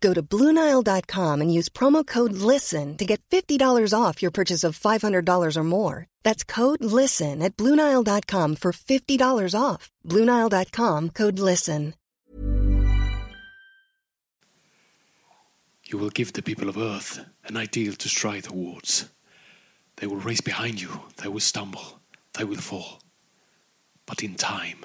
Go 0.00 0.12
to 0.14 0.22
BlueNile.com 0.22 1.40
and 1.40 1.52
use 1.52 1.68
promo 1.68 2.06
code 2.06 2.32
LISTEN 2.32 2.96
to 2.96 3.04
get 3.04 3.22
$50 3.30 3.92
off 3.92 4.20
your 4.22 4.30
purchase 4.30 4.64
of 4.64 4.78
$500 4.78 5.56
or 5.56 5.64
more. 5.64 6.06
That's 6.22 6.44
code 6.44 6.84
LISTEN 6.84 7.40
at 7.42 7.56
BlueNile.com 7.56 8.56
for 8.56 8.72
$50 8.72 9.60
off. 9.60 9.90
BlueNile.com 10.04 11.10
code 11.10 11.38
LISTEN. 11.38 11.94
You 15.88 15.98
will 15.98 16.10
give 16.10 16.32
the 16.32 16.42
people 16.42 16.68
of 16.68 16.76
Earth 16.76 17.24
an 17.44 17.56
ideal 17.56 17.92
to 17.92 18.08
strive 18.08 18.48
towards. 18.48 19.08
They 19.96 20.08
will 20.08 20.16
race 20.16 20.40
behind 20.40 20.80
you, 20.80 21.02
they 21.22 21.28
will 21.28 21.40
stumble, 21.40 22.00
they 22.34 22.42
will 22.42 22.56
fall. 22.56 23.00
But 24.04 24.24
in 24.24 24.34
time, 24.34 24.84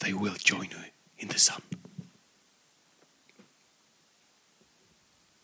they 0.00 0.12
will 0.12 0.34
join 0.34 0.68
you 0.70 0.84
in 1.18 1.28
the 1.28 1.38
sun. 1.38 1.62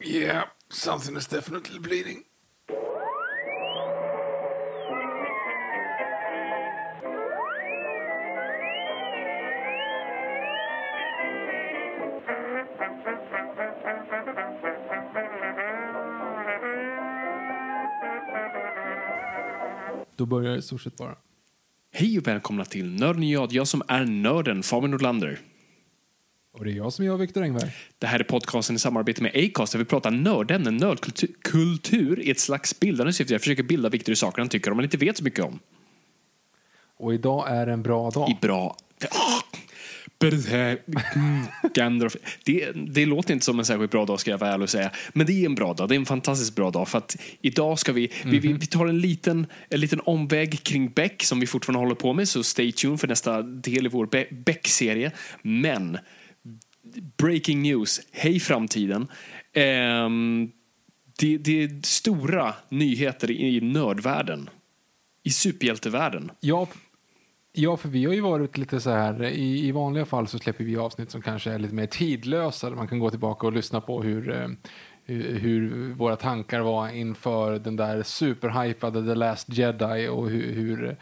Yeah, 0.03 0.45
something 0.71 1.17
is 1.17 1.27
definitely 1.27 1.79
bleeding. 1.79 2.25
Då 20.17 20.27
börjar 20.27 20.53
det 20.53 20.59
i 20.59 20.63
stort 20.63 20.81
sett 20.81 20.97
bara. 20.97 21.17
Hej 21.93 22.19
och 22.19 22.27
välkomna 22.27 22.65
till 22.65 23.01
Nörden 23.01 23.29
jag, 23.29 23.53
jag 23.53 23.69
som 23.69 23.83
är 23.89 24.05
nörden, 24.05 24.63
Fabian 24.63 24.91
Nordlander. 24.91 25.41
Och 26.53 26.65
det 26.65 26.71
är 26.71 26.75
jag 26.75 26.93
som 26.93 27.05
jag, 27.05 27.19
Viktor 27.19 27.43
Engberg. 27.43 27.71
Det 27.99 28.07
här 28.07 28.21
är 28.21 28.25
podcasten 28.25 28.77
i 28.77 28.79
samarbete 28.79 29.23
med 29.23 29.33
Acast 29.37 29.73
där 29.73 29.79
vi 29.79 29.85
pratar 29.85 30.11
nördämnen, 30.11 30.77
nördkultur 30.77 31.29
kultur 31.43 32.21
i 32.21 32.31
ett 32.31 32.41
slags 32.41 32.81
bildande 32.81 33.13
syfte. 33.13 33.35
Jag 33.35 33.41
försöker 33.41 33.63
bilda 33.63 33.89
Viktor 33.89 34.13
i 34.13 34.17
saker 34.17 34.43
han 34.43 34.49
tycker 34.49 34.71
om 34.71 34.77
men 34.77 34.85
inte 34.85 34.97
vet 34.97 35.17
så 35.17 35.25
mycket 35.25 35.45
om. 35.45 35.59
Och 36.97 37.15
idag 37.15 37.51
är 37.51 37.67
en 37.67 37.83
bra 37.83 38.11
dag. 38.11 38.31
I 38.31 38.39
bra... 38.41 38.77
Mm, 41.17 41.45
Gandalf. 41.75 42.17
Det, 42.45 42.71
det 42.75 43.07
låter 43.07 43.33
inte 43.35 43.45
som 43.45 43.59
en 43.59 43.65
särskilt 43.65 43.91
bra 43.91 44.05
dag 44.05 44.21
ska 44.21 44.31
jag 44.31 44.39
vara 44.39 44.51
ärlig 44.51 44.63
och 44.63 44.71
säga. 44.71 44.91
Men 45.13 45.27
det 45.27 45.33
är 45.33 45.47
en 45.47 45.55
bra 45.55 45.75
dag. 45.75 45.89
Det 45.89 45.95
är 45.95 45.97
en 45.97 46.07
fantastiskt 46.07 46.55
bra 46.55 46.71
dag. 46.71 46.89
För 46.89 46.99
att 46.99 47.17
idag 47.41 47.79
ska 47.79 47.93
vi, 47.93 48.13
vi, 48.25 48.39
vi, 48.39 48.53
vi 48.53 48.67
tar 48.67 48.87
en 48.87 49.01
liten, 49.01 49.47
en 49.69 49.81
liten 49.81 50.01
omväg 50.01 50.63
kring 50.63 50.91
Beck 50.91 51.23
som 51.23 51.41
vi 51.41 51.47
fortfarande 51.47 51.81
håller 51.87 51.95
på 51.95 52.13
med. 52.13 52.29
Så 52.29 52.43
stay 52.43 52.73
tuned 52.73 53.01
för 53.01 53.09
nästa 53.09 53.43
del 53.43 53.87
i 53.87 53.89
vår 53.89 54.07
Be- 54.07 54.27
Beck-serie. 54.31 55.13
Men 55.43 55.99
breaking 57.17 57.63
news. 57.63 58.01
Hej 58.13 58.41
framtiden. 58.41 59.09
Ehm, 59.53 60.51
det, 61.19 61.39
det 61.39 61.63
är 61.63 61.87
stora 61.87 62.55
nyheter 62.69 63.31
i 63.31 63.61
nördvärlden. 63.61 64.51
I 65.23 65.31
superhjältevärlden. 65.31 66.31
Ja, 66.41 66.69
ja, 67.53 67.77
för 67.77 67.89
vi 67.89 68.05
har 68.05 68.13
ju 68.13 68.21
varit 68.21 68.59
lite 68.59 68.81
så 68.81 68.91
här, 68.91 69.25
i, 69.25 69.67
i 69.69 69.73
vanliga 69.73 70.05
fall 70.05 70.29
så 70.29 70.39
släpper 70.39 70.65
vi 70.65 70.77
avsnitt 70.77 71.11
som 71.11 71.23
kanske 71.23 71.51
är 71.51 71.59
lite 71.59 71.75
mer 71.75 71.87
tidlösa, 71.87 72.69
där 72.71 72.77
man 72.77 72.89
kan 72.89 72.99
gå 72.99 73.11
tillbaka 73.11 73.47
och 73.47 73.53
lyssna 73.53 73.81
på 73.81 74.03
hur, 74.03 74.31
eh, 74.31 74.49
hur, 75.05 75.39
hur 75.39 75.93
våra 75.95 76.17
tankar 76.17 76.61
var 76.61 76.89
inför 76.89 77.59
den 77.59 77.77
där 77.77 78.03
superhypade 78.03 79.07
The 79.07 79.15
Last 79.15 79.49
Jedi 79.49 80.09
och 80.09 80.31
hur, 80.31 80.53
hur 80.53 80.97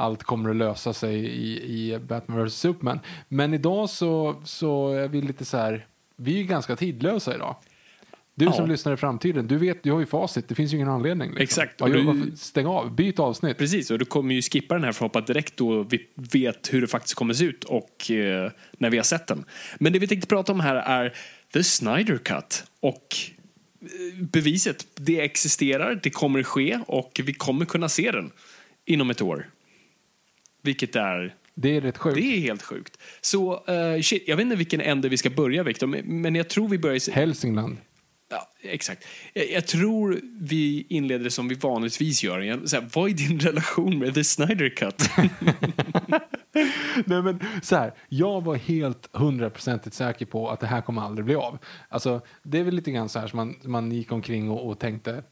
allt 0.00 0.22
kommer 0.22 0.50
att 0.50 0.56
lösa 0.56 0.92
sig 0.92 1.14
i, 1.16 1.62
i 1.62 1.98
Batman 1.98 2.46
vs 2.46 2.54
Superman. 2.54 3.00
Men 3.28 3.54
idag 3.54 3.90
så, 3.90 4.42
så 4.44 4.88
är 4.92 5.08
vi 5.08 5.22
lite 5.22 5.44
så 5.44 5.56
här, 5.56 5.86
vi 6.16 6.40
är 6.40 6.44
ganska 6.44 6.76
tidlösa 6.76 7.34
idag. 7.34 7.56
Du 8.34 8.44
Ja. 8.44 8.52
som 8.52 8.68
lyssnar 8.68 8.92
i 8.92 8.96
framtiden, 8.96 9.46
du 9.46 9.58
vet, 9.58 9.82
du 9.82 9.92
har 9.92 10.00
ju 10.00 10.06
facit, 10.06 10.48
det 10.48 10.54
finns 10.54 10.72
ju 10.72 10.76
ingen 10.76 10.88
anledning. 10.88 11.28
Liksom. 11.28 11.42
Exakt, 11.42 11.80
och 11.80 11.90
du... 11.90 12.32
Stäng 12.36 12.66
av, 12.66 12.94
byt 12.94 13.18
avsnitt. 13.18 13.58
Precis, 13.58 13.90
och 13.90 13.98
du 13.98 14.04
kommer 14.04 14.34
ju 14.34 14.42
skippa 14.42 14.74
den 14.74 14.84
här 14.84 14.92
för 14.92 15.06
att 15.06 15.14
hoppa 15.14 15.26
direkt 15.26 15.56
då 15.56 15.82
vi 15.82 16.06
vet 16.14 16.72
hur 16.72 16.80
det 16.80 16.86
faktiskt 16.86 17.14
kommer 17.14 17.34
se 17.34 17.44
ut 17.44 17.64
och 17.64 18.10
eh, 18.10 18.50
när 18.78 18.90
vi 18.90 18.96
har 18.96 19.04
sett 19.04 19.26
den. 19.26 19.44
Men 19.78 19.92
det 19.92 19.98
vi 19.98 20.06
tänkte 20.06 20.26
prata 20.26 20.52
om 20.52 20.60
här 20.60 20.74
är 20.74 21.14
The 21.52 21.64
Snyder 21.64 22.18
Cut 22.18 22.64
och 22.80 23.16
eh, 23.80 24.22
beviset. 24.24 24.86
Det 24.94 25.20
existerar, 25.20 26.00
det 26.02 26.10
kommer 26.10 26.42
ske 26.42 26.78
och 26.86 27.20
vi 27.24 27.34
kommer 27.34 27.64
kunna 27.64 27.88
se 27.88 28.10
den 28.10 28.30
inom 28.84 29.10
ett 29.10 29.22
år. 29.22 29.46
Vilket 30.62 30.96
är, 30.96 31.34
Det 31.54 31.76
är 31.76 31.80
rätt 31.80 31.98
sjukt. 31.98 32.16
det 32.16 32.36
är 32.36 32.40
helt 32.40 32.62
sjukt. 32.62 32.98
Så 33.20 33.64
eh, 33.66 34.00
shit, 34.02 34.24
jag 34.26 34.36
vet 34.36 34.44
inte 34.44 34.56
vilken 34.56 34.80
ände 34.80 35.08
vi 35.08 35.16
ska 35.16 35.30
börja 35.30 35.62
Victor, 35.62 35.86
men- 35.86 36.34
jag 36.34 36.48
tror 36.48 36.68
vi 36.68 36.78
börjar... 36.78 37.08
i- 37.08 37.12
Hälsingland. 37.12 37.76
Ja, 38.32 38.48
exakt. 38.62 39.06
Jag, 39.34 39.50
jag 39.50 39.66
tror 39.66 40.20
vi 40.40 40.86
inleder 40.88 41.30
som 41.30 41.48
vi 41.48 41.54
vanligtvis 41.54 42.22
gör. 42.24 42.40
Jag, 42.40 42.68
så 42.68 42.76
här, 42.76 42.88
vad 42.94 43.10
är 43.10 43.14
din 43.14 43.40
relation 43.40 43.98
med 43.98 44.14
The 44.14 44.24
Snyder 44.24 44.68
Cut? 44.76 45.10
Nej, 47.04 47.22
men 47.22 47.40
så 47.62 47.76
här, 47.76 47.94
jag 48.08 48.44
var 48.44 48.54
helt 48.56 49.08
hundraprocentigt 49.12 49.96
säker 49.96 50.26
på 50.26 50.50
att 50.50 50.60
det 50.60 50.66
här 50.66 50.80
kommer 50.80 51.02
aldrig 51.02 51.24
bli 51.24 51.34
av. 51.34 51.58
Alltså, 51.88 52.20
det 52.42 52.58
är 52.58 52.64
väl 52.64 52.74
lite 52.74 52.90
grann 52.90 53.08
så 53.08 53.18
här 53.18 53.26
som 53.26 53.36
man, 53.36 53.56
man 53.64 53.92
gick 53.92 54.12
omkring 54.12 54.50
och, 54.50 54.68
och 54.70 54.78
tänkte 54.78 55.22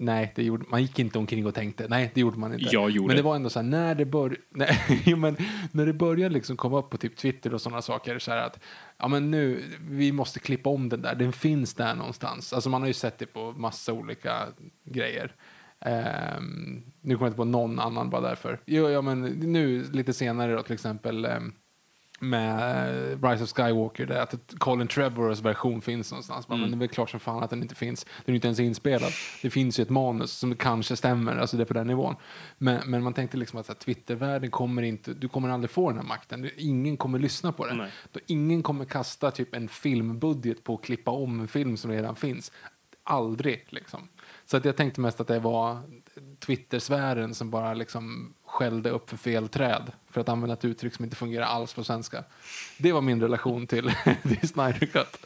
Nej, 0.00 0.32
det 0.34 0.42
gjorde, 0.42 0.64
man 0.68 0.82
gick 0.82 0.98
inte 0.98 1.18
omkring 1.18 1.46
och 1.46 1.54
tänkte. 1.54 1.86
Nej, 1.88 2.10
det 2.14 2.20
gjorde 2.20 2.38
man 2.38 2.52
inte. 2.54 2.68
Jag 2.72 2.90
gjorde. 2.90 3.06
Men 3.06 3.16
det 3.16 3.22
var 3.22 3.36
ändå 3.36 3.50
så 3.50 3.58
här, 3.58 3.66
när 3.66 3.94
det, 3.94 4.04
bör, 4.04 4.36
nej, 4.50 4.78
men 5.16 5.36
när 5.72 5.86
det 5.86 5.92
började 5.92 6.34
liksom 6.34 6.56
komma 6.56 6.78
upp 6.78 6.90
på 6.90 6.96
typ 6.96 7.16
Twitter 7.16 7.54
och 7.54 7.60
sådana 7.60 7.82
saker, 7.82 8.18
så 8.18 8.30
här 8.30 8.38
att 8.38 8.60
ja, 8.98 9.08
men 9.08 9.30
nu, 9.30 9.62
vi 9.80 10.12
måste 10.12 10.40
klippa 10.40 10.70
om 10.70 10.88
den 10.88 11.02
där, 11.02 11.14
den 11.14 11.32
finns 11.32 11.74
där 11.74 11.94
någonstans. 11.94 12.52
Alltså 12.52 12.70
man 12.70 12.80
har 12.80 12.88
ju 12.88 12.94
sett 12.94 13.18
det 13.18 13.26
på 13.26 13.52
massa 13.52 13.92
olika 13.92 14.46
grejer. 14.84 15.34
Ehm, 15.80 16.82
nu 17.00 17.14
kommer 17.14 17.26
jag 17.26 17.30
inte 17.30 17.36
på 17.36 17.44
någon 17.44 17.78
annan 17.78 18.10
bara 18.10 18.20
därför. 18.20 18.60
Jo, 18.66 18.88
ja, 18.88 19.02
men 19.02 19.22
nu 19.22 19.84
lite 19.92 20.12
senare 20.12 20.54
då 20.54 20.62
till 20.62 20.74
exempel 20.74 21.24
ehm, 21.24 21.52
med 22.18 23.24
Rise 23.24 23.44
of 23.44 23.50
Skywalker 23.52 24.06
där 24.06 24.20
att 24.20 24.34
Colin 24.58 24.88
Trevorrows 24.88 25.40
version 25.40 25.82
finns 25.82 26.10
någonstans. 26.10 26.48
Men 26.48 26.60
det 26.60 26.76
är 26.76 26.78
väl 26.78 26.88
klart 26.88 27.10
som 27.10 27.20
fan 27.20 27.42
att 27.42 27.50
den 27.50 27.62
inte 27.62 27.74
finns. 27.74 28.06
Den 28.24 28.32
är 28.32 28.34
inte 28.34 28.48
ens 28.48 28.60
inspelad. 28.60 29.12
Det 29.42 29.50
finns 29.50 29.78
ju 29.78 29.82
ett 29.82 29.90
manus 29.90 30.32
som 30.32 30.56
kanske 30.56 30.96
stämmer, 30.96 31.36
alltså 31.36 31.56
det 31.56 31.62
är 31.62 31.64
på 31.64 31.74
den 31.74 31.86
nivån. 31.86 32.16
Men, 32.58 32.90
men 32.90 33.02
man 33.02 33.14
tänkte 33.14 33.36
liksom 33.36 33.60
att 33.60 33.80
Twittervärlden 33.80 34.50
kommer 34.50 34.82
inte, 34.82 35.14
du 35.14 35.28
kommer 35.28 35.48
aldrig 35.48 35.70
få 35.70 35.88
den 35.88 35.98
här 35.98 36.06
makten. 36.06 36.50
Ingen 36.56 36.96
kommer 36.96 37.18
lyssna 37.18 37.52
på 37.52 37.66
det. 37.66 37.90
Då 38.12 38.20
ingen 38.26 38.62
kommer 38.62 38.84
kasta 38.84 39.30
typ 39.30 39.54
en 39.54 39.68
filmbudget 39.68 40.64
på 40.64 40.74
att 40.74 40.82
klippa 40.82 41.10
om 41.10 41.40
en 41.40 41.48
film 41.48 41.76
som 41.76 41.90
redan 41.90 42.16
finns. 42.16 42.52
Aldrig 43.02 43.66
liksom. 43.68 44.08
Så 44.44 44.56
att 44.56 44.64
jag 44.64 44.76
tänkte 44.76 45.00
mest 45.00 45.20
att 45.20 45.28
det 45.28 45.38
var 45.38 45.80
Twittersfären 46.46 47.34
som 47.34 47.50
bara 47.50 47.74
liksom 47.74 48.34
skällde 48.58 48.90
upp 48.90 49.10
för 49.10 49.16
fel 49.16 49.48
träd 49.48 49.92
för 50.10 50.20
att 50.20 50.28
använda 50.28 50.54
ett 50.54 50.64
uttryck 50.64 50.94
som 50.94 51.04
inte 51.04 51.16
fungerar 51.16 51.44
alls 51.44 51.74
på 51.74 51.84
svenska. 51.84 52.24
Det 52.78 52.92
var 52.92 53.00
min 53.00 53.20
relation 53.20 53.66
till, 53.66 53.92
till 54.22 54.48
Snyder 54.48 54.86
Cut. 54.86 55.16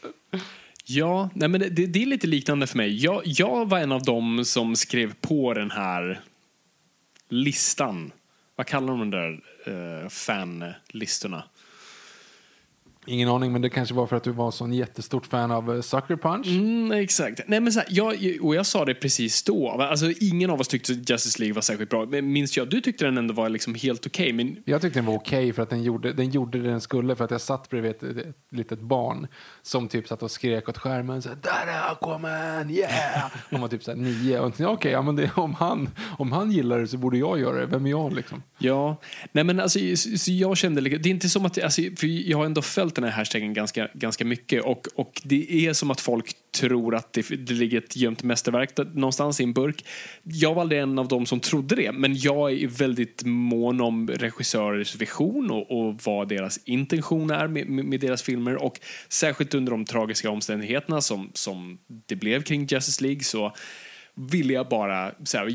ja, 0.85 1.29
nej, 1.33 1.49
men 1.49 1.59
det, 1.61 1.69
det 1.69 2.01
är 2.01 2.05
lite 2.05 2.27
liknande 2.27 2.67
för 2.67 2.77
mig. 2.77 3.03
Jag, 3.03 3.21
jag 3.25 3.69
var 3.69 3.79
en 3.79 3.91
av 3.91 4.03
dem 4.03 4.45
som 4.45 4.75
skrev 4.75 5.13
på 5.21 5.53
den 5.53 5.71
här 5.71 6.21
listan. 7.29 8.11
Vad 8.55 8.67
kallar 8.67 8.87
de 8.87 8.99
de 8.99 9.11
där 9.11 9.41
uh, 9.67 10.09
fanlistorna? 10.09 11.43
Ingen 13.05 13.29
aning, 13.29 13.51
men 13.51 13.61
det 13.61 13.69
kanske 13.69 13.95
var 13.95 14.07
för 14.07 14.15
att 14.15 14.23
du 14.23 14.31
var 14.31 14.51
sån 14.51 14.73
jättestort 14.73 15.25
fan 15.25 15.51
av 15.51 15.75
eh, 15.75 15.81
Sucker 15.81 16.15
Punch. 16.15 16.47
Mm, 16.47 16.91
exakt. 16.91 17.41
Nej, 17.47 17.59
men 17.59 17.73
så 17.73 17.79
här, 17.79 17.87
jag, 17.91 18.15
och 18.41 18.55
jag 18.55 18.65
sa 18.65 18.85
det 18.85 18.93
precis 18.93 19.43
då. 19.43 19.69
Alltså, 19.69 20.11
ingen 20.19 20.49
av 20.49 20.59
oss 20.59 20.67
tyckte 20.67 20.93
Justice 20.93 21.39
League 21.39 21.53
var 21.53 21.61
särskilt 21.61 21.89
bra. 21.89 22.05
Men 22.05 22.31
minns 22.31 22.57
jag, 22.57 22.69
du 22.69 22.81
tyckte 22.81 23.05
den 23.05 23.17
ändå 23.17 23.33
var 23.33 23.49
liksom 23.49 23.75
helt 23.75 24.05
okej. 24.05 24.33
men 24.33 24.57
Jag 24.65 24.81
tyckte 24.81 24.99
den 24.99 25.05
var 25.05 25.15
okej 25.15 25.53
för 25.53 25.63
att 25.63 25.69
den 25.69 25.83
gjorde, 25.83 26.13
den 26.13 26.29
gjorde 26.29 26.61
det 26.61 26.69
den 26.69 26.81
skulle 26.81 27.15
för 27.15 27.25
att 27.25 27.31
jag 27.31 27.41
satt 27.41 27.69
bredvid 27.69 27.91
ett, 27.91 28.03
ett 28.03 28.35
litet 28.51 28.79
barn 28.79 29.27
som 29.61 29.87
typ 29.87 30.07
satt 30.07 30.23
och 30.23 30.31
skrek 30.31 30.69
åt 30.69 30.77
skärmen 30.77 31.21
så 31.21 31.29
här, 31.29 31.37
där 31.41 31.73
är 31.73 31.91
Aquaman, 31.91 32.69
yeah! 32.69 33.31
Hon 33.49 33.61
var 33.61 33.67
typ 33.67 33.83
så 33.83 33.91
här 33.91 33.97
nio 33.97 34.39
okej, 34.65 34.91
ja, 34.91 35.01
men 35.01 35.15
det, 35.15 35.31
om, 35.35 35.53
han, 35.53 35.89
om 36.17 36.31
han 36.31 36.51
gillar 36.51 36.79
det 36.79 36.87
så 36.87 36.97
borde 36.97 37.17
jag 37.17 37.39
göra 37.39 37.59
det, 37.59 37.65
vem 37.65 37.85
är 37.85 37.89
jag 37.89 38.13
liksom? 38.13 38.43
Ja, 38.57 39.01
nej 39.31 39.43
men 39.43 39.59
alltså, 39.59 39.79
så, 39.95 40.31
jag 40.31 40.57
kände, 40.57 40.81
det 40.81 41.09
är 41.09 41.11
inte 41.11 41.29
som 41.29 41.45
att, 41.45 41.63
alltså, 41.63 41.81
för 41.81 42.29
jag 42.29 42.37
har 42.37 42.45
ändå 42.45 42.61
följt 42.61 42.92
den 42.95 43.03
här 43.03 43.11
hashtaggen 43.11 43.53
ganska, 43.53 43.87
ganska 43.93 44.25
mycket 44.25 44.63
och, 44.63 44.87
och 44.95 45.21
det 45.23 45.67
är 45.67 45.73
som 45.73 45.91
att 45.91 46.01
folk 46.01 46.33
tror 46.59 46.95
att 46.95 47.13
det, 47.13 47.29
det 47.29 47.53
ligger 47.53 47.77
ett 47.77 47.95
gömt 47.95 48.23
mästerverk 48.23 48.75
där, 48.75 48.85
någonstans 48.85 49.39
i 49.39 49.43
en 49.43 49.53
burk. 49.53 49.85
Jag 50.23 50.53
var 50.53 50.61
aldrig 50.61 50.81
en 50.81 50.99
av 50.99 51.07
dem 51.07 51.25
som 51.25 51.39
trodde 51.39 51.75
det, 51.75 51.91
men 51.91 52.17
jag 52.17 52.51
är 52.51 52.67
väldigt 52.67 53.23
mån 53.25 53.81
om 53.81 54.07
regissörers 54.07 54.95
vision 54.95 55.51
och, 55.51 55.71
och 55.71 55.99
vad 56.03 56.27
deras 56.27 56.59
intention 56.65 57.29
är 57.29 57.47
med, 57.47 57.67
med, 57.67 57.85
med 57.85 57.99
deras 57.99 58.21
filmer 58.23 58.63
och 58.63 58.79
särskilt 59.09 59.53
under 59.53 59.71
de 59.71 59.85
tragiska 59.85 60.29
omständigheterna 60.29 61.01
som, 61.01 61.31
som 61.33 61.77
det 62.05 62.15
blev 62.15 62.43
kring 62.43 62.65
Justice 62.65 63.03
League 63.03 63.23
så 63.23 63.53
ville 64.15 64.53
jag 64.53 64.67
bara, 64.69 65.11
så 65.23 65.37
här, 65.37 65.45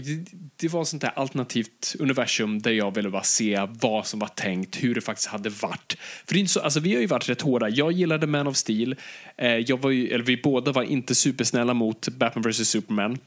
det- 0.56 0.68
var 0.68 0.84
sånt 0.84 1.02
där 1.02 1.12
alternativt 1.16 1.96
universum 1.98 2.62
där 2.62 2.70
jag 2.70 2.94
ville 2.94 3.10
bara 3.10 3.22
se 3.22 3.66
vad 3.80 4.06
som 4.06 4.20
var 4.20 4.28
tänkt, 4.28 4.76
hur 4.82 4.94
det 4.94 5.00
faktiskt 5.00 5.28
hade 5.28 5.48
varit. 5.48 5.96
För 6.26 6.34
det 6.34 6.38
är 6.38 6.40
inte 6.40 6.52
så, 6.52 6.60
alltså 6.60 6.80
vi 6.80 6.94
har 6.94 7.00
ju 7.00 7.06
varit 7.06 7.28
rätt 7.28 7.40
hårda. 7.40 7.68
Jag 7.68 7.92
gillade 7.92 8.26
Man 8.26 8.46
of 8.46 8.56
Steel. 8.56 8.96
Eh, 9.36 9.48
jag 9.56 9.80
var 9.80 9.90
ju, 9.90 10.08
eller 10.08 10.24
vi 10.24 10.36
båda 10.36 10.72
var 10.72 10.82
inte 10.82 11.14
supersnälla 11.14 11.74
mot 11.74 12.08
Batman 12.08 12.42
vs 12.50 12.68
Superman. 12.68 13.18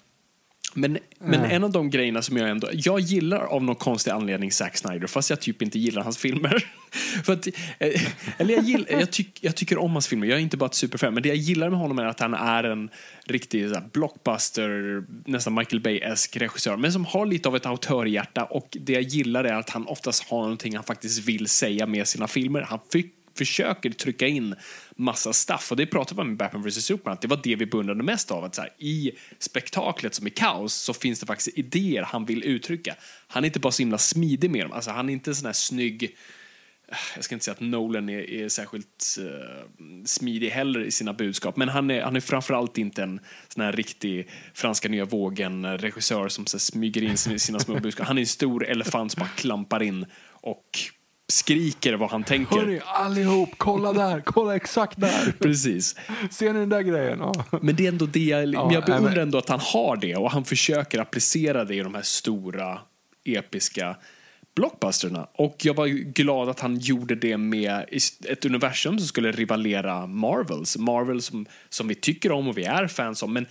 Men, 0.74 0.98
men 1.20 1.46
en 1.46 1.64
av 1.64 1.72
de 1.72 1.90
grejerna 1.90 2.22
som 2.22 2.38
jag 2.38 2.50
ändå, 2.50 2.70
jag 2.74 3.00
gillar 3.00 3.40
av 3.40 3.64
någon 3.64 3.76
konstig 3.76 4.12
anledning 4.12 4.52
Zack 4.52 4.78
Snyder 4.78 5.08
fast 5.08 5.30
jag 5.30 5.40
typ 5.40 5.62
inte 5.62 5.80
gillar 5.80 6.04
hans 6.04 6.18
filmer. 6.18 6.66
För 7.24 7.34
att, 7.34 7.48
eh, 7.80 8.02
eller 8.38 8.54
jag, 8.54 8.64
gill, 8.64 8.88
jag, 8.90 9.12
tyck, 9.12 9.40
jag 9.42 9.56
tycker 9.56 9.78
om 9.78 9.92
hans 9.92 10.08
filmer, 10.08 10.28
jag 10.28 10.38
är 10.38 10.42
inte 10.42 10.58
bara 10.58 10.66
ett 10.66 10.74
superfan 10.74 11.14
men 11.14 11.24
det 11.24 11.30
jag 11.30 11.38
gillar 11.38 11.70
med 11.70 11.80
honom 11.80 12.00
är 12.00 12.06
att 12.06 12.20
han 12.20 12.34
är 12.34 12.64
en 12.64 12.90
riktig 13.26 13.70
så 13.70 13.76
här, 13.76 13.84
blockbuster, 13.94 15.04
nästan 15.30 15.54
Michael 15.54 15.82
Bay-esk 15.82 16.38
regissör 16.38 16.78
men 16.78 16.94
som 16.94 17.06
har 17.06 17.26
lite 17.26 17.50
av 17.50 17.56
ett 17.56 17.66
autörhjärta 17.66 18.44
och 18.44 18.78
det 18.82 18.94
jag 18.94 19.02
gillar 19.02 19.44
är 19.44 19.54
att 19.54 19.70
han 19.70 19.88
oftast 19.88 20.24
har 20.24 20.42
någonting 20.42 20.76
han 20.76 20.84
faktiskt 20.84 21.28
vill 21.28 21.48
säga 21.48 21.86
med 21.86 22.08
sina 22.08 22.28
filmer. 22.28 22.62
Han 22.62 22.80
fick 22.92 23.21
försöker 23.46 23.90
trycka 23.90 24.28
in 24.28 24.56
massa 24.96 25.34
stuff. 25.34 25.72
Och 25.72 25.78
det 25.78 25.86
pratade 25.86 26.16
man 26.16 26.28
med 26.28 26.38
Batman 26.38 26.64
vs 26.64 26.86
Superman, 26.86 27.14
att 27.14 27.22
det 27.22 27.28
var 27.28 27.40
det 27.44 27.56
vi 27.56 27.66
beundrade 27.66 28.04
mest 28.04 28.32
av. 28.32 28.44
Att 28.44 28.56
så 28.56 28.62
här, 28.62 28.74
I 28.78 29.12
spektaklet 29.40 30.16
som 30.16 30.26
är 30.26 30.30
kaos 30.30 30.74
så 30.74 30.94
finns 30.94 31.20
det 31.20 31.26
faktiskt 31.26 31.58
idéer 31.58 32.04
han 32.04 32.26
vill 32.26 32.44
uttrycka. 32.44 32.96
Han 33.28 33.44
är 33.44 33.48
inte 33.48 33.60
bara 33.60 33.72
så 33.72 33.82
himla 33.82 33.98
smidig 33.98 34.52
med 34.52 34.66
dem. 34.66 34.72
Alltså, 34.72 34.92
han 34.92 35.10
är 35.10 35.14
inte 35.14 35.32
en 35.32 35.36
sån 35.36 35.46
här 35.46 35.54
snygg 35.54 36.04
eh, 36.04 36.98
jag 37.16 37.24
ska 37.24 37.36
inte 37.36 37.46
säga 37.46 37.54
att 37.54 37.60
Nolan 37.60 38.10
är, 38.10 38.30
är 38.30 38.50
särskilt 38.50 39.18
uh, 39.20 40.06
smidig 40.06 40.50
heller 40.50 40.84
i 40.84 40.92
sina 40.92 41.14
budskap, 41.14 41.58
men 41.58 41.70
han 41.70 41.90
är, 41.90 42.02
han 42.02 42.16
är 42.16 42.20
framförallt 42.20 42.78
inte 42.78 43.04
en 43.04 43.20
sån 43.48 43.64
här 43.64 43.72
riktig 43.72 44.30
franska 44.54 44.90
nya 44.90 45.06
vågen-regissör 45.06 46.30
som 46.30 46.46
så 46.46 46.58
här, 46.58 46.60
smyger 46.60 47.04
in 47.04 47.18
sina, 47.18 47.40
sina 47.40 47.60
små 47.60 47.80
budskap. 47.80 48.08
Han 48.08 48.18
är 48.18 48.22
en 48.22 48.28
stor 48.28 48.68
elefant 48.68 49.12
som 49.12 49.20
bara 49.20 49.30
klampar 49.30 49.84
in 49.84 50.06
och 50.42 50.80
skriker 51.32 51.94
vad 51.94 52.12
han 52.12 52.24
tänker. 52.24 52.56
Hörni, 52.56 52.82
allihop, 52.86 53.50
kolla 53.58 53.94
där, 53.94 54.22
kolla 54.22 54.56
exakt 54.56 55.02
där. 55.02 55.34
Precis. 55.40 55.96
Ser 56.32 56.54
ni 56.54 56.60
den 56.60 56.70
där 56.70 56.82
grejen? 56.82 57.20
Ja. 57.20 57.46
Men 57.62 57.76
det 57.76 57.86
är 57.86 57.88
ändå 57.88 58.06
det 58.06 58.20
jag, 58.20 58.54
Ja, 58.54 58.74
jag 58.74 58.86
beundrar 58.86 59.16
ändå 59.16 59.38
att 59.38 59.50
han 59.50 59.60
har 59.60 59.96
det 59.96 60.16
och 60.16 60.32
han 60.32 60.46
försöker 60.46 61.00
applicera 61.00 61.66
det 61.66 61.76
i 61.76 61.80
de 61.80 61.96
här 61.96 62.02
stora, 62.02 62.80
episka 63.26 63.96
blockbusterna. 64.56 65.28
Och 65.34 65.56
jag 65.64 65.74
var 65.74 65.88
glad 65.88 66.50
att 66.50 66.60
han 66.60 66.78
gjorde 66.78 67.16
det 67.16 67.38
med 67.38 67.86
ett 68.30 68.46
universum 68.46 69.00
som 69.00 69.08
skulle 69.08 69.32
rivalera 69.32 70.08
Marvels. 70.08 70.78
Marvel 70.78 71.22
som, 71.22 71.46
som 71.70 71.88
vi 71.88 71.96
tycker 71.96 72.32
om 72.32 72.48
och 72.48 72.58
vi 72.58 72.64
är 72.64 72.88
fans 72.88 73.24
om. 73.24 73.34
Men 73.34 73.46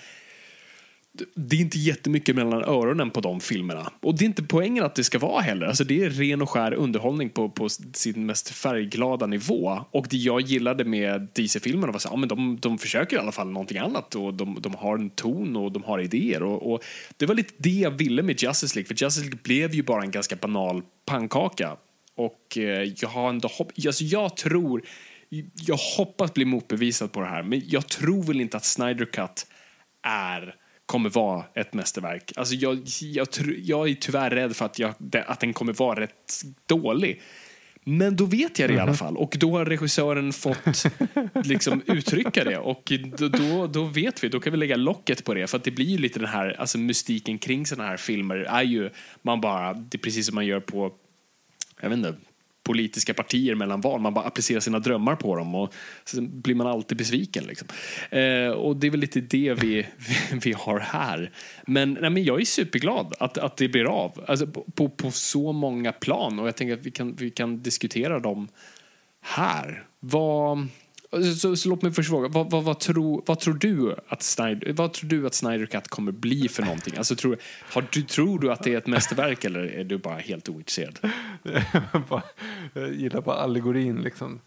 det 1.35 1.57
är 1.57 1.61
inte 1.61 1.79
jättemycket 1.79 2.37
mellan 2.37 2.65
öronen 2.65 3.11
på 3.11 3.21
de 3.21 3.41
filmerna. 3.41 3.93
Och 4.01 4.19
det 4.19 4.25
är 4.25 4.27
inte 4.27 4.43
poängen 4.43 4.85
att 4.85 4.95
det 4.95 5.05
ska 5.05 5.19
vara 5.19 5.41
heller. 5.41 5.67
Alltså 5.67 5.85
det 5.85 6.05
är 6.05 6.11
ren 6.11 6.43
och 6.43 6.51
skär 6.51 6.75
underhållning 6.75 7.31
på, 7.31 7.49
på 7.49 7.69
sin 7.69 8.27
mest 8.27 8.51
färgglada 8.51 9.27
nivå. 9.27 9.85
Och 9.91 10.07
det 10.11 10.17
jag 10.17 10.41
gillade 10.41 10.85
med 10.85 11.29
DC-filmerna 11.33 11.93
var 11.93 11.99
så, 11.99 12.09
ja, 12.13 12.17
men 12.17 12.29
de, 12.29 12.59
de 12.61 12.79
försöker 12.79 13.17
i 13.17 13.19
alla 13.19 13.33
fall 13.33 13.51
någonting 13.51 13.79
annat 13.79 14.15
och 14.15 14.35
de, 14.35 14.59
de 14.61 14.75
har 14.75 14.99
en 14.99 15.11
ton 15.11 15.57
och 15.57 15.73
de 15.73 15.83
har 15.83 15.99
idéer. 15.99 16.43
Och, 16.43 16.73
och 16.73 16.85
det 17.17 17.27
var 17.27 17.35
lite 17.35 17.55
det 17.57 17.71
jag 17.71 17.91
ville 17.91 18.23
med 18.23 18.43
Justice 18.43 18.77
League, 18.77 18.89
för 18.89 19.05
Justice 19.05 19.21
League 19.21 19.39
blev 19.43 19.75
ju 19.75 19.83
bara 19.83 20.03
en 20.03 20.11
ganska 20.11 20.37
banal 20.37 20.83
pannkaka. 21.07 21.77
Och 22.17 22.59
eh, 22.59 22.93
jag 22.97 23.09
har 23.09 23.29
ändå 23.29 23.49
hopp, 23.49 23.73
alltså 23.87 24.05
jag 24.05 24.37
tror, 24.37 24.83
jag 25.55 25.77
hoppas 25.97 26.35
bli 26.35 26.45
motbevisad 26.45 27.13
på 27.13 27.21
det 27.21 27.27
här, 27.27 27.43
men 27.43 27.63
jag 27.67 27.89
tror 27.89 28.23
väl 28.23 28.41
inte 28.41 28.57
att 28.57 28.65
Snyder 28.65 29.05
Cut 29.05 29.47
är 30.03 30.60
kommer 30.91 31.11
vara 31.11 31.45
ett 31.55 31.75
mästerverk. 31.75 32.33
Alltså 32.37 32.55
jag, 32.55 32.83
jag, 33.03 33.29
jag 33.63 33.89
är 33.89 33.95
tyvärr 33.95 34.31
rädd 34.31 34.57
för 34.57 34.65
att, 34.65 34.79
jag, 34.79 34.95
att 35.27 35.41
den 35.41 35.53
kommer 35.53 35.73
vara 35.73 36.01
rätt 36.01 36.43
dålig. 36.67 37.23
Men 37.85 38.17
då 38.17 38.25
vet 38.25 38.59
jag 38.59 38.71
det 38.71 38.75
i 38.75 38.79
alla 38.79 38.95
fall. 38.95 39.17
Och 39.17 39.37
då 39.39 39.59
har 39.59 39.65
regissören 39.65 40.33
fått 40.33 40.85
liksom 41.45 41.83
uttrycka 41.87 42.45
det. 42.45 42.59
Och 42.59 42.93
då, 43.19 43.29
då, 43.29 43.67
då 43.67 43.85
vet 43.85 44.25
vi, 44.25 44.29
då 44.29 44.41
kan 44.41 44.53
vi 44.53 44.59
lägga 44.59 44.77
locket 44.77 45.25
på 45.25 45.35
det. 45.35 45.47
För 45.47 45.57
att 45.57 45.65
det 45.65 45.71
blir 45.71 45.87
ju 45.87 45.99
lite 45.99 46.19
den 46.19 46.29
här, 46.29 46.61
alltså 46.61 46.79
mystiken 46.79 47.39
kring 47.39 47.67
sådana 47.67 47.89
här 47.89 47.97
filmer 47.97 48.37
är 48.37 48.63
ju, 48.63 48.91
man 49.23 49.41
bara, 49.41 49.73
det 49.73 49.97
är 49.97 49.99
precis 49.99 50.27
som 50.27 50.35
man 50.35 50.47
gör 50.47 50.61
på, 50.61 50.93
jag 51.81 51.89
vet 51.89 51.97
inte, 51.97 52.15
politiska 52.71 53.15
partier 53.15 53.55
mellan 53.55 53.81
val. 53.81 54.01
Man 54.01 54.15
bara 54.15 54.25
applicerar 54.25 54.61
sina 54.61 54.79
drömmar 54.79 55.17
på 55.17 55.37
dem 55.37 55.55
och 55.55 55.75
sen 56.05 56.41
blir 56.41 56.55
man 56.55 56.67
alltid 56.67 56.99
besviken. 56.99 57.45
Liksom. 57.45 57.69
Eh, 58.11 58.51
och 58.51 58.77
det 58.77 58.87
är 58.87 58.91
väl 58.91 59.01
lite 59.01 59.21
det 59.21 59.55
vi, 59.55 59.87
vi, 59.97 60.39
vi 60.45 60.53
har 60.53 60.79
här. 60.79 61.31
Men, 61.67 61.99
nej, 62.01 62.11
men 62.11 62.25
jag 62.25 62.41
är 62.41 62.45
superglad 62.45 63.15
att, 63.19 63.39
att 63.39 63.57
det 63.57 63.69
blir 63.69 63.85
av. 63.85 64.25
Alltså, 64.27 64.47
på, 64.47 64.65
på, 64.75 64.89
på 64.89 65.11
så 65.11 65.53
många 65.53 65.93
plan. 65.93 66.39
Och 66.39 66.47
jag 66.47 66.57
tänker 66.57 66.75
att 66.75 66.87
vi 66.87 66.91
kan, 66.91 67.15
vi 67.15 67.31
kan 67.31 67.63
diskutera 67.63 68.19
dem 68.19 68.49
här. 69.21 69.85
Vad... 70.01 70.69
Så, 71.11 71.57
så 71.57 71.69
låt 71.69 71.83
mig 71.83 71.93
först 71.93 72.09
fråga, 72.09 72.29
vad, 72.29 72.51
vad, 72.51 72.65
vad, 72.65 72.79
tro, 72.79 73.23
vad, 73.27 73.41
tror 73.41 73.55
du 73.55 73.97
att 74.09 74.23
Snyder, 74.23 74.73
vad 74.73 74.93
tror 74.93 75.11
du 75.11 75.27
att 75.27 75.35
Snyder 75.35 75.67
Cut 75.67 75.89
kommer 75.89 76.13
bli 76.13 76.49
för 76.49 76.63
någonting? 76.63 76.95
Alltså, 76.97 77.17
tror, 77.17 77.39
har 77.73 77.85
du, 77.91 78.03
tror 78.03 78.39
du 78.39 78.53
att 78.53 78.63
det 78.63 78.75
är 78.75 78.79
ett 78.79 78.87
mästerverk 78.87 79.45
eller 79.45 79.61
är 79.61 79.85
du 79.85 79.99
bara 79.99 80.17
helt 80.17 80.49
ointresserad? 80.49 80.99
Jag 82.73 82.95
gillar 82.95 83.21
bara 83.21 83.37
allegorin 83.37 84.03
liksom. 84.03 84.41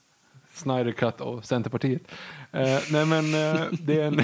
Snyder 0.54 0.92
Cut 0.92 1.22
och 1.22 1.46
Centerpartiet. 1.46 2.02
Eh, 2.52 2.80
nej 2.92 3.06
men 3.06 3.34
eh, 3.34 3.62
det 3.72 4.02
är 4.02 4.08
en... 4.08 4.16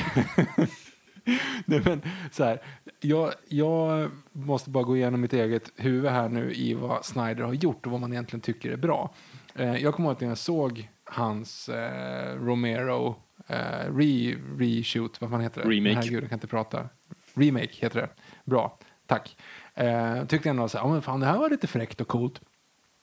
nej 1.66 1.82
men 1.86 2.02
så 2.32 2.44
här. 2.44 2.62
Jag, 3.02 3.34
jag 3.48 4.10
måste 4.32 4.70
bara 4.70 4.84
gå 4.84 4.98
igenom 4.98 5.22
mitt 5.22 5.34
eget 5.34 5.72
huvud 5.76 6.12
här 6.12 6.30
nu 6.30 6.54
i 6.54 6.74
vad 6.74 7.06
Snyder 7.06 7.44
har 7.44 7.54
gjort 7.54 7.86
och 7.86 7.92
vad 7.92 8.02
man 8.02 8.14
egentligen 8.14 8.42
tycker 8.42 8.72
är 8.72 8.78
bra. 8.78 9.14
Eh, 9.56 9.76
jag 9.76 9.94
kommer 9.94 10.10
ihåg 10.10 10.16
att 10.16 10.22
när 10.22 10.28
jag 10.28 10.38
såg 10.38 10.90
hans 11.12 11.70
eh, 11.70 12.36
Romero 12.36 13.16
eh, 13.48 13.96
re, 13.96 14.36
reshoot, 14.58 15.22
vad 15.22 15.30
fan 15.30 15.42
heter 15.42 15.62
det? 15.64 15.70
Remake. 15.70 15.96
Herregud, 15.96 16.24
jag 16.24 16.30
kan 16.30 16.36
inte 16.38 16.48
prata. 16.48 16.90
Remake 17.34 17.70
heter 17.72 18.02
det. 18.02 18.10
Bra, 18.46 18.80
tack. 19.06 19.38
Eh, 19.74 20.26
tyckte 20.26 20.50
ändå 20.50 20.70
så 20.70 20.78
här, 20.78 20.86
ja 20.86 20.92
men 20.92 21.02
fan 21.02 21.20
det 21.20 21.26
här 21.26 21.38
var 21.38 21.50
lite 21.50 21.68
fräckt 21.68 22.02
och 22.02 22.08
coolt. 22.08 22.42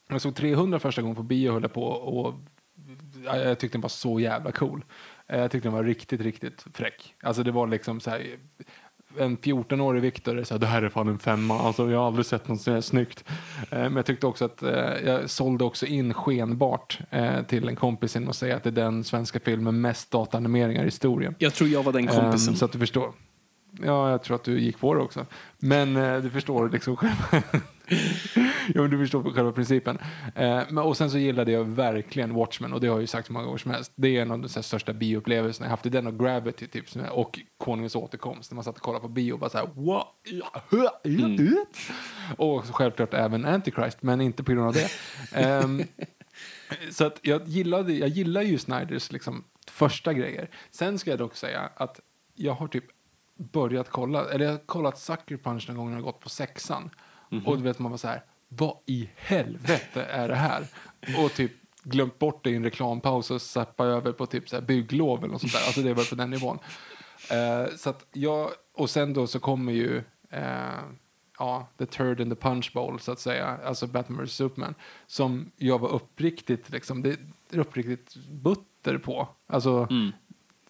Jag 0.09 0.21
såg 0.21 0.35
300 0.35 0.79
första 0.79 1.01
gången 1.01 1.15
på 1.15 1.23
bio 1.23 1.49
och 1.49 1.53
höll 1.61 1.69
på 1.69 1.83
och 1.83 2.33
ja, 3.25 3.37
jag 3.37 3.59
tyckte 3.59 3.77
den 3.77 3.81
var 3.81 3.89
så 3.89 4.19
jävla 4.19 4.51
cool. 4.51 4.85
Eh, 5.27 5.39
Jag 5.39 5.51
tyckte 5.51 5.67
den 5.69 5.73
var 5.75 5.83
riktigt, 5.83 6.21
riktigt 6.21 6.65
fräck. 6.73 7.15
Alltså 7.21 7.43
det 7.43 7.51
var 7.51 7.67
liksom 7.67 7.99
så 7.99 8.09
här 8.09 8.37
en 9.19 9.37
14-årig 9.37 10.01
Viktor 10.01 10.43
sa 10.43 10.57
det 10.57 10.65
här 10.65 10.81
är 10.81 10.89
fan 10.89 11.07
en 11.07 11.19
femma. 11.19 11.59
Alltså, 11.59 11.91
jag 11.91 11.99
har 11.99 12.07
aldrig 12.07 12.25
sett 12.25 12.47
något 12.47 12.61
så 12.61 12.71
här 12.71 12.81
snyggt. 12.81 13.23
Eh, 13.71 13.79
men 13.79 13.95
jag 13.95 14.05
tyckte 14.05 14.27
också 14.27 14.45
att 14.45 14.63
eh, 14.63 14.69
jag 15.05 15.29
sålde 15.29 15.63
också 15.63 15.85
in 15.85 16.13
skenbart 16.13 16.99
eh, 17.09 17.43
till 17.43 17.67
en 17.67 17.75
kompis 17.75 18.15
genom 18.15 18.29
att 18.29 18.35
säga 18.35 18.55
att 18.55 18.63
det 18.63 18.69
är 18.69 18.71
den 18.71 19.03
svenska 19.03 19.39
filmen 19.39 19.63
med 19.63 19.73
mest 19.73 20.11
dataanimeringar 20.11 20.81
i 20.81 20.85
historien. 20.85 21.35
Jag 21.37 21.53
tror 21.53 21.69
jag 21.69 21.83
var 21.83 21.93
den 21.93 22.07
kompisen. 22.07 22.53
Ehm, 22.53 22.57
så 22.57 22.65
att 22.65 22.71
du 22.71 22.79
förstår. 22.79 23.13
Ja, 23.83 24.11
jag 24.11 24.23
tror 24.23 24.35
att 24.35 24.43
du 24.43 24.59
gick 24.59 24.79
på 24.79 24.93
det 24.93 25.01
också. 25.01 25.25
Men 25.57 25.97
eh, 25.97 26.17
du 26.17 26.29
förstår 26.29 26.69
liksom 26.69 26.95
själva... 26.95 27.43
jo, 28.75 28.81
men 28.81 28.89
du 28.91 28.97
förstår 28.97 29.31
själva 29.33 29.51
principen. 29.51 29.97
Eh, 30.35 30.61
men, 30.69 30.77
och 30.77 30.97
sen 30.97 31.11
så 31.11 31.17
gillade 31.17 31.51
jag 31.51 31.63
verkligen 31.63 32.33
Watchmen 32.33 32.73
och 32.73 32.81
det 32.81 32.87
har 32.87 32.95
jag 32.95 33.01
ju 33.01 33.07
sagt 33.07 33.27
så 33.27 33.33
många 33.33 33.45
gånger 33.45 33.57
som 33.57 33.71
helst. 33.71 33.91
Det 33.95 34.17
är 34.17 34.21
en 34.21 34.31
av 34.31 34.39
de 34.39 34.49
här, 34.55 34.61
största 34.61 34.93
bioupplevelserna 34.93 35.65
jag 35.65 35.69
haft. 35.71 35.83
Det 35.83 35.89
är 35.89 35.91
den 35.91 36.07
och 36.07 36.19
Gravity 36.19 36.67
typ, 36.67 36.85
och 37.11 37.39
Konungens 37.57 37.95
återkomst. 37.95 38.51
När 38.51 38.55
man 38.55 38.63
satt 38.63 38.75
och 38.75 38.81
kollade 38.81 39.01
på 39.01 39.07
bio 39.07 39.33
och 39.33 39.39
bara 39.39 39.49
så 39.49 39.57
här... 39.57 39.67
What? 39.75 40.07
Och 42.37 42.65
självklart 42.65 43.13
även 43.13 43.45
Antichrist, 43.45 44.01
men 44.01 44.21
inte 44.21 44.43
på 44.43 44.51
grund 44.51 44.67
av 44.67 44.73
det. 44.73 44.89
Ehm, 45.33 45.83
Så 46.91 47.05
att 47.05 47.19
jag, 47.21 47.47
gillade, 47.47 47.93
jag 47.93 48.09
gillar 48.09 48.41
ju 48.41 48.57
Snyders 48.57 49.11
liksom, 49.11 49.43
första 49.67 50.13
grejer. 50.13 50.49
Sen 50.71 50.99
ska 50.99 51.09
jag 51.09 51.19
dock 51.19 51.35
säga 51.35 51.69
att 51.75 51.99
jag 52.35 52.53
har 52.53 52.67
typ 52.67 52.85
börjat 53.37 53.89
kolla, 53.89 54.29
eller 54.29 54.45
jag 54.45 54.51
har 54.51 54.59
kollat 54.65 54.99
Sucker 54.99 55.37
Punch 55.37 55.67
någon 55.67 55.77
gång 55.77 55.89
när 55.89 55.97
jag 55.97 56.03
gått 56.03 56.19
på 56.19 56.29
sexan. 56.29 56.89
Och 57.45 57.57
du 57.57 57.63
vet 57.63 57.79
man 57.79 57.91
var 57.91 57.97
så 57.97 58.07
här, 58.07 58.23
vad 58.47 58.77
i 58.85 59.09
helvete 59.15 60.03
är 60.03 60.27
det 60.27 60.35
här? 60.35 60.67
Och 61.23 61.33
typ 61.33 61.51
glömt 61.83 62.19
bort 62.19 62.43
det 62.43 62.49
i 62.49 62.55
en 62.55 62.63
reklampaus 62.63 63.31
och 63.31 63.41
zappa 63.41 63.85
över 63.85 64.11
på 64.11 64.25
typ 64.25 64.49
så 64.49 64.55
här 64.55 64.63
bygglov 64.63 65.19
eller 65.19 65.31
något 65.31 65.41
sånt 65.41 65.53
där. 65.53 65.65
Alltså 65.65 65.81
det 65.81 65.93
var 65.93 66.09
på 66.09 66.15
den 66.15 66.29
nivån. 66.29 66.59
Eh, 67.31 67.75
så 67.75 67.89
att 67.89 68.05
jag, 68.13 68.49
och 68.73 68.89
sen 68.89 69.13
då 69.13 69.27
så 69.27 69.39
kommer 69.39 69.73
ju 69.73 70.03
eh, 70.29 70.79
ja, 71.39 71.67
the 71.77 71.85
turd 71.85 72.19
in 72.19 72.29
the 72.29 72.35
punch 72.35 72.71
bowl 72.73 72.99
så 72.99 73.11
att 73.11 73.19
säga, 73.19 73.59
alltså 73.65 73.87
Batman 73.87 74.25
vs 74.25 74.31
Superman, 74.31 74.75
som 75.07 75.51
jag 75.57 75.79
var 75.79 75.89
uppriktigt, 75.89 76.69
liksom, 76.69 77.01
det, 77.01 77.19
uppriktigt 77.51 78.15
butter 78.15 78.97
på. 78.97 79.27
Alltså, 79.47 79.87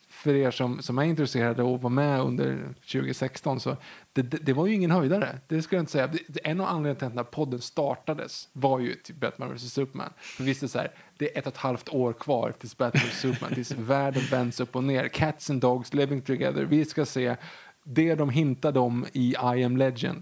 för 0.09 0.33
er 0.33 0.51
som, 0.51 0.81
som 0.81 0.97
är 0.97 1.03
intresserade 1.03 1.63
och 1.63 1.81
var 1.81 1.89
med 1.89 2.21
under 2.21 2.73
2016 2.73 3.59
så 3.59 3.77
det, 4.17 4.23
det, 4.23 4.37
det 4.37 4.53
var 4.53 4.67
ju 4.67 4.73
ingen 4.73 4.91
höjdare. 4.91 5.39
Det 5.47 5.61
skulle 5.61 5.77
jag 5.77 5.81
inte 5.81 5.91
säga. 5.91 6.07
Det, 6.07 6.39
en 6.43 6.61
av 6.61 6.67
anledningarna 6.67 6.95
till 6.99 7.05
att 7.05 7.11
den 7.11 7.17
här 7.17 7.31
podden 7.31 7.61
startades 7.61 8.49
var 8.53 8.79
ju 8.79 8.93
typ 8.93 9.19
Batman 9.19 9.55
vs 9.55 9.73
Superman. 9.73 10.13
För 10.17 10.43
visst 10.43 10.63
är 10.63 10.67
så 10.67 10.79
här, 10.79 10.91
det 11.17 11.35
är 11.35 11.39
ett 11.39 11.47
och 11.47 11.53
ett 11.53 11.57
halvt 11.57 11.89
år 11.89 12.13
kvar 12.13 12.53
tills 12.59 12.77
Batman 12.77 13.03
vs 13.03 13.19
Superman, 13.19 13.53
tills 13.53 13.71
världen 13.77 14.23
vänds 14.31 14.59
upp 14.59 14.75
och 14.75 14.83
ner. 14.83 15.07
Cats 15.07 15.49
and 15.49 15.61
dogs 15.61 15.93
living 15.93 16.21
together. 16.21 16.63
Vi 16.63 16.85
ska 16.85 17.05
se 17.05 17.35
det 17.83 18.15
de 18.15 18.29
hintade 18.29 18.79
om 18.79 19.05
i 19.13 19.35
I 19.55 19.63
am 19.63 19.77
legend. 19.77 20.21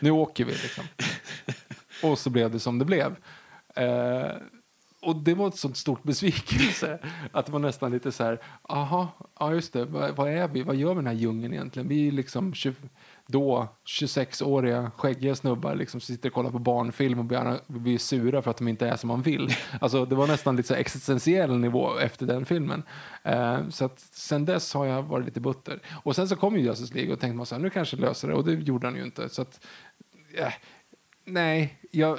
Nu 0.00 0.10
åker 0.10 0.44
vi 0.44 0.52
liksom. 0.52 0.84
Och 2.10 2.18
så 2.18 2.30
blev 2.30 2.50
det 2.50 2.60
som 2.60 2.78
det 2.78 2.84
blev. 2.84 3.16
Eh, 3.74 4.32
och 5.06 5.16
det 5.16 5.34
var 5.34 5.48
ett 5.48 5.56
sånt 5.56 5.76
stort 5.76 6.02
besvikelse 6.02 6.98
att 7.32 7.46
det 7.46 7.52
var 7.52 7.58
nästan 7.58 7.92
lite 7.92 8.12
så 8.12 8.24
här, 8.24 8.38
aha, 8.62 9.08
ja 9.40 9.52
just 9.54 9.72
det, 9.72 9.84
vad, 9.84 10.16
vad 10.16 10.28
är 10.28 10.48
vi, 10.48 10.62
vad 10.62 10.76
gör 10.76 10.88
vi 10.88 10.92
i 10.92 10.96
den 10.96 11.06
här 11.06 11.14
djungeln 11.14 11.52
egentligen? 11.52 11.88
Vi 11.88 12.08
är 12.08 12.12
liksom 12.12 12.54
20, 12.54 12.74
då 13.26 13.68
26-åriga 13.86 14.90
skäggiga 14.96 15.34
snubbar 15.34 15.74
liksom 15.74 16.00
sitter 16.00 16.28
och 16.28 16.34
kollar 16.34 16.50
på 16.50 16.58
barnfilm 16.58 17.18
och 17.18 17.24
blir, 17.24 17.60
blir 17.66 17.98
sura 17.98 18.42
för 18.42 18.50
att 18.50 18.56
de 18.56 18.68
inte 18.68 18.88
är 18.88 18.96
som 18.96 19.08
man 19.08 19.22
vill. 19.22 19.48
Alltså 19.80 20.04
det 20.04 20.14
var 20.14 20.26
nästan 20.26 20.56
lite 20.56 20.68
så 20.68 20.74
existentiell 20.74 21.58
nivå 21.58 21.98
efter 21.98 22.26
den 22.26 22.44
filmen. 22.44 22.82
Eh, 23.22 23.68
så 23.68 23.84
att 23.84 24.00
sen 24.00 24.44
dess 24.44 24.74
har 24.74 24.86
jag 24.86 25.02
varit 25.02 25.26
lite 25.26 25.40
butter. 25.40 25.80
Och 26.04 26.16
sen 26.16 26.28
så 26.28 26.36
kom 26.36 26.56
ju 26.56 26.62
Justice 26.62 26.94
League 26.94 27.12
och 27.12 27.20
tänkte 27.20 27.36
man 27.36 27.46
så 27.46 27.54
här, 27.54 27.62
nu 27.62 27.70
kanske 27.70 27.96
löser 27.96 28.28
det 28.28 28.34
och 28.34 28.44
det 28.44 28.52
gjorde 28.52 28.86
han 28.86 28.96
ju 28.96 29.04
inte. 29.04 29.28
Så 29.28 29.42
att, 29.42 29.66
eh, 30.34 30.52
nej, 31.24 31.78
jag 31.90 32.18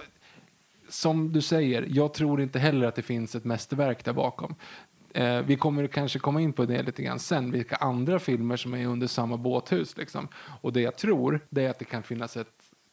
som 0.89 1.33
du 1.33 1.41
säger, 1.41 1.85
jag 1.89 2.13
tror 2.13 2.41
inte 2.41 2.59
heller 2.59 2.87
att 2.87 2.95
det 2.95 3.01
finns 3.01 3.35
ett 3.35 3.45
mästerverk 3.45 4.05
där 4.05 4.13
bakom. 4.13 4.55
Eh, 5.17 5.41
vi 5.41 5.55
kommer 5.55 5.88
kanske 5.88 6.19
komma 6.19 6.41
in 6.41 6.53
på 6.53 6.65
det 6.65 6.83
lite 6.83 7.03
grann 7.03 7.19
sen, 7.19 7.51
vilka 7.51 7.75
andra 7.75 8.19
filmer 8.19 8.57
som 8.57 8.74
är 8.74 8.86
under 8.86 9.07
samma 9.07 9.38
båthus. 9.38 9.97
Liksom. 9.97 10.27
Och 10.62 10.74
det 10.74 10.81
jag 10.81 10.95
tror, 10.95 11.39
det 11.50 11.65
är 11.65 11.69
att 11.69 11.79
det 11.79 11.86
kan 11.86 12.03
finnas 12.03 12.38
ett 12.38 12.47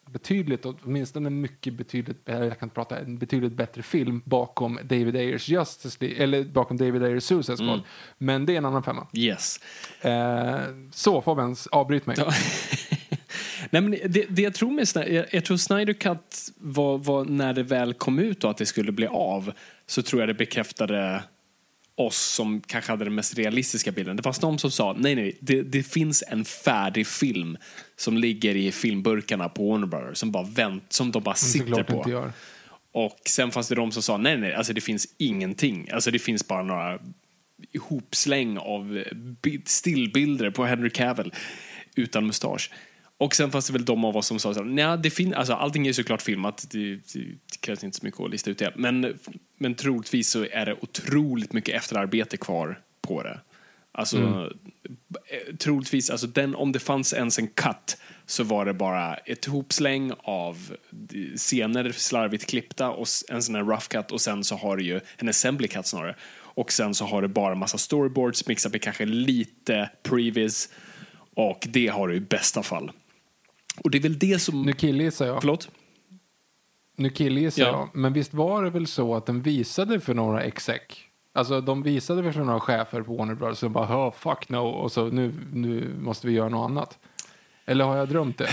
betydligt, 0.07 0.65
åtminstone 0.65 1.31
mycket 1.31 1.75
betydligt, 1.75 2.17
jag 2.25 2.59
kan 2.59 2.67
inte 2.67 2.75
prata, 2.75 2.99
en 2.99 3.19
betydligt 3.19 3.53
bättre 3.53 3.83
film 3.83 4.23
bakom 4.25 4.79
David 4.83 5.17
Ayers 5.17 5.49
Justice 5.49 5.99
League, 6.01 6.25
eller 6.25 6.45
bakom 6.45 6.77
David 6.77 7.03
Ayers 7.03 7.25
Suicide 7.25 7.57
Squad. 7.57 7.83
Men 8.19 8.47
det 8.47 8.53
är 8.53 8.59
en 8.59 8.65
annan 8.65 8.83
femma. 8.83 9.07
Yes. 9.13 9.61
Eh, 10.01 10.61
så 10.93 11.23
Fabian, 11.23 11.57
avbryt 11.71 12.07
mig. 12.07 12.17
Nej, 13.71 13.83
men 13.83 13.91
det, 13.91 14.27
det 14.29 14.43
jag 14.43 14.55
tror 14.55 14.71
med 14.71 14.89
Snyder, 14.89 15.11
jag, 15.11 15.27
jag 15.31 15.45
tror 15.45 15.57
Snyder 15.57 15.93
Cut 15.93 16.53
var, 16.57 16.99
var 16.99 17.25
när 17.25 17.53
det 17.53 17.63
väl 17.63 17.95
kom 17.95 18.19
ut 18.19 18.45
och 18.45 18.51
att 18.51 18.57
det 18.57 18.67
skulle 18.67 18.93
bli 18.93 19.07
av 19.07 19.53
så 19.87 20.03
tror 20.03 20.23
jag 20.23 20.29
det 20.29 20.35
bekräftade 20.35 21.23
oss 21.97 22.17
som 22.17 22.61
kanske 22.61 22.93
hade 22.93 23.05
den 23.05 23.15
mest 23.15 23.39
realistiska 23.39 23.93
bilden. 23.93 24.17
Det 24.17 24.23
fanns 24.23 24.39
de 24.39 24.59
som 24.59 24.71
sa 24.71 24.97
nej, 24.99 25.15
nej, 25.15 25.39
det, 25.41 25.63
det 25.63 25.83
finns 25.83 26.25
en 26.29 26.45
färdig 26.45 27.07
film 27.07 27.57
som 27.97 28.19
ligger 28.19 28.55
i 28.57 28.73
filmburkarna 28.73 29.49
på 29.49 29.71
Warner 29.71 29.87
Brothers 29.87 30.19
som, 30.19 30.33
bara 30.33 30.43
vänt, 30.43 30.93
som 30.93 31.13
de 31.13 31.23
bara 31.23 31.35
sitter 31.35 31.83
på. 31.83 32.31
Och 32.93 33.21
sen 33.27 33.51
fanns 33.51 33.69
det 33.69 33.75
de 33.75 33.93
som 33.93 34.03
sa 34.03 34.17
nej, 34.17 34.37
nej, 34.37 34.55
alltså 34.55 34.73
det 34.73 34.81
finns 34.81 35.07
ingenting. 35.19 35.91
Alltså 35.91 36.11
det 36.11 36.19
finns 36.19 36.49
bara 36.49 36.63
några 36.63 36.99
ihopsläng 37.73 38.59
av 38.59 39.05
bild, 39.43 39.69
stillbilder 39.69 40.51
på 40.51 40.65
Henry 40.65 40.91
Cavill 40.91 41.33
utan 41.95 42.27
mustasch. 42.27 42.71
Och 43.19 43.35
sen 43.35 43.51
fanns 43.51 43.67
det 43.67 43.73
väl 43.73 43.85
de 43.85 44.05
av 44.05 44.17
oss 44.17 44.27
som 44.27 44.39
sa 44.39 44.55
så 44.55 44.65
här, 44.65 44.97
det 44.97 45.11
fin- 45.11 45.35
alltså, 45.35 45.53
allting 45.53 45.87
är 45.87 45.93
såklart 45.93 46.23
filmat, 46.23 46.67
det, 46.71 46.95
det, 46.95 47.21
det 47.25 47.61
krävs 47.61 47.85
inte 47.85 47.99
så 47.99 48.05
mycket 48.05 48.21
att 48.21 48.31
lista 48.31 48.51
ut 48.51 48.59
det. 48.59 48.73
Men, 48.77 49.19
men 49.59 49.75
troligtvis 49.75 50.29
så 50.29 50.47
är 50.53 50.67
det 50.67 50.77
otroligt 50.81 51.53
mycket 51.53 51.75
efterarbete 51.75 52.37
kvar 52.37 52.81
på 53.01 53.23
det. 53.23 53.41
Alltså, 53.93 54.19
eh, 54.19 55.55
troligtvis, 55.59 56.11
alltså 56.11 56.27
den, 56.27 56.55
om 56.55 56.73
det 56.73 56.79
fanns 56.79 57.13
ens 57.13 57.39
en 57.39 57.47
cut 57.47 57.97
så 58.27 58.45
var 58.45 58.65
det 58.65 58.75
bara 58.75 59.15
ett 59.15 59.45
hopsläng 59.45 60.13
av 60.19 60.77
scener 61.37 61.93
slarvigt 61.93 62.47
klippta 62.47 62.91
och 62.91 63.07
en 63.29 63.43
sån 63.43 63.55
här 63.55 63.63
rough 63.63 63.87
cut 63.89 64.11
och 64.11 64.21
sen 64.21 64.45
så 64.45 64.57
har 64.57 64.77
du 64.77 64.85
ju 64.85 65.01
en 65.17 65.29
assembly 65.29 65.69
cut 65.69 65.87
snarare. 65.87 66.17
Och 66.35 66.73
sen 66.73 66.95
så 66.95 67.05
har 67.05 67.23
du 67.23 67.29
bara 67.29 67.55
massa 67.55 67.79
storyboards 67.79 68.47
mixat 68.47 68.73
med 68.73 68.83
kanske 68.83 69.05
lite 69.05 69.91
previs 70.03 70.69
och 71.35 71.67
det 71.71 71.87
har 71.87 72.09
du 72.09 72.15
i 72.15 72.21
bästa 72.21 72.63
fall. 72.63 72.91
Och 73.83 73.91
det 73.91 73.99
är 73.99 74.03
väl 74.03 74.19
det 74.19 74.39
som... 74.39 74.63
Nu 74.63 74.73
killgissar 74.73 75.27
jag. 75.27 75.41
Förlåt? 75.41 75.71
Nu 76.97 77.11
killgissar 77.11 77.63
Ja. 77.63 77.69
jag, 77.69 77.89
men 78.01 78.13
visst 78.13 78.35
var 78.35 78.63
det 78.65 78.71
väl 78.71 78.87
så 78.87 79.15
att 79.15 79.27
den 79.27 79.43
visade 79.43 80.01
för 80.01 80.15
några 80.15 80.43
exec? 80.43 80.81
Alltså 81.33 81.61
de 81.61 81.83
visade 81.83 82.23
väl 82.23 82.33
för 82.33 82.45
några 82.45 82.61
chefer 82.61 83.03
på 83.03 83.17
Warner 83.17 83.35
Brothers 83.35 83.59
som 83.59 83.73
bara 83.73 84.09
oh, 84.09 84.13
fuck 84.13 84.49
no 84.49 84.57
och 84.59 84.93
så 84.93 85.05
nu, 85.09 85.35
nu 85.53 85.95
måste 86.01 86.27
vi 86.27 86.33
göra 86.33 86.49
något 86.49 86.71
annat. 86.71 86.99
Eller 87.67 87.85
har 87.85 87.97
jag 87.97 88.09
drömt 88.09 88.39
det? 88.39 88.49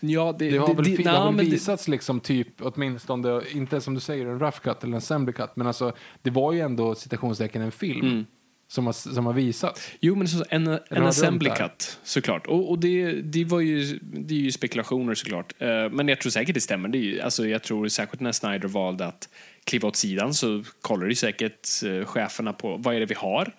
Ja, 0.00 0.34
det, 0.38 0.50
Det 0.50 0.58
har 0.58 0.74
väl, 0.74 0.84
det, 0.84 0.96
det, 0.96 1.04
nej, 1.04 1.14
har 1.14 1.24
väl 1.26 1.34
men 1.36 1.44
det- 1.44 1.50
visats 1.50 1.88
liksom 1.88 2.20
typ 2.20 2.48
åtminstone, 2.60 3.42
inte 3.52 3.80
som 3.80 3.94
du 3.94 4.00
säger 4.00 4.26
en 4.26 4.40
rough 4.40 4.58
cut 4.58 4.82
eller 4.84 4.92
en 4.92 4.98
assembly 4.98 5.32
cut, 5.32 5.50
men 5.54 5.66
alltså 5.66 5.92
det 6.22 6.30
var 6.30 6.52
ju 6.52 6.60
ändå 6.60 6.94
citationstecken 6.94 7.62
en 7.62 7.72
film 7.72 8.06
Mm. 8.06 8.26
Som, 8.70 8.86
har, 8.86 8.92
som 8.92 9.26
har 9.26 9.32
visats. 9.32 9.90
Jo, 10.00 10.14
men 10.14 10.28
så, 10.28 10.44
en, 10.48 10.66
en 10.66 11.02
assembly 11.02 11.50
cut, 11.50 11.98
såklart. 12.02 12.46
Och, 12.46 12.70
och 12.70 12.78
det, 12.78 13.12
det, 13.12 13.44
var 13.44 13.60
ju, 13.60 13.98
det 14.02 14.34
är 14.34 14.38
ju 14.38 14.52
spekulationer 14.52 15.14
såklart. 15.14 15.54
Eh, 15.58 15.90
men 15.90 16.08
jag 16.08 16.20
tror 16.20 16.30
säkert 16.30 16.54
det 16.54 16.60
stämmer. 16.60 16.88
Det 16.88 16.98
är 16.98 17.00
ju, 17.00 17.20
alltså, 17.20 17.46
jag 17.46 17.62
tror 17.62 17.88
särskilt 17.88 18.20
när 18.20 18.32
Snyder 18.32 18.68
valde 18.68 19.06
att 19.06 19.28
kliva 19.64 19.88
åt 19.88 19.96
sidan 19.96 20.34
så 20.34 20.64
kollade 20.80 21.10
ju 21.10 21.14
säkert 21.14 21.68
eh, 21.84 22.04
cheferna 22.04 22.52
på 22.52 22.76
vad 22.76 22.94
är 22.94 23.00
det 23.00 23.06
vi 23.06 23.14
har? 23.14 23.54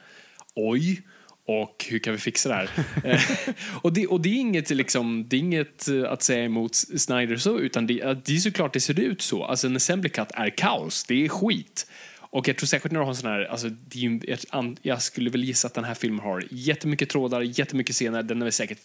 Oj! 0.56 1.01
Och 1.48 1.86
hur 1.89 2.00
kan 2.00 2.13
vi 2.13 2.20
fixa 2.20 2.50
det 2.50 2.56
här? 2.56 2.70
Eh, 3.03 3.22
och, 3.82 3.94
det, 3.94 4.08
och 4.08 4.22
det 4.22 4.30
är 4.30 4.39
inget, 4.39 4.70
liksom, 4.70 5.25
det 5.27 5.36
är 5.36 5.39
inget 5.39 5.88
att 6.08 6.24
säga 6.24 6.44
emot 6.44 6.75
Snyder 6.75 7.38
så, 7.38 7.60
utan 7.60 7.88
det, 7.88 8.25
det 8.25 8.36
är 8.36 8.38
såklart 8.38 8.74
det 8.74 8.80
ser 8.80 9.00
ut 9.00 9.22
så. 9.22 9.44
Alltså 9.44 9.68
en 9.68 9.75
assembly 9.75 10.10
cut 10.10 10.32
är 10.34 10.50
kaos, 10.50 11.03
det 11.03 11.25
är 11.25 11.30
skit. 11.30 11.88
Och 12.33 12.47
jag 12.47 12.57
tror 12.57 12.67
säkert 12.67 12.91
när 12.91 13.00
du 13.00 13.03
har 13.05 13.09
en 13.11 13.15
sån 13.15 13.31
här, 13.31 13.45
alltså, 13.45 13.69
jag 14.81 15.01
skulle 15.01 15.29
väl 15.29 15.43
gissa 15.43 15.67
att 15.67 15.73
den 15.73 15.83
här 15.83 15.93
filmen 15.93 16.19
har 16.19 16.43
jättemycket 16.51 17.09
trådar, 17.09 17.41
jättemycket 17.41 17.95
scener, 17.95 18.23
den 18.23 18.41
är 18.41 18.45
väl 18.45 18.51
säkert 18.51 18.77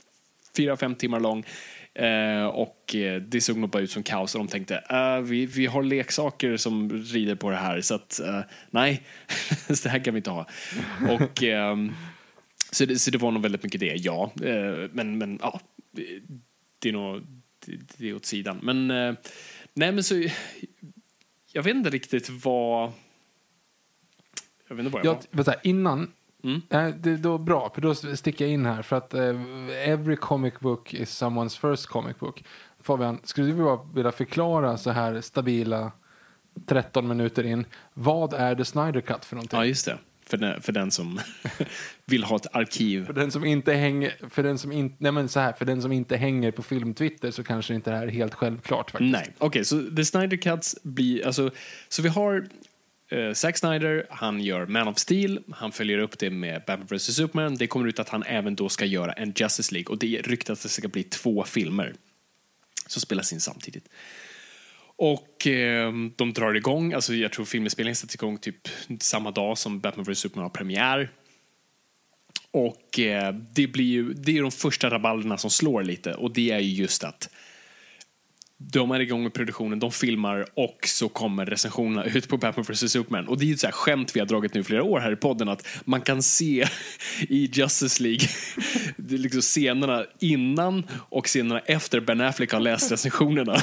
fyra, 0.56 0.76
fem 0.76 0.94
timmar 0.94 1.20
lång. 1.20 1.44
Eh, 1.94 2.46
och 2.46 2.94
eh, 2.94 3.22
det 3.22 3.40
såg 3.40 3.56
nog 3.56 3.70
bara 3.70 3.82
ut 3.82 3.90
som 3.90 4.02
kaos 4.02 4.34
och 4.34 4.38
de 4.38 4.48
tänkte, 4.48 4.84
eh, 4.90 5.18
vi, 5.20 5.46
vi 5.46 5.66
har 5.66 5.82
leksaker 5.82 6.56
som 6.56 6.92
rider 6.92 7.34
på 7.34 7.50
det 7.50 7.56
här 7.56 7.80
så 7.80 7.94
att 7.94 8.20
eh, 8.20 8.40
nej, 8.70 9.02
så 9.68 9.74
det 9.82 9.88
här 9.88 10.04
kan 10.04 10.14
vi 10.14 10.18
inte 10.18 10.30
ha. 10.30 10.46
Och 11.10 11.42
ehm, 11.42 11.92
så 12.72 12.84
det, 12.84 12.98
så 12.98 13.10
det 13.10 13.18
var 13.18 13.30
nog 13.30 13.42
väldigt 13.42 13.62
mycket 13.62 13.80
det, 13.80 13.94
ja. 13.96 14.32
Eh, 14.44 14.88
men, 14.92 15.18
men 15.18 15.38
ja, 15.42 15.60
det- 15.92 16.20
det 16.78 16.88
är 16.88 16.92
nog 16.92 17.22
det, 17.66 17.78
det 17.96 18.08
är 18.08 18.14
åt 18.14 18.26
sidan. 18.26 18.58
Men 18.62 18.90
eh, 18.90 19.14
nej, 19.74 19.92
men 19.92 20.04
så 20.04 20.24
jag 21.52 21.62
vet 21.62 21.76
inte 21.76 21.90
riktigt 21.90 22.28
vad 22.44 22.92
jag 24.68 24.76
vet 24.76 24.84
inte 24.86 24.94
vad 24.94 25.04
jag 25.06 25.12
var. 25.14 25.20
vänta, 25.30 25.54
innan, 25.62 26.12
Mm. 26.44 26.60
eh, 26.70 26.86
det 26.94 27.16
då 27.16 27.38
bra, 27.38 27.70
för 27.74 27.80
då 27.82 27.94
sticker 27.94 28.44
jag 28.44 28.52
in 28.52 28.66
här 28.66 28.82
för 28.82 28.96
att 28.96 29.14
eh, 29.14 29.34
every 29.88 30.16
comic 30.16 30.54
book 30.60 30.94
is 30.94 31.22
someone's 31.22 31.60
first 31.70 31.86
comic 31.86 32.18
book. 32.18 32.44
Fabian, 32.80 33.18
skulle 33.24 33.46
du 33.46 33.52
vilja- 33.94 34.12
förklara 34.12 34.76
så 34.76 34.90
här 34.90 35.20
stabila 35.20 35.92
13 36.66 37.08
minuter 37.08 37.44
in, 37.46 37.66
vad 37.94 38.32
är 38.34 38.54
The 38.54 38.64
Snyder 38.64 39.00
Cut 39.00 39.24
för 39.24 39.36
någonting? 39.36 39.58
Ja, 39.58 39.64
just 39.66 39.86
det. 39.86 39.98
För 40.26 40.36
den, 40.36 40.60
för 40.62 40.72
den 40.72 40.90
som 40.90 41.20
vill 42.04 42.24
ha 42.24 42.36
ett 42.36 42.54
arkiv. 42.56 43.06
För 43.06 43.12
den 43.12 43.30
som 43.30 43.44
inte 43.44 43.72
hänger, 43.74 44.14
för 44.30 44.42
den 44.42 44.58
som 44.58 44.72
inte, 44.72 44.96
nej 44.98 45.12
men 45.12 45.28
så 45.28 45.40
här, 45.40 45.52
för 45.52 45.64
den 45.64 45.82
som 45.82 45.92
inte 45.92 46.16
hänger 46.16 46.50
på 46.50 46.62
filmtwitter 46.62 47.30
så 47.30 47.42
kanske 47.44 47.74
inte 47.74 47.90
det 47.90 47.96
här 47.96 48.06
är 48.06 48.10
helt 48.10 48.34
självklart 48.34 48.90
faktiskt. 48.90 49.12
Nej, 49.12 49.34
okej, 49.38 49.64
så 49.64 49.82
The 49.96 50.04
Snyder 50.04 50.36
Cuts 50.36 50.76
blir, 50.82 51.26
alltså, 51.26 51.50
så 51.88 52.02
vi 52.02 52.08
har 52.08 52.48
eh, 53.10 53.32
Zack 53.32 53.58
Snyder, 53.58 54.06
han 54.10 54.40
gör 54.40 54.66
Man 54.66 54.88
of 54.88 54.98
Steel, 54.98 55.42
han 55.52 55.72
följer 55.72 55.98
upp 55.98 56.18
det 56.18 56.30
med 56.30 56.62
Batman 56.66 56.86
vs 56.90 57.16
Superman, 57.16 57.54
det 57.56 57.66
kommer 57.66 57.88
ut 57.88 57.98
att 57.98 58.08
han 58.08 58.22
även 58.22 58.54
då 58.54 58.68
ska 58.68 58.84
göra 58.84 59.12
en 59.12 59.32
Justice 59.36 59.74
League 59.74 59.92
och 59.92 59.98
det 59.98 60.22
ryktas 60.24 60.58
att 60.58 60.62
det 60.62 60.68
ska 60.68 60.88
bli 60.88 61.02
två 61.02 61.44
filmer 61.44 61.94
som 62.86 63.00
spelas 63.00 63.32
in 63.32 63.40
samtidigt. 63.40 63.88
Och 64.98 65.46
eh, 65.46 65.92
de 66.16 66.32
drar 66.32 66.54
igång, 66.54 66.92
alltså 66.92 67.14
jag 67.14 67.32
tror 67.32 67.44
filminspelningen 67.44 67.96
sätts 67.96 68.14
igång 68.14 68.38
typ 68.38 68.68
samma 69.00 69.30
dag 69.30 69.58
som 69.58 69.80
Batman 69.80 70.04
vs 70.04 70.18
Superman 70.18 70.42
har 70.42 70.50
premiär. 70.50 71.10
Och 72.50 72.98
eh, 72.98 73.34
det 73.34 73.66
blir 73.66 73.84
ju, 73.84 74.12
det 74.12 74.38
är 74.38 74.42
de 74.42 74.50
första 74.50 74.90
rabalderna 74.90 75.38
som 75.38 75.50
slår 75.50 75.82
lite 75.82 76.14
och 76.14 76.30
det 76.30 76.50
är 76.50 76.58
ju 76.58 76.74
just 76.74 77.04
att 77.04 77.28
de 78.58 78.90
är 78.90 79.00
igång 79.00 79.22
med 79.22 79.34
produktionen, 79.34 79.78
de 79.78 79.92
filmar 79.92 80.46
och 80.54 80.78
så 80.86 81.08
kommer 81.08 81.46
recensionerna 81.46 82.04
ut 82.04 82.28
på 82.28 82.36
Batman 82.36 82.64
vs 82.68 82.92
Superman. 82.92 83.28
Och 83.28 83.38
det 83.38 83.44
är 83.44 83.46
ju 83.46 83.54
ett 83.54 83.60
så 83.60 83.66
här 83.66 83.72
skämt 83.72 84.16
vi 84.16 84.20
har 84.20 84.26
dragit 84.26 84.54
nu 84.54 84.64
flera 84.64 84.82
år 84.82 85.00
här 85.00 85.12
i 85.12 85.16
podden 85.16 85.48
att 85.48 85.66
man 85.84 86.00
kan 86.00 86.22
se 86.22 86.66
i 87.20 87.50
Justice 87.52 88.02
League 88.02 88.28
det 88.96 89.14
är 89.14 89.18
liksom 89.18 89.40
scenerna 89.40 90.04
innan 90.18 90.86
och 90.90 91.26
scenerna 91.26 91.60
efter 91.60 92.00
Ben 92.00 92.20
Affleck 92.20 92.52
har 92.52 92.60
läst 92.60 92.92
recensionerna. 92.92 93.56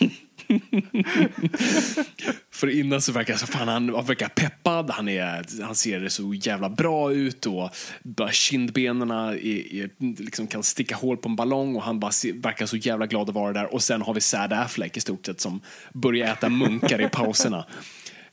För 2.50 2.78
innan 2.78 3.00
så 3.00 3.12
verkar 3.12 3.36
så 3.36 3.46
fan, 3.46 3.68
han, 3.68 4.06
verkar 4.06 4.28
peppad, 4.28 4.90
han, 4.90 5.08
är, 5.08 5.62
han 5.62 5.74
ser 5.74 6.08
så 6.08 6.34
jävla 6.34 6.68
bra 6.68 7.12
ut 7.12 7.46
och 7.46 7.70
bara 8.02 8.32
kindbenen 8.32 9.10
är, 9.10 9.44
är, 9.74 9.90
liksom 10.22 10.46
kan 10.46 10.62
sticka 10.62 10.96
hål 10.96 11.16
på 11.16 11.28
en 11.28 11.36
ballong 11.36 11.76
och 11.76 11.82
han 11.82 12.00
bara 12.00 12.12
ser, 12.12 12.32
verkar 12.32 12.66
så 12.66 12.76
jävla 12.76 13.06
glad 13.06 13.28
att 13.28 13.34
vara 13.34 13.52
där. 13.52 13.74
Och 13.74 13.82
sen 13.82 14.02
har 14.02 14.14
vi 14.14 14.20
Sad 14.20 14.52
Affleck 14.52 14.96
i 14.96 15.00
stort 15.00 15.26
sett 15.26 15.40
som 15.40 15.60
börjar 15.92 16.32
äta 16.32 16.48
munkar 16.48 17.00
i 17.00 17.08
pauserna. 17.08 17.66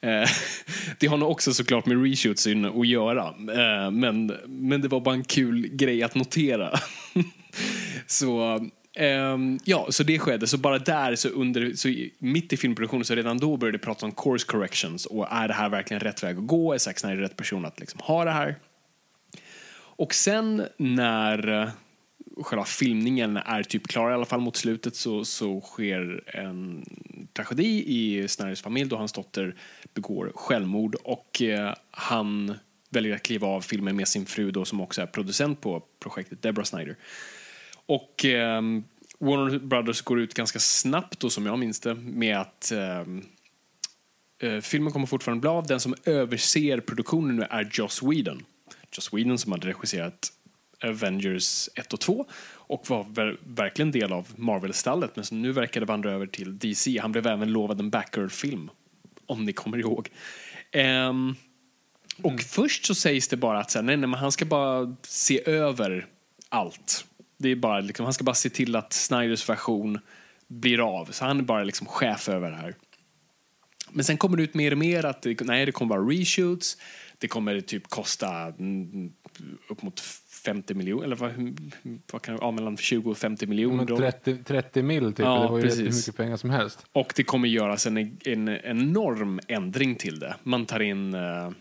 Eh, 0.01 0.29
det 1.00 1.07
har 1.07 1.17
nog 1.17 1.31
också 1.31 1.53
såklart 1.53 1.86
med 1.86 2.03
reshoots 2.03 2.47
att 2.47 2.88
göra, 2.88 3.27
eh, 3.27 3.91
men, 3.91 4.33
men 4.47 4.81
det 4.81 4.88
var 4.88 5.01
bara 5.01 5.15
en 5.15 5.24
kul 5.24 5.67
grej 5.67 6.03
att 6.03 6.15
notera. 6.15 6.79
så 8.07 8.59
Um, 9.00 9.60
ja, 9.63 9.88
så 9.89 10.04
det 10.04 10.20
skedde. 10.20 10.48
Så 10.48 10.58
bara 10.58 10.80
där, 10.80 11.16
så 11.16 11.30
under, 11.30 11.74
så 11.74 11.94
mitt 12.18 12.54
i 12.54 12.58
filmproduktionen, 12.58 13.06
så 13.06 13.16
redan 13.16 13.38
då 13.38 13.58
började 13.58 13.77
det 13.77 13.84
prata 13.84 14.06
om 14.06 14.12
course 14.12 14.46
corrections. 14.48 15.06
Och 15.06 15.27
är 15.32 15.48
det 15.48 15.54
här 15.54 15.70
verkligen 15.70 16.00
rätt 16.00 16.24
väg 16.24 16.38
att 16.38 16.48
gå? 16.48 16.74
Är 16.74 16.77
Zack 16.77 17.00
Snyder 17.00 17.22
rätt 17.22 17.36
person 17.36 17.66
att 17.66 17.80
liksom 17.80 18.00
ha 18.04 18.25
det 18.25 18.32
här? 18.32 18.56
Och 19.98 20.13
sen 20.13 20.68
när 20.77 21.62
eh, 21.62 21.70
själva 22.44 22.66
filmningen 22.66 23.38
är 23.38 23.63
typ 23.63 23.88
klar, 23.88 24.12
i 24.12 24.13
alla 24.13 24.25
fall 24.25 24.39
mot 24.39 24.56
slutet, 24.56 24.96
så, 24.96 25.25
så 25.25 25.62
sker 25.62 26.24
en 26.25 26.86
tragedi 27.34 27.84
i 27.88 28.27
Snyders 28.27 28.62
familj 28.62 28.89
då 28.89 28.96
hans 28.96 29.13
dotter 29.13 29.56
begår 29.94 30.32
självmord 30.36 30.96
och 30.96 31.42
uh, 31.42 31.74
han 31.92 32.58
väljer 32.89 33.16
att 33.16 33.24
kliva 33.24 33.48
av 33.48 33.62
filmen 33.62 33.96
med 33.96 34.08
sin 34.08 34.25
fru 34.25 34.51
då, 34.51 34.66
som 34.66 34.82
också 34.82 35.01
är 35.01 35.06
producent 35.06 35.62
på 35.62 35.84
projektet, 36.00 36.42
Deborah 36.42 36.66
Snyder. 36.66 36.96
Och 37.88 38.25
eh, 38.25 38.62
Warner 39.20 39.60
Brothers 39.60 40.01
går 40.01 40.20
ut 40.20 40.34
ganska 40.34 40.60
snabbt, 40.60 41.20
då, 41.20 41.29
som 41.29 41.46
jag 41.46 41.60
minns 41.60 41.79
det, 41.79 41.96
med 41.96 42.38
att 42.38 42.72
ehm, 42.72 43.25
eh, 44.39 44.60
filmen 44.60 44.94
kommer 44.94 45.06
fortfarande 45.06 45.41
bli 45.41 45.50
av. 45.50 45.67
Den 45.67 45.79
som 45.79 45.96
överser 46.06 46.79
produktionen 46.79 47.36
nu 47.36 47.44
är 47.50 47.70
Joss 47.74 48.03
Whedon. 48.03 48.46
Joss 48.91 49.13
Whedon 49.13 49.38
som 49.38 49.51
hade 49.51 49.67
regisserat 49.67 50.32
Avengers 50.84 51.70
1 51.75 51.94
och 51.94 52.00
2 52.00 52.25
och 52.50 52.89
var 52.89 53.03
ver 53.03 53.38
verkligen 53.44 53.91
del 53.91 54.13
av 54.13 54.27
Marvel-stallet 54.36 55.15
men 55.15 55.25
som 55.25 55.41
nu 55.41 55.51
verkade 55.51 55.86
vandra 55.86 56.12
över 56.12 56.27
till 56.27 56.60
DC. 56.60 57.00
Han 57.00 57.12
blev 57.12 57.27
även 57.27 57.51
lovad 57.51 57.79
en 57.79 57.89
Batgirl-film, 57.89 58.70
om 59.25 59.46
ni 59.46 59.53
kommer 59.53 59.77
ihåg. 59.77 60.10
Um, 60.74 61.36
och 62.22 62.32
mm. 62.32 62.44
först 62.44 62.86
så 62.86 62.96
sägs 62.96 63.27
det 63.27 63.38
bara 63.38 63.60
att 63.60 63.72
så 63.72 63.77
här, 63.77 63.84
nej, 63.84 63.98
nej, 63.98 64.10
men 64.10 64.20
han 64.20 64.32
ska 64.32 64.46
bara 64.46 64.96
se 65.01 65.50
över 65.50 66.08
allt. 66.50 67.06
Det 67.38 67.50
är 67.50 67.56
bara, 67.56 67.79
liksom, 67.79 68.03
han 68.03 68.13
ska 68.13 68.24
bara 68.24 68.36
se 68.36 68.50
till 68.50 68.75
att 68.75 68.94
Snyders 68.94 69.50
version 69.50 70.00
blir 70.48 71.00
av. 71.00 71.06
Så 71.06 71.25
han 71.25 71.39
är 71.39 71.44
bara 71.44 71.63
liksom 71.63 71.88
chef 71.88 72.29
över 72.29 72.51
det 72.51 72.58
här. 72.58 72.75
Men 73.91 74.06
sen 74.06 74.17
kommer 74.17 74.38
det 74.38 74.44
ut 74.44 74.53
mer 74.53 74.72
och 74.72 74.77
mer 74.77 75.06
att 75.06 75.22
det, 75.22 75.41
nej, 75.41 75.65
det 75.65 75.72
kommer 75.72 75.96
vara 75.96 76.10
reshoots. 76.10 76.77
Det 77.17 77.27
kommer 77.27 77.62
typ 77.62 77.88
kosta 77.88 78.46
mm, 78.60 79.12
upp 79.70 79.82
mot 79.82 80.00
50 80.00 80.74
miljoner, 80.74 81.03
eller 81.03 81.15
vad, 81.15 81.32
vad 82.12 82.22
kan 82.22 82.36
det 82.36 82.41
vara, 82.41 82.51
mellan 82.51 82.77
20 82.77 83.12
och 83.12 83.17
50 83.17 83.48
miljoner. 83.48 83.86
30, 83.86 84.38
30 84.44 84.82
mil 84.82 85.13
typ, 85.13 85.20
ja, 85.20 85.41
det 85.41 85.48
var 85.48 85.60
ju 85.60 85.70
hur 85.70 85.84
mycket 85.84 86.17
pengar 86.17 86.38
som 86.38 86.50
helst. 86.50 86.86
Och 86.91 87.13
det 87.15 87.24
kommer 87.24 87.48
göras 87.48 87.88
en, 87.88 87.98
en 88.25 88.50
enorm 88.50 89.39
ändring 89.48 89.96
till 89.96 90.20
det. 90.20 90.36
Man 90.44 90.65
tar 90.65 90.79
in 90.79 91.15
uh, 91.15 91.51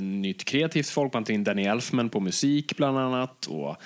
nytt 0.00 0.44
kreativt 0.44 0.88
folk, 0.88 1.12
man 1.12 1.24
tar 1.24 1.34
in 1.34 1.44
Danny 1.44 1.62
Elfman 1.62 2.08
på 2.08 2.20
musik 2.20 2.76
bland 2.76 2.98
annat. 2.98 3.46
Och 3.46 3.76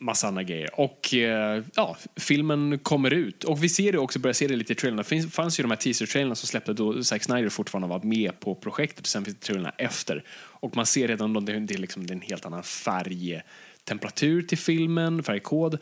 massa 0.00 0.28
andra 0.28 0.42
grejer. 0.42 0.80
Och 0.80 1.14
eh, 1.14 1.62
ja, 1.74 1.96
filmen 2.16 2.78
kommer 2.78 3.10
ut. 3.10 3.44
Och 3.44 3.64
vi 3.64 3.68
ser 3.68 3.92
det 3.92 3.98
också, 3.98 4.18
börjar 4.18 4.34
se 4.34 4.46
det 4.46 4.56
lite 4.56 4.72
i 4.72 4.76
trailerna. 4.76 5.04
Det 5.10 5.30
fanns 5.30 5.60
ju 5.60 5.62
de 5.62 5.70
här 5.70 5.78
teaser-trailerna 5.78 6.34
som 6.34 6.46
släppte 6.46 6.72
då 6.72 7.04
Zack 7.04 7.22
Snyder 7.22 7.48
fortfarande 7.48 7.88
var 7.88 8.02
med 8.02 8.40
på 8.40 8.54
projektet. 8.54 9.06
Sen 9.06 9.24
finns 9.24 9.36
det 9.36 9.46
trailerna 9.46 9.72
efter. 9.78 10.24
Och 10.32 10.76
man 10.76 10.86
ser 10.86 11.08
redan 11.08 11.32
då, 11.32 11.40
det 11.40 11.52
är, 11.52 11.78
liksom, 11.78 12.06
en 12.10 12.20
helt 12.20 12.46
annan 12.46 12.62
färgtemperatur 12.62 14.42
till 14.42 14.58
filmen, 14.58 15.22
färgkod. 15.22 15.78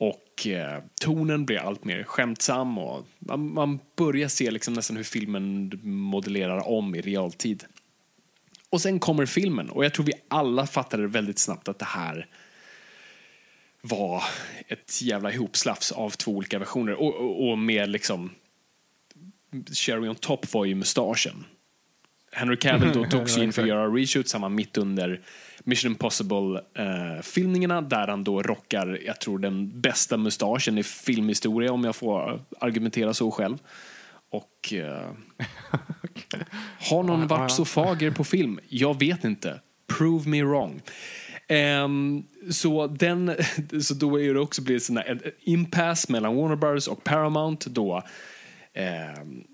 Och 0.00 0.46
eh, 0.46 0.82
tonen 1.00 1.46
blir 1.46 1.58
allt 1.58 1.84
mer 1.84 2.02
skämtsam 2.02 2.78
och 2.78 3.06
man, 3.18 3.52
man 3.52 3.78
börjar 3.96 4.28
se 4.28 4.50
liksom 4.50 4.74
nästan 4.74 4.96
hur 4.96 5.04
filmen 5.04 5.72
modellerar 5.82 6.68
om 6.68 6.94
i 6.94 7.00
realtid. 7.00 7.64
Och 8.70 8.80
sen 8.80 8.98
kommer 8.98 9.26
filmen 9.26 9.70
och 9.70 9.84
jag 9.84 9.94
tror 9.94 10.06
vi 10.06 10.12
alla 10.28 10.66
fattade 10.66 11.06
väldigt 11.06 11.38
snabbt 11.38 11.68
att 11.68 11.78
det 11.78 11.84
här 11.84 12.26
var 13.82 14.24
ett 14.68 15.02
jävla 15.02 15.32
ihopslafs 15.32 15.92
av 15.92 16.10
två 16.10 16.32
olika 16.32 16.58
versioner. 16.58 16.92
Och, 16.94 17.14
och, 17.14 17.48
och 17.50 17.58
med 17.58 17.88
liksom... 17.90 18.30
Cherry 19.72 20.08
on 20.08 20.14
top 20.14 20.52
var 20.52 20.64
ju 20.64 20.74
mustaschen. 20.74 21.44
Henry 22.32 22.56
Cavill 22.56 22.92
då 22.92 23.04
tog 23.10 23.30
sig 23.30 23.44
in 23.44 23.52
för 23.52 23.62
att 23.62 23.68
göra 23.68 23.86
reshoots, 23.86 24.32
han 24.32 24.42
var 24.42 24.48
mitt 24.48 24.78
under 24.78 25.20
Mission 25.64 25.92
Impossible-filmningarna 25.92 27.78
eh, 27.78 27.82
där 27.82 28.08
han 28.08 28.24
då 28.24 28.42
rockar, 28.42 29.00
jag 29.06 29.20
tror 29.20 29.38
den 29.38 29.80
bästa 29.80 30.16
mustaschen 30.16 30.78
i 30.78 30.82
filmhistoria 30.82 31.72
om 31.72 31.84
jag 31.84 31.96
får 31.96 32.42
argumentera 32.60 33.14
så 33.14 33.30
själv. 33.30 33.58
Och 34.30 34.72
eh, 34.72 35.10
okay. 36.02 36.40
har 36.90 37.02
någon 37.02 37.26
varit 37.26 37.52
så 37.52 37.64
fager 37.64 38.10
på 38.10 38.24
film? 38.24 38.60
Jag 38.68 38.98
vet 38.98 39.24
inte. 39.24 39.60
Prove 39.98 40.28
me 40.28 40.42
wrong. 40.42 40.82
Um, 41.84 42.26
så, 42.50 42.86
den, 42.86 43.36
så 43.82 43.94
då 43.94 44.20
är 44.20 44.34
det 44.34 44.40
också 44.40 44.62
blivit 44.62 44.88
en 44.88 45.20
impasse 45.40 46.12
mellan 46.12 46.36
Warner 46.36 46.56
Bros 46.56 46.88
och 46.88 47.04
Paramount 47.04 47.70
då 47.70 48.02
um, 48.74 49.44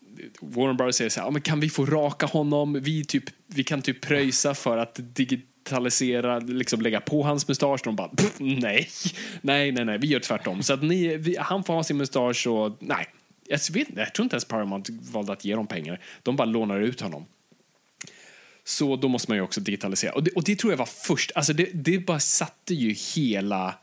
Warner 0.41 0.75
Bros 0.75 0.97
säger 0.97 1.11
så 1.11 1.21
här, 1.21 1.27
ah, 1.27 1.31
men 1.31 1.43
kan 1.43 1.61
vi 1.61 1.71
få 1.71 1.87
raka 1.87 2.27
honom? 2.27 2.81
Vi, 2.83 3.05
typ, 3.05 3.25
vi 3.47 3.65
kan 3.65 3.83
typ 3.83 4.01
pröjsa 4.01 4.55
för 4.55 4.79
att 4.79 5.01
digitalisera, 5.03 6.39
liksom 6.39 6.81
lägga 6.81 7.01
på 7.01 7.23
hans 7.23 7.49
mustasch. 7.49 7.81
De 7.85 7.97
bara, 7.97 8.11
nej, 8.39 8.89
nej, 9.41 9.73
nej, 9.73 9.85
nej, 9.85 9.99
vi 9.99 10.07
gör 10.07 10.21
tvärtom. 10.21 10.63
Så 10.63 10.73
att 10.73 10.83
ni, 10.83 11.17
vi, 11.17 11.37
han 11.41 11.65
får 11.65 11.75
ha 11.75 11.83
sin 11.83 11.97
mustasch 11.97 12.47
och 12.47 12.77
nej. 12.81 13.07
Jag, 13.49 13.61
vet, 13.73 13.89
jag 13.97 14.15
tror 14.15 14.25
inte 14.25 14.35
ens 14.35 14.45
Paramount 14.45 14.93
valde 15.13 15.33
att 15.33 15.45
ge 15.45 15.55
dem 15.55 15.67
pengar. 15.67 16.01
De 16.23 16.37
bara 16.37 16.45
lånar 16.45 16.81
ut 16.81 17.01
honom. 17.01 17.27
Så 18.65 18.97
då 18.97 19.09
måste 19.09 19.31
man 19.31 19.39
ju 19.39 19.43
också 19.43 19.61
digitalisera. 19.61 20.13
Och 20.13 20.23
det, 20.23 20.31
och 20.31 20.45
det 20.45 20.57
tror 20.57 20.73
jag 20.73 20.79
var 20.79 20.87
först, 20.87 21.33
alltså 21.35 21.53
det, 21.53 21.69
det 21.75 21.99
bara 21.99 22.21
satte 22.21 22.75
ju 22.75 22.93
hela 23.15 23.75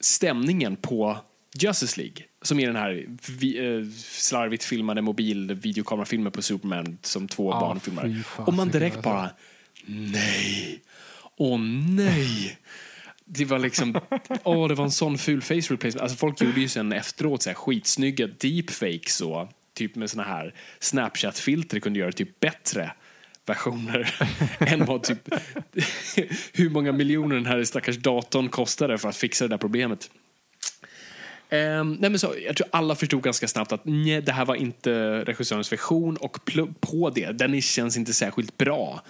stämningen 0.00 0.76
på 0.76 1.18
Justice 1.54 2.00
League, 2.00 2.24
som 2.42 2.60
är 2.60 2.66
den 2.66 2.76
här 2.76 3.06
vi, 3.28 3.76
äh, 3.76 3.84
slarvigt 4.02 4.64
filmade 4.64 5.02
mobilvideokamerafilmen 5.02 6.32
på 6.32 6.42
Superman 6.42 6.98
som 7.02 7.28
två 7.28 7.52
ah, 7.52 7.60
barn 7.60 7.80
filmar. 7.80 8.22
Och 8.36 8.54
man 8.54 8.68
direkt 8.68 9.02
bara, 9.02 9.30
nej, 9.86 10.80
åh 11.36 11.54
oh, 11.54 11.60
nej. 11.96 12.58
Det 13.24 13.44
var 13.44 13.58
liksom, 13.58 14.00
åh 14.44 14.64
oh, 14.64 14.68
det 14.68 14.74
var 14.74 14.84
en 14.84 14.90
sån 14.90 15.18
ful 15.18 15.42
face 15.42 15.54
replacement. 15.54 16.00
Alltså 16.00 16.16
folk 16.16 16.40
gjorde 16.40 16.60
ju 16.60 16.68
sen 16.68 16.92
efteråt 16.92 17.42
så 17.42 17.50
här 17.50 17.54
skitsnygga 17.54 18.26
deepfakes 18.26 19.20
och 19.20 19.48
typ 19.74 19.94
med 19.96 20.10
såna 20.10 20.24
här 20.24 20.54
Snapchat-filter 20.78 21.80
kunde 21.80 21.98
göra 21.98 22.10
det 22.10 22.16
typ 22.16 22.40
bättre 22.40 22.92
versioner 23.48 24.14
än 24.58 24.84
vad 24.84 25.02
typ 25.02 25.28
hur 26.52 26.70
många 26.70 26.92
miljoner 26.92 27.36
den 27.36 27.46
här 27.46 27.64
stackars 27.64 27.96
datorn 27.96 28.48
kostade 28.48 28.98
för 28.98 29.08
att 29.08 29.16
fixa 29.16 29.44
det 29.44 29.48
där 29.48 29.58
problemet. 29.58 30.10
Um, 31.50 31.92
nej 31.92 32.10
men 32.10 32.18
så, 32.18 32.34
jag 32.46 32.56
tror 32.56 32.68
alla 32.72 32.94
förstod 32.94 33.22
ganska 33.22 33.48
snabbt 33.48 33.72
att 33.72 33.84
nej, 33.84 34.22
det 34.22 34.32
här 34.32 34.44
var 34.44 34.54
inte 34.54 35.24
regissörens 35.24 35.72
version 35.72 36.16
och 36.16 36.38
på 36.80 37.10
det, 37.10 37.32
den 37.32 37.62
känns 37.62 37.96
inte 37.96 38.14
särskilt 38.14 38.58
bra. 38.58 39.02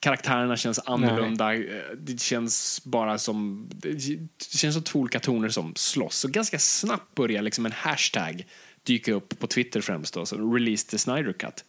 Karaktärerna 0.00 0.56
känns 0.56 0.78
annorlunda, 0.78 1.46
nej. 1.46 1.78
Eh, 1.78 1.96
det 1.98 2.20
känns 2.20 2.84
bara 2.84 3.18
som, 3.18 3.68
det 3.72 4.58
känns 4.58 4.74
som 4.74 4.82
två 4.82 4.98
olika 4.98 5.20
toner 5.20 5.48
som 5.48 5.72
slåss. 5.76 6.16
Så 6.16 6.28
ganska 6.28 6.58
snabbt 6.58 7.14
börjar 7.14 7.42
liksom 7.42 7.66
en 7.66 7.72
hashtag 7.72 8.46
dyka 8.82 9.12
upp 9.12 9.38
på 9.38 9.46
Twitter 9.46 9.80
främst 9.80 10.14
då, 10.14 10.26
så 10.26 10.54
release 10.54 10.90
the 10.90 10.98
Snyder 10.98 11.32
Cut. 11.32 11.64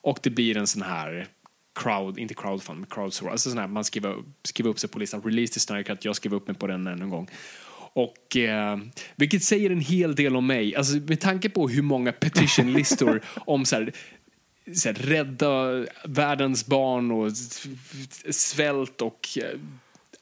Och 0.00 0.18
det 0.22 0.30
blir 0.30 0.56
en 0.56 0.66
sån 0.66 0.82
här 0.82 1.26
crowd, 1.78 2.18
inte 2.18 2.34
crowdfund, 2.34 2.78
men 2.78 2.88
crowdsource. 2.90 3.30
Alltså 3.30 3.50
sån 3.50 3.58
här, 3.58 3.66
man 3.66 3.84
skriver, 3.84 4.16
skriver 4.42 4.70
upp 4.70 4.78
sig 4.78 4.90
på 4.90 4.98
listan, 4.98 5.22
release 5.22 5.52
till 5.52 5.60
Snyder 5.60 5.82
Cut, 5.82 6.04
jag 6.04 6.16
skriver 6.16 6.36
upp 6.36 6.46
mig 6.46 6.56
på 6.56 6.66
den 6.66 6.86
en 6.86 7.10
gång. 7.10 7.30
Och, 7.92 8.36
eh, 8.36 8.78
vilket 9.16 9.42
säger 9.42 9.70
en 9.70 9.80
hel 9.80 10.14
del 10.14 10.36
om 10.36 10.46
mig. 10.46 10.76
Alltså, 10.76 10.96
med 10.96 11.20
tanke 11.20 11.48
på 11.48 11.68
hur 11.68 11.82
många 11.82 12.12
petitionlistor 12.12 13.20
om 13.34 13.64
så 13.64 13.76
här, 13.76 13.92
så 14.74 14.88
här, 14.88 14.94
rädda 14.94 15.84
världens 16.04 16.66
barn 16.66 17.10
och 17.10 17.32
svält 18.30 19.02
och 19.02 19.28
eh, 19.36 19.58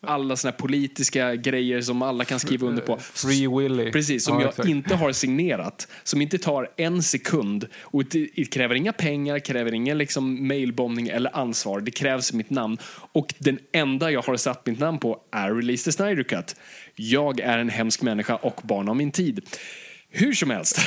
alla 0.07 0.37
såna 0.37 0.51
här 0.51 0.59
politiska 0.59 1.35
grejer 1.35 1.81
som 1.81 2.03
alla 2.03 2.25
kan 2.25 2.41
skriva 2.41 2.67
under 2.67 2.83
på. 2.83 2.99
Free 2.99 3.49
Willy. 3.49 3.93
Precis, 3.93 4.25
som 4.25 4.35
Ja, 4.35 4.41
jag 4.41 4.49
exakt. 4.49 4.69
inte 4.69 4.95
har 4.95 5.13
signerat. 5.13 5.89
Som 6.03 6.23
inte 6.23 6.39
tar 6.39 6.71
en 6.77 7.03
sekund. 7.03 7.67
Och 7.81 8.05
det, 8.05 8.29
det 8.37 8.45
kräver 8.45 8.75
inga 8.75 8.93
pengar, 8.93 9.39
kräver 9.39 9.75
ingen 9.75 9.99
liksom 9.99 10.49
mailbombning 10.49 11.09
eller 11.09 11.37
ansvar. 11.37 11.81
Det 11.81 11.91
krävs 11.91 12.33
mitt 12.33 12.51
namn. 12.51 12.79
Och 13.13 13.35
den 13.39 13.59
enda 13.73 14.11
jag 14.11 14.23
har 14.23 14.37
satt 14.37 14.67
mitt 14.67 14.79
namn 14.79 14.99
på 14.99 15.21
är 15.33 15.55
Release 15.55 15.85
the 15.85 15.93
Snyder 15.93 16.23
Cut. 16.23 16.57
Jag 16.95 17.41
är 17.41 17.59
en 17.59 17.69
hemsk 17.69 18.03
människa 18.03 18.37
och 18.37 18.61
barn 18.65 18.89
av 18.89 18.97
min 18.97 19.11
tid. 19.11 19.41
Hur 20.09 20.33
som 20.33 20.51
helst. 20.51 20.81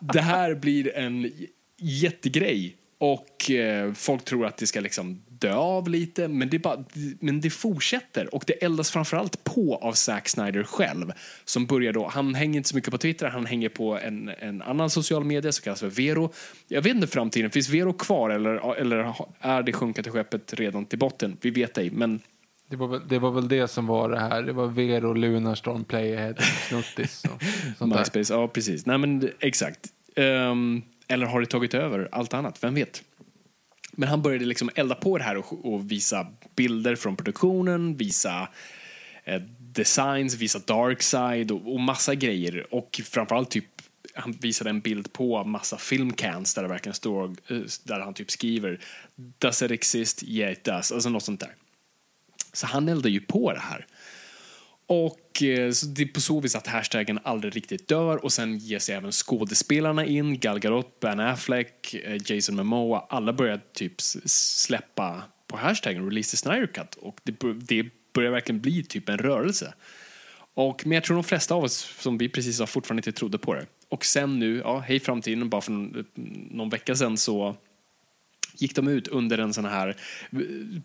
det 0.00 0.20
här 0.20 0.54
blir 0.54 0.96
en 0.96 1.32
jättegrej. 1.78 2.76
Och 2.98 3.50
eh, 3.50 3.92
folk 3.92 4.24
tror 4.24 4.46
att 4.46 4.56
det 4.56 4.66
ska 4.66 4.80
liksom 4.80 5.22
dö 5.40 5.54
av 5.54 5.88
lite, 5.88 6.28
men 6.28 6.48
det, 6.48 6.58
bara, 6.58 6.84
men 7.20 7.40
det 7.40 7.50
fortsätter. 7.50 8.34
Och 8.34 8.44
det 8.46 8.52
eldas 8.52 8.90
framförallt 8.90 9.44
på 9.44 9.76
av 9.76 9.92
Zack 9.92 10.28
Snyder 10.28 10.62
själv. 10.62 11.12
Som 11.44 11.66
börjar 11.66 11.92
då, 11.92 12.08
han 12.08 12.34
hänger 12.34 12.56
inte 12.56 12.68
så 12.68 12.76
mycket 12.76 12.90
på 12.90 12.98
Twitter, 12.98 13.26
han 13.26 13.46
hänger 13.46 13.68
på 13.68 13.98
en, 13.98 14.30
en 14.38 14.62
annan 14.62 14.90
social 14.90 15.24
media 15.24 15.52
som 15.52 15.62
kallas 15.62 15.80
för 15.80 15.88
Vero. 15.88 16.32
Jag 16.68 16.82
vet 16.82 16.94
inte 16.94 17.06
framtiden, 17.06 17.50
finns 17.50 17.68
Vero 17.68 17.92
kvar 17.92 18.30
eller, 18.30 18.74
eller 18.74 19.14
är 19.40 19.62
det 19.62 19.72
sjunkande 19.72 20.10
skeppet 20.10 20.54
redan 20.54 20.84
till 20.84 20.98
botten? 20.98 21.36
Vi 21.40 21.50
vet 21.50 21.78
ej, 21.78 21.90
men 21.90 22.20
Det 22.68 22.76
var, 22.76 22.88
väl, 22.88 23.00
det 23.08 23.18
var 23.18 23.30
väl 23.30 23.48
det 23.48 23.68
som 23.68 23.86
var 23.86 24.08
det 24.10 24.18
här. 24.20 24.42
Det 24.42 24.52
var 24.52 24.66
Vero, 24.66 25.12
Lunarstorm, 25.12 25.84
Playhead, 25.84 26.34
Snuttis 26.68 27.24
och 27.24 27.42
sånt 27.78 27.92
där. 27.92 28.00
MySpace, 28.00 28.34
ja 28.34 28.48
precis. 28.48 28.86
Nej 28.86 28.98
men 28.98 29.30
exakt. 29.40 29.80
Ehm, 30.16 30.82
eller 31.08 31.26
har 31.26 31.40
det 31.40 31.46
tagit 31.46 31.74
över 31.74 32.08
allt 32.12 32.34
annat? 32.34 32.64
Vem 32.64 32.74
vet? 32.74 33.02
Men 34.00 34.08
han 34.08 34.22
började 34.22 34.44
liksom 34.44 34.70
elda 34.74 34.94
på 34.94 35.18
det 35.18 35.24
här 35.24 35.36
och, 35.36 35.72
och 35.72 35.90
visa 35.90 36.26
bilder 36.56 36.96
från 36.96 37.16
produktionen, 37.16 37.96
visa 37.96 38.48
eh, 39.24 39.42
designs, 39.58 40.34
visa 40.34 40.58
dark 40.58 41.02
side 41.02 41.50
och, 41.50 41.72
och 41.72 41.80
massa 41.80 42.14
grejer. 42.14 42.74
Och 42.74 43.00
framförallt 43.04 43.50
typ 43.50 43.64
han 44.14 44.32
visade 44.32 44.70
en 44.70 44.80
bild 44.80 45.12
på 45.12 45.44
massa 45.44 45.78
filmcans 45.78 46.54
där 46.54 46.62
det 46.62 46.68
verkligen 46.68 46.94
står, 46.94 47.24
eh, 47.24 47.60
där 47.84 48.00
han 48.00 48.14
typ 48.14 48.30
skriver 48.30 48.80
Does 49.14 49.62
it 49.62 49.70
exist? 49.70 50.22
Yeah 50.22 50.52
it 50.52 50.64
does. 50.64 50.92
Alltså 50.92 51.08
något 51.08 51.22
sånt 51.22 51.40
där. 51.40 51.54
Så 52.52 52.66
han 52.66 52.88
eldar 52.88 53.10
ju 53.10 53.20
på 53.20 53.52
det 53.52 53.60
här. 53.60 53.86
Och 54.92 55.42
eh, 55.42 55.70
så 55.70 55.86
det 55.86 56.02
är 56.02 56.06
på 56.06 56.20
så 56.20 56.40
vis 56.40 56.56
att 56.56 56.66
hashtaggen 56.66 57.18
aldrig 57.22 57.56
riktigt 57.56 57.88
dör 57.88 58.24
och 58.24 58.32
sen 58.32 58.58
ger 58.58 58.78
sig 58.78 58.94
även 58.94 59.12
skådespelarna 59.12 60.04
in, 60.04 60.38
Gal 60.38 60.58
Gadot, 60.58 61.00
Ben 61.00 61.20
Affleck, 61.20 61.94
eh, 61.94 62.16
Jason 62.26 62.56
Momoa, 62.56 63.06
alla 63.08 63.32
börjar 63.32 63.60
typ 63.72 64.00
släppa 64.00 65.22
på 65.46 65.56
hashtaggen 65.56 66.04
Release 66.04 66.30
the 66.30 66.36
Snyder 66.36 66.66
Cut 66.66 66.94
och 66.94 67.20
det, 67.22 67.34
det 67.54 67.90
börjar 68.12 68.30
verkligen 68.30 68.60
bli 68.60 68.84
typ 68.84 69.08
en 69.08 69.18
rörelse. 69.18 69.74
Och, 70.54 70.86
men 70.86 70.92
jag 70.92 71.04
tror 71.04 71.16
de 71.16 71.24
flesta 71.24 71.54
av 71.54 71.64
oss 71.64 71.94
som 71.98 72.18
vi 72.18 72.28
precis 72.28 72.56
sa 72.56 72.66
fortfarande 72.66 72.98
inte 72.98 73.12
trodde 73.12 73.38
på 73.38 73.54
det. 73.54 73.66
Och 73.88 74.04
sen 74.04 74.38
nu, 74.38 74.58
ja, 74.58 74.78
hej 74.78 75.00
framtiden, 75.00 75.50
bara 75.50 75.60
för 75.60 75.72
någon, 75.72 76.06
någon 76.50 76.68
vecka 76.68 76.96
sedan 76.96 77.16
så 77.16 77.56
gick 78.54 78.76
de 78.76 78.88
ut 78.88 79.08
under 79.08 79.38
en 79.38 79.54
sån 79.54 79.64
här, 79.64 79.96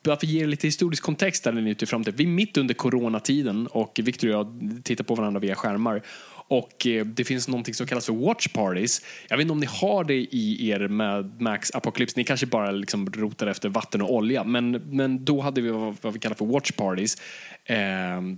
bara 0.04 0.18
för 0.18 0.26
att 0.28 0.32
ge 0.32 0.46
lite 0.46 0.68
historisk 0.68 1.04
kontext 1.04 1.44
där 1.44 1.52
ni 1.52 1.72
ute 1.72 1.86
i 1.86 1.88
framtiden. 1.88 2.18
Vi 2.18 2.24
är 2.24 2.28
mitt 2.28 2.58
under 2.58 2.74
coronatiden 2.74 3.68
och 3.68 4.00
Victor 4.04 4.28
och 4.28 4.34
jag 4.34 4.82
tittar 4.84 5.04
på 5.04 5.16
varandra 5.16 5.40
via 5.40 5.56
skärmar. 5.56 6.02
Och 6.48 6.88
eh, 6.88 7.06
det 7.06 7.24
finns 7.24 7.48
någonting 7.48 7.74
som 7.74 7.88
kallas 7.88 8.06
för 8.06 8.14
watch 8.14 8.48
parties. 8.48 9.02
Jag 9.28 9.38
vet 9.38 9.42
inte 9.42 9.52
om 9.52 9.60
ni 9.60 9.68
har 9.70 10.04
det 10.04 10.14
i 10.14 10.70
er 10.70 10.88
med 10.88 11.42
Max 11.42 11.72
Apocalypse. 11.72 12.14
Ni 12.18 12.24
kanske 12.24 12.46
bara 12.46 12.72
liksom 12.72 13.10
rotar 13.14 13.48
efter 13.48 13.70
vatten 13.70 14.02
och 14.02 14.14
olja. 14.14 14.44
Men, 14.44 14.72
men 14.72 15.26
då 15.26 15.42
hade 15.42 15.62
vi 15.62 15.70
vad, 15.70 16.14
vi 16.14 16.20
kallar 16.20 16.36
för 16.36 16.46
watch 16.46 16.72
parties. 16.72 17.18
Eh, 17.66 17.76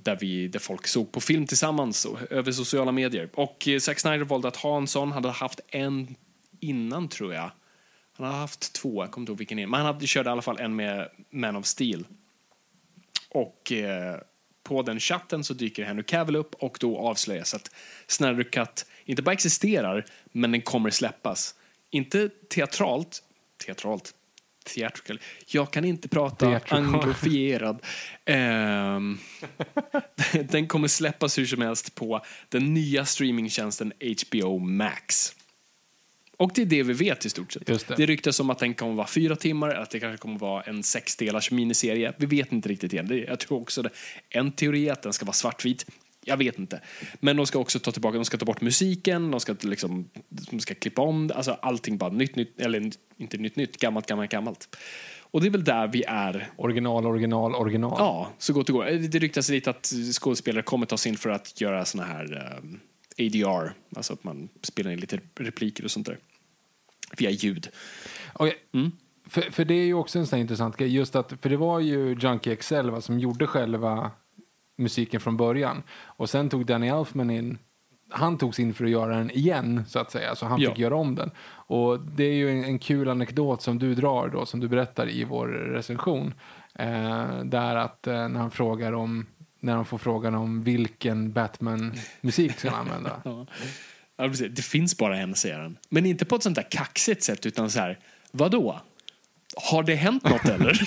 där, 0.04 0.18
vi, 0.22 0.48
där 0.48 0.60
folk 0.60 0.88
såg 0.88 1.12
på 1.12 1.22
film 1.22 1.48
tillsammans 1.48 2.08
över 2.30 2.52
sociala 2.52 2.92
medier. 2.92 3.30
Och 3.34 3.68
eh, 3.68 3.80
Zack 3.80 4.00
Snyder 4.00 4.26
valde 4.26 4.48
att 4.48 4.56
ha 4.56 4.78
en 4.78 4.88
sån. 4.88 5.12
hade 5.12 5.30
haft 5.30 5.60
en 5.70 6.16
innan 6.60 7.08
tror 7.08 7.34
jag. 7.34 7.52
Han 8.18 8.28
har 8.28 8.40
haft 8.40 8.74
två, 8.74 9.04
jag 9.04 9.12
kommer 9.12 9.24
inte 9.24 9.32
ihåg 9.32 9.38
vilken 9.38 9.60
är. 9.60 9.68
Men 9.68 9.78
han 9.78 9.86
hade, 9.86 10.08
körde 10.08 10.30
i 10.30 10.32
alla 10.32 10.42
fall 10.42 10.60
en 10.60 10.76
med 10.76 11.10
Man 11.30 11.56
of 11.56 11.66
Steel. 11.66 12.06
Och 13.30 13.72
eh, 13.72 14.20
på 14.64 14.82
den 14.82 15.00
chatten 15.00 15.44
så 15.44 15.54
dyker 15.54 15.84
Henry 15.86 16.04
Cavill 16.04 16.36
upp 16.36 16.56
och 16.56 16.78
då 16.80 16.98
avslöjas 16.98 17.54
att 17.54 17.72
Snyder 18.08 18.44
Cut 18.44 18.86
inte 19.06 19.22
bara 19.22 19.32
existerar, 19.34 20.06
men 20.32 20.52
den 20.52 20.62
kommer 20.62 20.90
släppas. 20.90 21.56
Inte 21.90 22.30
teatralt, 22.30 23.24
teatralt, 23.66 24.14
theatrical. 24.68 25.20
Jag 25.46 25.72
kan 25.72 25.86
inte 25.86 26.08
prata 26.08 26.62
anglofierad. 26.68 27.82
Ehm, 28.26 29.18
den 30.50 30.68
kommer 30.68 30.88
släppas 30.88 31.38
hur 31.38 31.46
som 31.46 31.62
helst 31.62 31.96
på 31.96 32.26
den 32.50 32.74
nya 32.74 33.06
streamingtjänsten 33.06 33.94
HBO 34.00 34.60
Max. 34.60 35.37
Och 36.38 36.52
det 36.56 36.62
är 36.62 36.66
det 36.66 36.84
vi 36.84 36.94
vet 36.94 37.26
i 37.26 37.30
stort 37.30 37.54
sett. 37.54 37.70
Just 37.70 37.88
det. 37.88 37.96
det 37.98 38.06
ryktas 38.06 38.40
om 38.40 38.50
att 38.50 38.60
den 38.60 38.74
kommer 38.74 38.94
vara 38.94 39.08
fyra 39.08 39.36
timmar, 39.36 39.70
eller 39.70 39.82
att 39.82 39.90
det 39.90 40.00
kanske 40.00 40.18
kommer 40.18 40.40
vara 40.40 40.64
en 40.64 40.84
sexdelars 40.84 41.52
miniserie. 41.52 42.14
Vi 42.18 42.26
vet 42.26 42.52
inte 42.52 42.70
riktigt 42.70 42.94
än. 42.94 43.24
Jag 43.28 43.40
tror 43.40 43.62
också 43.62 43.82
det. 43.82 43.90
En 44.30 44.52
teori 44.52 44.90
är 44.90 44.94
att 44.94 45.02
den 45.02 45.14
ska 45.14 45.26
vara 45.26 45.34
svartvit. 45.34 45.86
Jag 46.26 46.38
vet 46.38 46.60
inte. 46.60 46.82
Men 47.20 47.38
de 47.38 47.46
ska 47.46 47.60
också 47.60 47.80
ta 47.80 47.92
tillbaka, 47.92 48.16
de 48.18 48.26
ska 48.26 48.38
ta 48.38 48.46
bort 48.46 48.62
musiken, 48.62 49.32
de 49.32 49.40
ska, 49.40 49.56
liksom, 49.62 50.10
de 50.30 50.60
ska 50.60 50.74
klippa 50.74 51.02
om, 51.02 51.32
alltså 51.36 51.58
allting 51.62 51.98
bara 51.98 52.10
nytt, 52.10 52.36
nytt, 52.36 52.62
eller 52.62 52.92
inte 53.18 53.38
nytt, 53.38 53.56
nytt, 53.56 53.78
gammalt, 53.78 54.08
gammalt, 54.08 54.32
gammalt. 54.32 54.78
Och 55.32 55.42
det 55.42 55.48
är 55.48 55.52
väl 55.52 55.64
där 55.64 55.88
vi 55.88 56.04
är 56.08 56.50
Original, 56.56 57.06
original, 57.06 57.56
original. 57.56 57.96
Ja, 58.00 58.30
så 58.38 58.54
gott 58.54 58.68
det 58.68 58.74
går. 58.74 58.86
Det 58.86 59.20
ryktas 59.20 59.50
lite 59.50 59.70
att 59.70 59.94
skådespelare 60.14 60.64
kommer 60.64 60.86
tas 60.86 61.08
in 61.08 61.18
för 61.18 61.30
att 61.30 61.62
göra 61.62 61.86
såna 61.86 62.04
här 62.04 62.58
um, 62.64 62.80
ADR, 63.20 63.74
alltså 63.96 64.14
att 64.14 64.24
man 64.24 64.50
spelar 64.62 64.92
in 64.92 65.00
lite 65.00 65.20
repliker 65.36 65.84
och 65.84 65.92
sånt 65.92 66.06
där. 66.06 66.18
Via 67.18 67.30
ljud. 67.30 67.70
Okej. 68.34 68.56
Mm. 68.74 68.92
För, 69.30 69.42
för 69.42 69.66
det 69.66 69.74
är 69.74 69.86
ju 69.86 69.94
också 69.94 70.20
en 70.20 70.28
sån 70.28 70.40
intressant 70.40 70.78
grej. 70.78 70.96
Just 70.96 71.16
att, 71.16 71.34
för 71.42 71.50
det 71.50 71.58
var 71.58 71.80
ju 71.80 72.18
Junkie 72.20 72.56
XL 72.56 72.90
va, 72.90 73.02
som 73.02 73.20
gjorde 73.20 73.48
själva 73.48 74.12
musiken 74.76 75.20
från 75.22 75.38
början. 75.38 75.84
Och 75.94 76.30
sen 76.30 76.50
tog 76.50 76.66
Danny 76.66 76.88
Elfman 76.88 77.30
in 77.30 77.58
han 78.10 78.38
togs 78.38 78.60
in 78.60 78.74
för 78.74 78.86
att 78.86 78.92
göra 78.92 79.18
den 79.18 79.32
igen, 79.32 79.84
så 79.88 80.00
att 80.00 80.12
säga. 80.12 80.36
Så 80.36 80.46
han 80.46 80.62
Ja. 80.62 80.70
fick 80.70 80.80
göra 80.80 80.96
om 80.96 81.16
den. 81.16 81.32
Och 81.50 82.00
det 82.00 82.24
är 82.24 82.34
ju 82.34 82.52
en, 82.52 82.64
en 82.64 82.80
kul 82.80 83.10
anekdot 83.10 83.62
som 83.62 83.80
du 83.80 83.96
drar 83.96 84.30
då, 84.30 84.46
som 84.46 84.60
du 84.60 84.68
berättar 84.68 85.10
i 85.10 85.24
vår 85.24 85.48
recension. 85.48 86.34
Eh, 86.74 87.44
där 87.44 87.76
att 87.76 88.08
eh, 88.08 88.14
när 88.30 88.40
han 88.40 88.52
frågar 88.52 88.94
om, 88.94 89.26
när 89.60 89.76
han 89.76 89.86
får 89.86 89.98
frågan 89.98 90.36
om 90.36 90.64
vilken 90.64 91.32
Batman-musik 91.34 92.60
ska 92.60 92.70
han 92.70 92.80
använda. 92.88 93.22
Ja. 93.26 93.48
Ja, 94.20 94.28
precis. 94.28 94.48
Det 94.56 94.62
finns 94.62 94.98
bara 94.98 95.18
en, 95.18 95.36
säger 95.36 95.60
han. 95.60 95.78
Men 95.90 96.06
inte 96.06 96.26
på 96.26 96.36
ett 96.36 96.44
sånt 96.44 96.56
där 96.56 96.68
kaxigt 96.72 97.24
sätt, 97.24 97.46
utan 97.46 97.70
så 97.70 97.80
här, 97.80 98.00
vadå? 98.32 98.82
Har 99.72 99.84
det 99.84 99.96
hänt 99.96 100.24
något 100.24 100.46
eller? 100.50 100.82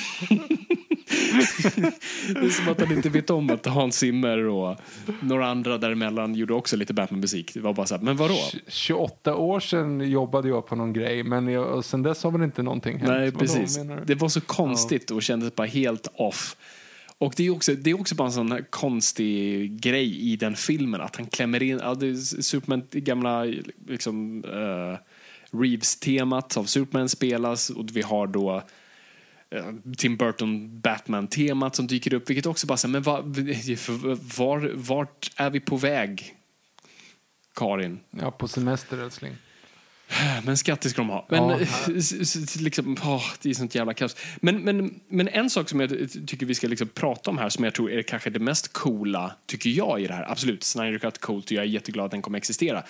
det 2.35 2.47
är 2.47 2.51
som 2.51 2.69
att 2.69 2.81
han 2.81 2.93
inte 2.93 3.09
vet 3.09 3.31
om 3.31 3.51
att 3.51 3.67
Hans 3.67 3.97
Zimmer 3.99 4.45
och 4.45 4.77
några 5.23 5.47
andra 5.49 5.79
däremellan 5.79 6.35
gjorde 6.35 6.55
också 6.55 6.77
lite 6.77 6.95
Batman-musik. 6.95 7.55
Det 7.55 7.61
var 7.61 7.73
bara 7.73 7.87
så 7.87 7.97
här, 7.97 8.03
men 8.03 8.17
vadå? 8.17 8.39
28 8.69 9.37
år 9.37 9.61
sedan 9.61 10.11
jobbade 10.11 10.49
jag 10.49 10.67
på 10.67 10.77
någon 10.77 10.93
grej, 10.93 11.23
men 11.23 11.49
jag, 11.49 11.85
sen 11.85 12.03
dess 12.03 12.23
har 12.23 12.31
väl 12.31 12.43
inte 12.43 12.63
någonting 12.63 12.99
hänt. 12.99 13.11
Nej, 13.11 13.25
Vadå, 13.31 13.39
precis. 13.39 13.77
du? 13.79 14.03
Det 14.07 14.15
var 14.15 14.29
så 14.29 14.41
konstigt 14.41 15.11
och 15.11 15.23
kändes 15.23 15.55
bara 15.55 15.67
helt 15.67 16.09
off. 16.15 16.57
Och 17.21 17.35
det 17.37 17.47
är 17.47 17.51
också, 17.51 17.75
det 17.75 17.91
är 17.91 18.01
också 18.01 18.15
bara 18.15 18.27
en 18.27 18.33
sån 18.33 18.53
här 18.53 18.67
konstig 18.71 19.81
grej 19.81 20.33
i 20.33 20.37
den 20.37 20.57
filmen 20.57 21.01
att 21.01 21.17
han 21.17 21.27
klämmer 21.27 21.63
in, 21.63 21.81
ja, 21.83 21.95
det 21.95 22.07
är 22.07 22.43
Superman, 22.43 22.83
gamla 22.91 23.45
liksom 23.87 24.45
uh, 24.45 24.99
Reeves-temat 25.51 26.57
av 26.57 26.65
Superman 26.65 27.09
spelas 27.09 27.71
och 27.71 27.87
vi 27.93 28.03
har 28.03 28.27
då 28.27 28.63
eh, 29.51 29.65
Tim 29.97 30.17
Burton 30.17 30.81
Batman-temat 30.81 31.77
som 31.77 31.87
dyker 31.87 32.15
upp, 32.15 32.31
vilket 32.31 32.47
också 32.47 32.67
bara 32.67 32.77
säger, 32.77 32.93
men 32.93 33.03
va, 33.03 33.21
var, 34.39 34.73
vart 34.75 35.31
är 35.37 35.51
vi 35.51 35.61
på 35.61 35.77
väg? 35.77 36.35
Karin? 37.55 38.01
Ja, 38.11 38.31
på 38.31 38.49
semester 38.49 38.99
älskling. 38.99 39.33
Men 40.45 40.57
skatter 40.57 40.89
ska 40.89 41.01
de 41.01 41.09
ha. 41.09 41.27
Men 41.29 41.49
Ja. 41.49 41.59
liksom, 42.61 42.97
åh, 43.05 43.25
det 43.43 43.51
är 43.51 43.55
sånt 43.55 43.75
jävla 43.75 43.95
kaos. 43.95 44.17
Men, 44.41 44.63
men, 44.63 45.01
men 45.09 45.29
en 45.29 45.51
sak 45.51 45.69
som 45.69 45.81
jag 45.81 45.91
tycker 46.27 46.47
vi 46.47 46.55
ska 46.55 46.69
liksom 46.69 46.89
prata 46.89 47.31
om 47.31 47.39
här 47.39 47.49
som 47.49 47.65
jag 47.65 47.75
tror 47.75 47.93
är 47.93 48.03
kanske 48.03 48.31
det 48.31 48.39
mest 48.39 48.73
coola, 48.73 49.35
tycker 49.47 49.71
jag 49.71 50.01
i 50.01 50.07
det 50.07 50.15
här. 50.15 50.31
Absolut, 50.31 50.65
Snyder 50.65 50.99
Cut 50.99 51.19
coolt 51.19 51.47
och 51.47 51.53
jag 51.53 51.65
är 51.65 51.69
jätteglad 51.69 52.05
att 52.05 52.11
den 52.11 52.23
kommer 52.23 52.39
existera. 52.39 52.83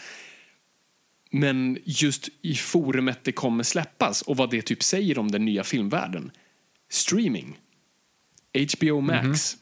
Men 1.31 1.79
just 1.85 2.29
i 2.43 2.55
forumet 2.55 3.19
det 3.23 3.33
kommer 3.33 3.65
släppas 3.65 4.23
och 4.23 4.37
vad 4.37 4.51
det 4.51 4.63
typ 4.63 4.83
säger 4.83 5.19
om 5.19 5.31
den 5.31 5.45
nya 5.45 5.65
filmvärlden. 5.65 6.31
Streaming. 6.91 7.59
HBO 8.77 9.01
Max. 9.01 9.57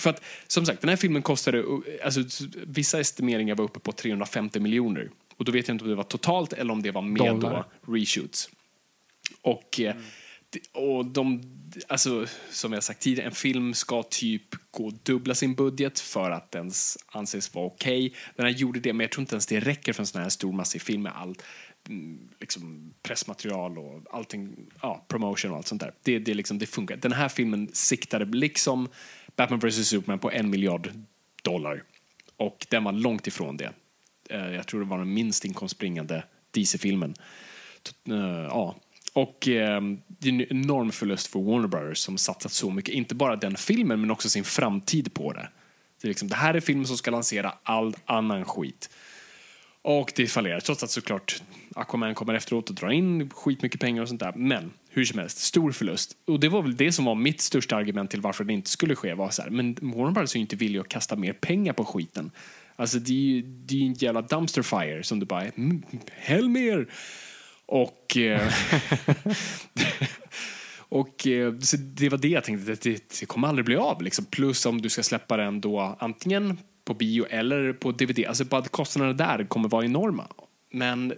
För 0.00 0.10
att, 0.10 0.22
som 0.46 0.66
sagt, 0.66 0.80
den 0.80 0.88
här 0.90 0.96
filmen 0.96 1.22
kostade, 1.22 1.64
alltså 2.04 2.20
vissa 2.66 3.00
estimeringar 3.00 3.54
var 3.54 3.64
uppe 3.64 3.80
på 3.80 3.92
350 3.92 4.60
miljoner. 4.60 5.10
Och 5.36 5.44
då 5.44 5.52
vet 5.52 5.68
jag 5.68 5.74
inte 5.74 5.84
om 5.84 5.90
det 5.90 5.96
var 5.96 6.04
totalt 6.04 6.52
eller 6.52 6.72
om 6.72 6.82
det 6.82 6.90
var 6.90 7.02
med 7.02 7.26
Dollar. 7.26 7.64
då 7.86 7.92
reshoots. 7.92 8.50
Och, 9.42 9.80
eh, 9.80 9.94
det- 10.50 10.78
och 10.80 11.06
de, 11.06 11.42
alltså 11.88 12.26
som 12.50 12.72
jag 12.72 12.84
sagt 12.84 13.02
tidigare, 13.02 13.28
en 13.28 13.34
film 13.34 13.74
ska 13.74 14.02
typ 14.02 14.42
gå 14.70 14.90
dubbla 15.02 15.34
sin 15.34 15.54
budget 15.54 16.00
för 16.00 16.30
att 16.30 16.50
den 16.50 16.72
anses 17.06 17.54
vara 17.54 17.66
okej. 17.66 18.14
Den 18.36 18.46
här 18.46 18.52
gjorde 18.52 18.80
det, 18.80 18.92
men 18.92 19.04
jag 19.04 19.10
tror 19.10 19.20
inte 19.22 19.34
ens 19.34 19.46
det 19.46 19.60
räcker 19.60 19.92
för 19.92 20.02
en 20.02 20.06
sån 20.06 20.22
här 20.22 20.28
stor 20.28 20.52
massiv 20.52 20.78
film 20.80 21.02
med 21.02 21.12
allt 21.16 21.42
mm, 21.88 22.28
liksom 22.40 22.94
pressmaterial 23.02 23.78
och 23.78 24.02
allting, 24.10 24.56
ja, 24.82 25.04
promotion 25.08 25.50
och 25.50 25.56
allt 25.56 25.66
sånt 25.66 25.80
där. 25.80 25.92
Det, 26.02 26.18
det, 26.18 26.34
liksom, 26.34 26.58
det 26.58 26.66
funkar. 26.66 26.96
Den 26.96 27.12
här 27.12 27.28
filmen 27.28 27.68
siktade 27.72 28.24
liksom 28.24 28.88
Batman 29.36 29.58
vs 29.58 29.88
Superman 29.88 30.18
på 30.18 30.30
en 30.30 30.50
miljard 30.50 30.90
dollar. 31.42 31.82
Och 32.36 32.66
den 32.70 32.84
var 32.84 32.92
långt 32.92 33.26
ifrån 33.26 33.56
det. 33.56 33.72
Eh, 34.30 34.50
Jag 34.54 34.66
tror 34.66 34.80
det 34.80 34.86
var 34.86 34.98
den 34.98 35.14
minst 35.14 35.44
inkomstbringande 35.44 36.22
DC-filmen. 36.50 37.14
T- 37.82 38.12
eh, 38.12 38.44
Ja. 38.44 38.74
Och 39.12 39.48
eh, 39.48 39.80
det 40.08 40.28
är 40.28 40.32
en 40.32 40.40
enorm 40.50 40.92
förlust 40.92 41.26
för 41.26 41.40
Warner 41.40 41.68
Brothers 41.68 41.98
som 41.98 42.18
satsat 42.18 42.52
så 42.52 42.70
mycket, 42.70 42.94
inte 42.94 43.14
bara 43.14 43.36
den 43.36 43.56
filmen 43.56 44.00
men 44.00 44.10
också 44.10 44.28
sin 44.28 44.44
framtid 44.44 45.14
på 45.14 45.32
det. 45.32 45.48
Det, 46.00 46.06
är 46.06 46.08
liksom, 46.08 46.28
det 46.28 46.34
här 46.36 46.54
är 46.54 46.60
filmen 46.60 46.86
som 46.86 46.96
ska 46.96 47.10
lansera 47.10 47.52
all 47.62 47.96
annan 48.04 48.44
skit. 48.44 48.90
Och 49.82 50.12
det 50.16 50.26
fallerar, 50.26 50.60
trots 50.60 50.82
att 50.82 50.90
såklart 50.90 51.42
Aquaman 51.74 52.14
kommer 52.14 52.34
efteråt 52.34 52.68
och 52.68 52.74
drar 52.74 52.90
in 52.90 53.30
skitmycket 53.30 53.80
pengar 53.80 54.02
och 54.02 54.08
sånt 54.08 54.20
där. 54.20 54.32
Men 54.36 54.72
hur 54.90 55.04
som 55.04 55.18
helst, 55.18 55.38
stor 55.38 55.72
förlust. 55.72 56.16
Och 56.26 56.40
det 56.40 56.48
var 56.48 56.62
väl 56.62 56.76
det 56.76 56.92
som 56.92 57.04
var 57.04 57.14
mitt 57.14 57.40
största 57.40 57.76
argument 57.76 58.10
till 58.10 58.20
varför 58.20 58.44
det 58.44 58.52
inte 58.52 58.70
skulle 58.70 58.94
ske. 58.96 59.14
Var 59.14 59.30
så 59.30 59.42
här, 59.42 59.50
men 59.50 59.74
Warner 59.80 60.10
Brothers 60.12 60.34
är 60.34 60.36
ju 60.38 60.40
inte 60.40 60.56
villiga 60.56 60.80
att 60.82 60.88
kasta 60.88 61.16
mer 61.16 61.32
pengar 61.32 61.72
på 61.72 61.84
skiten. 61.84 62.30
Alltså 62.76 62.98
det 62.98 63.12
är 63.12 63.16
ju 63.16 63.42
det 63.42 63.74
är 63.74 63.86
en 63.86 63.94
jävla 63.94 64.22
dumpster 64.22 64.62
fire 64.62 65.02
som 65.02 65.20
du 65.20 65.26
bara, 65.26 65.42
mm, 65.42 65.82
häll 66.12 66.48
mer! 66.48 66.88
Och... 67.66 68.16
Eh, 68.16 68.52
och 70.78 71.26
eh, 71.26 71.58
så 71.58 71.76
det 71.76 72.08
var 72.08 72.18
det 72.18 72.28
jag 72.28 72.44
tänkte, 72.44 72.70
det, 72.70 72.82
det, 72.82 73.20
det 73.20 73.26
kommer 73.26 73.48
aldrig 73.48 73.64
bli 73.64 73.76
av. 73.76 74.02
Liksom. 74.02 74.24
Plus 74.24 74.66
om 74.66 74.80
du 74.80 74.88
ska 74.88 75.02
släppa 75.02 75.36
den 75.36 75.60
då 75.60 75.96
antingen 75.98 76.58
på 76.84 76.94
bio 76.94 77.26
eller 77.30 77.72
på 77.72 77.92
DVD. 77.92 78.24
Alltså 78.26 78.44
bara 78.44 78.62
kostnaderna 78.62 79.12
där 79.12 79.44
kommer 79.44 79.68
vara 79.68 79.84
enorma. 79.84 80.26
Men 80.72 81.14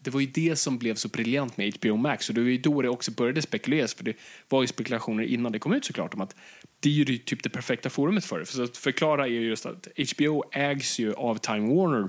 det 0.00 0.10
var 0.10 0.20
ju 0.20 0.26
det 0.26 0.56
som 0.56 0.78
blev 0.78 0.94
så 0.94 1.08
briljant 1.08 1.56
med 1.56 1.74
HBO 1.74 1.96
Max 1.96 2.28
och 2.28 2.34
det 2.34 2.40
var 2.40 2.48
ju 2.48 2.58
då 2.58 2.82
det 2.82 2.88
också 2.88 3.10
började 3.10 3.42
spekuleras 3.42 3.94
för 3.94 4.04
det 4.04 4.16
var 4.48 4.62
ju 4.62 4.66
spekulationer 4.66 5.24
innan 5.24 5.52
det 5.52 5.58
kom 5.58 5.72
ut 5.72 5.84
såklart 5.84 6.14
om 6.14 6.20
att 6.20 6.36
det 6.80 6.88
är 6.88 6.92
ju 6.92 7.04
det- 7.04 7.24
typ 7.24 7.42
det 7.42 7.48
perfekta 7.50 7.90
forumet 7.90 8.24
för 8.24 8.38
det. 8.38 8.46
För 8.46 8.64
att 8.64 8.76
förklara 8.76 9.24
är 9.24 9.30
ju 9.30 9.40
just 9.48 9.66
att 9.66 9.88
HBO 10.16 10.42
ägs 10.52 10.98
ju 10.98 11.14
av 11.14 11.38
Time 11.38 11.74
Warner 11.74 12.08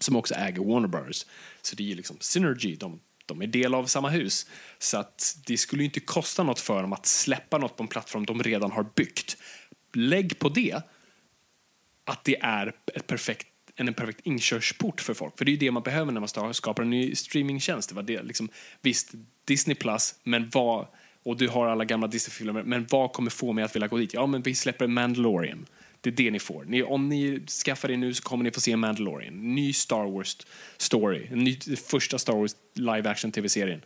som 0.00 0.16
också 0.16 0.34
äger 0.34 0.64
Warner 0.64 0.88
Bros. 0.88 1.26
Så 1.62 1.76
det 1.76 1.82
är 1.82 1.86
ju 1.86 1.94
liksom 1.94 2.16
synergy, 2.20 2.76
de, 2.76 3.00
de 3.26 3.42
är 3.42 3.46
del 3.46 3.74
av 3.74 3.86
samma 3.86 4.08
hus. 4.10 4.46
Så 4.78 4.98
att 4.98 5.36
det 5.46 5.56
skulle 5.56 5.82
ju 5.82 5.86
inte 5.86 6.00
kosta 6.00 6.42
något 6.42 6.60
för 6.60 6.82
dem 6.82 6.92
att 6.92 7.06
släppa 7.06 7.58
något 7.58 7.76
på 7.76 7.82
en 7.82 7.88
plattform 7.88 8.24
de 8.26 8.42
redan 8.42 8.70
har 8.70 8.86
byggt. 8.94 9.36
Lägg 9.94 10.38
på 10.38 10.48
det 10.48 10.82
att 12.04 12.24
det 12.24 12.36
är 12.40 12.72
ett 12.94 13.06
perfekt, 13.06 13.46
en, 13.78 13.88
en 13.88 13.94
perfekt 13.94 14.20
inkörsport 14.26 15.00
för 15.00 15.14
folk. 15.14 15.38
För 15.38 15.44
det 15.44 15.50
är 15.50 15.52
ju 15.52 15.58
det 15.58 15.70
man 15.70 15.82
behöver 15.82 16.12
när 16.12 16.20
man 16.20 16.54
skapar 16.54 16.82
en 16.82 16.90
ny 16.90 17.14
streamingtjänst. 17.14 17.88
Det 17.88 17.94
var 17.94 18.02
det, 18.02 18.22
liksom, 18.22 18.48
visst, 18.82 19.14
Disney 19.44 19.74
Plus, 19.74 20.14
men 20.22 20.50
vad, 20.54 20.86
och 21.22 21.36
du 21.36 21.48
har 21.48 21.66
alla 21.66 21.84
gamla 21.84 22.06
Disney-filmer, 22.06 22.62
men 22.62 22.86
vad 22.90 23.12
kommer 23.12 23.30
få 23.30 23.52
mig 23.52 23.64
att 23.64 23.74
vilja 23.74 23.88
gå 23.88 23.96
dit? 23.96 24.14
Ja, 24.14 24.26
men 24.26 24.42
vi 24.42 24.54
släpper 24.54 24.86
Mandalorian. 24.86 25.66
Det 26.00 26.10
är 26.10 26.14
det 26.14 26.30
ni 26.30 26.38
får. 26.38 26.64
Ni, 26.64 26.82
om 26.82 27.08
ni 27.08 27.46
skaffar 27.64 27.88
det 27.88 27.96
nu 27.96 28.14
så 28.14 28.22
kommer 28.22 28.44
ni 28.44 28.50
få 28.50 28.60
se 28.60 28.76
Mandalorian. 28.76 29.54
Ny 29.54 29.72
Star 29.72 30.10
Wars 30.10 30.36
story. 30.76 31.26
En 31.30 31.38
ny, 31.38 31.58
första 31.88 32.18
Star 32.18 32.32
Wars 32.32 32.56
live 32.74 33.10
action 33.10 33.32
tv-serien. 33.32 33.82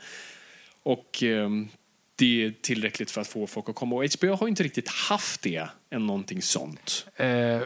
Och 0.83 1.23
ehm, 1.23 1.69
det 2.17 2.45
är 2.45 2.55
tillräckligt 2.63 3.11
för 3.11 3.21
att 3.21 3.29
få 3.29 3.47
folk 3.47 3.69
att 3.69 3.75
komma. 3.75 3.97
Och 3.97 4.05
HBO 4.19 4.35
har 4.35 4.47
ju 4.47 4.51
inte 4.51 4.63
riktigt 4.63 4.89
haft 4.89 5.43
det 5.43 5.69
än 5.91 6.07
någonting 6.07 6.43
sånt. 6.43 7.07
Eh, 7.17 7.63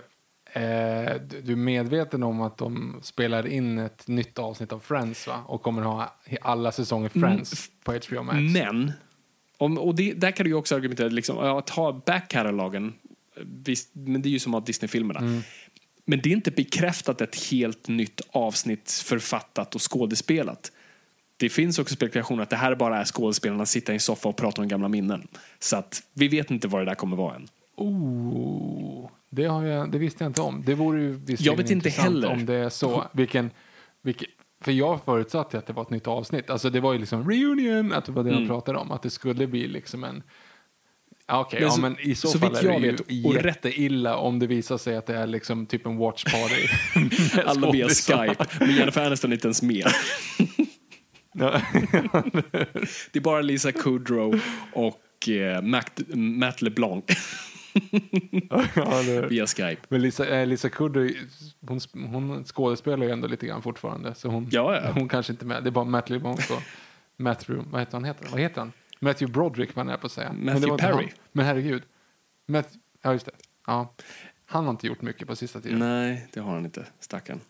eh, 0.52 1.14
du 1.42 1.52
är 1.52 1.56
medveten 1.56 2.22
om 2.22 2.40
att 2.40 2.58
de 2.58 3.00
spelar 3.02 3.46
in 3.46 3.78
ett 3.78 4.08
nytt 4.08 4.38
avsnitt 4.38 4.72
av 4.72 4.80
Friends 4.80 5.26
va? 5.26 5.44
Och 5.46 5.62
kommer 5.62 5.82
ha 5.82 6.14
alla 6.40 6.72
säsonger 6.72 7.08
Friends 7.08 7.70
på 7.84 7.92
HBO 7.92 8.22
Max. 8.22 8.38
Men, 8.38 8.92
om, 9.58 9.78
och 9.78 9.94
det, 9.94 10.12
där 10.12 10.30
kan 10.30 10.44
du 10.44 10.50
ju 10.50 10.56
också 10.56 10.74
argumentera, 10.76 11.08
liksom, 11.08 11.38
att 11.38 11.70
ha 11.70 12.02
backkatalogen, 12.06 12.94
visst, 13.42 13.90
men 13.92 14.22
det 14.22 14.28
är 14.28 14.30
ju 14.30 14.38
som 14.38 14.54
att 14.54 14.62
ha 14.62 14.66
Disney-filmerna. 14.66 15.42
Men 16.04 16.20
det 16.22 16.30
är 16.30 16.32
inte 16.32 16.50
bekräftat 16.50 17.20
ett 17.20 17.50
helt 17.50 17.88
nytt 17.88 18.20
avsnitt 18.30 18.90
författat 18.90 19.74
och 19.74 19.92
skådespelat. 19.92 20.72
Det 21.36 21.48
finns 21.48 21.78
också 21.78 21.94
spekulationer 21.94 22.42
att 22.42 22.50
det 22.50 22.56
här 22.56 22.74
bara 22.74 23.00
är 23.00 23.04
skådespelarna 23.04 23.66
sitta 23.66 23.92
i 23.92 23.94
en 23.94 24.00
soffa 24.00 24.28
och 24.28 24.36
prata 24.36 24.62
om 24.62 24.68
gamla 24.68 24.88
minnen. 24.88 25.28
Så 25.58 25.76
att 25.76 26.02
vi 26.12 26.28
vet 26.28 26.50
inte 26.50 26.68
vad 26.68 26.80
det 26.80 26.84
där 26.84 26.94
kommer 26.94 27.16
vara 27.16 27.34
än. 27.34 27.48
Oh, 27.76 29.10
det, 29.30 29.42
jag, 29.42 29.92
det 29.92 29.98
visste 29.98 30.24
jag 30.24 30.28
inte 30.30 30.42
om. 30.42 30.62
Det 30.66 30.74
vore 30.74 31.00
ju 31.00 31.20
Jag 31.26 31.56
vet 31.56 31.70
inte 31.70 31.88
heller. 31.88 32.28
om 32.30 32.46
det 32.46 32.54
är 32.54 32.68
så. 32.68 33.04
Vilken, 33.12 33.50
vilken, 34.02 34.28
för 34.60 34.72
jag 34.72 35.04
förutsatte 35.04 35.58
att 35.58 35.66
det 35.66 35.72
var 35.72 35.82
ett 35.82 35.90
nytt 35.90 36.06
avsnitt. 36.06 36.50
Alltså 36.50 36.70
det 36.70 36.80
var 36.80 36.92
ju 36.92 36.98
liksom 36.98 37.30
reunion, 37.30 37.92
att 37.92 38.04
det 38.04 38.12
var 38.12 38.22
det 38.24 38.30
Mm. 38.30 38.42
de 38.42 38.48
pratade 38.48 38.78
om. 38.78 38.90
Att 38.92 39.02
det 39.02 39.10
skulle 39.10 39.46
bli 39.46 39.66
liksom 39.68 40.04
en... 40.04 40.22
Okej, 41.28 41.60
Men 41.60 41.68
ja, 41.68 41.76
men 41.76 41.96
i 42.00 42.14
så, 42.14 42.28
så 42.28 42.38
fall 42.38 42.56
är 42.56 42.62
det 42.80 42.86
ju 42.86 42.92
vet, 42.92 43.44
jätteilla 43.44 44.16
om 44.16 44.38
det 44.38 44.46
visar 44.46 44.78
sig 44.78 44.96
att 44.96 45.06
det 45.06 45.16
är 45.16 45.26
liksom 45.26 45.66
typ 45.66 45.86
en 45.86 45.96
watch 45.96 46.24
party. 46.24 46.66
Alla 47.46 47.70
via. 47.72 47.88
Skype, 47.88 48.46
men 48.60 48.70
Jennifer 48.76 49.06
Aniston 49.06 49.30
är 49.32 49.34
inte 49.34 49.46
ens 49.46 49.62
med. 49.62 49.86
Det 53.12 53.18
är 53.18 53.20
bara 53.20 53.40
Lisa 53.40 53.72
Kudrow 53.72 54.40
och 54.72 55.28
eh, 55.28 55.62
Matt 56.14 56.62
LeBlanc 56.62 57.04
ja, 58.74 59.02
det, 59.02 59.26
via 59.28 59.46
Skype. 59.46 59.82
men 59.88 60.02
Lisa, 60.02 60.26
eh, 60.28 60.46
Lisa 60.46 60.68
Kudrow, 60.68 61.10
hon, 61.60 61.80
hon 62.12 62.44
skådespelar 62.44 63.06
ju 63.06 63.12
ändå 63.12 63.28
lite 63.28 63.46
grann 63.46 63.62
fortfarande. 63.62 64.14
Så 64.14 64.28
hon, 64.28 64.48
Ja, 64.50 64.80
ja. 64.84 64.90
hon 64.92 65.08
kanske 65.08 65.32
inte 65.32 65.44
är 65.44 65.46
med. 65.46 65.64
Det 65.64 65.68
är 65.68 65.72
bara 65.72 65.84
Matt 65.84 66.10
LeBlanc 66.10 66.50
och 66.50 66.62
Matthew, 67.16 67.70
vad 67.70 67.80
heter 67.80 67.92
han? 67.92 68.04
Heter? 68.04 68.28
Vad 68.30 68.40
heter 68.40 68.60
han? 68.60 68.72
Matthew 69.00 69.32
Broderick 69.32 69.74
var 69.76 69.80
jag 69.80 69.86
nära 69.86 69.98
på 69.98 70.06
att 70.06 70.12
säga. 70.12 70.32
Men 70.32 70.44
Matthew 70.44 70.68
inte 70.72 70.84
Perry. 70.84 71.08
Men 71.32 71.46
herregud. 71.46 71.82
Matt, 72.46 72.68
ja, 73.02 73.12
just 73.12 73.26
det. 73.26 73.32
Ja. 73.66 73.94
Han 74.46 74.64
har 74.64 74.70
inte 74.70 74.86
gjort 74.86 75.02
mycket 75.02 75.28
på 75.28 75.36
sista 75.36 75.60
tiden. 75.60 75.78
Nej, 75.78 76.28
det 76.32 76.40
har 76.40 76.54
han 76.54 76.64
inte. 76.64 76.86
Stackarn. 77.00 77.40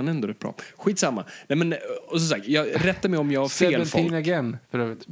Han 0.00 0.08
är 0.08 0.12
ändå 0.12 0.28
rätt 0.28 0.38
bra. 0.38 0.54
Skitsamma. 0.76 1.24
Nej, 1.48 1.56
men, 1.56 1.74
och 2.08 2.20
som 2.20 2.28
sagt, 2.28 2.48
jag 2.48 2.84
rättar 2.84 3.08
mig 3.08 3.18
om 3.18 3.30
jag 3.32 3.40
har 3.40 3.48
fel 3.48 3.86
folk 3.86 4.12
again, 4.12 4.56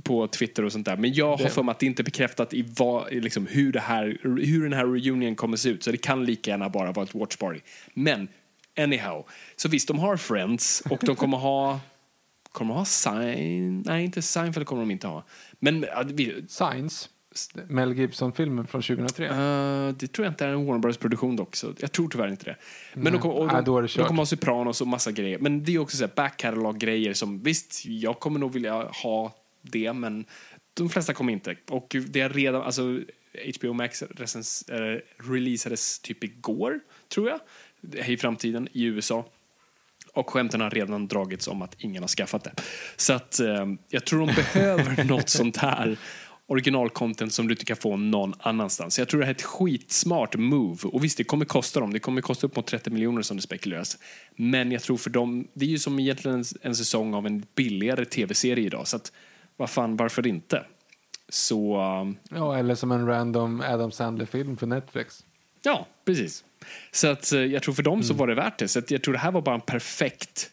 på 0.03 0.27
Twitter 0.29 0.65
och 0.65 0.73
sånt 0.73 0.87
där. 0.87 0.97
Men 0.97 1.13
jag 1.15 1.37
har 1.37 1.45
Det- 1.45 1.51
för 1.51 1.63
mig 1.63 1.73
att 1.73 1.79
det 1.79 1.87
inte 1.87 2.03
är 2.03 2.05
bekräftat 2.05 2.55
i 2.55 2.67
vad, 2.77 3.13
liksom, 3.13 3.47
hur, 3.47 3.73
det 3.73 3.81
här, 3.81 4.19
hur 4.23 4.63
den 4.63 4.73
här 4.73 4.87
reunion 4.87 5.35
kommer 5.35 5.57
se 5.57 5.69
ut. 5.69 5.83
Så 5.83 5.91
det 5.91 5.97
kan 5.97 6.25
lika 6.25 6.51
gärna 6.51 6.69
bara 6.69 6.93
vara 6.93 7.07
ett 7.07 7.15
watch 7.15 7.37
party. 7.37 7.61
Men 7.95 8.29
anyhow. 8.79 9.25
Så 9.57 9.69
visst, 9.69 9.89
de 9.89 9.99
har 9.99 10.17
Friends 10.17 10.83
och 10.91 10.99
de 11.03 11.17
kommer 11.17 11.37
ha... 11.39 11.81
Kommer 12.53 12.75
de 12.75 12.79
ha 12.79 12.85
Sein? 12.85 13.83
Nej, 13.87 14.05
inte 14.05 14.23
Seinfeld 14.23 14.67
kommer 14.67 14.83
de 14.83 14.91
inte 14.91 15.07
ha. 15.07 15.25
Men 15.59 15.87
Signs, 16.49 17.09
Mel 17.69 17.93
Gibson-filmen 17.99 18.67
från 18.67 18.83
2003. 18.83 19.27
Eh, 19.27 19.95
det 19.95 20.07
tror 20.07 20.25
jag 20.27 20.33
inte 20.33 20.45
är 20.45 20.49
en 20.49 20.67
Warner 20.67 20.79
Bros 20.81 20.97
produktion 20.97 21.37
dock, 21.37 21.57
så 21.57 21.75
jag 21.79 21.93
tror 21.93 22.09
tyvärr 22.09 22.29
inte 22.29 22.45
det. 22.45 22.57
Men 22.95 23.13
de, 23.13 23.19
kommer- 23.19 23.35
och 23.35 23.47
de, 23.47 23.53
Nej, 23.55 23.63
då 23.65 23.81
de 23.81 23.89
kommer 23.89 24.21
ha 24.21 24.27
Sopranos 24.27 24.81
och 24.81 24.87
massa 24.89 25.13
grejer. 25.13 25.39
Men 25.39 25.65
det 25.65 25.75
är 25.75 25.79
också 25.79 25.97
så 25.97 26.05
här 26.05 26.13
back 26.15 26.45
grejer 26.79 27.15
som 27.15 27.43
visst, 27.43 27.87
jag 27.87 28.21
kommer 28.21 28.41
nog 28.41 28.53
vilja 28.53 28.75
ha 29.03 29.35
det, 29.63 29.93
men 29.93 30.25
de 30.75 30.89
flesta 30.89 31.15
kommer 31.15 31.33
inte. 31.33 31.57
Och 31.69 31.97
det 32.09 32.21
är 32.21 32.29
redan, 32.29 32.63
alltså 32.63 33.01
HBO 33.59 33.73
Max 33.73 34.03
recens, 34.03 34.63
eh, 34.63 35.01
releasades 35.31 35.99
typ 35.99 36.25
igår, 36.25 36.81
tror 37.09 37.29
jag, 37.29 37.41
i 38.09 38.17
framtiden 38.17 38.69
i 38.73 38.85
USA. 38.85 39.25
Och 40.13 40.31
skämten 40.31 40.61
har 40.61 40.71
redan 40.71 41.09
dragits 41.09 41.49
om 41.49 41.63
att 41.63 41.75
ingen 41.79 42.03
har 42.03 42.09
skaffat 42.09 42.45
det. 42.45 42.53
Så 42.97 43.13
att 43.13 43.41
eh, 43.41 43.67
jag 43.89 44.05
tror 44.05 44.27
de 44.27 44.35
behöver 44.35 45.05
något 45.09 45.29
sånt 45.29 45.57
här 45.57 45.99
originalcontent 46.49 47.33
som 47.33 47.49
du 47.49 47.53
inte 47.53 47.65
kan 47.65 47.77
få 47.77 47.97
någon 47.97 48.35
annanstans. 48.39 48.99
Jag 48.99 49.09
tror 49.09 49.21
det 49.21 49.27
här 49.27 49.31
är 49.31 49.35
ett 49.35 49.43
skitsmart 49.43 50.37
move. 50.37 50.79
Och 50.83 51.05
visst, 51.05 51.19
det 51.19 51.25
kommer 51.25 51.45
kosta 51.45 51.81
dem. 51.81 51.93
Det 51.93 51.99
kommer 51.99 52.21
kosta 52.21 52.47
upp 52.47 52.57
mot 52.57 52.67
30 52.67 52.91
miljoner 52.91 53.23
som 53.23 53.37
det 53.37 53.43
spekuleras. 53.43 53.99
Men 54.37 54.73
jag 54.73 54.83
tror 54.83 54.97
för 54.97 55.11
dem, 55.11 55.49
det 55.55 55.65
är 55.65 55.69
ju 55.69 55.79
som 55.79 55.99
egentligen 55.99 56.39
en, 56.39 56.45
en 56.63 56.77
säsong 56.77 57.15
av 57.15 57.27
en 57.27 57.47
billigare 57.55 58.05
tv-serie 58.05 58.67
idag. 58.67 58.89
Så 58.89 58.97
att, 58.97 59.13
vad 59.57 59.71
fan, 59.71 59.97
varför 59.97 60.27
inte? 60.27 60.65
Så, 61.29 61.83
um, 62.01 62.17
Ja, 62.31 62.59
eller 62.59 62.75
som 62.75 62.93
en 62.93 63.07
random 63.07 63.61
Adam 63.61 63.93
Sandler-film 63.93 64.57
för 64.57 64.67
Netflix. 64.67 65.25
Ja, 65.63 65.87
precis. 66.05 66.45
Så 66.91 67.09
att 67.09 67.33
eh, 67.33 67.41
jag 67.41 67.63
tror 67.63 67.75
för 67.75 67.83
dem 67.83 68.03
så 68.03 68.15
var 68.15 68.27
det 68.27 68.35
värt 68.35 68.59
det. 68.59 68.69
Så 68.69 68.79
att 68.79 68.91
jag 68.91 69.03
tror 69.03 69.13
det 69.13 69.21
här 69.21 69.33
var 69.33 69.43
bara 69.43 69.55
en 69.55 69.61
perfekt 69.61 70.51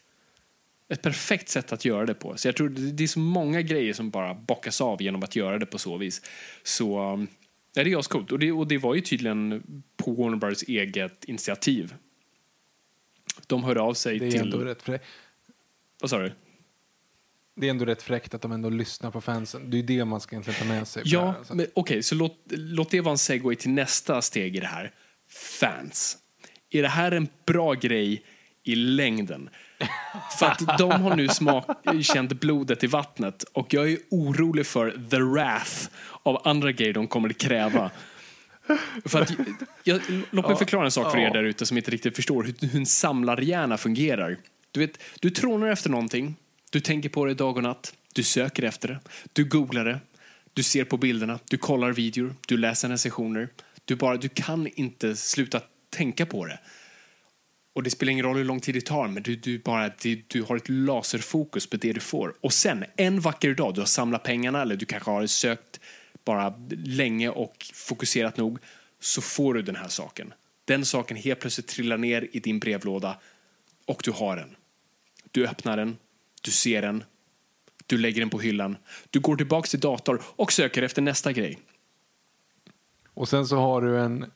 ett 0.88 1.02
perfekt 1.02 1.48
sätt 1.48 1.72
att 1.72 1.84
göra 1.84 2.06
det 2.06 2.14
på. 2.14 2.36
Så 2.36 2.48
jag 2.48 2.56
tror 2.56 2.68
det 2.68 3.04
är 3.04 3.08
så 3.08 3.18
många 3.18 3.62
grejer 3.62 3.92
som 3.92 4.10
bara 4.10 4.34
bockas 4.34 4.80
av 4.80 5.02
genom 5.02 5.22
att 5.22 5.36
göra 5.36 5.58
det 5.58 5.66
på 5.66 5.78
så 5.78 5.96
vis. 5.96 6.22
Så 6.62 7.12
um, 7.12 7.28
Ja, 7.76 7.84
det 7.84 7.92
är 7.92 7.98
ascoolt. 7.98 8.32
Och 8.32 8.38
det, 8.38 8.52
och 8.52 8.66
det 8.66 8.78
var 8.78 8.94
ju 8.94 9.00
tydligen 9.00 9.62
på 9.96 10.12
Warner 10.12 10.36
Brothers 10.36 10.62
eget 10.62 11.24
initiativ. 11.24 11.94
De 13.46 13.64
hörde 13.64 13.80
av 13.80 13.94
sig 13.94 14.18
Det 14.18 14.26
är 14.26 14.30
till... 14.30 14.40
ändå 14.40 14.58
rätt 14.58 14.82
fräckt. 14.82 15.04
Vad 16.00 16.10
sa 16.10 16.18
du? 16.18 16.32
Det 17.54 17.66
är 17.66 17.70
ändå 17.70 17.84
rätt 17.84 18.02
fräckt 18.02 18.34
att 18.34 18.42
de 18.42 18.52
ändå 18.52 18.70
lyssnar 18.70 19.10
på 19.10 19.20
fansen. 19.20 19.70
Det 19.70 19.78
är 19.78 19.82
det 19.82 20.04
man 20.04 20.20
ska 20.20 20.36
egentligen 20.36 20.60
ta 20.60 20.64
med 20.66 20.88
sig. 20.88 21.02
Ja, 21.06 21.34
alltså. 21.38 21.54
men 21.54 21.66
okej, 21.74 22.02
så 22.02 22.14
låt, 22.14 22.38
låt 22.50 22.90
det 22.90 23.00
vara 23.00 23.12
en 23.12 23.18
segway 23.18 23.56
till 23.56 23.70
nästa 23.70 24.22
steg 24.22 24.56
i 24.56 24.60
det 24.60 24.66
här. 24.66 24.94
Fans. 25.28 26.18
Är 26.70 26.82
det 26.82 26.88
här 26.88 27.12
en 27.12 27.28
bra 27.46 27.74
grej 27.74 28.24
i 28.68 28.74
längden? 28.74 29.50
För 30.38 30.46
att 30.46 30.78
de 30.78 30.90
har 30.90 31.16
nu 31.16 31.28
smak, 31.28 31.66
känt 32.02 32.32
blodet 32.40 32.84
i 32.84 32.86
vattnet 32.86 33.42
och 33.52 33.74
jag 33.74 33.92
är 33.92 33.98
orolig 34.10 34.66
för 34.66 34.90
the 35.10 35.18
wrath 35.18 35.88
av 36.22 36.42
andra 36.44 36.72
grejer 36.72 36.92
de 36.92 37.06
kommer 37.06 37.28
att 37.28 37.38
kräva. 37.38 37.90
För 39.04 39.22
att, 39.22 39.32
jag, 39.84 40.00
låt 40.30 40.48
mig 40.48 40.56
förklara 40.56 40.84
en 40.84 40.90
sak 40.90 41.12
för 41.12 41.18
er 41.18 41.30
där 41.30 41.44
ute 41.44 41.66
som 41.66 41.76
inte 41.76 41.90
riktigt 41.90 42.16
förstår 42.16 42.42
hur, 42.42 42.68
hur 42.68 42.78
en 42.78 42.86
samlarhjärna 42.86 43.76
fungerar. 43.76 44.36
Du, 44.72 44.80
vet, 44.80 45.02
du 45.20 45.30
trånar 45.30 45.68
efter 45.68 45.90
någonting, 45.90 46.36
du 46.70 46.80
tänker 46.80 47.08
på 47.08 47.24
det 47.24 47.34
dag 47.34 47.56
och 47.56 47.62
natt, 47.62 47.94
du 48.14 48.22
söker 48.22 48.62
efter 48.62 48.88
det, 48.88 48.98
du 49.32 49.44
googlar 49.44 49.84
det, 49.84 50.00
du 50.54 50.62
ser 50.62 50.84
på 50.84 50.96
bilderna, 50.96 51.38
du 51.50 51.58
kollar 51.58 51.92
videor, 51.92 52.34
du 52.46 52.56
läser 52.56 52.88
recensioner. 52.88 53.48
Du, 53.84 53.96
bara, 53.96 54.16
du 54.16 54.28
kan 54.28 54.66
inte 54.66 55.16
sluta 55.16 55.60
tänka 55.90 56.26
på 56.26 56.46
det. 56.46 56.58
Och 57.76 57.82
det 57.82 57.90
spelar 57.90 58.12
ingen 58.12 58.24
roll 58.24 58.36
hur 58.36 58.44
lång 58.44 58.60
tid 58.60 58.74
det 58.74 58.86
tar, 58.86 59.08
men 59.08 59.22
du, 59.22 59.36
du, 59.36 59.58
bara, 59.58 59.90
du, 60.02 60.22
du 60.26 60.42
har 60.42 60.56
ett 60.56 60.68
laserfokus 60.68 61.70
på 61.70 61.76
det 61.76 61.92
du 61.92 62.00
får. 62.00 62.34
Och 62.40 62.52
sen, 62.52 62.84
en 62.96 63.20
vacker 63.20 63.54
dag, 63.54 63.74
du 63.74 63.80
har 63.80 63.86
samlat 63.86 64.22
pengarna 64.22 64.62
eller 64.62 64.76
du 64.76 64.86
kanske 64.86 65.10
har 65.10 65.26
sökt 65.26 65.80
bara 66.24 66.54
länge 66.84 67.28
och 67.28 67.66
fokuserat 67.74 68.36
nog, 68.36 68.58
så 69.00 69.20
får 69.20 69.54
du 69.54 69.62
den 69.62 69.76
här 69.76 69.88
saken. 69.88 70.34
Den 70.64 70.84
saken 70.84 71.16
helt 71.16 71.40
plötsligt 71.40 71.66
trillar 71.66 71.98
ner 71.98 72.28
i 72.32 72.40
din 72.40 72.58
brevlåda 72.58 73.18
och 73.86 74.00
du 74.04 74.10
har 74.10 74.36
den. 74.36 74.56
Du 75.30 75.46
öppnar 75.46 75.76
den, 75.76 75.96
du 76.42 76.50
ser 76.50 76.82
den, 76.82 77.04
du 77.86 77.98
lägger 77.98 78.20
den 78.20 78.30
på 78.30 78.38
hyllan, 78.38 78.76
du 79.10 79.20
går 79.20 79.36
tillbaka 79.36 79.66
till 79.66 79.80
datorn 79.80 80.18
och 80.22 80.52
söker 80.52 80.82
efter 80.82 81.02
nästa 81.02 81.32
grej. 81.32 81.58
Och 83.14 83.28
sen 83.28 83.46
så 83.46 83.56
har 83.56 83.82
du 83.82 84.00
en 84.00 84.26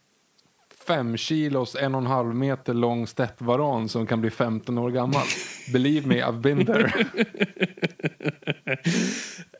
fem 0.86 1.16
kilos, 1.16 1.76
en 1.76 1.94
och 1.94 2.00
en 2.00 2.06
halv 2.06 2.34
meter 2.34 2.74
lång 2.74 3.06
stettvaran 3.06 3.88
som 3.88 4.06
kan 4.06 4.20
bli 4.20 4.30
15 4.30 4.78
år 4.78 4.90
gammal. 4.90 5.26
Believe 5.72 6.06
me, 6.06 6.22
I've 6.22 6.40
been 6.40 6.66
there. 6.66 6.92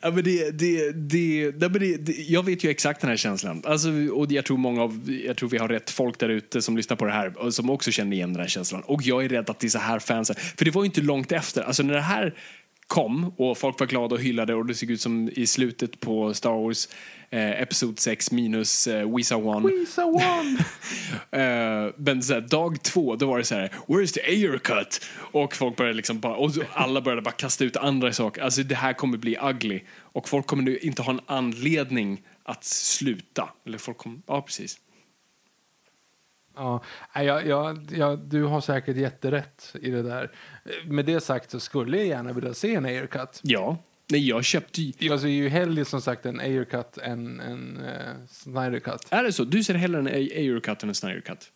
Ja, 0.03 0.11
men 0.11 0.25
det, 0.25 0.51
det, 0.51 0.93
det, 0.93 1.53
men 1.61 1.73
det, 1.73 1.97
det, 1.97 2.13
jag 2.13 2.45
vet 2.45 2.65
ju 2.65 2.71
exakt 2.71 3.01
den 3.01 3.11
här 3.11 3.17
känslan. 3.17 3.63
Alltså, 3.65 3.89
och 4.13 4.33
jag 4.33 4.45
tror 4.45 4.57
många 4.57 4.83
av, 4.83 5.11
jag 5.27 5.37
tror 5.37 5.49
vi 5.49 5.59
har 5.59 5.69
rätt 5.69 5.91
folk 5.91 6.19
där 6.19 6.29
ute 6.29 6.63
som 6.63 6.77
lyssnar 6.77 6.97
på 6.97 7.05
det 7.05 7.13
här 7.13 7.39
och 7.39 7.55
som 7.55 7.71
också 7.71 7.91
känner 7.91 8.17
igen 8.17 8.33
den 8.33 8.41
här 8.41 8.49
känslan. 8.49 8.83
Och 8.83 9.03
jag 9.03 9.25
är 9.25 9.29
rädd 9.29 9.51
att 9.51 9.59
det 9.61 9.67
är 9.67 9.69
så 9.69 9.79
här 9.79 9.99
fansen, 9.99 10.37
för 10.57 10.65
det 10.65 10.71
var 10.71 10.83
ju 10.83 10.87
inte 10.87 11.01
långt 11.01 11.33
efter. 11.33 11.63
Alltså 11.63 11.83
när 11.83 11.95
det 11.95 12.01
här 12.01 12.35
kom 12.91 13.33
och 13.37 13.59
folk 13.59 13.81
var 13.81 13.87
glada 13.87 14.15
och 14.15 14.21
hyllade 14.21 14.55
och 14.55 14.67
det 14.67 14.75
såg 14.75 14.91
ut 14.91 15.01
som 15.01 15.31
i 15.33 15.47
slutet 15.47 16.01
på 16.01 16.35
Star 16.35 16.51
Wars 16.51 16.89
eh, 17.31 17.63
Episod 17.63 17.99
6 17.99 18.33
minus 18.33 18.87
eh, 18.87 19.17
Wisa 19.17 19.37
One. 19.37 19.69
Lisa 19.69 20.05
one. 20.05 20.59
Eh, 21.31 21.93
men 21.97 22.23
så 22.23 22.35
här, 22.35 22.41
dag 22.41 22.83
två, 22.83 23.17
då 23.17 23.27
var 23.27 23.39
det 23.39 23.45
så 23.45 23.55
här, 23.55 23.73
where's 23.87 24.15
the 24.15 24.21
Ayer 24.21 24.59
cut? 24.59 25.07
Och 25.33 25.57
folk 25.57 25.77
började 25.77 25.97
liksom 25.97 26.21
bara, 26.21 26.37
och 26.37 26.51
alla 26.73 27.01
började 27.01 27.23
bara 27.23 27.35
kasta 27.35 27.65
ut 27.65 27.77
andra 27.77 28.13
saker. 28.13 28.43
Alltså 28.43 28.63
det 28.63 28.75
här 28.75 28.93
kommer 28.93 29.19
bli 29.19 29.39
ugly. 29.43 29.81
Och 29.99 30.29
folk 30.29 30.47
kommer 30.47 30.63
nu 30.63 30.79
inte 30.79 31.03
ha 31.03 31.13
en 31.13 31.21
anledning 31.27 32.23
att 32.43 32.65
sluta. 32.65 33.49
Eller 33.67 33.79
folk 33.79 33.99
kommer, 33.99 34.21
ja 34.27 34.43
precis. 34.43 34.79
Ja, 36.57 36.83
jag, 37.15 37.47
jag, 37.47 37.79
jag, 37.91 38.19
du 38.19 38.45
har 38.45 38.61
säkert 38.61 38.97
jätterätt 38.97 39.77
i 39.83 39.91
det 39.91 40.03
där. 40.03 40.31
Med 40.85 41.05
det 41.05 41.21
sagt 41.21 41.51
så 41.51 41.61
skulle 41.61 41.97
jag 41.97 42.07
gärna 42.07 42.33
vilja 42.33 42.55
se 42.55 42.75
en 42.75 42.85
aircut. 42.85 43.41
Ja, 43.43 43.79
nej 44.11 44.29
jag 44.29 44.45
köpte 44.45 44.83
ju, 44.83 44.93
Jag 44.99 45.21
ser 45.21 45.29
ju 45.29 45.49
hellre 45.49 45.85
som 45.85 46.01
sagt 46.01 46.27
en 46.27 46.41
aircut 46.41 46.99
än 46.99 47.41
en 47.41 47.77
uh, 47.77 48.27
Snyder 48.29 48.81
cut. 48.81 49.07
är 49.11 49.23
det 49.23 49.33
så? 49.33 49.45
Du 49.45 49.65
ser 49.65 49.75
hellre 49.75 49.99
en 49.99 50.07
Ayer 50.07 50.61
cut 50.61 50.83
än 50.83 50.89
en 50.89 50.95
Snyder 50.95 51.21
cut? 51.21 51.53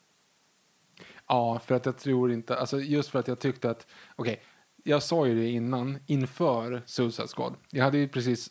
Ja, 1.29 1.61
för 1.67 1.75
att 1.75 1.87
jag 1.87 1.99
tror 1.99 2.33
inte, 2.33 2.57
alltså 2.57 2.81
just 2.81 3.09
för 3.09 3.19
att 3.19 3.29
jag 3.29 3.39
tyckte 3.39 3.71
att, 3.71 3.87
okej, 4.17 4.41
jag 4.85 5.03
sa 5.03 5.27
ju 5.27 5.35
det 5.35 5.49
innan, 5.49 5.99
inför 6.07 6.83
Suicide 6.87 7.29
Squad. 7.29 7.55
Jag 7.71 7.85
hade 7.85 7.99
ju 7.99 8.09
precis 8.09 8.51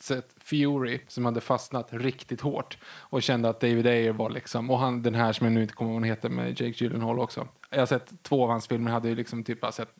sett 0.00 0.34
Fury 0.36 1.00
som 1.08 1.24
hade 1.24 1.40
fastnat 1.40 1.88
riktigt 1.90 2.40
hårt 2.40 2.78
och 2.84 3.22
kände 3.22 3.48
att 3.48 3.60
David 3.60 3.86
Ayer 3.86 4.12
var 4.12 4.30
liksom, 4.30 4.70
och 4.70 4.78
han 4.78 5.02
den 5.02 5.14
här 5.14 5.32
som 5.32 5.46
jag 5.46 5.54
nu 5.54 5.62
inte 5.62 5.74
kommer 5.74 5.90
ihåg 5.90 6.00
vad 6.00 6.02
han 6.02 6.16
heter 6.16 6.28
med 6.28 6.60
Jake 6.60 6.84
Gyllenhaal 6.84 7.18
också. 7.18 7.48
Jag 7.70 7.78
har 7.78 7.86
sett 7.86 8.22
två 8.22 8.42
av 8.42 8.50
hans 8.50 8.68
filmer, 8.68 8.90
hade 8.90 9.08
ju 9.08 9.14
liksom 9.14 9.44
typ 9.44 9.60
bara 9.60 9.72
sett 9.72 9.94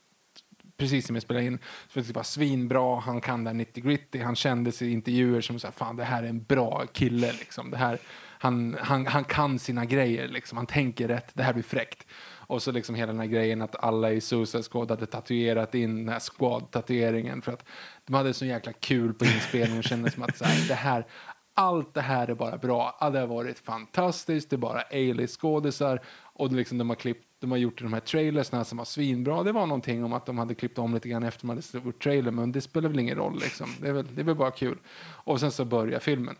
precis 0.80 1.06
som 1.06 1.16
jag 1.16 1.22
spelade 1.22 1.46
in. 1.46 1.58
Så 1.88 2.00
det 2.00 2.16
var 2.16 2.22
svinbra, 2.22 3.00
han 3.00 3.20
kan 3.20 3.44
där 3.44 3.52
90 3.52 3.84
gritty, 3.84 4.20
han 4.22 4.36
kändes 4.36 4.82
i 4.82 4.90
intervjuer 4.90 5.40
som 5.40 5.58
så 5.58 5.66
här, 5.66 5.72
fan 5.72 5.96
det 5.96 6.04
här 6.04 6.22
är 6.22 6.28
en 6.28 6.42
bra 6.42 6.86
kille 6.92 7.32
liksom. 7.32 7.70
Det 7.70 7.76
här, 7.76 7.98
han, 8.38 8.76
han, 8.80 9.06
han 9.06 9.24
kan 9.24 9.58
sina 9.58 9.84
grejer 9.84 10.28
liksom, 10.28 10.58
han 10.58 10.66
tänker 10.66 11.08
rätt, 11.08 11.30
det 11.34 11.42
här 11.42 11.52
blir 11.52 11.62
fräckt. 11.62 12.06
Och 12.50 12.62
så 12.62 12.72
liksom 12.72 12.94
hela 12.94 13.12
den 13.12 13.20
här 13.20 13.26
grejen 13.26 13.62
att 13.62 13.84
alla 13.84 14.12
i 14.12 14.20
Suicide 14.20 14.62
Squad 14.62 14.90
hade 14.90 15.06
tatuerat 15.06 15.74
in 15.74 15.96
den 15.96 16.08
här 16.08 16.20
squad-tatueringen 16.20 17.42
för 17.42 17.52
att 17.52 17.64
de 18.06 18.14
hade 18.14 18.34
så 18.34 18.44
jäkla 18.44 18.72
kul 18.72 19.14
på 19.14 19.24
inspelningen 19.24 19.78
och 19.78 19.84
kände 19.84 20.10
som 20.10 20.22
att 20.22 20.36
så 20.36 20.44
här, 20.44 20.68
det 20.68 20.74
här 20.74 21.06
allt 21.54 21.94
det 21.94 22.00
här 22.00 22.30
är 22.30 22.34
bara 22.34 22.58
bra. 22.58 23.10
Det 23.12 23.18
har 23.18 23.26
varit 23.26 23.58
fantastiskt. 23.58 24.50
Det 24.50 24.56
är 24.56 24.58
bara 24.58 24.80
A-list-skådisar. 24.80 26.00
Och 26.32 26.52
liksom, 26.52 26.78
de, 26.78 26.88
har 26.88 26.96
klippt, 26.96 27.26
de 27.40 27.50
har 27.50 27.58
gjort 27.58 27.78
de 27.78 27.92
här 27.92 28.00
trailersna 28.00 28.64
som 28.64 28.78
var 28.78 28.84
svinbra. 28.84 29.42
Det 29.42 29.52
var 29.52 29.66
någonting 29.66 30.04
om 30.04 30.12
att 30.12 30.26
de 30.26 30.38
hade 30.38 30.54
klippt 30.54 30.78
om 30.78 30.94
lite 30.94 31.08
grann 31.08 31.22
efter 31.22 31.46
man 31.46 31.62
hade 31.72 31.84
gjort 31.86 32.02
trailer. 32.02 32.30
Men 32.30 32.52
det 32.52 32.60
spelar 32.60 32.88
väl 32.88 32.98
ingen 32.98 33.16
roll. 33.16 33.38
Liksom. 33.40 33.66
Det, 33.80 33.88
är 33.88 33.92
väl, 33.92 34.06
det 34.14 34.20
är 34.20 34.24
väl 34.24 34.34
bara 34.34 34.50
kul. 34.50 34.78
Och 35.00 35.40
sen 35.40 35.50
så 35.50 35.64
börjar 35.64 36.00
filmen. 36.00 36.36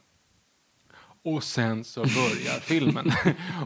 Och 1.23 1.45
sen 1.45 1.85
så 1.85 2.01
börjar 2.01 2.61
filmen. 2.61 3.13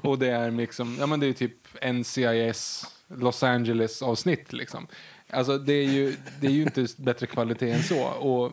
och 0.02 0.18
det 0.18 0.28
är 0.30 0.50
liksom, 0.50 0.96
ja 1.00 1.06
men 1.06 1.20
det 1.20 1.26
är 1.26 1.32
typ 1.32 1.84
NCIS 1.92 2.86
Los 3.06 3.42
Angeles 3.42 4.02
avsnitt 4.02 4.52
liksom. 4.52 4.86
Alltså 5.30 5.58
det 5.58 5.72
är 5.72 5.88
ju, 5.88 6.16
det 6.40 6.46
är 6.46 6.50
ju 6.50 6.62
inte 6.62 6.86
bättre 6.96 7.26
kvalitet 7.26 7.70
än 7.70 7.82
så. 7.82 8.04
Och, 8.04 8.52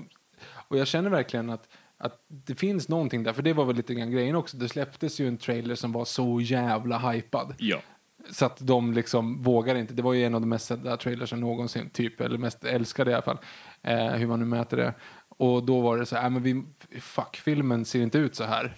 och 0.67 0.77
jag 0.77 0.87
känner 0.87 1.09
verkligen 1.09 1.49
att, 1.49 1.67
att 1.97 2.25
det 2.27 2.55
finns 2.55 2.89
någonting 2.89 3.23
där, 3.23 3.33
för 3.33 3.41
det 3.41 3.53
var 3.53 3.65
väl 3.65 3.75
lite 3.75 3.93
grann 3.93 4.11
grejen 4.11 4.35
också. 4.35 4.57
Det 4.57 4.69
släpptes 4.69 5.19
ju 5.19 5.27
en 5.27 5.37
trailer 5.37 5.75
som 5.75 5.91
var 5.91 6.05
så 6.05 6.41
jävla 6.41 7.11
hypad. 7.11 7.55
Ja. 7.57 7.81
Så 8.29 8.45
att 8.45 8.57
de 8.59 8.93
liksom 8.93 9.43
vågar 9.43 9.75
inte. 9.75 9.93
Det 9.93 10.01
var 10.01 10.13
ju 10.13 10.23
en 10.23 10.35
av 10.35 10.41
de 10.41 10.49
mest 10.49 10.65
sedda 10.65 10.97
trailersen 10.97 11.39
någonsin, 11.39 11.89
typ. 11.89 12.21
Eller 12.21 12.37
mest 12.37 12.63
älskade 12.63 13.11
i 13.11 13.13
alla 13.13 13.23
fall. 13.23 13.37
Eh, 13.81 14.07
hur 14.07 14.27
man 14.27 14.39
nu 14.39 14.45
mäter 14.45 14.77
det. 14.77 14.93
Och 15.37 15.63
då 15.63 15.79
var 15.79 15.97
det 15.97 16.05
så 16.05 16.15
här, 16.15 16.23
äh, 16.23 16.29
men 16.29 16.43
vi, 16.43 16.63
fuck, 16.99 17.37
filmen 17.37 17.85
ser 17.85 18.01
inte 18.01 18.17
ut 18.17 18.35
så 18.35 18.43
här. 18.43 18.73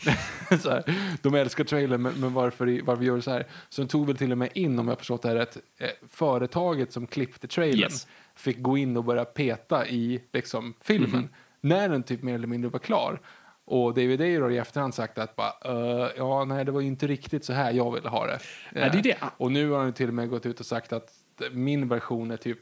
så 0.62 0.70
här 0.70 0.84
de 1.22 1.36
älskar 1.36 1.64
trailern, 1.64 2.02
men, 2.02 2.14
men 2.14 2.34
varför, 2.34 2.82
varför 2.84 3.04
gör 3.04 3.16
det 3.16 3.22
så 3.22 3.32
här? 3.32 3.48
Så 3.70 3.82
de 3.82 3.88
tog 3.88 4.08
väl 4.08 4.18
till 4.18 4.32
och 4.32 4.38
med 4.38 4.50
in, 4.54 4.80
om 4.80 4.88
jag 4.88 4.98
förstått 4.98 5.22
det 5.22 5.28
här 5.28 5.36
rätt, 5.36 5.58
eh, 5.78 5.90
företaget 6.10 6.94
som 6.94 7.08
klippte 7.08 7.48
trailern 7.48 7.80
Yes. 7.80 8.08
fick 8.36 8.62
gå 8.62 8.78
in 8.78 8.98
och 8.98 9.04
börja 9.04 9.26
peta 9.26 9.88
i 9.88 10.24
liksom, 10.34 10.74
filmen. 10.82 11.30
När 11.62 11.90
den 11.90 12.04
typ 12.04 12.24
mer 12.24 12.36
eller 12.36 12.48
mindre 12.48 12.70
var 12.70 12.80
klar. 12.80 13.22
Och 13.66 13.94
David 13.94 14.22
Ayer 14.22 14.42
har 14.42 14.50
i 14.52 14.58
efterhand 14.58 14.94
sagt 14.94 15.18
att 15.18 15.36
bara, 15.36 15.54
"Eh, 15.66 16.10
ja, 16.18 16.46
nej, 16.46 16.66
det 16.66 16.72
var 16.72 16.82
ju 16.82 16.88
inte 16.88 17.08
riktigt 17.08 17.46
så 17.46 17.54
här 17.54 17.72
jag 17.74 17.92
ville 17.94 18.10
ha 18.10 18.26
det. 18.28 18.40
Ja, 18.74 18.90
det 18.90 18.98
är 19.00 19.04
det. 19.04 19.10
Eh, 19.12 19.28
Och 19.38 19.52
nu 19.52 19.70
har 19.70 19.80
han 19.84 19.94
till 19.94 20.08
och 20.08 20.14
med 20.14 20.30
gått 20.30 20.46
ut 20.46 20.60
och 20.60 20.66
sagt 20.66 20.94
att 20.94 21.10
min 21.52 21.88
version 21.88 22.32
är 22.32 22.38
typ 22.38 22.60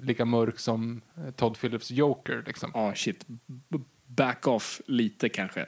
lika 0.00 0.24
mörk 0.24 0.58
som 0.58 1.00
eh, 1.16 1.30
Todd 1.30 1.58
Phillips 1.60 1.90
Joker. 1.90 2.42
Liksom. 2.46 2.70
Ja, 2.74 2.94
shit. 2.94 3.26
Back 4.06 4.46
off 4.46 4.80
lite 4.86 5.28
kanske. 5.28 5.66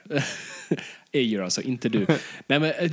Ayer 1.13 1.41
alltså, 1.41 1.61
inte 1.61 1.89
du. 1.89 1.99
Nej, 2.47 2.59
men, 2.59 2.63
eh, 2.63 2.91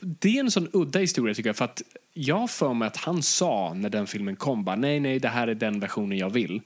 det- 0.00 0.36
är 0.36 0.40
en 0.40 0.50
sån 0.50 0.68
udda 0.72 0.98
historia 0.98 1.34
tycker 1.34 1.48
jag. 1.48 1.56
För 1.56 1.64
att 1.64 1.82
jag 2.12 2.50
för 2.50 2.74
mig 2.74 2.86
att 2.86 2.96
han 2.96 3.22
sa 3.22 3.74
när 3.74 3.90
den 3.90 4.06
filmen 4.06 4.36
kom, 4.36 4.64
bara, 4.64 4.76
nej, 4.76 5.00
nej, 5.00 5.18
det 5.18 5.28
här 5.28 5.48
är 5.48 5.54
den 5.54 5.80
versionen 5.80 6.18
jag 6.18 6.30
vill. 6.30 6.60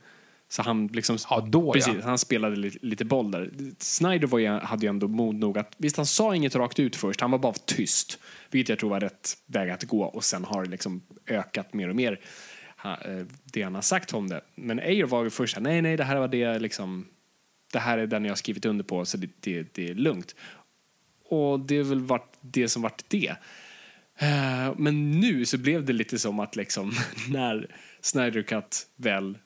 Så 0.49 0.63
han 0.63 0.87
liksom, 0.87 1.19
Ja, 1.31 1.41
då, 1.49 1.67
ja. 1.67 1.73
precis, 1.73 2.05
han 2.05 2.19
spelade 2.19 2.57
lite, 2.57 2.79
lite 2.83 3.05
boll 3.05 3.31
där. 3.31 3.51
Snyder 3.79 4.27
var 4.27 4.39
ju, 4.39 4.49
hade 4.49 4.87
ju 4.87 4.91
ändå 4.91 5.09
mod 5.09 5.35
nog 5.35 5.59
att, 5.59 5.75
visst 5.77 5.97
han 5.97 6.07
sa 6.07 6.35
inget 6.35 6.55
rakt 6.55 6.79
ut 6.79 6.97
först, 6.97 7.21
han 7.21 7.31
var 7.31 7.39
bara 7.39 7.53
tyst. 7.53 8.19
Vilket 8.51 8.69
jag 8.69 8.79
tror 8.79 8.91
var 8.91 9.01
rätt 9.01 9.37
väg 9.47 9.71
att 9.71 9.85
gå 9.85 10.05
och 10.05 10.25
sen 10.25 10.45
har 10.45 10.65
det 10.65 10.71
liksom 10.71 11.03
ökat 11.27 11.75
mer 11.75 11.89
och 11.89 11.97
mer 11.97 12.21
eh, 12.85 13.27
det 13.45 13.63
han 13.63 13.75
har 13.75 13.83
sagt 13.83 14.15
om 14.15 14.29
det. 14.29 14.41
Men 14.55 14.79
Ayer 14.79 15.05
var 15.07 15.25
ju 15.25 15.31
först 15.31 15.61
nej, 15.61 15.83
nej, 15.83 15.97
det 15.97 16.05
här 16.05 16.17
var 16.17 16.29
det 16.29 16.59
liksom, 16.59 17.07
det 17.73 17.79
här 17.79 17.99
är 17.99 18.07
den 18.07 18.25
jag 18.25 18.31
har 18.31 18.37
skrivit 18.37 18.65
under 18.65 18.85
på 18.85 19.05
så 19.05 19.17
det, 19.17 19.31
det, 19.41 19.75
det 19.75 19.91
är 19.91 19.95
lugnt. 19.95 20.35
Och 21.29 21.61
det 21.61 21.77
är 21.77 21.83
väl 21.83 22.01
varit 22.01 22.39
det 22.41 22.69
som 22.69 22.83
varit 22.83 23.05
det. 23.09 23.37
Eh, 24.19 24.75
Men 24.77 25.11
nu 25.11 25.45
så 25.45 25.59
blev 25.59 25.85
det 25.85 25.93
lite 25.93 26.19
som 26.19 26.41
att 26.41 26.57
liksom 26.57 26.93
när 27.31 27.75
Snyder 28.01 28.43
Cut 28.43 28.87
väl 28.97 29.39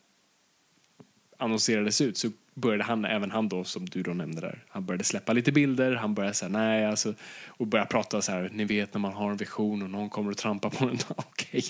annonserades 1.40 2.00
ut 2.00 2.18
så 2.18 2.28
började 2.54 2.84
han, 2.84 3.04
även 3.04 3.30
han 3.30 3.48
då 3.48 3.64
som 3.64 3.86
du 3.86 4.02
då 4.02 4.10
nämnde 4.10 4.40
där, 4.40 4.64
han 4.68 4.86
började 4.86 5.04
släppa 5.04 5.32
lite 5.32 5.52
bilder, 5.52 5.94
han 5.94 6.14
började 6.14 6.34
säga 6.34 6.48
nej 6.48 6.86
alltså, 6.86 7.14
och 7.46 7.66
började 7.66 7.90
prata 7.90 8.22
så 8.22 8.32
här, 8.32 8.50
ni 8.52 8.64
vet 8.64 8.94
när 8.94 9.00
man 9.00 9.12
har 9.12 9.30
en 9.30 9.36
vision 9.36 9.82
och 9.82 9.90
någon 9.90 10.10
kommer 10.10 10.30
att 10.30 10.38
trampa 10.38 10.70
på 10.70 10.86
den, 10.86 10.98
okej, 11.16 11.64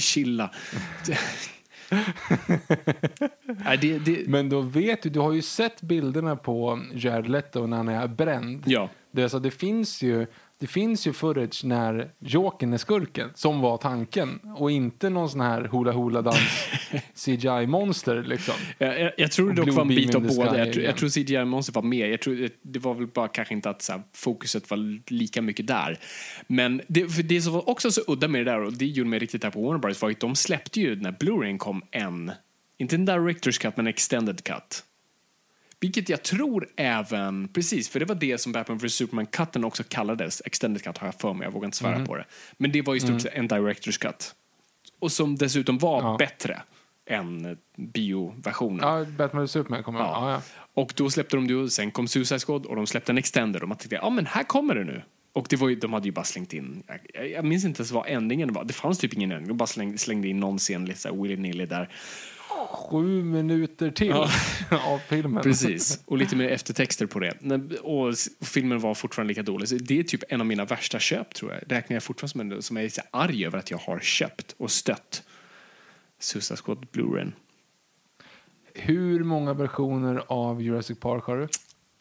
chilla. 0.00 0.50
nej, 3.64 3.78
det, 3.80 3.98
det, 3.98 4.28
Men 4.28 4.48
då 4.48 4.60
vet 4.60 5.02
du, 5.02 5.10
du 5.10 5.20
har 5.20 5.32
ju 5.32 5.42
sett 5.42 5.82
bilderna 5.82 6.36
på 6.36 6.80
Jared 6.94 7.28
Leto 7.28 7.66
när 7.66 7.76
han 7.76 7.88
är 7.88 8.08
bränd. 8.08 8.62
ja, 8.66 8.88
Det, 9.10 9.22
alltså, 9.22 9.38
det, 9.38 9.50
finns 9.50 10.02
ju, 10.02 10.26
det 10.60 10.66
finns 10.66 11.06
ju 11.06 11.12
footage 11.12 11.64
när 11.64 12.10
Jokern 12.18 12.72
är 12.72 12.78
skurken, 12.78 13.30
som 13.34 13.60
var 13.60 13.76
tanken. 13.78 14.40
Och 14.56 14.70
inte 14.70 15.10
någon 15.10 15.30
sån 15.30 15.40
här 15.40 15.62
hula 15.64 15.92
hula 15.92 16.22
dans 16.22 16.38
CGI-monster 17.14 18.22
liksom. 18.22 18.54
Jag, 18.78 19.00
jag, 19.00 19.12
jag 19.16 19.32
tror 19.32 19.52
det 19.52 19.60
Och 19.60 19.66
dock 19.66 19.74
var 19.76 19.82
en 19.82 19.88
bit 19.88 20.14
av 20.14 20.22
båda. 20.36 20.58
Jag, 20.58 20.72
tror- 20.72 20.84
jag 20.84 20.96
tror 20.96 21.08
CGI 21.08 21.44
Monster 21.44 21.72
var 21.72 21.82
med. 21.82 22.10
Jag 22.10 22.20
tror, 22.20 22.34
det- 22.36 22.58
det 22.62 22.78
var 22.78 22.94
väl 22.94 23.06
bara 23.06 23.28
kanske 23.28 23.54
inte 23.54 23.70
att 23.70 23.82
så 23.82 23.92
här, 23.92 24.02
fokuset 24.14 24.70
var 24.70 25.10
lika 25.12 25.42
mycket 25.42 25.66
där. 25.66 25.98
Men 26.46 26.82
det, 26.88 27.22
det 27.28 27.40
som 27.40 27.52
var 27.52 27.68
också 27.68 27.90
så 27.90 28.00
udda 28.06 28.28
med 28.28 28.46
det 28.46 28.50
där, 28.52 28.60
och 28.64 28.72
det 28.72 28.86
gjorde 28.86 29.10
mig 29.10 29.18
riktigt 29.18 29.42
där 29.42 29.50
på 29.50 29.62
Warner 29.62 29.78
Bros, 29.78 30.02
var 30.02 30.10
att 30.10 30.20
de 30.20 30.34
släppte 30.36 30.80
ju 30.80 30.96
när 30.96 31.12
Blu-ray 31.12 31.58
kom 31.58 31.82
en, 31.90 32.32
inte 32.78 32.96
en 32.96 33.08
Director's 33.08 33.60
Cut, 33.60 33.76
men 33.76 33.86
en 33.86 33.90
Extended 33.90 34.44
Cut. 34.44 34.84
Vilket 35.80 36.08
jag 36.08 36.22
tror 36.22 36.68
även, 36.76 37.48
precis, 37.48 37.88
för 37.88 38.00
det 38.00 38.06
var 38.06 38.14
det 38.14 38.38
som 38.38 38.52
Batman 38.52 38.78
vs 38.78 39.00
Superman-cutten 39.00 39.64
också 39.64 39.82
kallades. 39.88 40.42
Extended 40.44 40.82
Cut 40.82 40.98
har 40.98 41.06
jag 41.08 41.14
för 41.14 41.32
mig, 41.34 41.44
jag 41.46 41.52
vågar 41.52 41.66
inte 41.66 41.76
svära 41.76 41.98
Mhm. 41.98 42.06
på 42.06 42.16
det. 42.16 42.24
Men 42.56 42.72
det 42.72 42.82
var 42.82 42.94
i 42.94 43.00
stort 43.00 43.20
sett 43.20 43.34
en 43.34 43.48
Director's 43.48 44.00
Cut. 44.00 44.34
Och 44.98 45.12
som 45.12 45.36
dessutom 45.36 45.78
var 45.78 46.02
Ja. 46.02 46.16
bättre 46.18 46.62
än 47.10 47.56
bioversionen. 47.76 48.80
Ja, 48.88 49.04
Batman 49.04 49.42
och 49.42 49.50
Superman 49.50 49.82
kommer. 49.82 50.00
Ja. 50.00 50.30
Ja, 50.30 50.32
ja. 50.32 50.42
Och 50.82 50.92
då 50.96 51.10
släppte 51.10 51.36
de 51.36 51.46
det 51.46 51.70
sen 51.70 51.90
kom 51.90 52.08
Suicide 52.08 52.40
Squad 52.40 52.66
och 52.66 52.76
de 52.76 52.86
släppte 52.86 53.12
en 53.12 53.18
extender 53.18 53.62
och 53.62 53.68
man 53.68 53.78
tänkte, 53.78 53.96
ja 53.96 54.10
men 54.10 54.26
här 54.26 54.42
kommer 54.44 54.74
det 54.74 54.84
nu. 54.84 55.02
Och 55.32 55.46
det 55.50 55.56
var 55.56 55.68
ju, 55.68 55.74
de 55.76 55.92
hade 55.92 56.06
ju 56.06 56.12
bara 56.12 56.24
slängt 56.24 56.52
in, 56.52 56.82
jag, 56.86 56.98
jag, 57.14 57.30
jag 57.30 57.44
minns 57.44 57.64
inte 57.64 57.80
ens 57.80 57.90
vad 57.92 58.06
ändringen 58.08 58.52
var, 58.52 58.64
det 58.64 58.72
fanns 58.72 58.98
typ 58.98 59.14
ingen 59.14 59.32
ändring, 59.32 59.48
de 59.48 59.56
bara 59.56 59.66
slängde, 59.66 59.98
slängde 59.98 60.28
in 60.28 60.40
någon 60.40 60.58
scen 60.58 60.84
lite 60.84 61.00
såhär 61.00 61.14
willy-nilly 61.16 61.66
där. 61.66 61.88
Sju 62.70 63.24
minuter 63.24 63.90
till 63.90 64.08
Ja. 64.08 64.30
av 64.70 64.98
filmen. 64.98 65.42
Precis, 65.42 66.02
och 66.06 66.18
lite 66.18 66.36
mer 66.36 66.48
eftertexter 66.50 67.06
på 67.06 67.18
det. 67.18 67.34
Och 67.80 68.14
filmen 68.40 68.80
var 68.80 68.94
fortfarande 68.94 69.28
lika 69.28 69.42
dålig. 69.42 69.68
Så 69.68 69.74
det 69.74 69.98
är 69.98 70.02
typ 70.02 70.22
en 70.28 70.40
av 70.40 70.46
mina 70.46 70.64
värsta 70.64 70.98
köp 70.98 71.34
tror 71.34 71.52
jag. 71.52 71.72
Räknar 71.72 71.94
jag 71.94 72.02
fortfarande 72.02 72.30
som 72.30 72.40
en 72.40 72.62
som 72.62 72.76
jag 72.76 72.84
är 72.86 72.90
så 72.90 73.02
arg 73.10 73.46
över 73.46 73.58
att 73.58 73.70
jag 73.70 73.78
har 73.78 74.00
köpt 74.00 74.54
och 74.58 74.70
stött. 74.70 75.22
Suicide 76.18 76.56
Squad 76.56 76.86
Blu-ray. 76.92 77.32
Hur 78.74 79.24
många 79.24 79.54
versioner 79.54 80.22
av 80.26 80.62
Jurassic 80.62 81.00
Park 81.00 81.24
har 81.24 81.36
du? 81.36 81.48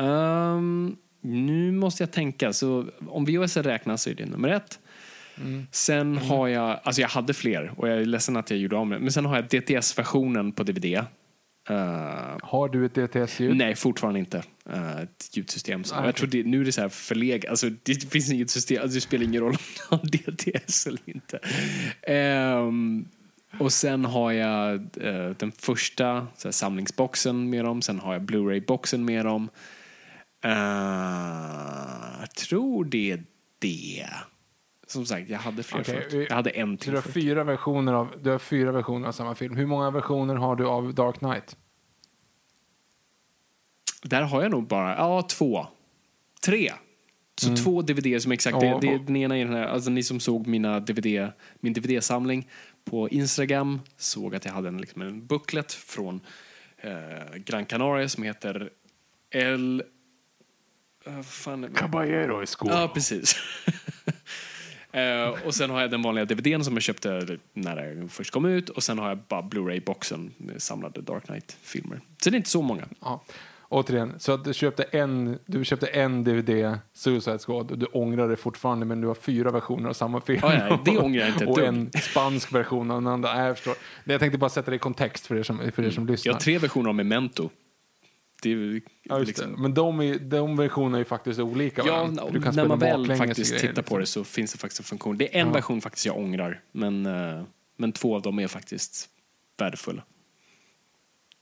Ehm, 0.06 0.96
nu 1.22 1.72
måste 1.72 2.04
jag 2.04 2.12
tänka. 2.12 2.54
Så 2.54 2.86
om 3.08 3.26
VHS 3.26 3.58
räknas 3.58 4.02
så 4.02 4.10
är 4.10 4.14
det 4.14 4.26
nummer 4.26 4.50
ett. 4.50 4.80
Sen 5.72 6.18
har 6.18 6.48
jag, 6.48 6.80
alltså 6.84 7.02
jag 7.02 7.10
hade 7.10 7.34
fler 7.34 7.72
och 7.78 7.90
jag 7.90 7.98
är 7.98 8.06
ledsen 8.06 8.38
att 8.38 8.50
jag 8.50 8.60
gjorde 8.60 8.76
om 8.76 8.90
det. 8.90 9.00
Men 9.00 9.12
sen 9.12 9.26
har 9.26 9.36
jag 9.36 9.46
DTS-versionen 9.46 10.52
på 10.52 10.64
DVD. 10.64 10.86
Eh, 11.70 12.38
Har 12.42 12.70
du 12.70 12.86
ett 12.86 12.94
DTS-ljud? 12.96 13.58
nej, 13.58 13.76
fortfarande 13.76 14.20
inte. 14.20 14.44
Eh, 14.70 14.98
ett 15.00 15.30
ljudsystem. 15.34 15.84
Så 15.84 15.96
Nej, 15.96 16.04
jag 16.04 16.10
okej. 16.10 16.20
tror 16.20 16.30
det, 16.30 16.44
nu 16.50 16.62
är 16.62 16.66
det 16.66 16.72
så 16.72 16.82
här 16.82 16.90
förlegat. 16.90 17.50
Alltså, 17.50 17.70
det 17.84 18.12
finns 18.12 18.32
inget 18.32 18.50
system. 18.50 18.82
Alltså, 18.82 18.96
det 18.96 19.02
spelar 19.02 19.24
ingen 19.26 19.42
roll 19.42 19.52
om 19.52 19.58
jag 19.90 19.98
har 19.98 20.06
DTS 20.58 20.88
eller 20.88 21.00
inte. 21.06 21.40
Ehm, 22.02 23.06
och 23.60 23.74
sen 23.74 24.06
har 24.06 24.32
jag 24.32 24.74
eh, 25.02 25.30
den 25.38 25.52
första 25.52 26.28
här, 26.44 26.52
samlingsboxen 26.52 27.50
med 27.50 27.66
dem. 27.66 27.82
Sen 27.82 28.00
har 28.00 28.14
jag 28.14 28.22
Blu-ray-boxen 28.22 29.06
med 29.06 29.26
dem. 29.26 29.50
Jag 32.20 32.30
tror 32.36 32.86
det 32.86 33.12
är 33.12 33.24
det. 33.60 34.08
Som 34.88 35.06
sagt, 35.06 35.30
jag 35.30 35.40
hade 35.40 35.64
fler 35.64 35.82
Okej, 35.82 36.10
förut. 36.10 36.28
Jag 36.30 36.36
hade 36.36 36.50
en 36.50 36.78
till 36.78 36.92
du 36.92 36.98
har, 36.98 37.02
förut. 37.02 37.14
fyra 37.14 37.44
versioner 37.44 37.94
av, 37.94 38.14
du 38.22 38.30
har 38.30 38.40
fyra 38.40 38.72
versioner 38.72 39.08
av 39.08 39.12
samma 39.12 39.36
film. 39.36 39.56
Hur 39.56 39.66
många 39.66 39.92
versioner 39.92 40.36
har 40.36 40.56
du 40.56 40.66
av 40.68 40.94
Dark 40.94 41.18
Knight? 41.20 41.58
Där 44.04 44.22
har 44.22 44.42
jag 44.42 44.52
nog 44.52 44.68
bara, 44.68 44.96
ja, 44.96 45.22
två. 45.22 45.68
Tre. 46.46 46.74
Så 47.42 47.56
två 47.56 47.82
DVD 47.82 48.22
som 48.22 48.32
exakt, 48.32 48.56
Mm. 48.58 48.68
Ja. 48.68 48.80
det, 48.80 48.88
det, 48.88 48.98
den 48.98 49.16
ena 49.16 49.38
är 49.38 49.46
den 49.46 49.54
här, 49.54 49.68
alltså 49.68 49.90
ni 49.90 50.04
som 50.04 50.20
såg 50.20 50.48
mina 50.48 50.80
DVD, 50.80 51.32
min 51.60 51.74
DVD-samling 51.74 52.50
på 52.86 53.10
Instagram 53.10 53.82
såg 53.98 54.36
att 54.36 54.46
jag 54.46 54.52
hade 54.54 54.68
en, 54.68 54.78
liksom 54.78 55.02
en 55.02 55.28
booklet 55.28 55.74
från 55.74 56.22
eh, 56.78 57.36
Gran 57.36 57.66
Canaria 57.66 58.10
som 58.10 58.24
heter 58.24 58.70
El... 59.30 59.84
Uh, 61.08 61.22
fan? 61.22 61.70
Caballero 61.76 62.44
i 62.44 62.48
skor. 62.48 62.72
Ja, 62.72 62.92
precis. 62.94 63.36
Eh, 64.98 65.46
och 65.46 65.56
sen 65.56 65.70
har 65.70 65.82
jag 65.82 65.92
den 65.92 66.02
vanliga 66.02 66.26
DVDn 66.26 66.64
som 66.64 66.74
jag 66.74 66.84
köpte 66.84 67.38
när 67.54 67.76
den 67.76 68.10
först 68.10 68.32
kom 68.32 68.46
ut 68.46 68.70
och 68.70 68.84
sen 68.84 69.00
har 69.00 69.10
jag 69.10 69.18
bara 69.18 69.42
Blu-ray-boxen 69.42 70.32
med 70.38 70.62
samlade 70.62 71.02
Dark 71.02 71.26
Knight-filmer. 71.26 72.00
Så 72.24 72.30
det 72.30 72.36
är 72.36 72.38
inte 72.38 72.50
så 72.50 72.62
många. 72.62 72.84
Ja. 73.02 73.24
Återigen, 73.70 74.14
så 74.20 74.32
att 74.32 74.46
du 74.46 74.54
köpte 74.54 74.84
en, 74.84 75.40
du 75.46 75.66
köpte 75.66 75.88
en 75.88 76.24
DVD, 76.24 76.78
Suicide 76.94 77.40
Squad, 77.40 77.72
och 77.72 77.78
du 77.78 77.86
ångrar 77.86 78.30
det 78.30 78.36
fortfarande, 78.36 78.86
men 78.86 79.02
du 79.02 79.08
har 79.08 79.16
fyra 79.16 79.52
versioner 79.52 79.90
av 79.90 79.94
samma 79.94 80.22
film. 80.22 80.40
Ja, 80.42 80.54
ja, 80.70 80.80
det 80.86 80.98
ångrar 80.98 81.20
jag 81.20 81.30
inte 81.30 81.46
Och 81.48 81.60
en 81.60 81.92
spansk 81.92 82.54
version 82.54 82.92
av 82.92 83.02
den 83.02 83.08
andra. 83.14 83.34
Nej, 83.34 83.46
jag 83.46 83.56
förstår. 83.56 83.76
Jag 84.04 84.20
tänkte 84.20 84.38
bara 84.38 84.50
sätta 84.50 84.72
det 84.72 84.76
i 84.76 84.80
kontext 84.80 85.28
för 85.28 85.36
er 85.36 85.44
som, 85.44 85.58
för 85.58 85.84
er 85.84 85.90
som 85.90 86.04
Jag 86.04 86.12
lyssnar. 86.12 86.34
har 86.34 86.40
tre 86.40 86.58
versioner 86.58 86.90
av 86.90 86.96
Memento. 86.96 87.50
Det 88.42 88.52
är 88.52 88.82
Ja, 89.04 89.18
liksom, 89.18 89.52
det. 89.52 89.58
Men 89.58 89.74
de, 89.74 90.02
är, 90.02 90.20
de 90.20 90.58
versionerna 90.58 90.98
är 90.98 91.00
ju 91.00 91.06
faktiskt 91.06 91.40
olika 91.40 91.82
Ja, 91.86 91.92
varandra. 91.98 92.24
Du 92.32 92.42
kan 92.42 92.56
när 92.56 92.66
man 92.68 92.80
väl 92.80 93.16
faktiskt 93.16 93.58
tittar 93.58 93.82
på 93.82 93.98
liksom. 93.98 94.00
det 94.00 94.06
så 94.28 94.32
finns 94.34 94.52
det 94.52 94.58
faktiskt 94.60 94.80
en 94.80 94.86
funktion. 94.86 95.18
Det 95.18 95.36
är 95.36 95.42
en 95.42 95.48
Ja. 95.48 95.54
version 95.54 95.82
faktiskt 95.82 96.06
jag 96.06 96.18
ångrar, 96.18 96.62
men, 96.72 97.06
eh, 97.06 97.44
men 97.78 97.92
två 97.92 98.16
av 98.16 98.22
dem 98.22 98.40
är 98.40 98.48
faktiskt 98.48 99.10
värdefulla. 99.60 100.04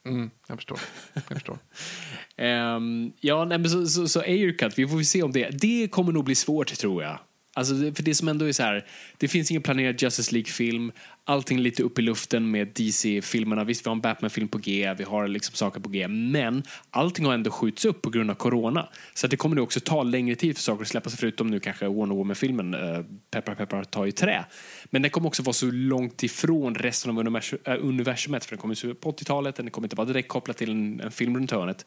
Mm, 0.05 0.29
jag 0.47 0.57
förstår. 0.57 0.79
Jag 1.13 1.23
förstår. 1.23 1.57
Ehm, 2.37 3.11
ja, 3.19 3.45
nej, 3.45 3.57
men 3.57 3.69
så, 3.69 3.87
så, 3.87 4.07
så 4.07 4.19
Aircut, 4.19 4.79
vi 4.79 4.87
får 4.87 5.01
se 5.03 5.23
om 5.23 5.31
det. 5.31 5.49
Det 5.49 5.87
kommer 5.87 6.11
nog 6.11 6.25
bli 6.25 6.35
svårt 6.35 6.67
tror 6.73 7.03
jag. 7.03 7.19
Alltså, 7.57 7.73
det- 7.73 7.93
för 7.93 8.03
det 8.03 8.15
som 8.15 8.27
ändå 8.27 8.45
är 8.45 8.51
så 8.51 8.63
här, 8.63 8.85
det 9.17 9.27
finns 9.27 9.51
ingen 9.51 9.63
planerad 9.63 10.01
Justice 10.01 10.31
League-film. 10.31 10.91
Allting 11.27 11.57
är 11.57 11.61
lite 11.61 11.83
upp 11.83 11.99
i 11.99 12.01
luften 12.01 12.51
med 12.51 12.67
DC-filmerna. 12.75 13.63
Visst, 13.63 13.85
vi 13.85 13.89
har 13.89 13.95
en 13.95 14.01
Batman-film 14.01 14.47
på 14.47 14.57
G, 14.57 14.93
vi 14.97 15.03
har 15.03 15.27
liksom 15.27 15.55
saker 15.55 15.79
på 15.79 15.89
G, 15.89 16.07
men 16.07 16.63
allting 16.89 17.25
har 17.25 17.33
ändå 17.33 17.51
skjuts 17.51 17.85
upp 17.85 18.01
på 18.01 18.09
grund 18.09 18.31
av 18.31 18.35
corona. 18.35 18.89
Så 19.13 19.27
att 19.27 19.31
det 19.31 19.37
kommer 19.37 19.55
nog 19.55 19.63
också 19.63 19.79
ta 19.79 20.03
längre 20.03 20.35
tid 20.35 20.55
för 20.55 20.63
saker 20.63 20.81
att 20.81 20.87
släppas, 20.87 21.15
förutom 21.15 21.47
nu 21.47 21.59
kanske 21.59 21.87
Warner 21.87 22.15
Woman-filmen, 22.15 22.73
äh, 22.73 22.99
Peppar 23.31 23.55
Peppar 23.55 23.83
tar 23.83 24.05
i 24.05 24.11
trä. 24.11 24.45
Men 24.85 25.01
den 25.01 25.11
kommer 25.11 25.27
också 25.27 25.43
vara 25.43 25.53
så 25.53 25.65
långt 25.71 26.23
ifrån 26.23 26.75
resten 26.75 27.11
av 27.11 27.19
universum, 27.19 27.59
äh, 27.65 27.73
eh, 27.73 27.79
universumet, 27.85 28.45
för 28.45 28.51
den 28.51 28.59
kommer 28.61 28.85
ut 28.85 29.01
på 29.01 29.09
80-talet, 29.09 29.55
den 29.55 29.69
kommer 29.71 29.85
inte 29.85 29.95
vara 29.95 30.07
direkt 30.07 30.29
kopplad 30.29 30.57
till 30.57 30.71
en, 30.71 31.01
en 31.01 31.11
film 31.11 31.35
runt 31.37 31.51
hörnet. 31.51 31.85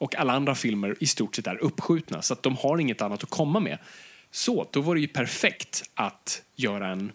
Och 0.00 0.14
alla 0.16 0.32
andra 0.32 0.54
filmer 0.54 0.96
i 1.00 1.06
stort 1.06 1.36
sett 1.36 1.46
är 1.46 1.62
uppskjutna, 1.64 2.22
så 2.22 2.32
att 2.32 2.42
de 2.42 2.56
har 2.56 2.78
inget 2.78 3.02
annat 3.02 3.22
att 3.22 3.30
komma 3.30 3.60
med. 3.60 3.78
Så, 4.30 4.68
då 4.72 4.80
var 4.80 4.94
det 4.94 5.00
ju 5.00 5.08
perfekt 5.08 5.82
att 5.94 6.42
göra 6.56 6.88
en 6.88 7.12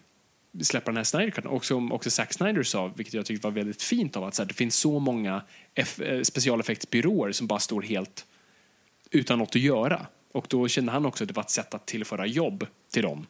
släppa 0.62 0.90
den 0.90 0.96
här 0.96 1.04
Snyder. 1.04 1.46
Och 1.46 1.64
som 1.64 1.92
också 1.92 2.10
Zack 2.10 2.32
Snyder 2.32 2.62
sa, 2.62 2.86
vilket 2.96 3.14
jag 3.14 3.26
tyckte 3.26 3.46
var 3.46 3.52
väldigt 3.52 3.82
fint 3.82 4.16
av 4.16 4.24
att 4.24 4.34
så 4.34 4.42
här, 4.42 4.48
det 4.48 4.54
finns 4.54 4.76
så 4.76 4.98
många 4.98 5.42
F- 5.74 6.00
eh, 6.00 6.22
specialeffektsbyråer 6.22 7.32
som 7.32 7.46
bara 7.46 7.58
står 7.58 7.82
helt 7.82 8.26
utan 9.10 9.38
något 9.38 9.48
att 9.56 9.62
göra. 9.62 10.06
Och 10.32 10.46
då 10.48 10.68
kände 10.68 10.92
han 10.92 11.06
också 11.06 11.24
att 11.24 11.28
det 11.28 11.34
var 11.34 11.42
ett 11.42 11.50
sätt 11.50 11.74
att 11.74 11.86
tillföra 11.86 12.26
jobb 12.26 12.66
till 12.90 13.02
dem 13.02 13.26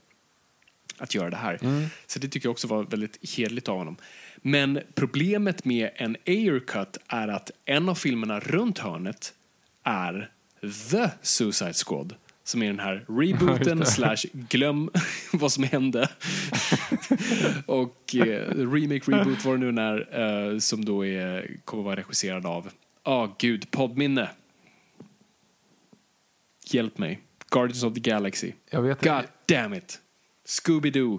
att 0.99 1.15
göra 1.15 1.31
det 1.31 1.37
här. 1.37 1.59
Så 2.07 2.19
det 2.19 2.29
tycker 2.29 2.47
jag 2.47 2.53
också 2.53 2.67
var 2.67 2.85
väldigt 2.85 3.37
hederligt 3.37 3.69
av 3.69 3.79
honom. 3.79 3.97
Men 4.37 4.81
problemet 4.95 5.65
med 5.65 5.91
en 5.97 6.17
Ayer 6.27 6.59
Cut 6.61 6.97
är 7.09 7.29
att 7.29 7.51
en 7.65 7.89
av 7.89 7.95
filmerna 7.95 8.41
runt 8.41 8.79
hörnet 8.79 9.35
är 9.83 10.31
The 10.91 11.11
Suicide 11.23 11.75
Squad. 11.87 12.15
Som 12.47 12.63
är 12.63 12.67
den 12.67 12.79
här 12.79 13.05
rebooten 13.09 13.87
slash 13.87 14.17
glöm 14.33 14.91
vad 15.33 15.53
som 15.53 15.65
hände. 15.65 16.09
och 17.67 18.15
eh, 18.15 18.49
remake, 18.73 19.13
reboot, 19.13 19.45
vad 19.45 19.61
det 19.61 19.73
nu 19.73 19.81
är, 19.83 20.53
eh, 20.53 20.59
som 20.59 20.85
då 20.85 21.07
är, 21.07 21.57
kommer 21.65 21.83
vara 21.83 21.97
regisserad 21.97 22.47
av, 22.47 22.71
ja 23.05 23.35
gud, 23.39 23.71
poddminne. 23.71 24.31
Hjälp 26.67 26.99
mig. 26.99 27.21
Guardians 27.51 27.85
of 27.85 27.95
the 27.95 28.01
Galaxy. 28.01 28.53
Jag 28.71 28.83
vet 28.83 29.03
God 29.05 29.13
inte. 29.17 29.29
damn 29.47 29.75
it. 29.75 30.01
Scooby-Doo. 30.47 31.19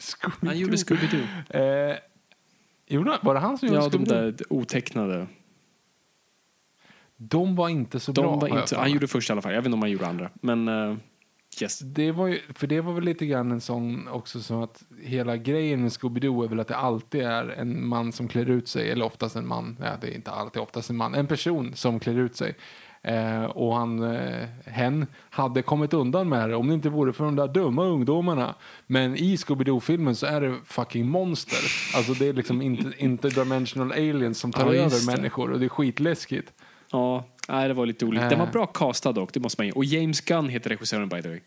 Scooby-Doo. 0.00 0.46
Han 0.46 0.58
gjorde 0.58 0.76
Scooby-Doo. 0.76 1.26
Eh, 2.88 3.18
var 3.22 3.34
det 3.34 3.40
han 3.40 3.58
som 3.58 3.68
gjorde 3.68 3.80
Ja, 3.80 3.88
de 3.88 3.98
Scooby-Doo? 4.04 4.30
där 4.32 4.52
otecknade. 4.52 5.26
De 7.28 7.56
var 7.56 7.68
inte 7.68 8.00
så 8.00 8.12
bra. 8.12 8.24
De 8.24 8.40
var 8.40 8.48
har 8.48 8.56
jag 8.56 8.64
inte, 8.64 8.76
han 8.76 8.92
gjorde 8.92 9.08
först 9.08 9.30
i 9.30 9.32
alla 9.32 9.42
fall. 9.42 9.52
Jag 9.52 9.60
vet 9.60 9.66
inte 9.66 9.74
om 9.74 9.82
han 9.82 9.90
gjorde 9.90 10.06
andra. 10.06 10.30
Men 10.40 10.68
uh, 10.68 10.96
Yes. 11.60 11.78
Det 11.78 12.12
var 12.12 12.26
ju, 12.26 12.40
för 12.54 12.66
det 12.66 12.80
var 12.80 12.92
väl 12.92 13.04
lite 13.04 13.26
grann 13.26 13.52
en 13.52 13.60
sån 13.60 14.08
också 14.08 14.40
som 14.40 14.62
att 14.62 14.84
hela 15.02 15.36
grejen 15.36 15.80
med 15.82 15.90
Scooby-Doo 15.90 16.44
är 16.44 16.48
väl 16.48 16.60
att 16.60 16.68
det 16.68 16.76
alltid 16.76 17.22
är 17.22 17.48
en 17.48 17.86
man 17.86 18.12
som 18.12 18.28
klär 18.28 18.50
ut 18.50 18.68
sig, 18.68 18.90
eller 18.90 19.04
oftast 19.04 19.36
en 19.36 19.46
man, 19.46 19.76
ja, 19.80 19.90
det 20.00 20.06
är 20.06 20.14
inte 20.14 20.30
alltid 20.30 20.62
oftast 20.62 20.90
en 20.90 20.96
man, 20.96 21.14
en 21.14 21.26
person 21.26 21.72
som 21.74 22.00
klär 22.00 22.18
ut 22.18 22.36
sig. 22.36 22.54
Eh, 23.02 23.44
och 23.44 23.76
han, 23.76 24.02
eh, 24.02 24.48
hen 24.66 25.06
hade 25.30 25.62
kommit 25.62 25.94
undan 25.94 26.28
med 26.28 26.48
det 26.48 26.56
om 26.56 26.68
det 26.68 26.74
inte 26.74 26.88
vore 26.88 27.12
för 27.12 27.24
de 27.24 27.36
där 27.36 27.48
dumma 27.48 27.84
ungdomarna. 27.84 28.54
Men 28.86 29.16
i 29.16 29.36
Scooby-Doo-filmen 29.36 30.14
så 30.14 30.26
är 30.26 30.40
det 30.40 30.56
fucking 30.64 31.08
monster. 31.08 31.58
Alltså 31.96 32.12
det 32.12 32.28
är 32.28 32.32
liksom 32.32 32.62
inter- 32.62 32.94
interdimensional 32.98 33.92
aliens 33.92 34.38
som 34.38 34.52
tar 34.52 34.72
Ja, 34.74 34.82
över 34.82 35.16
människor 35.16 35.50
och 35.52 35.58
det 35.60 35.66
är 35.66 35.68
skitläskigt. 35.68 36.52
Ja, 36.92 37.24
nej, 37.48 37.68
det 37.68 37.74
var 37.74 37.86
lite 37.86 38.04
olikt. 38.04 38.28
Den 38.30 38.38
var 38.38 38.46
Eh. 38.46 38.52
bra 38.52 38.66
castad 38.66 39.12
dock, 39.12 39.32
det 39.34 39.40
måste 39.40 39.60
man 39.60 39.66
ge. 39.66 39.72
Och 39.72 39.84
James 39.84 40.20
Gunn 40.20 40.48
heter 40.48 40.70
regissören 40.70 41.08
by 41.08 41.22
the 41.22 41.28
way. 41.28 41.40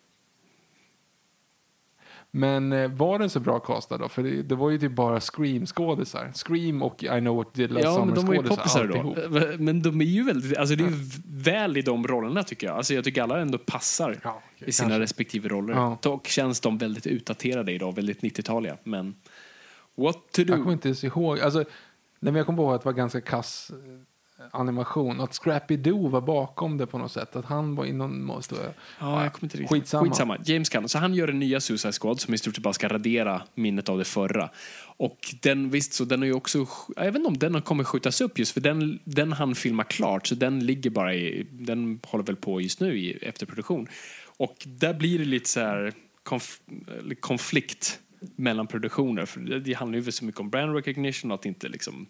Men 2.31 2.73
eh, 2.73 2.91
var 2.91 3.19
den 3.19 3.29
så 3.29 3.39
bra 3.39 3.59
castad 3.59 3.97
då? 3.97 4.09
För 4.09 4.23
det, 4.23 4.41
det 4.43 4.55
var 4.55 4.69
ju 4.69 4.77
typ 4.79 4.91
bara 4.91 5.19
Scream-skådisar. 5.19 6.31
Scream 6.33 6.81
och 6.81 7.03
I 7.03 7.07
know 7.07 7.35
what 7.35 7.47
you 7.59 7.67
did 7.67 7.71
last 7.71 7.83
Ja, 7.85 7.93
summer 7.93 8.05
men 8.05 8.15
de 8.15 8.25
var 8.25 8.33
ju 8.33 8.43
poppisar 8.43 8.85
då. 8.87 9.15
Men 9.63 9.81
de 9.81 10.01
är 10.01 10.05
ju 10.05 10.23
väldigt, 10.23 10.57
alltså 10.57 10.75
det 10.75 10.83
är 10.83 10.87
ju 10.89 10.95
väl 11.27 11.77
i 11.77 11.81
de 11.81 12.07
rollerna 12.07 12.43
tycker 12.43 12.67
jag. 12.67 12.75
Alltså 12.77 12.93
jag 12.93 13.03
tycker 13.03 13.23
alla 13.23 13.39
ändå 13.39 13.57
passar 13.57 14.19
Ja, 14.23 14.41
okej, 14.55 14.67
i 14.67 14.71
sina 14.71 14.89
kanske. 14.89 15.03
respektive 15.03 15.49
roller. 15.49 15.73
Ja. 15.73 15.97
Dock 16.01 16.27
känns 16.27 16.59
de 16.59 16.77
väldigt 16.77 17.07
utdaterade 17.07 17.71
idag, 17.71 17.95
väldigt 17.95 18.21
90-taliga. 18.21 18.77
Men 18.83 19.15
what 19.95 20.15
to 20.31 20.41
Jag 20.41 20.47
kommer 20.47 20.65
do? 20.65 20.71
inte 20.71 20.87
ens 20.87 21.03
ihåg. 21.03 21.39
Alltså, 21.39 21.59
nej, 21.59 21.65
men 22.19 22.35
jag 22.35 22.45
kommer 22.45 22.63
ihåg 22.63 22.73
att 22.75 22.81
det 22.81 22.85
var 22.85 22.93
ganska 22.93 23.21
kass 23.21 23.71
eh, 23.73 24.01
animation. 24.51 25.21
Att 25.21 25.33
Scrappy 25.33 25.77
Doo 25.77 26.07
var 26.07 26.21
bakom 26.21 26.77
det 26.77 26.87
på 26.87 26.97
något 26.97 27.11
sätt. 27.11 27.35
Att 27.35 27.45
han 27.45 27.75
var 27.75 27.85
i 27.85 27.93
någon... 27.93 28.23
Måste, 28.23 28.55
Ja, 28.99 29.23
jag 29.23 29.33
kommer 29.33 29.45
inte 29.45 29.57
riktigt. 29.57 29.69
Skitsamma. 29.69 30.03
Skitsamma. 30.03 30.37
James 30.45 30.69
Gunn. 30.69 30.89
Så 30.89 30.97
han 30.97 31.13
gör 31.13 31.27
en 31.27 31.39
nya 31.39 31.59
Suicide 31.59 31.93
Squad 31.93 32.21
som 32.21 32.33
i 32.33 32.37
stort 32.37 32.55
sett 32.55 32.63
bara 32.63 32.73
ska 32.73 32.87
radera 32.87 33.41
minnet 33.55 33.89
av 33.89 33.97
det 33.97 34.05
förra. 34.05 34.49
Och 34.97 35.35
den, 35.41 35.69
visst, 35.69 35.93
så 35.93 36.05
den 36.05 36.19
har 36.19 36.25
ju 36.25 36.33
också, 36.33 36.65
inte 37.01 37.19
om 37.19 37.37
den 37.37 37.61
kommer 37.61 37.83
skjutas 37.83 38.21
upp 38.21 38.39
just 38.39 38.51
för 38.51 38.61
den, 38.61 38.99
den 39.03 39.33
han 39.33 39.55
filma 39.55 39.83
klart 39.83 40.27
så 40.27 40.35
den 40.35 40.65
ligger 40.65 40.89
bara 40.89 41.15
i, 41.15 41.47
den 41.51 41.99
håller 42.03 42.25
väl 42.25 42.35
på 42.35 42.61
just 42.61 42.79
nu 42.79 42.99
i 42.99 43.11
efterproduktion. 43.11 43.87
Och 44.37 44.55
där 44.65 44.93
blir 44.93 45.19
det 45.19 45.25
lite 45.25 45.49
så 45.49 45.59
här 45.59 45.93
konf, 46.23 46.59
konflikt 47.19 47.99
mellan 48.35 48.67
produktioner 48.67 49.25
för 49.25 49.39
det, 49.39 49.59
det 49.59 49.73
handlar 49.73 49.99
ju 49.99 50.11
så 50.11 50.25
mycket 50.25 50.41
om 50.41 50.49
brand 50.49 50.75
recognition 50.75 51.31
och 51.31 51.35
att 51.35 51.45
inte 51.45 51.67
liksom 51.67 52.07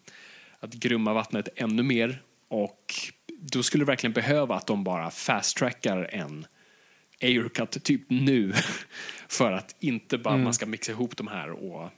att 0.59 0.73
grumma 0.73 1.13
vattnet 1.13 1.49
ännu 1.55 1.83
mer 1.83 2.21
och 2.47 2.93
då 3.39 3.63
skulle 3.63 3.81
det 3.81 3.87
verkligen 3.87 4.13
behöva 4.13 4.55
att 4.55 4.67
de 4.67 4.83
bara 4.83 5.11
fast-trackar 5.11 6.09
en 6.11 6.45
Aircut 7.21 7.83
typ 7.83 8.01
nu 8.07 8.53
för 9.27 9.51
att 9.51 9.75
inte 9.79 10.17
bara 10.17 10.37
man 10.37 10.53
ska 10.53 10.65
mixa 10.65 10.91
ihop 10.91 11.17
de 11.17 11.27
här 11.27 11.49
och 11.49 11.89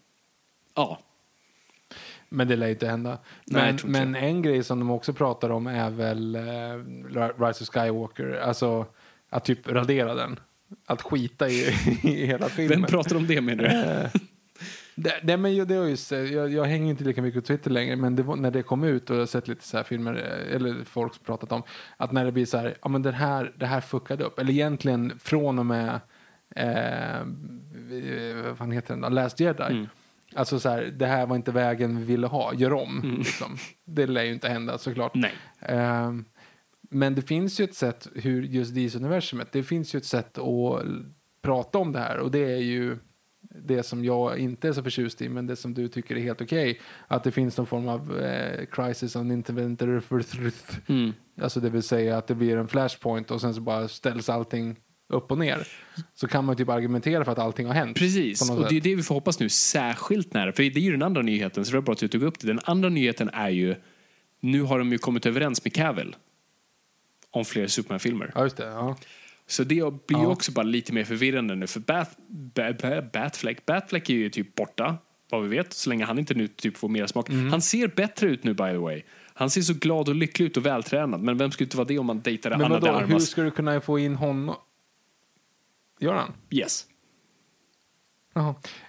ja. 0.76 0.99
Men 2.30 2.47
det 2.47 2.55
lär 2.55 2.68
inte 2.68 2.88
hända. 2.88 3.18
Nej, 3.45 3.76
Men, 3.84 3.91
men 3.91 4.16
en 4.16 4.41
grej 4.41 4.64
som 4.64 4.80
de 4.80 4.91
också 4.91 5.14
pratar 5.14 5.49
om 5.49 5.68
är 5.68 5.89
väl 5.89 6.36
eh, 6.36 7.41
Rise 7.45 7.64
of 7.64 7.70
Skywalker. 7.70 8.32
Alltså 8.32 8.86
att 9.30 9.45
typ 9.45 9.68
radera 9.68 10.16
den. 10.16 10.39
Att 10.86 11.01
skita 11.01 11.49
i, 11.49 11.76
i 12.03 12.26
hela 12.26 12.49
filmen. 12.49 12.82
Vem 12.82 12.89
pratar 12.89 13.16
om 13.16 13.28
det 13.28 13.41
menar 13.41 13.64
du? 13.64 14.20
Det, 15.00 15.20
det, 15.24 15.38
men 15.38 15.54
ju- 15.56 15.66
det 15.66 15.76
har 15.76 15.86
ju, 15.86 15.95
jag, 16.34 16.54
jag 16.54 16.64
hänger 16.66 16.89
inte 16.89 17.04
lika 17.04 17.22
mycket 17.22 17.43
på 17.43 17.48
Twitter 17.48 17.72
längre, 17.72 17.95
men 17.95 18.16
det 18.16 18.24
var, 18.24 18.36
när 18.36 18.52
det 18.52 18.64
kom 18.64 18.84
ut 18.84 19.10
och 19.10 19.16
jag 19.16 19.22
har 19.22 19.26
sett 19.26 19.48
lite 19.48 19.64
så 19.64 19.78
här 19.78 19.84
filmer, 19.84 20.14
eh, 20.16 20.56
eller 20.56 20.84
folk 20.84 21.24
pratat 21.26 21.52
om, 21.52 21.64
att 21.98 22.12
när 22.12 22.26
det 22.26 22.32
blir 22.32 22.45
så 22.45 22.58
här, 22.58 22.78
ja 22.82 22.89
men 22.89 23.02
det 23.02 23.12
här, 23.12 23.54
det 23.58 23.66
här 23.66 23.82
fuckade 23.82 24.24
upp. 24.24 24.39
Eller 24.39 24.54
egentligen 24.54 25.20
från 25.20 25.60
och 25.60 25.66
med, 25.66 26.00
eh, 26.56 27.18
eh, 27.20 28.36
vad 28.45 28.58
fan 28.58 28.72
heter 28.72 28.93
den 28.93 29.02
då, 29.02 29.10
Last 29.10 29.39
Jedi. 29.39 29.64
Mm. 29.64 29.88
Alltså 30.36 30.60
så 30.60 30.70
här, 30.70 30.84
det 30.84 31.06
här 31.06 31.26
var 31.26 31.36
inte 31.36 31.52
vägen 31.52 31.98
vi 31.98 32.04
ville 32.04 32.28
ha, 32.28 32.54
gör 32.54 32.74
om. 32.74 33.16
Liksom. 33.18 33.58
Det 33.86 34.08
lär 34.08 34.24
ju 34.24 34.34
inte 34.34 34.50
hända 34.50 34.78
såklart. 34.78 35.16
Nej. 35.16 35.34
Ehm, 35.60 36.26
men 36.89 37.16
det 37.16 37.22
finns 37.22 37.60
ju 37.60 37.64
ett 37.64 37.76
sätt 37.76 38.08
hur 38.16 38.43
just 38.43 38.76
DC-universumet, 38.76 39.52
det 39.52 39.64
finns 39.64 39.95
ju 39.95 39.98
ett 39.98 40.06
sätt 40.06 40.38
att 40.38 40.84
prata 41.41 41.78
om 41.78 41.91
det 41.91 42.00
här 42.00 42.18
och 42.18 42.32
det 42.32 42.54
är 42.54 42.58
ju 42.62 42.98
det 43.66 43.84
som 43.84 44.05
jag 44.05 44.39
inte 44.39 44.68
är 44.68 44.74
så 44.74 44.84
förtjust 44.84 45.22
i 45.22 45.30
men 45.30 45.47
det 45.47 45.55
som 45.55 45.74
du 45.74 45.88
tycker 45.88 46.16
är 46.16 46.20
helt 46.20 46.41
okej. 46.41 46.80
Att 47.08 47.24
det 47.24 47.32
finns 47.32 47.58
någon 47.58 47.68
form 47.68 47.88
av 47.88 48.20
eh, 48.20 48.66
crisis 48.66 49.16
on 49.16 49.32
interventor. 49.32 50.03
Mm. 50.88 51.14
Alltså 51.41 51.60
det 51.60 51.70
vill 51.70 51.84
säga 51.84 52.18
att 52.18 52.28
det 52.28 52.36
blir 52.36 52.58
en 52.58 52.68
flashpoint 52.68 53.32
och 53.32 53.41
sen 53.41 53.53
så 53.53 53.62
bara 53.62 53.88
ställs 53.88 54.30
allting 54.30 54.76
upp 55.10 55.32
och 55.32 55.38
ner. 55.38 55.68
Så 56.14 56.28
kan 56.28 56.45
man 56.45 56.55
typ 56.55 56.70
argumentera 56.70 57.26
för 57.26 57.32
att 57.32 57.39
allting 57.39 57.68
har 57.68 57.74
hänt. 57.74 57.97
Precis, 57.97 58.49
och 58.49 58.58
det 58.58 58.64
är 58.64 58.70
sätt. 58.70 58.84
det 58.84 58.95
vi 58.95 59.03
får 59.03 59.16
hoppas 59.16 59.39
nu, 59.39 59.49
särskilt 59.49 60.34
när, 60.34 60.51
för 60.51 60.64
det 60.64 60.80
är 60.80 60.82
ju 60.82 60.91
den 60.91 61.03
andra 61.03 61.22
nyheten, 61.22 61.66
så 61.66 61.72
det 61.72 61.78
var 61.78 61.82
bra 61.82 61.93
att 61.93 61.99
du 61.99 62.08
tog 62.08 62.24
upp 62.24 62.39
det. 62.39 62.47
Den 62.47 62.60
andra 62.64 62.89
nyheten 62.89 63.30
är 63.34 63.49
ju, 63.49 63.76
nu 64.39 64.62
har 64.62 64.80
de 64.80 64.91
ju 64.91 64.97
kommit 64.97 65.26
överens 65.26 65.64
med 65.64 65.74
Cavill 65.74 66.16
om 67.32 67.45
fler 67.45 67.68
Superman-filmer. 67.68 68.32
Ja, 68.36 68.43
just 68.43 68.58
det. 68.58 68.66
Ja. 68.66 68.97
Så 69.48 69.64
det 69.64 69.76
blir 70.08 70.18
Ja. 70.18 70.28
också 70.28 70.52
bara 70.52 70.64
lite 70.64 70.93
mer 70.93 71.04
förvirrande 71.04 71.56
nu, 71.56 71.68
för 71.68 71.80
Bat, 71.80 72.18
Bat, 72.28 72.82
Bat, 72.82 73.12
Batfleck, 73.12 73.66
Batfleck 73.66 74.10
är 74.10 74.14
ju 74.14 74.30
typ 74.30 74.56
borta, 74.56 74.98
vad 75.30 75.43
vi 75.43 75.48
vet, 75.48 75.74
så 75.74 75.89
länge 75.89 76.06
han 76.06 76.20
inte 76.20 76.34
nu 76.34 76.48
typ 76.48 76.78
får 76.78 76.89
mer 76.89 77.08
smak. 77.08 77.30
Mm. 77.30 77.52
Han 77.52 77.62
ser 77.62 77.88
bättre 77.88 78.28
ut 78.28 78.43
nu, 78.43 78.54
by 78.54 78.64
the 78.64 78.78
way. 78.78 79.02
Han 79.34 79.50
ser 79.50 79.62
så 79.62 79.74
glad 79.74 80.10
och 80.10 80.16
lycklig 80.16 80.45
ut 80.45 80.58
och 80.58 80.66
vältränad, 80.66 81.22
men 81.22 81.38
vem 81.38 81.52
skulle 81.52 81.66
inte 81.66 81.78
vara 81.78 81.88
det 81.88 82.00
om 82.00 82.06
man 82.06 82.22
dejtade 82.22 82.58
Men 82.58 82.66
Anna 82.66 82.80
vadå, 82.80 83.00
hur 83.00 83.20
ska 83.20 83.41
du 83.41 83.52
kunna 83.52 83.82
få 83.82 84.00
in 84.00 84.16
honom? 84.16 84.56
Gör 86.00 86.14
han? 86.14 86.34
Yes. 86.50 86.86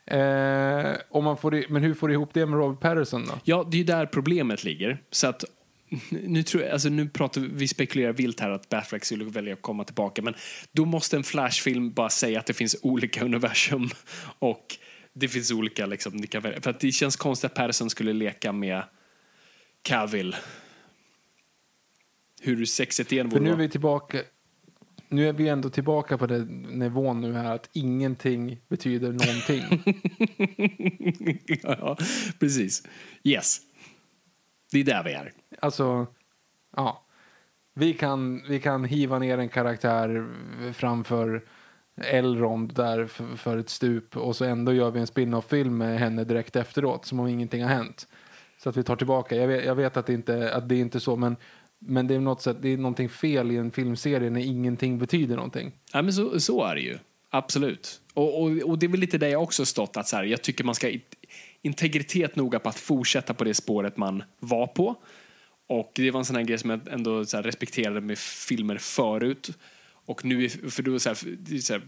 Eh, 0.06 0.96
om 1.10 1.24
man 1.24 1.36
får, 1.36 1.72
men 1.72 1.82
hur 1.82 1.94
får 1.94 2.08
du 2.08 2.14
ihop 2.14 2.30
det 2.34 2.46
med 2.46 2.58
Robert 2.58 2.80
Patterson 2.80 3.26
då? 3.26 3.32
Ja, 3.44 3.68
det 3.70 3.76
är 3.76 3.78
ju 3.78 3.84
där 3.84 4.06
problemet 4.06 4.64
ligger. 4.64 5.02
Så 5.10 5.26
att, 5.26 5.44
nu, 6.10 6.42
tror 6.42 6.62
jag, 6.62 6.72
alltså 6.72 6.88
nu 6.88 7.08
pratar 7.08 7.40
vi, 7.40 7.48
vi 7.52 7.68
spekulerar 7.68 8.12
vilt 8.12 8.40
här 8.40 8.50
att 8.50 8.68
Batfleck 8.68 9.04
skulle 9.04 9.24
välja 9.24 9.52
att 9.52 9.62
komma 9.62 9.84
tillbaka, 9.84 10.22
men 10.22 10.34
då 10.72 10.84
måste 10.84 11.16
en 11.16 11.24
Flash-film 11.24 11.92
bara 11.92 12.10
säga 12.10 12.40
att 12.40 12.46
det 12.46 12.54
finns 12.54 12.76
olika 12.82 13.24
universum 13.24 13.90
och 14.38 14.76
det 15.12 15.28
finns 15.28 15.52
olika, 15.52 15.86
liksom, 15.86 16.22
kan 16.22 16.42
välja. 16.42 16.60
För 16.60 16.70
att 16.70 16.80
det 16.80 16.92
känns 16.92 17.16
konstigt 17.16 17.50
att 17.50 17.54
Patterson 17.54 17.90
skulle 17.90 18.12
leka 18.12 18.52
med 18.52 18.82
Cavill. 19.82 20.36
Hur 22.40 22.64
sexigt 22.64 23.10
det 23.10 23.18
än 23.18 23.30
För 23.30 23.38
vore. 23.38 23.48
nu 23.48 23.54
är 23.54 23.58
vi 23.58 23.68
tillbaka. 23.68 24.18
Nu 25.08 25.28
är 25.28 25.32
vi 25.32 25.48
ändå 25.48 25.70
tillbaka 25.70 26.18
på 26.18 26.26
den 26.26 26.62
nivån 26.62 27.20
nu 27.20 27.32
här 27.32 27.54
att 27.54 27.70
ingenting 27.72 28.60
betyder 28.68 29.12
någonting. 29.12 29.64
ja, 31.62 31.96
precis. 32.38 32.82
Yes. 33.24 33.60
Det 34.72 34.80
är 34.80 34.84
där 34.84 35.04
vi 35.04 35.12
är. 35.12 35.32
alltså, 35.60 36.06
ja. 36.76 37.04
Vi 37.74 37.92
kan, 37.94 38.42
vi 38.48 38.60
kan 38.60 38.84
hiva 38.84 39.18
ner 39.18 39.38
en 39.38 39.48
karaktär 39.48 40.26
framför 40.72 41.42
Elrond 42.00 42.74
där 42.74 43.06
för, 43.06 43.36
för 43.36 43.58
ett 43.58 43.68
stup 43.68 44.16
och 44.16 44.36
så 44.36 44.44
ändå 44.44 44.72
gör 44.72 44.90
vi 44.90 45.00
en 45.00 45.06
spin-off-film 45.06 45.78
med 45.78 45.98
henne 45.98 46.24
direkt 46.24 46.56
efteråt 46.56 47.04
som 47.04 47.20
om 47.20 47.26
ingenting 47.26 47.62
har 47.62 47.70
hänt. 47.70 48.06
Så 48.62 48.68
att 48.68 48.76
vi 48.76 48.82
tar 48.82 48.96
tillbaka. 48.96 49.36
Jag 49.36 49.48
vet, 49.48 49.64
jag 49.64 49.74
vet 49.74 49.96
att, 49.96 50.06
det 50.06 50.12
inte, 50.12 50.54
att 50.54 50.68
det 50.68 50.76
inte 50.76 50.98
är 50.98 51.00
så 51.00 51.16
men, 51.16 51.36
men 51.78 52.06
det 52.06 52.14
är 52.14 52.20
något 52.20 52.42
sätt, 52.42 52.56
det 52.60 52.68
är 52.68 52.76
någonting 52.76 53.08
fel 53.08 53.50
i 53.50 53.56
en 53.56 53.70
filmserie 53.70 54.30
när 54.30 54.40
ingenting 54.40 54.98
betyder 54.98 55.36
någonting. 55.36 55.72
Ja, 55.92 56.02
men 56.02 56.12
så, 56.12 56.40
så 56.40 56.64
är 56.64 56.74
det 56.74 56.80
ju. 56.80 56.98
Absolut. 57.30 58.00
Och, 58.14 58.42
och, 58.42 58.50
och 58.50 58.78
det 58.78 58.86
är 58.86 58.90
väl 58.90 59.00
lite 59.00 59.18
där 59.18 59.28
jag 59.28 59.42
också 59.42 59.64
stått. 59.64 59.96
Att 59.96 60.08
så 60.08 60.16
här, 60.16 60.24
jag 60.24 60.42
tycker 60.42 60.64
man 60.64 60.74
ska 60.74 60.88
integritet 61.62 62.36
noga 62.36 62.58
på 62.58 62.68
att 62.68 62.78
fortsätta 62.78 63.34
på 63.34 63.44
det 63.44 63.54
spåret 63.54 63.96
man 63.96 64.22
var 64.40 64.66
på. 64.66 64.96
Och 65.68 65.92
det 65.94 66.10
var 66.10 66.20
en 66.20 66.24
sån 66.24 66.36
här 66.36 66.42
grej 66.42 66.58
som 66.58 66.70
jag 66.70 66.88
ändå 66.90 67.24
så 67.24 67.36
här, 67.36 67.44
respekterade 67.44 68.00
med 68.00 68.18
filmer 68.18 68.78
förut. 68.78 69.50
Och 70.06 70.24
nu, 70.24 70.48
för 70.48 70.82
då 70.82 70.98
så 70.98 71.08
här, 71.08 71.60
så 71.60 71.72
här, 71.72 71.82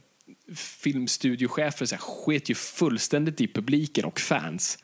filmstudiochefer 0.55 1.87
så 1.87 1.95
här, 1.95 2.03
sket 2.03 2.49
ju 2.49 2.55
fullständigt 2.55 3.41
i 3.41 3.49
publiken 3.49 4.05
och 4.05 4.21
fans. 4.21 4.79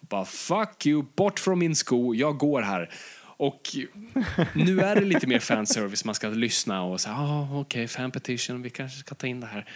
Och 0.00 0.06
bara 0.06 0.24
fuck 0.24 0.86
you, 0.86 1.04
bort 1.16 1.40
från 1.40 1.58
min 1.58 1.76
sko, 1.76 2.14
jag 2.14 2.38
går 2.38 2.62
här. 2.62 2.90
Och 3.36 3.60
nu 4.54 4.80
är 4.80 4.94
det 4.94 5.04
lite 5.04 5.26
mer 5.26 5.38
fanservice, 5.38 6.04
man 6.04 6.14
ska 6.14 6.28
lyssna 6.28 6.82
och 6.82 7.00
säga 7.00 7.14
ah, 7.14 7.60
okej, 7.60 7.88
fan 7.88 8.10
petition, 8.10 8.62
vi 8.62 8.70
kanske 8.70 8.98
ska 8.98 9.14
ta 9.14 9.26
in 9.26 9.40
det 9.40 9.46
här. 9.46 9.68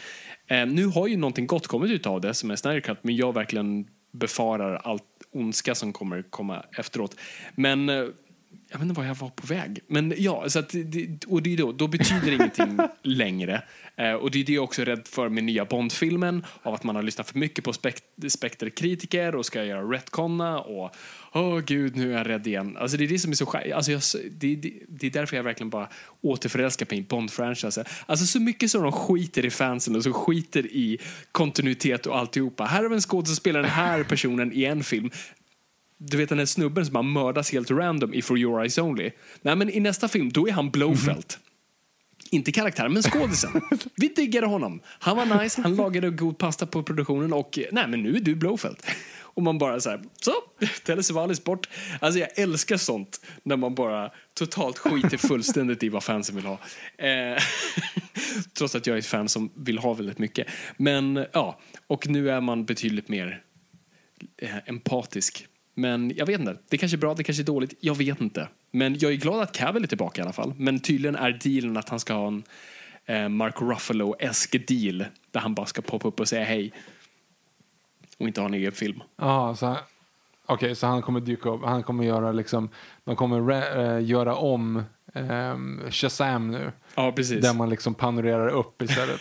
Eh, 0.47 0.67
nu 0.67 0.87
har 0.87 1.07
ju 1.07 1.17
någonting 1.17 1.47
gott 1.47 1.67
kommit 1.67 1.91
ut 1.91 2.07
av 2.07 2.21
det 2.21 2.35
som 2.35 2.51
är 2.51 2.57
Snyder 2.57 2.81
Cut, 2.81 2.99
men 3.03 3.17
jag 3.17 3.35
verkligen 3.35 3.87
befarar 4.11 4.77
allt 4.77 5.05
ondska 5.31 5.75
som 5.75 5.93
kommer 5.93 6.23
komma 6.23 6.65
efteråt. 6.79 7.17
Men 7.55 7.89
eh, 7.89 8.05
jag 8.71 8.79
vet 8.79 8.83
inte 8.83 9.01
var 9.01 9.07
jag 9.07 9.15
var 9.15 9.29
på 9.29 9.47
väg. 9.47 9.81
Men 9.87 10.15
ja, 10.17 10.49
så 10.49 10.59
att 10.59 10.75
och 11.27 11.43
det 11.43 11.53
är 11.53 11.57
då, 11.57 11.73
då 11.73 11.87
betyder 11.87 12.33
ingenting 12.33 12.79
längre. 13.03 13.63
Eh, 13.97 14.13
och 14.13 14.31
det 14.31 14.41
är 14.41 14.45
det 14.45 14.53
jag 14.53 14.65
också 14.65 14.83
är 14.83 14.87
rädd 14.87 15.09
för 15.09 15.29
med 15.29 15.45
nya 15.45 15.65
Bond-filmen. 15.65 16.45
Av 16.63 16.75
att 16.75 16.85
man 16.85 16.97
har 16.97 17.03
lyssnat 17.03 17.31
för 17.31 17.39
mycket 17.39 17.65
på 17.65 17.73
spek 17.73 17.97
Spectre-kritiker 18.29 19.35
och 19.35 19.47
ska 19.47 19.65
göra 19.65 19.83
retconna 19.83 20.61
och 20.61 20.95
åh 21.33 21.61
gud, 21.61 21.97
nu 21.97 22.13
är 22.13 22.19
jag 22.19 22.29
rädd 22.29 22.47
igen. 22.47 22.77
Alltså 22.77 22.97
det 22.97 23.05
är 23.05 23.09
det 23.09 23.19
som 23.19 23.31
är 23.31 23.35
så 23.35 23.45
skä- 23.45 23.75
alltså 23.75 23.93
jag, 23.93 24.03
det, 24.31 24.57
det, 24.57 24.73
det 24.89 25.07
är 25.07 25.11
därför 25.11 25.37
jag 25.37 25.45
verkligen 25.45 25.71
bara 25.71 25.89
återförälskar 26.21 26.87
mig 26.91 26.99
i 26.99 27.03
Bond-franchisen. 27.03 27.85
Alltså 28.07 28.27
så 28.27 28.41
mycket 28.41 28.71
som 28.71 28.83
de 28.83 28.93
skiter 28.93 29.45
i 29.47 29.51
fansen 29.51 29.97
och 29.97 30.03
så 30.03 30.13
skiter 30.13 30.67
i 30.67 30.99
kontinuitet 31.33 32.07
och 32.07 32.19
alltihopa. 32.19 32.65
Här 32.65 32.83
har 32.83 32.89
vi 32.89 32.95
en 32.95 33.01
skådespelare 33.01 33.63
den 33.63 33.71
här 33.71 34.03
personen 34.03 34.53
i 34.53 34.65
en 34.65 34.85
film 34.85 35.11
du 35.99 36.17
vet 36.17 36.29
den 36.29 36.39
här 36.39 36.47
snubben 36.47 36.85
som 36.85 36.93
bara 36.93 37.03
mördas 37.03 37.53
helt 37.53 37.71
random 37.71 38.15
i 38.15 38.23
For 38.23 38.39
Your 38.39 38.61
Eyes 38.61 38.79
Only. 38.79 39.11
Nej, 39.43 39.57
men 39.57 39.71
i 39.71 39.81
nästa 39.81 40.09
film, 40.09 40.33
då 40.33 40.49
är 40.49 40.53
han 40.53 40.71
Blowfelt. 40.71 41.39
Inte 42.31 42.53
karaktären, 42.53 42.93
men 42.93 43.03
skådisen. 43.03 43.61
Vi 43.97 44.09
diggade 44.09 44.47
honom. 44.47 44.81
Han 44.85 45.17
var 45.17 45.43
nice, 45.43 45.63
han 45.63 45.77
lagade 45.77 46.11
god 46.11 46.39
pasta 46.39 46.67
på 46.67 46.83
produktionen 46.83 47.33
och 47.33 47.59
nej, 47.73 47.89
men 47.89 48.03
nu 48.03 48.17
är 48.17 48.21
du 48.21 48.35
Blowfelt. 48.35 48.87
Och 49.21 49.43
man 49.43 49.59
bara 49.59 49.81
så 49.81 49.91
här, 49.91 50.03
så, 50.21 50.33
Telle 50.85 51.03
Savalis 51.03 51.45
bort. 51.45 51.69
Alltså 52.01 52.21
jag 52.21 52.39
älskar 52.39 52.77
sånt 52.77 53.21
när 53.43 53.57
man 53.57 53.75
bara 53.75 54.11
totalt 54.35 54.79
skiter 54.79 55.17
fullständigt 55.17 55.83
i 55.83 55.89
vad 55.89 56.05
fansen 56.05 56.37
vill 56.37 56.45
ha. 56.45 56.59
Eh, 56.99 57.43
trots 58.59 58.75
att 58.75 58.87
jag 58.87 58.95
är 58.95 58.99
ett 58.99 59.07
fan 59.07 59.29
som 59.29 59.51
vill 59.55 59.79
ha 59.79 59.95
väldigt 59.95 60.19
mycket. 60.19 60.47
Men 60.77 61.27
ja, 61.33 61.61
och 61.87 62.09
nu 62.09 62.31
är 62.31 62.41
man 62.41 62.65
betydligt 62.65 63.09
mer 63.09 63.43
eh, 64.37 64.57
empatisk. 64.67 65.47
Men 65.79 66.13
jag 66.17 66.27
vet 66.27 66.41
inte. 66.41 66.57
Det 66.69 66.79
kanske 66.79 66.97
är 66.97 66.99
bra, 66.99 67.15
det 67.15 67.25
kanske 67.25 67.43
är 67.43 67.45
dåligt. 67.45 67.75
Jag 67.81 67.95
vet 67.95 68.21
inte. 68.21 68.49
Men 68.71 68.99
jag 68.99 69.13
är 69.13 69.17
glad 69.17 69.41
att 69.41 69.53
Cavill 69.53 69.83
är 69.83 69.87
tillbaka 69.87 70.21
i 70.21 70.23
alla 70.23 70.33
fall. 70.33 70.55
Men 70.57 70.81
tydligen 70.81 71.17
är 71.17 71.39
dealen 71.45 71.77
att 71.77 71.89
han 71.89 72.01
ska 72.01 72.15
ha 72.15 72.27
en 72.27 72.43
eh, 73.07 73.29
Mark 73.29 73.55
Ruffalo-esk 73.61 74.67
deal 74.67 75.05
där 75.31 75.41
han 75.41 75.55
bara 75.55 75.67
ska 75.67 75.83
poppa 75.83 76.09
upp 76.09 76.21
och 76.21 76.29
säga 76.29 76.45
hej. 76.45 76.73
Och 78.19 78.27
inte 78.27 78.41
ha 78.41 78.49
en 78.49 78.55
egen 78.55 78.73
film. 78.73 79.03
Ja, 79.17 79.57
så 79.57 79.77
Okej, 80.47 80.75
så 80.75 80.87
han 80.87 81.03
kommer 81.03 81.21
dyka 81.21 81.49
upp. 81.49 81.65
Han 81.65 81.83
kommer 81.83 82.05
göra 82.05 82.33
liksom, 82.33 82.69
de 83.05 83.17
kommer 83.17 83.41
re, 83.41 83.97
eh, 83.97 84.05
göra 84.05 84.37
om 84.37 84.83
ehm, 85.15 85.81
Shazam 85.91 86.51
nu. 86.51 86.73
Ja, 86.95 87.13
precis. 87.13 87.43
Där 87.43 87.55
man 87.55 87.71
liksom 87.71 87.95
panorerar 87.95 88.49
upp 88.49 88.83
istället. 88.83 89.21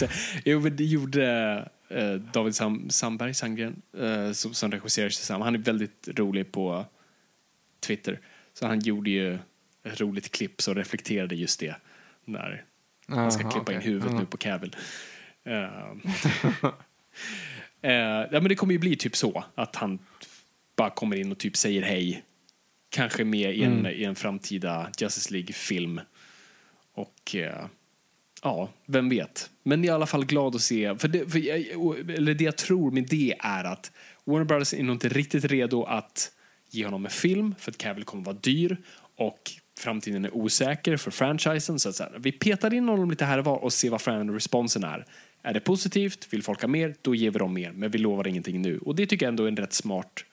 Jo, 0.44 0.60
men 0.60 0.76
det 0.76 0.84
gjorde 0.84 1.68
eh, 1.94 2.14
David 2.14 2.54
Sam, 2.54 2.90
Sandberg 2.90 3.34
Sandgren 3.34 3.82
eh, 3.98 4.32
som, 4.32 4.54
som 4.54 4.70
regisserar 4.70 5.08
Shazam. 5.10 5.40
Han 5.40 5.54
är 5.54 5.58
väldigt 5.58 6.08
rolig 6.08 6.52
på 6.52 6.86
Twitter. 7.80 8.20
Så 8.52 8.66
han 8.66 8.80
gjorde 8.80 9.10
ju 9.10 9.34
ett 9.84 10.00
roligt 10.00 10.32
klipp 10.32 10.62
som 10.62 10.74
reflekterade 10.74 11.34
just 11.34 11.60
det. 11.60 11.74
När 12.24 12.64
han 13.08 13.32
ska 13.32 13.42
Aha, 13.42 13.50
klippa 13.50 13.62
okej. 13.62 13.74
in 13.74 13.80
huvudet 13.80 14.12
Ja. 14.12 14.18
nu 14.20 14.26
på 14.26 14.36
Cavill. 14.36 14.76
Eh, 15.44 15.64
eh, 17.82 17.92
ja, 18.30 18.40
men 18.40 18.44
det 18.48 18.54
kommer 18.54 18.72
ju 18.72 18.78
bli 18.78 18.96
typ 18.96 19.16
så. 19.16 19.44
Att 19.54 19.76
han 19.76 19.98
bara 20.76 20.90
kommer 20.90 21.16
in 21.16 21.32
och 21.32 21.38
typ 21.38 21.56
säger 21.56 21.82
hej. 21.82 22.22
Kanske 22.88 23.24
med 23.24 23.56
i 23.56 23.62
en, 23.62 23.72
Mm. 23.78 23.92
i 23.92 24.04
en 24.04 24.14
framtida 24.14 24.90
Justice 24.98 25.32
League-film. 25.32 26.00
Och 26.92 27.34
eh, 27.36 27.66
ja, 28.44 28.68
vem 28.86 29.08
vet. 29.08 29.50
Men 29.62 29.84
jag 29.84 29.88
är 29.88 29.92
i 29.92 29.94
alla 29.94 30.06
fall 30.06 30.24
glad 30.24 30.54
att 30.54 30.60
se. 30.60 30.98
För 30.98 31.08
det, 31.08 31.32
för 31.32 31.38
jag, 31.38 32.10
eller 32.10 32.34
det 32.34 32.44
jag 32.44 32.56
tror 32.56 32.90
med 32.90 33.06
det 33.08 33.34
är 33.40 33.64
att 33.64 33.92
Warner 34.24 34.44
Brothers 34.44 34.74
är 34.74 34.82
nog 34.82 34.94
inte 34.94 35.08
riktigt 35.08 35.44
redo 35.44 35.84
att 35.84 36.30
ge 36.70 36.84
honom 36.84 37.04
en 37.04 37.10
film 37.10 37.54
för 37.58 37.70
att 37.70 37.78
Cavill 37.78 38.04
kommer 38.04 38.24
vara 38.24 38.36
dyr 38.36 38.76
och 39.16 39.50
framtiden 39.78 40.24
är 40.24 40.36
osäker 40.36 40.96
för 40.96 41.10
franchisen. 41.10 41.78
Så 41.78 41.88
att 41.88 41.94
så 41.94 42.02
här, 42.02 42.12
vi 42.18 42.32
petar 42.32 42.74
in 42.74 42.88
honom 42.88 43.10
lite 43.10 43.24
här 43.24 43.38
och 43.38 43.44
var 43.44 43.56
och 43.56 43.72
ser 43.72 43.90
vad 43.90 44.00
fan-responsen 44.00 44.84
är. 44.84 45.06
Är 45.42 45.54
det 45.54 45.60
positivt, 45.60 46.32
vill 46.32 46.42
folk 46.42 46.60
ha 46.60 46.68
mer, 46.68 46.94
då 47.02 47.14
ger 47.14 47.30
vi 47.30 47.38
dem 47.38 47.54
mer. 47.54 47.72
Men 47.72 47.90
vi 47.90 47.98
lovar 47.98 48.26
ingenting 48.26 48.62
nu. 48.62 48.78
Och 48.78 48.94
det 48.94 49.06
tycker 49.06 49.26
jag 49.26 49.28
ändå 49.28 49.44
är 49.44 49.48
en 49.48 49.56
rätt 49.56 49.72
smart 49.72 50.24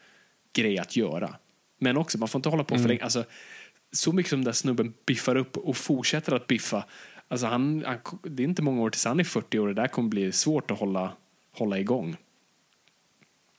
grej 0.54 0.80
att 0.80 0.96
göra. 0.96 1.36
Men 1.80 1.98
också, 1.98 2.18
man 2.18 2.28
får 2.28 2.40
inte 2.40 2.50
hålla 2.50 2.64
på 2.64 2.78
för 2.78 2.88
länge. 2.88 3.04
Alltså, 3.04 3.24
så 3.92 4.12
mycket 4.12 4.30
som 4.30 4.40
den 4.40 4.46
där 4.46 4.52
snubben 4.52 4.94
biffar 5.06 5.36
upp 5.36 5.58
och 5.58 5.78
fortsätter 5.78 6.36
att 6.36 6.48
biffa. 6.48 6.86
Alltså 7.32 7.48
han, 7.48 7.84
han, 7.86 7.98
det 8.24 8.44
är 8.44 8.48
inte 8.48 8.62
många 8.62 8.82
år 8.82 8.90
tills 8.90 9.06
han 9.06 9.20
är 9.20 9.24
40 9.24 9.60
år. 9.60 9.68
Det 9.68 9.74
där 9.74 9.88
kommer 9.88 10.10
bli 10.10 10.32
svårt 10.32 10.72
att 10.72 10.80
hålla, 10.80 11.14
hålla 11.52 11.80
igång. 11.80 12.18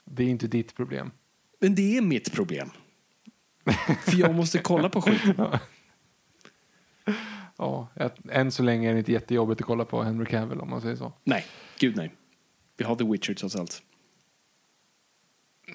Det 0.04 0.24
är 0.24 0.28
inte 0.28 0.46
ditt 0.46 0.74
problem. 0.76 1.10
Men 1.60 1.74
det 1.74 1.96
är 1.96 2.02
mitt 2.02 2.32
problem. 2.32 2.70
För 4.04 4.16
jag 4.16 4.34
måste 4.34 4.58
kolla 4.58 4.88
på 4.88 5.02
skit. 5.02 5.20
Ja, 7.56 7.88
än 8.30 8.52
så 8.52 8.62
länge 8.62 8.88
är 8.88 8.92
det 8.92 8.98
inte 8.98 9.12
jättejobbigt 9.12 9.60
att 9.60 9.66
kolla 9.66 9.84
på 9.84 10.02
Henry 10.02 10.26
Cavill 10.26 10.60
om 10.60 10.70
man 10.70 10.80
säger 10.80 10.96
så. 10.96 11.12
Nej, 11.24 11.44
gud 11.78 11.96
nej. 11.96 12.12
Vi 12.76 12.84
har 12.84 12.96
The 12.96 13.04
Witcher 13.04 13.34
trots 13.34 13.56
allt. 13.56 13.82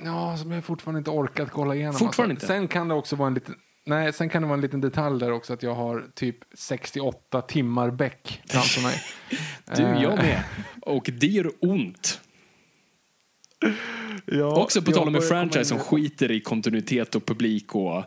Ja, 0.04 0.38
som 0.38 0.52
jag 0.52 0.64
fortfarande 0.64 0.98
inte 0.98 1.12
orkat 1.12 1.52
kolla 1.52 1.76
igenom. 1.76 1.94
Fortfarande 1.94 2.34
alltså. 2.34 2.46
inte? 2.46 2.54
Sen 2.54 2.68
kan 2.68 2.88
det 2.88 2.94
också 2.94 3.16
vara 3.16 3.28
en 3.28 3.34
liten... 3.34 3.56
Nej, 3.88 4.14
sen 4.14 4.30
kan 4.30 4.42
det 4.42 4.48
vara 4.48 4.56
en 4.56 4.62
liten 4.62 4.82
detalj 4.82 5.20
där 5.20 5.32
också 5.32 5.54
att 5.54 5.64
jag 5.64 5.76
har 5.76 6.06
typ 6.16 6.38
68 6.54 7.42
timmar 7.42 7.92
bäck 7.92 8.42
framför 8.48 8.82
mig. 8.82 9.02
Du, 9.76 9.84
Eh, 9.84 10.04
jag 10.04 10.18
med. 10.18 10.44
Och 10.82 11.10
det 11.14 11.28
gör 11.28 11.52
ont. 11.60 12.22
Ja, 14.26 14.62
Också 14.64 14.82
på 14.82 14.92
tal 14.92 15.08
om 15.08 15.16
en 15.16 15.22
franchise 15.22 15.66
som 15.66 15.80
skiter 15.80 16.32
i 16.32 16.42
kontinuitet 16.42 17.16
och 17.16 17.26
publik 17.26 17.76
och 17.76 18.04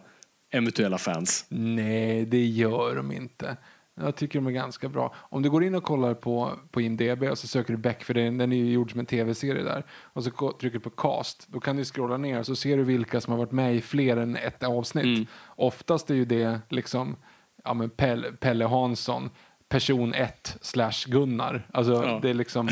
eventuella 0.51 0.99
fans. 0.99 1.47
Nej, 1.49 2.25
det 2.25 2.45
gör 2.45 2.97
de 2.97 3.13
inte. 3.13 3.57
Jag 4.01 4.17
tycker 4.17 4.39
de 4.39 4.47
är 4.47 4.51
ganska 4.51 4.89
bra. 4.89 5.15
Om 5.17 5.43
du 5.43 5.51
går 5.51 5.65
in 5.65 5.75
och 5.75 5.83
kollar 5.83 6.15
på, 6.15 6.53
på 6.71 6.81
IMDB 6.81 7.23
och 7.23 7.39
så 7.39 7.47
söker 7.47 7.73
du 7.73 7.77
Beck, 7.77 8.05
för 8.05 8.15
den, 8.15 8.39
den 8.39 8.53
är 8.53 8.57
ju 8.57 8.73
gjord 8.73 8.91
som 8.91 9.01
en 9.01 9.07
tv-serie 9.07 9.63
där, 9.63 9.85
och 9.91 10.25
så 10.25 10.31
trycker 10.31 10.79
du 10.79 10.81
på 10.81 10.91
cast, 10.91 11.47
då 11.49 11.61
kan 11.61 11.77
du 11.77 11.85
scrolla 11.85 12.17
ner 12.17 12.39
och 12.39 12.47
så 12.47 12.57
ser 12.57 12.77
du 12.77 12.85
vilka 12.85 13.21
som 13.21 13.31
har 13.31 13.39
varit 13.39 13.53
med 13.53 13.77
i 13.77 13.81
fler 13.81 14.17
än 14.17 14.37
ett 14.37 14.63
avsnitt. 14.63 15.05
Mm. 15.05 15.27
Oftast 15.61 16.11
är 16.11 16.15
ju 16.15 16.25
det 16.25 16.61
liksom 16.69 17.17
ja, 17.65 17.75
men 17.75 17.91
Pelle, 17.91 18.33
Pelle 18.33 18.65
Hansson, 18.65 19.31
person 19.69 20.15
1 20.15 20.57
slash 20.61 21.07
Gunnar. 21.07 21.67
Alltså 21.73 21.93
Ja. 21.93 22.19
det 22.23 22.31
är 22.31 22.35
liksom 22.35 22.69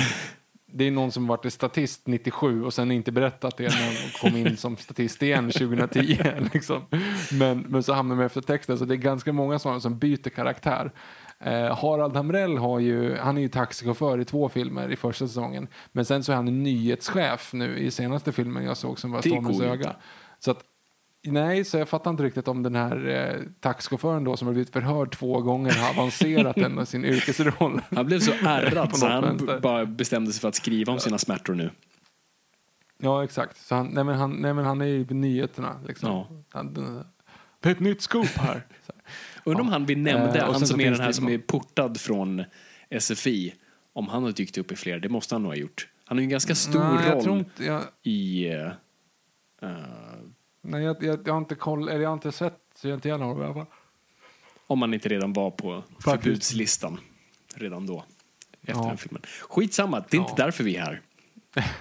det 0.72 0.84
är 0.84 0.90
någon 0.90 1.12
som 1.12 1.26
varit 1.26 1.52
statist 1.52 2.06
97 2.06 2.64
och 2.64 2.74
sen 2.74 2.90
inte 2.90 3.12
berättat 3.12 3.56
det 3.56 3.62
när 3.62 3.84
han 3.84 3.94
kom 4.20 4.36
in 4.36 4.56
som 4.56 4.76
statist 4.76 5.22
igen 5.22 5.50
2010. 5.50 6.18
Liksom. 6.52 6.82
Men, 7.32 7.58
men 7.58 7.82
så 7.82 7.92
hamnar 7.92 8.16
man 8.16 8.26
efter 8.26 8.40
texten. 8.40 8.78
Så 8.78 8.84
det 8.84 8.94
är 8.94 8.96
ganska 8.96 9.32
många 9.32 9.58
sådana 9.58 9.80
som 9.80 9.98
byter 9.98 10.28
karaktär. 10.30 10.92
Eh, 11.40 11.76
Harald 11.76 12.16
Hamrell 12.16 12.58
har 12.58 12.78
ju, 12.78 13.16
han 13.16 13.38
är 13.38 13.42
ju 13.42 13.48
taxichaufför 13.48 14.20
i 14.20 14.24
två 14.24 14.48
filmer 14.48 14.92
i 14.92 14.96
första 14.96 15.26
säsongen. 15.26 15.68
Men 15.92 16.04
sen 16.04 16.24
så 16.24 16.32
är 16.32 16.36
han 16.36 16.62
nyhetschef 16.62 17.52
nu 17.52 17.78
i 17.78 17.90
senaste 17.90 18.32
filmen 18.32 18.64
jag 18.64 18.76
såg 18.76 18.98
som 18.98 19.10
var 19.12 19.20
Stormens 19.20 19.60
öga. 19.60 19.96
Så 20.38 20.50
att, 20.50 20.64
nej, 21.26 21.64
så 21.64 21.78
jag 21.78 21.88
fattar 21.88 22.10
inte 22.10 22.22
riktigt 22.22 22.48
om 22.48 22.62
den 22.62 22.74
här 22.74 23.06
eh, 23.08 23.42
taxichauffören 23.60 24.24
då 24.24 24.36
som 24.36 24.46
har 24.46 24.52
blivit 24.52 24.72
förhörd 24.72 25.12
två 25.12 25.40
gånger 25.40 25.72
har 25.72 25.90
avancerat 25.90 26.56
ändå 26.58 26.86
sin 26.86 27.04
yrkesroll. 27.04 27.80
Han 27.96 28.06
blev 28.06 28.20
så 28.20 28.32
ärrad 28.32 28.96
så 28.96 29.06
han 29.08 29.22
vänster. 29.24 29.60
bara 29.60 29.86
bestämde 29.86 30.32
sig 30.32 30.40
för 30.40 30.48
att 30.48 30.54
skriva 30.54 30.92
om 30.92 31.00
sina 31.00 31.18
smärtor 31.18 31.54
nu. 31.54 31.70
Ja, 32.98 33.24
exakt. 33.24 33.56
Så 33.56 33.74
han, 33.74 33.86
nej, 33.86 34.04
men 34.04 34.14
han, 34.14 34.30
nej, 34.30 34.54
men 34.54 34.64
han 34.64 34.80
är 34.80 34.86
ju 34.86 35.06
på 35.06 35.14
nyheterna. 35.14 35.80
Liksom. 35.86 36.08
Ja. 36.10 36.28
Han, 36.48 36.74
det 37.60 37.68
är 37.68 37.72
ett 37.72 37.80
nytt 37.80 38.02
scoop 38.02 38.26
här. 38.36 38.66
Undrar 39.44 39.60
om 39.60 39.66
Ja. 39.66 39.72
han 39.72 39.86
vi 39.86 39.94
nämnde, 39.94 40.38
Eh, 40.40 40.52
han 40.52 40.66
som 40.66 40.80
är 40.80 40.90
den 40.90 41.00
här 41.00 41.12
som 41.12 41.28
är 41.28 41.38
portad 41.38 42.00
från 42.00 42.44
SFI, 43.00 43.54
om 43.92 44.08
han 44.08 44.22
har 44.22 44.32
dykt 44.32 44.58
upp 44.58 44.72
i 44.72 44.76
fler, 44.76 44.98
det 44.98 45.08
måste 45.08 45.34
han 45.34 45.42
nog 45.42 45.52
ha 45.52 45.56
gjort. 45.56 45.88
Han 46.04 46.18
har 46.18 46.20
ju 46.20 46.24
en 46.24 46.30
ganska 46.30 46.54
stor 46.54 46.80
nej, 46.94 47.10
roll 47.10 47.38
inte, 47.38 47.64
jag, 47.64 47.82
i... 48.02 48.48
eh, 48.48 48.66
eh, 49.62 49.78
nej, 50.68 50.82
jag, 50.82 51.02
jag, 51.02 51.20
jag 51.26 51.32
har 51.32 51.38
inte 51.38 51.54
koll, 51.54 51.88
eller 51.88 52.00
jag 52.00 52.08
har 52.08 52.14
inte 52.14 52.32
sett 52.32 52.54
inte 52.84 53.08
gärna 53.08 53.24
har 53.24 53.42
i 53.42 53.44
alla 53.44 53.54
fall. 53.54 53.66
om 54.66 54.82
han 54.82 54.94
inte 54.94 55.08
redan 55.08 55.32
var 55.32 55.50
på 55.50 55.82
Faktiskt. 55.82 56.04
förbudslistan 56.24 57.00
redan 57.54 57.86
då. 57.86 58.04
Efter 58.62 58.82
Ja. 58.82 58.88
den 58.88 58.98
filmen. 58.98 59.22
Skitsamma, 59.48 60.04
det 60.10 60.16
är 60.16 60.20
inte 60.20 60.32
Ja. 60.36 60.44
därför 60.44 60.64
vi 60.64 60.76
är 60.76 60.80
här. 60.84 61.00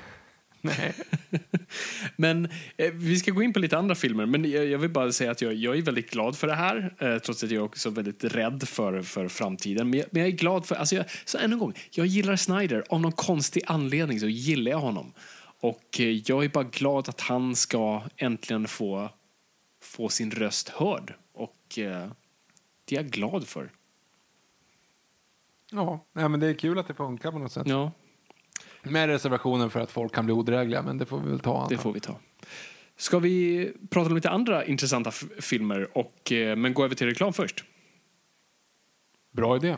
Nej. 0.61 0.93
Men 2.15 2.45
eh, 2.77 2.91
vi 2.93 3.19
ska 3.19 3.31
gå 3.31 3.41
in 3.43 3.53
på 3.53 3.59
lite 3.59 3.77
andra 3.77 3.95
filmer. 3.95 4.25
Men 4.25 4.51
jag, 4.51 4.65
jag 4.65 4.79
vill 4.79 4.89
bara 4.89 5.11
säga 5.11 5.31
att 5.31 5.41
jag, 5.41 5.53
jag 5.53 5.77
är 5.77 5.81
väldigt 5.81 6.11
glad 6.11 6.37
för 6.37 6.47
det 6.47 6.55
här. 6.55 6.93
Eh, 6.99 7.17
trots 7.17 7.43
att 7.43 7.51
jag 7.51 7.65
också 7.65 7.89
är 7.89 7.93
väldigt 7.93 8.23
rädd 8.23 8.67
för, 8.67 9.01
för 9.01 9.27
framtiden. 9.27 9.89
Men 9.89 9.99
jag, 9.99 10.07
men 10.11 10.19
jag 10.21 10.27
är 10.31 10.35
glad 10.35 10.65
för, 10.65 10.75
alltså 10.75 10.95
jag, 10.95 11.05
så 11.25 11.37
än 11.37 11.53
en 11.53 11.59
gång, 11.59 11.73
jag 11.91 12.05
gillar 12.05 12.35
Snyder. 12.35 12.83
Av 12.89 13.01
någon 13.01 13.11
konstig 13.11 13.63
anledning 13.67 14.19
så 14.19 14.27
gillar 14.27 14.71
jag 14.71 14.79
honom. 14.79 15.13
Och 15.59 15.99
eh, 15.99 16.21
jag 16.25 16.43
är 16.43 16.49
bara 16.49 16.63
glad 16.63 17.09
att 17.09 17.21
han 17.21 17.55
ska 17.55 18.03
äntligen 18.17 18.67
få, 18.67 19.09
få 19.81 20.09
sin 20.09 20.31
röst 20.31 20.69
hörd. 20.69 21.13
Och 21.33 21.79
eh, 21.79 22.07
det 22.85 22.95
är 22.95 23.01
jag 23.03 23.11
glad 23.11 23.47
för. 23.47 23.71
Ja, 25.71 26.05
nej, 26.13 26.29
men 26.29 26.39
det 26.39 26.47
är 26.47 26.53
kul 26.53 26.79
att 26.79 26.87
det 26.87 26.93
funkar 26.93 27.31
på 27.31 27.39
något 27.39 27.51
sätt. 27.51 27.67
Ja, 27.67 27.91
Med 28.83 29.07
reservationen 29.09 29.69
för 29.69 29.79
att 29.79 29.91
folk 29.91 30.13
kan 30.13 30.25
bli 30.25 30.33
odrägliga, 30.33 30.81
men 30.81 30.97
det 30.97 31.05
får 31.05 31.19
vi 31.19 31.29
väl 31.29 31.39
ta. 31.39 31.67
det 31.69 31.77
får 31.77 31.93
vi 31.93 31.99
ta. 31.99 32.15
Ska 32.95 33.19
vi 33.19 33.71
prata 33.89 34.09
om 34.09 34.15
lite 34.15 34.29
andra 34.29 34.65
intressanta 34.65 35.11
filmer, 35.39 35.97
och, 35.97 36.31
eh, 36.31 36.55
men 36.55 36.73
gå 36.73 36.85
över 36.85 36.95
till 36.95 37.07
reklam 37.07 37.33
först? 37.33 37.63
Bra 39.31 39.55
idé. 39.55 39.77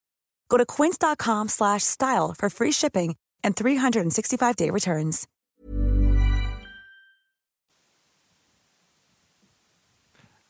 Go 0.51 0.57
to 0.57 0.65
quince.com 0.65 1.47
slash 1.47 1.83
style 1.83 2.35
for 2.37 2.49
free 2.49 2.71
shipping 2.71 3.15
and 3.43 3.55
365-day 3.55 4.69
returns. 4.69 5.27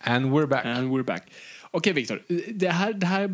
And 0.04 0.32
we're 0.32 0.48
back. 0.48 0.66
And 0.66 0.92
we're 0.92 1.04
back. 1.04 1.32
Okej, 1.72 1.94
Viktor. 1.94 2.22
Det 2.54 2.70
här, 2.70 2.94
det 2.94 3.06
här 3.06 3.30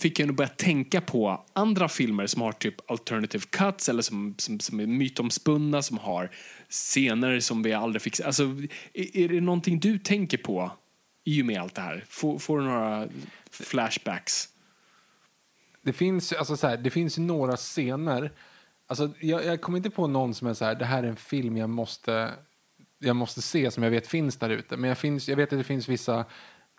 fick 0.00 0.20
en 0.20 0.30
att 0.30 0.36
börja 0.36 0.48
tänka 0.48 1.00
på 1.00 1.44
andra 1.52 1.88
filmer 1.88 2.26
som 2.26 2.42
har 2.42 2.52
typ 2.52 2.90
alternative 2.90 3.44
cuts 3.50 3.88
eller 3.88 4.02
som, 4.02 4.34
som, 4.38 4.60
som 4.60 4.80
är 4.80 4.86
mytomspunna, 4.86 5.82
som 5.82 5.98
har 5.98 6.30
scener 6.68 7.40
som 7.40 7.62
vi 7.62 7.72
aldrig 7.72 8.02
fick 8.02 8.16
se. 8.16 8.24
Alltså, 8.24 8.42
är, 8.94 9.16
är 9.16 9.28
det 9.28 9.40
någonting 9.40 9.80
du 9.80 9.98
tänker 9.98 10.38
på 10.38 10.70
i 11.24 11.42
och 11.42 11.46
med 11.46 11.60
allt 11.60 11.74
det 11.74 11.80
här? 11.80 12.04
Får, 12.08 12.38
får 12.38 12.58
du 12.58 12.64
några 12.64 13.08
flashbacks? 13.50 14.48
Det 15.88 15.92
finns, 15.92 16.32
alltså 16.32 16.56
så 16.56 16.66
här, 16.66 16.76
det 16.76 16.90
finns 16.90 17.18
några 17.18 17.56
scener. 17.56 18.32
Alltså, 18.86 19.10
jag, 19.20 19.44
jag 19.44 19.60
kommer 19.60 19.76
inte 19.78 19.90
på 19.90 20.06
någon 20.06 20.34
som 20.34 20.48
är 20.48 20.54
så 20.54 20.64
här, 20.64 20.74
det 20.74 20.84
här 20.84 21.02
är 21.02 21.08
en 21.08 21.16
film 21.16 21.56
jag 21.56 21.70
måste, 21.70 22.30
jag 22.98 23.16
måste 23.16 23.42
se 23.42 23.70
som 23.70 23.82
jag 23.82 23.90
vet 23.90 24.06
finns 24.06 24.36
där 24.36 24.50
ute. 24.50 24.76
Men 24.76 24.88
jag, 24.88 24.98
finns, 24.98 25.28
jag 25.28 25.36
vet 25.36 25.52
att 25.52 25.58
det 25.58 25.64
finns 25.64 25.88
vissa 25.88 26.24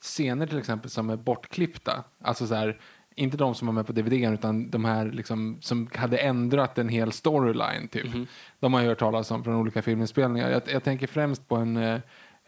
scener 0.01 0.47
till 0.47 0.57
exempel 0.57 0.89
som 0.89 1.09
är 1.09 1.15
bortklippta. 1.15 2.03
Alltså 2.21 2.47
så 2.47 2.55
här, 2.55 2.81
inte 3.15 3.37
de 3.37 3.55
som 3.55 3.67
var 3.67 3.73
med 3.73 3.87
på 3.87 3.93
DVD 3.93 4.13
utan 4.13 4.69
de 4.69 4.85
här 4.85 5.05
liksom, 5.05 5.57
som 5.61 5.89
hade 5.95 6.17
ändrat 6.17 6.77
en 6.77 6.89
hel 6.89 7.11
storyline. 7.11 7.87
Typ. 7.87 8.27
De 8.59 8.73
har 8.73 8.81
jag 8.81 8.87
hört 8.87 8.99
talas 8.99 9.31
om 9.31 9.43
från 9.43 9.55
olika 9.55 9.81
filminspelningar. 9.81 10.49
Jag, 10.49 10.61
jag 10.65 10.83
tänker 10.83 11.07
främst 11.07 11.47
på 11.47 11.55
en, 11.55 11.77
eh, 11.77 11.99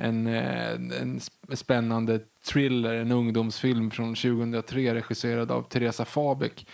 en, 0.02 0.28
eh, 0.28 0.72
en 1.02 1.20
sp- 1.20 1.56
spännande 1.56 2.20
thriller, 2.45 2.93
en 2.93 3.12
ungdomsfilm 3.12 3.91
från 3.91 4.16
2003 4.16 4.93
regisserad 4.95 5.52
av 5.52 5.62
Teresa 5.62 6.06
Fabek. 6.06 6.68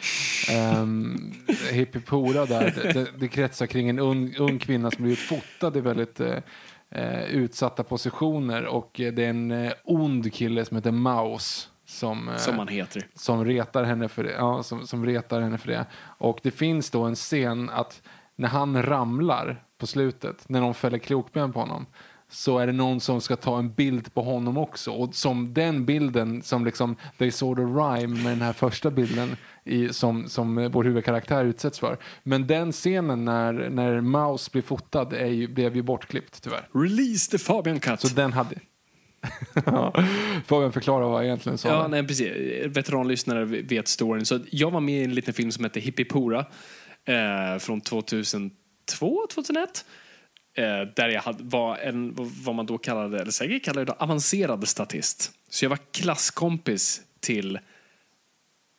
Um, 0.81 1.33
Hippipora 1.71 2.45
där, 2.45 2.91
det, 2.93 3.07
det, 3.19 3.27
kretsar 3.27 3.65
kring 3.65 3.89
en 3.89 3.99
ung, 3.99 4.35
ung 4.37 4.59
kvinna 4.59 4.91
som 4.91 5.03
blivit 5.03 5.19
fotad 5.19 5.77
i 5.77 5.81
väldigt 5.81 6.19
eh, 6.19 7.23
utsatta 7.29 7.83
positioner 7.83 8.65
och 8.65 8.89
det 8.93 9.19
är 9.25 9.29
en 9.29 9.51
eh, 9.51 9.71
ond 9.83 10.33
kille 10.33 10.65
som 10.65 10.77
heter 10.77 10.91
Maus 10.91 11.69
som, 11.85 12.29
Som 12.37 12.55
man 12.55 12.67
heter. 12.67 13.07
som 13.15 13.45
retar 13.45 13.83
henne 13.83 14.07
för 14.09 14.23
det. 14.23 14.31
Ja, 14.31 14.63
som, 14.63 14.87
som 14.87 15.05
retar 15.05 15.41
henne 15.41 15.57
för 15.57 15.67
det. 15.67 15.85
Och 16.17 16.39
det 16.43 16.51
finns 16.51 16.91
då 16.91 17.03
en 17.03 17.15
scen 17.15 17.69
att 17.69 18.01
när 18.35 18.47
han 18.47 18.83
ramlar 18.83 19.63
på 19.77 19.87
slutet, 19.87 20.49
när 20.49 20.61
någon 20.61 20.73
fäller 20.73 20.97
krokben 20.97 21.53
på 21.53 21.59
honom, 21.59 21.85
så 22.29 22.59
är 22.59 22.67
det 22.67 22.73
någon 22.73 22.99
som 22.99 23.21
ska 23.21 23.35
ta 23.35 23.59
en 23.59 23.73
bild 23.73 24.13
på 24.13 24.21
honom 24.21 24.57
också. 24.57 24.91
Och 24.91 25.15
som 25.15 25.53
den 25.53 25.85
bilden, 25.85 26.41
som 26.41 26.65
liksom, 26.65 26.95
they 27.17 27.31
sort 27.31 27.59
of 27.59 27.65
rhyme 27.65 28.23
med 28.23 28.31
den 28.31 28.41
här 28.41 28.53
första 28.53 28.91
bilden 28.91 29.35
i, 29.63 29.93
som, 29.93 30.29
som 30.29 30.57
eh, 30.57 30.69
vår 30.69 30.83
huvudkaraktär 30.83 31.45
utsätts 31.45 31.79
för. 31.79 31.97
Men 32.23 32.47
den 32.47 32.71
scenen 32.71 33.25
när, 33.25 33.69
när 33.69 34.01
Maus 34.01 34.51
blir 34.51 34.61
fotad 34.61 35.13
är 35.13 35.25
ju, 35.25 35.47
blev 35.47 35.75
ju 35.75 35.81
bortklippt 35.81 36.43
tyvärr. 36.43 36.69
Release 36.73 37.31
the 37.31 37.37
Fabian 37.37 37.79
cut. 37.79 38.01
Så 38.01 38.07
den 38.07 38.33
hade... 38.33 38.55
Fabian 40.45 40.73
förklara 40.73 41.07
vad 41.07 41.19
jag 41.19 41.25
egentligen 41.25 41.57
sa. 41.57 41.69
Ja, 41.69 41.87
nej, 41.87 42.07
precis. 42.07 42.31
Veteranlyssnare 42.65 43.45
vet 43.45 43.87
storyn. 43.87 44.25
Så 44.25 44.39
jag 44.51 44.71
var 44.71 44.79
med 44.79 45.01
i 45.01 45.03
en 45.03 45.13
liten 45.13 45.33
film 45.33 45.51
som 45.51 45.63
heter 45.63 45.81
Hippipora 45.81 46.45
eh, 47.05 47.59
från 47.59 47.81
2002, 47.81 48.51
2001. 49.33 49.85
Eh, 50.57 50.87
där 50.95 51.09
jag 51.09 51.21
hade, 51.21 51.43
var 51.43 51.77
en, 51.77 52.13
vad 52.15 52.55
man 52.55 52.65
då 52.65 52.77
kallade, 52.77 53.21
eller 53.21 53.31
säkert 53.31 53.65
kallade 53.65 53.85
det, 53.85 53.91
avancerad 53.91 54.67
statist. 54.67 55.31
Så 55.49 55.65
jag 55.65 55.69
var 55.69 55.79
klasskompis 55.91 57.01
till 57.19 57.59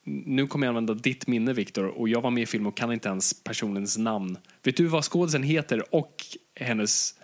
nu 0.08 0.46
kommer 0.46 0.66
jag 0.66 0.70
använda 0.70 0.94
ditt 0.94 1.26
minne, 1.26 1.52
Viktor, 1.52 1.86
och 1.86 2.08
jag 2.08 2.20
var 2.20 2.30
med 2.30 2.42
i 2.42 2.46
film 2.46 2.66
och 2.66 2.76
kan 2.76 2.92
inte 2.92 3.08
ens 3.08 3.42
personens 3.42 3.98
namn. 3.98 4.38
Vet 4.62 4.76
du 4.76 4.86
vad 4.86 5.04
skådisen 5.04 5.42
heter 5.42 5.94
och 5.94 6.14
hennes 6.54 7.14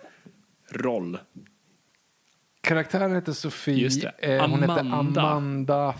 roll? 0.71 1.17
Karaktären 2.61 3.15
heter 3.15 3.31
Sofie. 3.31 4.11
Eh, 4.19 4.49
hon 4.49 4.61
heter 4.61 4.79
Amanda. 4.79 5.21
Amanda 5.21 5.95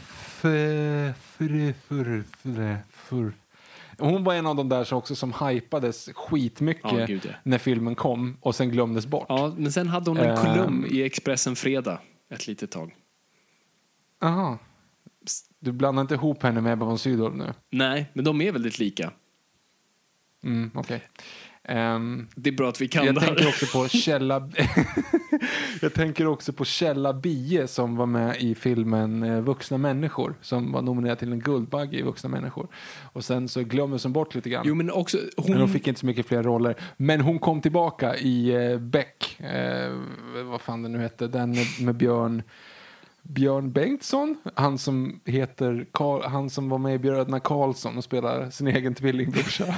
Hon 4.00 4.24
var 4.24 4.34
en 4.34 4.46
av 4.46 4.56
de 4.56 4.70
där 4.70 4.84
som 4.84 4.98
också 4.98 5.16
som 5.16 5.34
hypades 5.34 6.10
skitmycket 6.16 6.92
Ja, 6.92 7.06
gud, 7.06 7.22
ja. 7.26 7.32
när 7.44 7.58
filmen 7.58 7.96
kom 7.96 8.38
och 8.42 8.56
sen 8.56 8.70
glömdes 8.70 9.06
bort. 9.08 9.26
Ja, 9.30 9.54
men 9.58 9.72
sen 9.72 9.88
hade 9.88 10.10
hon 10.10 10.18
en 10.18 10.30
Ehm. 10.30 10.46
kolumn 10.46 10.86
i 10.90 11.02
Expressen 11.02 11.56
Fredag 11.56 12.00
ett 12.30 12.48
litet 12.48 12.72
tag. 12.72 12.96
Aha. 14.22 14.58
Du 15.60 15.72
blandar 15.72 16.02
inte 16.02 16.14
ihop 16.14 16.44
henne 16.44 16.62
med 16.62 16.74
Ebba 16.74 16.86
von 16.86 17.00
Sydow 17.00 17.38
nu? 17.38 17.54
Nej, 17.72 18.12
men 18.14 18.26
de 18.26 18.42
är 18.42 18.52
väldigt 18.52 18.80
lika. 18.80 19.12
Mm, 20.44 20.72
Okej. 20.76 21.04
Ehm, 21.68 22.28
Det 22.36 22.50
är 22.50 22.54
bra 22.54 22.70
att 22.70 22.82
vi 22.82 22.88
kan 22.88 23.06
jag 23.06 23.16
det 23.16 23.22
tänker 23.22 23.42
här. 23.44 23.50
också 23.50 23.66
på 23.66 23.88
Källa... 23.88 24.50
jag 25.82 25.94
tänker 25.94 26.28
också 26.28 26.54
på 26.54 26.66
Källa 26.66 27.14
Bie 27.14 27.68
som 27.68 27.96
var 27.96 28.06
med 28.06 28.36
i 28.42 28.56
filmen 28.56 29.24
eh, 29.24 29.42
Vuxna 29.42 29.78
människor 29.78 30.36
som 30.42 30.72
var 30.72 30.82
nominerad 30.82 31.20
till 31.20 31.32
en 31.32 31.40
Guldbagge 31.40 31.98
i 31.98 32.02
Vuxna 32.02 32.30
människor. 32.30 32.68
Och 33.14 33.26
sen 33.26 33.48
så 33.50 33.62
glömdes 33.64 34.04
hon 34.04 34.14
bort 34.14 34.36
lite 34.36 34.50
grann. 34.50 34.64
Jo, 34.68 34.76
men 34.76 34.92
också 34.92 35.18
Men 35.38 35.46
hon 35.48 35.58
hon... 35.58 35.70
fick 35.70 35.88
inte 35.88 36.00
så 36.00 36.06
mycket 36.06 36.26
fler 36.26 36.44
roller. 36.44 36.76
Men 36.98 37.22
hon 37.22 37.40
kom 37.40 37.62
tillbaka 37.62 38.16
i 38.16 38.50
eh, 38.72 38.78
Beck, 38.80 39.40
eh, 39.40 39.92
vad 40.46 40.62
fan 40.62 40.84
det 40.84 40.90
nu 40.90 41.00
hette, 41.00 41.28
den 41.28 41.52
med, 41.52 41.66
med 41.82 41.96
Björn, 41.96 42.44
Björn 43.22 43.72
Bengtsson, 43.72 44.38
han 44.56 44.78
som 44.78 45.20
heter 45.26 45.86
Karl, 45.92 46.22
han 46.24 46.50
som 46.50 46.70
var 46.70 46.78
med 46.78 46.96
i 46.96 47.00
Bröderna 47.00 47.40
Karlsson 47.40 47.98
och 47.98 48.04
spelar 48.04 48.50
sin 48.50 48.68
egen 48.68 48.96
tvillingbrorsa 48.96 49.76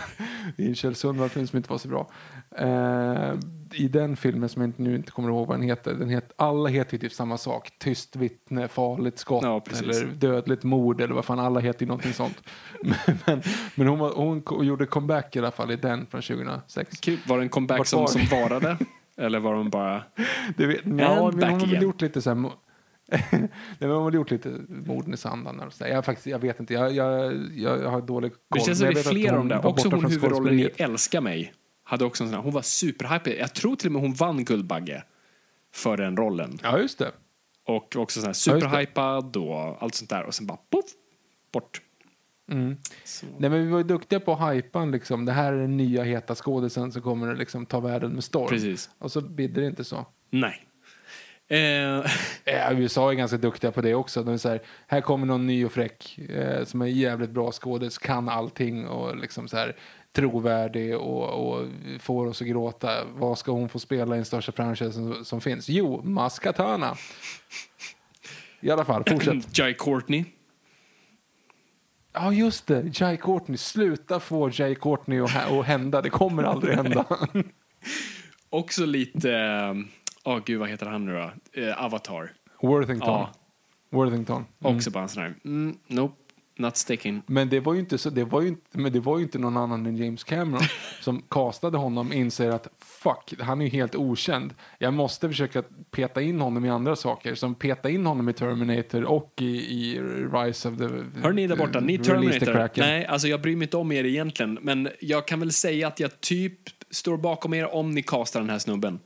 i 0.57 0.75
Kjell 0.75 0.95
Sundvall-film 0.95 1.47
som 1.47 1.57
inte 1.57 1.69
var 1.69 1.77
så 1.77 1.87
bra. 1.87 2.09
Eh, 2.57 3.33
I 3.73 3.87
den 3.87 4.15
filmen 4.15 4.49
som 4.49 4.61
jag 4.61 4.69
inte, 4.69 4.81
nu 4.81 4.95
inte 4.95 5.11
kommer 5.11 5.29
ihåg 5.29 5.47
vad 5.47 5.57
den 5.57 5.63
heter, 5.67 5.93
den 5.93 6.09
heter 6.09 6.31
alla 6.35 6.69
heter 6.69 6.93
ju 6.93 6.99
typ 6.99 7.13
samma 7.13 7.37
sak. 7.37 7.69
Tyst 7.79 8.15
vittne, 8.15 8.67
farligt 8.67 9.19
skott 9.19 9.43
Ja, 9.43 9.63
eller 9.79 10.05
dödligt 10.05 10.63
mord 10.63 11.01
eller 11.01 11.13
vad 11.13 11.25
fan, 11.25 11.39
alla 11.39 11.59
heter 11.59 11.81
ju 11.81 11.87
någonting 11.87 12.13
sånt. 12.13 12.43
men 12.81 13.17
men, 13.25 13.41
men 13.75 13.87
hon, 13.87 13.99
var, 13.99 14.13
hon 14.15 14.41
ko- 14.41 14.63
gjorde 14.63 14.85
comeback 14.85 15.35
i 15.35 15.39
alla 15.39 15.51
fall 15.51 15.71
i 15.71 15.75
den 15.75 16.05
från 16.05 16.21
2006. 16.21 16.99
Kul. 16.99 17.17
Var 17.27 17.37
det 17.37 17.43
en 17.43 17.49
comeback 17.49 17.87
som, 17.87 17.99
var 17.99 18.07
som 18.07 18.21
vi? 18.21 18.27
varade? 18.27 18.77
Eller 19.17 19.39
var 19.39 19.53
de 19.53 19.69
bara... 19.69 20.03
Det 20.57 20.65
vet, 20.65 20.81
ja, 20.83 21.31
men 21.33 21.49
hon 21.49 21.59
har 21.59 21.81
gjort 21.81 22.01
lite 22.01 22.21
så 22.21 22.29
här, 22.29 22.51
Nej, 23.31 23.49
men 23.79 23.89
hon 23.89 24.03
har 24.03 24.11
gjort 24.11 24.31
lite 24.31 24.49
morden 24.69 25.13
i 25.13 25.17
sanden. 25.17 25.59
och 25.59 25.73
där. 25.79 25.87
Jag, 25.87 26.05
faktiskt, 26.05 26.27
jag 26.27 26.39
vet 26.39 26.59
inte, 26.59 26.73
jag, 26.73 26.91
jag, 26.91 27.35
jag, 27.55 27.81
jag 27.81 27.89
har 27.89 28.01
dålig 28.01 28.31
koll. 28.31 28.39
Det 28.49 28.59
känns 28.59 28.79
som 28.79 28.93
det 28.93 28.99
är 28.99 29.29
hon 29.29 29.39
om 29.39 29.47
det. 29.47 29.55
var 29.55 29.69
Också 29.69 29.89
hon 29.89 30.05
huvudrollen 30.05 30.59
i. 30.59 30.69
Älska 30.77 31.21
mig. 31.21 31.53
Hade 31.83 32.05
också 32.05 32.23
en 32.23 32.29
sån 32.29 32.35
här, 32.35 32.43
hon 32.43 32.53
var 32.53 32.61
superhypig. 32.61 33.37
Jag 33.39 33.53
tror 33.53 33.75
till 33.75 33.87
och 33.87 33.91
med 33.91 34.01
hon 34.01 34.13
vann 34.13 34.45
Guldbagge 34.45 35.03
för 35.73 35.97
den 35.97 36.17
rollen. 36.17 36.59
Ja, 36.63 36.79
just 36.79 36.99
det. 36.99 37.11
Och 37.67 37.95
också 37.95 38.19
sån 38.19 38.27
här 38.27 38.29
Ja, 38.29 38.59
superhypad 38.59 39.37
och 39.37 39.83
allt 39.83 39.95
sånt 39.95 40.09
där. 40.09 40.23
Och 40.23 40.35
sen 40.35 40.47
bara 40.47 40.57
poff, 40.69 40.85
bort. 41.53 41.81
Nej, 42.45 43.49
men 43.49 43.51
vi 43.51 43.71
var 43.71 43.77
ju 43.77 43.83
duktiga 43.83 44.19
på 44.19 44.33
att 44.33 44.53
hypa 44.55 44.85
liksom. 44.85 45.25
Det 45.25 45.31
här 45.31 45.53
är 45.53 45.57
den 45.57 45.77
nya 45.77 46.03
heta 46.03 46.35
skådisen 46.35 46.91
som 46.91 47.01
kommer 47.01 47.35
liksom 47.35 47.65
ta 47.65 47.79
världen 47.79 48.11
med 48.11 48.23
storm. 48.23 48.47
Precis. 48.47 48.89
Och 48.97 49.11
så 49.11 49.21
bidde 49.21 49.61
det 49.61 49.67
inte 49.67 49.83
så. 49.83 50.05
Nej. 50.29 50.66
Eh, 51.47 52.05
Eh, 52.45 52.79
USA 52.79 53.11
är 53.11 53.15
ganska 53.15 53.37
duktiga 53.37 53.71
på 53.71 53.81
det 53.81 53.95
också. 53.95 54.23
De 54.23 54.33
är 54.33 54.37
så 54.37 54.49
här, 54.49 54.61
här 54.87 55.01
kommer 55.01 55.25
någon 55.27 55.47
ny 55.47 55.65
och 55.65 55.71
fräck 55.71 56.19
eh, 56.29 56.65
som 56.65 56.81
är 56.81 56.85
jävligt 56.85 57.29
bra 57.29 57.51
skådis, 57.51 57.97
kan 57.97 58.29
allting 58.29 58.87
och 58.87 59.17
liksom 59.17 59.47
så 59.47 59.57
här 59.57 59.75
trovärdig 60.15 60.97
och, 60.97 61.49
och 61.49 61.67
får 61.99 62.27
oss 62.27 62.41
att 62.41 62.47
gråta. 62.47 63.05
Vad 63.05 63.37
ska 63.37 63.51
hon 63.51 63.69
få 63.69 63.79
spela 63.79 64.15
i 64.15 64.17
den 64.17 64.25
största 64.25 64.51
franchisen 64.51 64.93
som, 64.93 65.25
som 65.25 65.41
finns? 65.41 65.69
Jo, 65.69 66.01
Maskatana. 66.03 66.95
I 68.61 68.71
alla 68.71 68.85
fall, 68.85 69.03
fortsätt. 69.09 69.35
Jai 69.57 69.73
Courtney. 69.73 70.25
Ja, 72.13 72.33
just 72.33 72.67
det. 72.67 72.99
Jai 73.01 73.17
Courtney. 73.17 73.57
Sluta 73.57 74.19
få 74.19 74.49
Jai 74.53 74.75
Courtney 74.75 75.19
att 75.19 75.31
hä- 75.31 75.59
att 75.59 75.65
hända. 75.65 76.01
Det 76.01 76.09
kommer 76.09 76.43
aldrig 76.43 76.75
hända. 76.75 77.05
Också 78.49 78.85
lite... 78.85 79.29
Åh 80.27 80.39
gud, 80.45 80.59
vad 80.59 80.69
heter 80.69 80.85
han 80.85 81.05
nu 81.05 81.13
då? 81.13 81.61
Eh, 81.61 81.83
Avatar. 81.83 82.31
Worthington. 82.61 83.09
Ja. 83.09 83.31
Worthington. 83.89 84.45
Också 84.61 84.91
bara 84.91 85.03
en 85.03 85.09
sån 85.09 85.23
här... 85.23 85.33
Mm, 85.45 85.77
nope, 85.87 86.15
not 86.57 86.77
sticking. 86.77 87.21
Men 87.27 87.49
det 87.49 87.59
var 87.59 87.73
ju 87.73 87.79
inte 87.79 87.97
så, 87.97 88.09
det 88.09 88.23
var 88.23 88.41
ju 88.41 88.47
inte, 88.47 88.77
men 88.79 88.91
det 88.91 88.99
var 88.99 89.17
ju 89.17 89.23
inte 89.23 89.39
någon 89.39 89.57
annan 89.57 89.85
än 89.85 89.97
James 89.97 90.23
Cameron 90.23 90.61
som 91.01 91.21
castade 91.29 91.77
honom 91.77 92.13
inser 92.13 92.49
att 92.49 92.67
fuck, 92.79 93.33
han 93.39 93.61
är 93.61 93.65
ju 93.65 93.71
helt 93.71 93.95
okänd. 93.95 94.53
Jag 94.77 94.93
måste 94.93 95.29
försöka 95.29 95.63
peta 95.91 96.21
in 96.21 96.41
honom 96.41 96.65
i 96.65 96.69
andra 96.69 96.95
saker. 96.95 97.35
Som 97.35 97.55
peta 97.55 97.89
in 97.89 98.05
honom 98.05 98.29
i 98.29 98.33
Terminator 98.33 99.03
och 99.03 99.33
i, 99.41 99.45
i 99.45 99.99
Rise 100.33 100.69
of 100.69 100.77
the... 100.77 100.87
Hör 101.21 101.33
ni 101.33 101.47
där 101.47 101.55
borta, 101.55 101.79
ni 101.79 101.97
Terminator. 101.97 102.79
Nej, 102.79 103.05
alltså 103.05 103.27
jag 103.27 103.41
bryr 103.41 103.55
mig 103.55 103.65
inte 103.65 103.77
om 103.77 103.91
er 103.91 104.03
egentligen. 104.03 104.59
Men 104.61 104.89
jag 104.99 105.27
kan 105.27 105.39
väl 105.39 105.51
säga 105.51 105.87
att 105.87 105.99
jag 105.99 106.21
typ 106.21 106.59
står 106.89 107.17
bakom 107.17 107.53
er 107.53 107.75
om 107.75 107.91
ni 107.91 108.03
castar 108.03 108.39
den 108.39 108.49
här 108.49 108.59
snubben. 108.59 108.99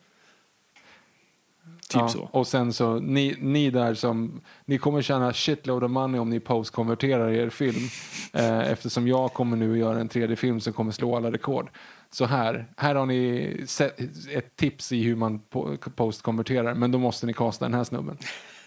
Typ 1.92 2.02
Ja, 2.02 2.08
så. 2.08 2.30
Och 2.32 2.48
sen 2.48 2.74
så, 2.74 3.00
ni, 3.00 3.36
ni 3.40 3.70
där 3.70 3.94
som, 3.94 4.42
ni 4.66 4.78
kommer 4.78 5.02
tjäna 5.02 5.34
shitload 5.34 5.84
of 5.84 5.92
money 5.92 6.20
om 6.20 6.30
ni 6.30 6.40
postkonverterar 6.40 7.30
er 7.30 7.50
film. 7.50 7.76
Eh, 8.34 8.72
eftersom 8.72 9.08
jag 9.08 9.34
kommer 9.34 9.58
nu 9.58 9.78
göra 9.78 10.00
en 10.00 10.10
3D-film 10.10 10.60
som 10.60 10.74
kommer 10.74 10.92
slå 10.92 11.16
alla 11.16 11.32
rekord. 11.32 11.70
Så 12.12 12.26
här, 12.26 12.68
här 12.78 12.96
har 12.96 13.06
ni 13.06 13.64
sett, 13.68 14.00
ett 14.32 14.56
tips 14.56 14.92
i 14.92 15.04
hur 15.04 15.16
man 15.16 15.42
po- 15.52 15.90
postkonverterar. 15.90 16.74
Men 16.74 16.92
då 16.92 16.98
måste 16.98 17.26
ni 17.26 17.34
kasta 17.34 17.66
den 17.66 17.74
här 17.74 17.84
snubben. 17.84 18.18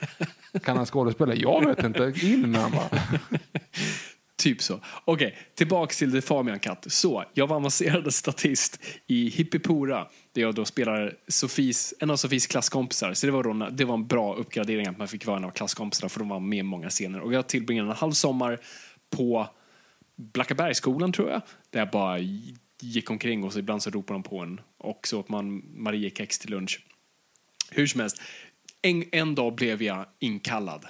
Kan 0.64 0.76
han 0.76 0.86
skådespela? 0.86 1.34
Jag 1.34 1.66
vet 1.66 1.84
inte. 1.84 2.12
In 2.22 2.50
med 2.50 2.62
honom. 2.62 2.80
Typ 4.36 4.62
så. 4.62 4.80
Okej, 5.04 5.38
tillbaks 5.54 5.98
till 5.98 6.12
The 6.12 6.20
Fabian 6.20 6.58
Cut. 6.58 6.78
Så, 6.86 7.24
jag 7.34 7.46
var 7.46 7.56
avancerad 7.56 8.14
statist 8.14 8.80
i 9.06 9.28
Hippipora 9.28 10.06
där 10.34 10.42
jag 10.42 10.54
då 10.54 10.64
spelar 10.64 11.16
Sofis, 11.28 11.94
en 12.00 12.10
av 12.10 12.16
Sofis 12.16 12.46
klasskompisar. 12.46 13.14
Så 13.14 13.26
det 13.26 13.32
var, 13.32 13.42
då, 13.42 13.68
det 13.70 13.84
var 13.84 13.94
en 13.94 14.06
bra 14.06 14.34
uppgradering 14.34 14.86
att 14.86 14.98
man 14.98 15.08
fick 15.08 15.26
vara 15.26 15.36
en 15.36 15.44
av 15.44 15.50
klasskompisarna 15.50 16.08
för 16.08 16.18
de 16.18 16.28
var 16.28 16.40
med 16.40 16.58
i 16.58 16.62
många 16.62 16.90
scener. 16.90 17.20
Och 17.20 17.32
jag 17.32 17.46
tillbringade 17.46 17.90
en 17.90 17.96
halv 17.96 18.12
sommar 18.12 18.60
på 19.10 19.48
Blackabergsskolan 20.16 21.12
tror 21.12 21.30
jag. 21.30 21.42
Där 21.70 21.80
jag 21.80 21.90
bara 21.90 22.18
gick 22.80 23.10
omkring 23.10 23.44
och 23.44 23.52
så 23.52 23.58
ibland 23.58 23.82
så 23.82 23.90
ropade 23.90 24.14
de 24.14 24.22
på 24.22 24.40
en. 24.40 24.60
Och 24.78 25.08
så 25.08 25.20
åt 25.20 25.28
man 25.28 25.62
Mariekex 25.74 26.38
till 26.38 26.50
lunch. 26.50 26.86
Hur 27.70 27.86
som 27.86 28.00
helst, 28.00 28.22
en, 28.82 29.04
en 29.12 29.34
dag 29.34 29.54
blev 29.54 29.82
jag 29.82 30.06
inkallad. 30.18 30.86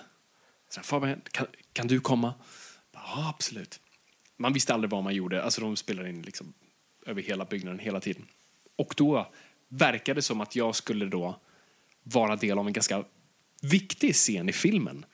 Så 0.71 0.81
här, 0.81 0.85
Fabian, 0.85 1.21
kan, 1.31 1.47
kan 1.73 1.87
du 1.87 2.01
komma? 2.01 2.35
Ja, 2.93 3.29
absolut. 3.37 3.81
Man 4.37 4.53
visste 4.53 4.75
aldrig 4.75 4.91
vad 4.91 5.05
man 5.05 5.15
gjorde. 5.15 5.43
Alltså 5.43 5.61
de 5.61 5.77
spelade 5.77 6.09
in 6.09 6.23
liksom 6.23 6.55
över 7.07 7.23
hela 7.23 7.45
byggnaden 7.45 7.79
hela 7.79 8.01
tiden. 8.01 8.27
Och 8.77 8.95
då 8.97 9.33
verkade 9.69 10.19
det 10.19 10.23
som 10.23 10.41
att 10.41 10.57
jag 10.57 10.75
skulle 10.75 11.07
då 11.07 11.41
vara 12.03 12.37
del 12.37 12.59
av 12.59 12.67
en 12.67 12.73
ganska 12.73 13.05
viktig 13.63 14.15
scen 14.15 14.49
i 14.49 14.53
filmen. 14.53 15.05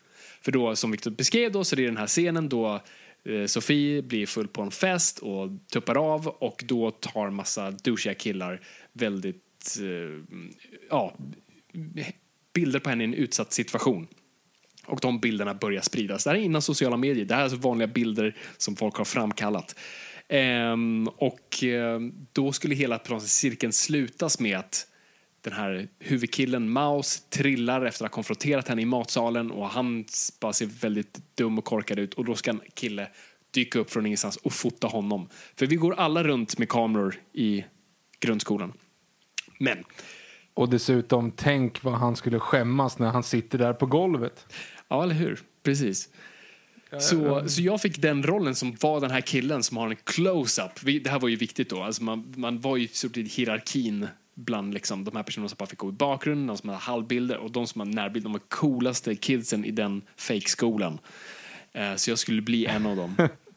För 0.42 0.52
då, 0.52 0.76
som 0.76 0.90
Victor 0.90 1.10
beskrev 1.10 1.52
då, 1.52 1.64
så 1.64 1.74
är 1.74 1.76
det 1.76 1.86
den 1.86 1.96
här 1.96 2.06
scenen 2.06 2.48
då 2.48 2.80
eh, 3.24 3.46
Sofie 3.46 4.02
blir 4.02 4.26
full 4.26 4.48
på 4.48 4.62
en 4.62 4.70
fest 4.70 5.18
och 5.18 5.48
tuppar 5.72 6.14
av 6.14 6.28
och 6.28 6.64
då 6.66 6.90
tar 6.90 7.30
massa 7.30 7.70
douchiga 7.70 8.14
killar 8.14 8.60
väldigt, 8.92 9.78
eh, 9.80 10.36
ja, 10.90 11.14
bilder 12.52 12.78
på 12.78 12.90
henne 12.90 13.04
i 13.04 13.06
en 13.06 13.14
utsatt 13.14 13.52
situation. 13.52 14.06
Och 14.86 15.00
de 15.00 15.20
bilderna 15.20 15.54
börjar 15.54 15.82
spridas. 15.82 16.24
Det 16.24 16.30
här 16.30 16.36
är 16.36 16.40
innan 16.40 16.62
sociala 16.62 16.96
medier. 16.96 17.24
Det 17.24 17.34
här 17.34 17.40
är 17.40 17.44
alltså 17.44 17.58
vanliga 17.58 17.88
bilder 17.88 18.36
som 18.56 18.76
folk 18.76 18.94
har 18.94 19.04
framkallat. 19.04 19.76
Ehm, 20.32 21.08
och 21.08 21.62
ehm, 21.62 22.12
då 22.32 22.52
skulle 22.52 22.74
hela 22.74 23.20
cirkeln 23.20 23.72
slutas 23.72 24.40
med 24.40 24.58
att 24.58 24.86
den 25.40 25.52
här 25.52 25.88
huvudkillen 25.98 26.70
Maus 26.70 27.20
trillar 27.28 27.84
efter 27.84 28.04
att 28.04 28.10
ha 28.10 28.14
konfronterat 28.14 28.68
henne 28.68 28.82
i 28.82 28.84
matsalen 28.84 29.50
och 29.50 29.68
han 29.68 30.04
bara 30.40 30.52
ser 30.52 30.66
väldigt 30.66 31.20
dum 31.34 31.58
och 31.58 31.64
korkad 31.64 31.98
ut 31.98 32.14
och 32.14 32.24
då 32.24 32.34
ska 32.34 32.50
en 32.50 32.60
kille 32.74 33.08
dyka 33.50 33.78
upp 33.78 33.90
från 33.90 34.06
ingenstans 34.06 34.36
och 34.36 34.52
fota 34.52 34.86
honom. 34.86 35.28
För 35.56 35.66
vi 35.66 35.76
går 35.76 35.94
alla 35.94 36.24
runt 36.24 36.58
med 36.58 36.68
kameror 36.68 37.14
i 37.32 37.64
grundskolan. 38.20 38.72
Men 39.58 39.84
Och 40.54 40.68
dessutom, 40.68 41.32
tänk 41.36 41.82
vad 41.82 41.94
han 41.94 42.16
skulle 42.16 42.38
skämmas 42.38 42.98
när 42.98 43.10
han 43.10 43.22
sitter 43.22 43.58
där 43.58 43.72
på 43.72 43.86
golvet. 43.86 44.46
Ja, 44.88 45.02
eller 45.02 45.14
hur? 45.14 45.40
Precis. 45.62 46.08
Så, 46.98 47.48
så 47.48 47.62
jag 47.62 47.80
fick 47.80 48.02
den 48.02 48.22
rollen 48.22 48.54
som 48.54 48.76
var 48.80 49.00
den 49.00 49.10
här 49.10 49.20
killen 49.20 49.62
som 49.62 49.76
har 49.76 49.88
en 49.88 49.96
close-up. 49.96 51.02
Det 51.04 51.10
här 51.10 51.20
var 51.20 51.28
ju 51.28 51.36
viktigt 51.36 51.70
då. 51.70 51.82
Alltså 51.82 52.02
man, 52.02 52.34
man 52.36 52.60
var 52.60 52.76
ju 52.76 52.88
i 53.14 53.22
hierarkin 53.22 54.08
bland 54.34 54.74
liksom, 54.74 55.04
de 55.04 55.16
här 55.16 55.22
personerna 55.22 55.48
som 55.48 55.56
bara 55.58 55.66
fick 55.66 55.78
gå 55.78 55.88
i 55.88 55.92
bakgrunden, 55.92 56.46
de 56.46 56.56
som 56.56 56.68
hade 56.68 56.80
halvbilder 56.80 57.36
och 57.36 57.50
de 57.50 57.66
som 57.66 57.80
hade 57.80 57.94
närbild. 57.94 58.24
De 58.24 58.32
var 58.32 58.40
coolaste 58.48 59.14
kidsen 59.14 59.64
i 59.64 59.70
den 59.70 60.02
fake-skolan. 60.16 60.98
Eh, 61.72 61.94
så 61.94 62.10
jag 62.10 62.18
skulle 62.18 62.42
bli 62.42 62.66
en 62.66 62.86
av 62.86 62.96
dem. 62.96 63.16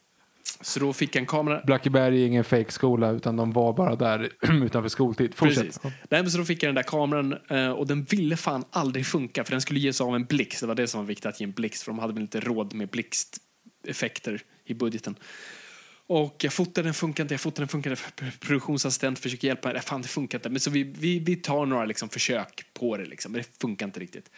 Så 0.60 0.80
då 0.80 0.92
fick 0.92 1.16
en 1.16 1.26
kamera. 1.26 1.62
Blackeberg 1.66 2.22
är 2.22 2.26
ingen 2.26 2.44
fake-skola 2.44 3.10
utan 3.10 3.36
de 3.36 3.52
var 3.52 3.72
bara 3.72 3.96
där 3.96 4.30
utanför 4.64 4.88
skoltid. 4.88 5.34
Fortsätt. 5.34 5.64
Precis. 5.64 5.82
Nej, 5.84 6.22
men 6.22 6.30
så 6.30 6.38
då 6.38 6.44
fick 6.44 6.62
jag 6.62 6.68
den 6.68 6.74
där 6.74 6.82
kameran 6.82 7.34
eh, 7.50 7.70
och 7.70 7.86
den 7.86 8.04
ville 8.04 8.36
fan 8.36 8.64
aldrig 8.70 9.06
funka 9.06 9.44
för 9.44 9.50
den 9.50 9.60
skulle 9.60 9.80
ges 9.80 10.00
av 10.00 10.14
en 10.14 10.24
blixt. 10.24 10.60
Det 10.60 10.66
var 10.66 10.74
det 10.74 10.86
som 10.86 11.00
var 11.00 11.06
viktigt 11.06 11.26
att 11.26 11.40
ge 11.40 11.44
en 11.44 11.52
blixt 11.52 11.82
för 11.82 11.92
de 11.92 11.98
hade 11.98 12.12
väl 12.12 12.22
inte 12.22 12.40
råd 12.40 12.74
med 12.74 12.88
blixteffekter 12.88 14.42
i 14.64 14.74
budgeten. 14.74 15.16
Och 16.06 16.36
jag 16.44 16.52
fotade 16.52 16.86
den 16.86 16.94
funkar 16.94 17.24
inte, 17.24 17.34
jag 17.34 17.40
fotade 17.40 17.62
den 17.62 17.68
funkar 17.68 17.90
inte. 17.90 18.38
Produktionsassistent 18.40 19.18
försöker 19.18 19.48
hjälpa 19.48 19.72
mig, 19.72 19.82
fan 19.82 20.02
det 20.02 20.08
funkar 20.08 20.38
inte. 20.38 20.48
Men 20.48 20.60
så 20.60 20.70
vi, 20.70 20.82
vi, 20.82 21.18
vi 21.18 21.36
tar 21.36 21.66
några 21.66 21.84
liksom 21.84 22.08
försök 22.08 22.64
på 22.74 22.96
det 22.96 23.04
liksom, 23.04 23.32
men 23.32 23.40
det 23.40 23.60
funkar 23.60 23.86
inte 23.86 24.00
riktigt. 24.00 24.30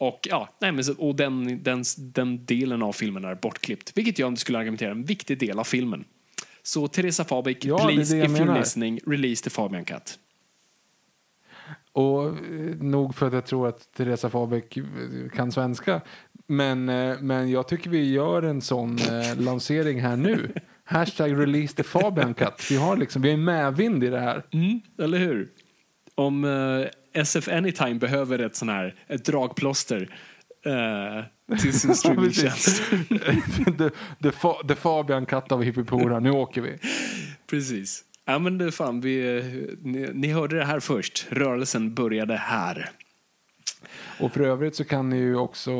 Och 0.00 0.26
ja, 0.30 0.48
nej, 0.60 0.72
men 0.72 0.84
så, 0.84 0.94
och 0.98 1.14
den, 1.14 1.62
den, 1.62 1.84
den 1.98 2.44
delen 2.44 2.82
av 2.82 2.92
filmen 2.92 3.24
är 3.24 3.34
bortklippt. 3.34 3.92
Vilket 3.96 4.18
jag 4.18 4.38
skulle 4.38 4.58
argumentera 4.58 4.88
är 4.88 4.94
en 4.94 5.04
viktig 5.04 5.38
del 5.38 5.58
av 5.58 5.64
filmen. 5.64 6.04
Så 6.62 6.88
Teresa 6.88 7.24
Fabik, 7.24 7.64
Ja, 7.64 7.78
please 7.88 8.18
if 8.18 8.24
you're 8.24 8.28
menar. 8.28 8.58
listening, 8.58 9.00
release 9.06 9.44
the 9.44 9.50
Fabian 9.50 9.84
Cut. 9.84 10.18
Och 11.92 12.26
eh, 12.26 12.34
nog 12.80 13.14
för 13.14 13.26
att 13.26 13.32
jag 13.32 13.46
tror 13.46 13.68
att 13.68 13.92
Teresa 13.92 14.30
Fabek 14.30 14.76
eh, 14.76 14.84
kan 15.34 15.52
svenska. 15.52 16.00
Men, 16.46 16.88
eh, 16.88 17.20
men 17.20 17.50
jag 17.50 17.68
tycker 17.68 17.90
vi 17.90 18.10
gör 18.12 18.42
en 18.42 18.60
sån 18.60 18.98
lansering 19.38 20.00
här 20.00 20.16
nu. 20.16 20.52
Hashtag 20.84 21.40
release 21.40 21.76
the 21.76 21.82
Fabian 21.82 22.34
cut. 22.34 22.70
Vi 22.70 22.76
har 22.76 22.96
liksom, 22.96 23.22
vi 23.22 23.32
är 23.32 23.36
medvind 23.36 24.04
i 24.04 24.08
det 24.08 24.20
här. 24.20 24.46
Mm, 24.52 24.80
eller 24.98 25.18
hur? 25.18 25.50
Om 26.20 26.44
eh, 26.44 27.20
SF 27.22 27.48
Anytime 27.48 27.94
behöver 27.94 28.38
ett 28.38 28.56
sån 28.56 28.68
här 28.68 28.94
ett 29.06 29.24
dragplåster 29.24 30.08
eh, 30.66 31.56
till 31.58 31.80
sin 31.80 31.94
streamingtjänst. 31.94 32.82
the, 33.78 33.90
the, 34.22 34.30
Fa- 34.30 34.68
the 34.68 34.74
Fabian 34.74 35.26
Katt 35.26 35.52
av 35.52 35.62
Hippipora, 35.62 36.20
nu 36.20 36.30
åker 36.30 36.60
vi. 36.60 36.78
Precis. 37.50 38.04
Ja, 38.24 38.38
men 38.38 38.58
det 38.58 38.72
fan, 38.72 39.00
vi, 39.00 39.38
eh, 39.38 39.44
ni, 39.82 40.10
ni 40.14 40.32
hörde 40.32 40.56
det 40.56 40.64
här 40.64 40.80
först. 40.80 41.26
Rörelsen 41.30 41.94
började 41.94 42.36
här. 42.36 42.90
Och 44.20 44.32
för 44.32 44.40
övrigt 44.40 44.76
så 44.76 44.84
kan 44.84 45.10
ni 45.10 45.16
ju 45.16 45.36
också, 45.36 45.72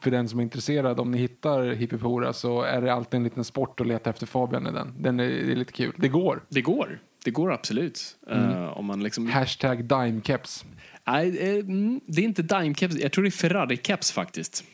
för 0.00 0.10
den 0.10 0.28
som 0.28 0.38
är 0.38 0.42
intresserad, 0.42 1.00
om 1.00 1.10
ni 1.10 1.18
hittar 1.18 1.72
Hippipora 1.72 2.32
så 2.32 2.62
är 2.62 2.80
det 2.80 2.92
alltid 2.94 3.18
en 3.18 3.24
liten 3.24 3.44
sport 3.44 3.80
att 3.80 3.86
leta 3.86 4.10
efter 4.10 4.26
Fabian 4.26 4.66
i 4.66 4.72
den. 4.72 4.94
Den 5.02 5.20
är, 5.20 5.24
är 5.24 5.56
lite 5.56 5.72
kul. 5.72 5.94
Det 5.96 6.08
går. 6.08 6.42
Det 6.48 6.62
går. 6.62 6.98
Det 7.24 7.30
går 7.30 7.52
absolut. 7.52 8.16
Eh, 8.30 8.78
om 8.78 8.84
man 8.86 9.02
liksom... 9.02 9.26
Hashtag 9.30 9.84
dimecaps. 9.84 10.64
Nej, 11.06 11.38
eh, 11.38 11.54
mm, 11.58 12.00
det 12.06 12.20
är 12.20 12.24
inte 12.24 12.42
Dime-caps. 12.42 12.98
Jag 13.00 13.12
tror 13.12 13.24
det 13.24 13.28
är 13.28 13.30
Ferrari-caps 13.30 14.12
faktiskt. 14.12 14.64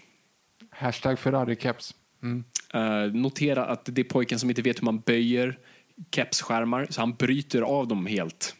Hashtag 0.71 1.19
Ferrari-caps. 1.19 1.95
Mm. 2.23 2.45
Eh, 2.75 3.13
notera 3.13 3.67
att 3.67 3.85
det 3.85 4.01
är 4.01 4.05
pojken 4.05 4.39
som 4.39 4.51
inte 4.51 4.63
vet 4.63 4.79
hur 4.81 4.85
man 4.85 5.01
böjer 5.01 5.59
kepsskärmar, 6.15 6.87
så 6.91 7.01
han 7.01 7.15
bryter 7.15 7.63
av 7.63 7.89
dem 7.89 8.07
helt. 8.07 8.55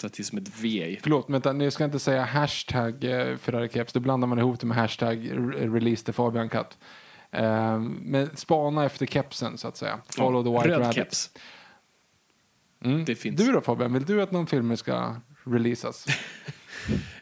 Så 0.00 0.06
att 0.06 0.12
det 0.12 0.20
är 0.20 0.24
som 0.24 0.38
ett 0.38 0.60
V. 0.60 0.96
Förlåt, 1.02 1.30
vänta, 1.30 1.52
ni 1.52 1.70
ska 1.70 1.84
inte 1.84 1.98
säga 1.98 2.22
hashtag 2.24 3.04
eh, 3.04 3.36
Ferrari-caps. 3.36 3.90
Då 3.94 4.00
blandar 4.00 4.28
man 4.28 4.38
ihop 4.38 4.60
det 4.60 4.66
med 4.66 4.76
hashtag 4.76 5.18
re- 5.18 5.74
release 5.74 6.04
the 6.04 6.12
Fabian 6.12 6.48
Cut. 6.48 6.78
Eh, 7.30 7.78
men 7.80 8.36
spana 8.36 8.84
efter 8.84 9.06
kepsen 9.06 9.58
så 9.58 9.68
att 9.68 9.76
säga. 9.76 10.00
Follow 10.08 10.44
the 10.44 10.50
white 10.50 10.68
Röd 10.68 10.80
rabbit. 10.80 10.94
keps. 10.94 11.30
Mm. 12.84 13.04
Det 13.04 13.14
finns. 13.14 13.36
Du 13.36 13.52
då 13.52 13.60
Fabian, 13.60 13.92
vill 13.92 14.04
du 14.04 14.22
att 14.22 14.32
någon 14.32 14.46
film 14.46 14.76
ska 14.76 15.16
releasas? 15.44 16.06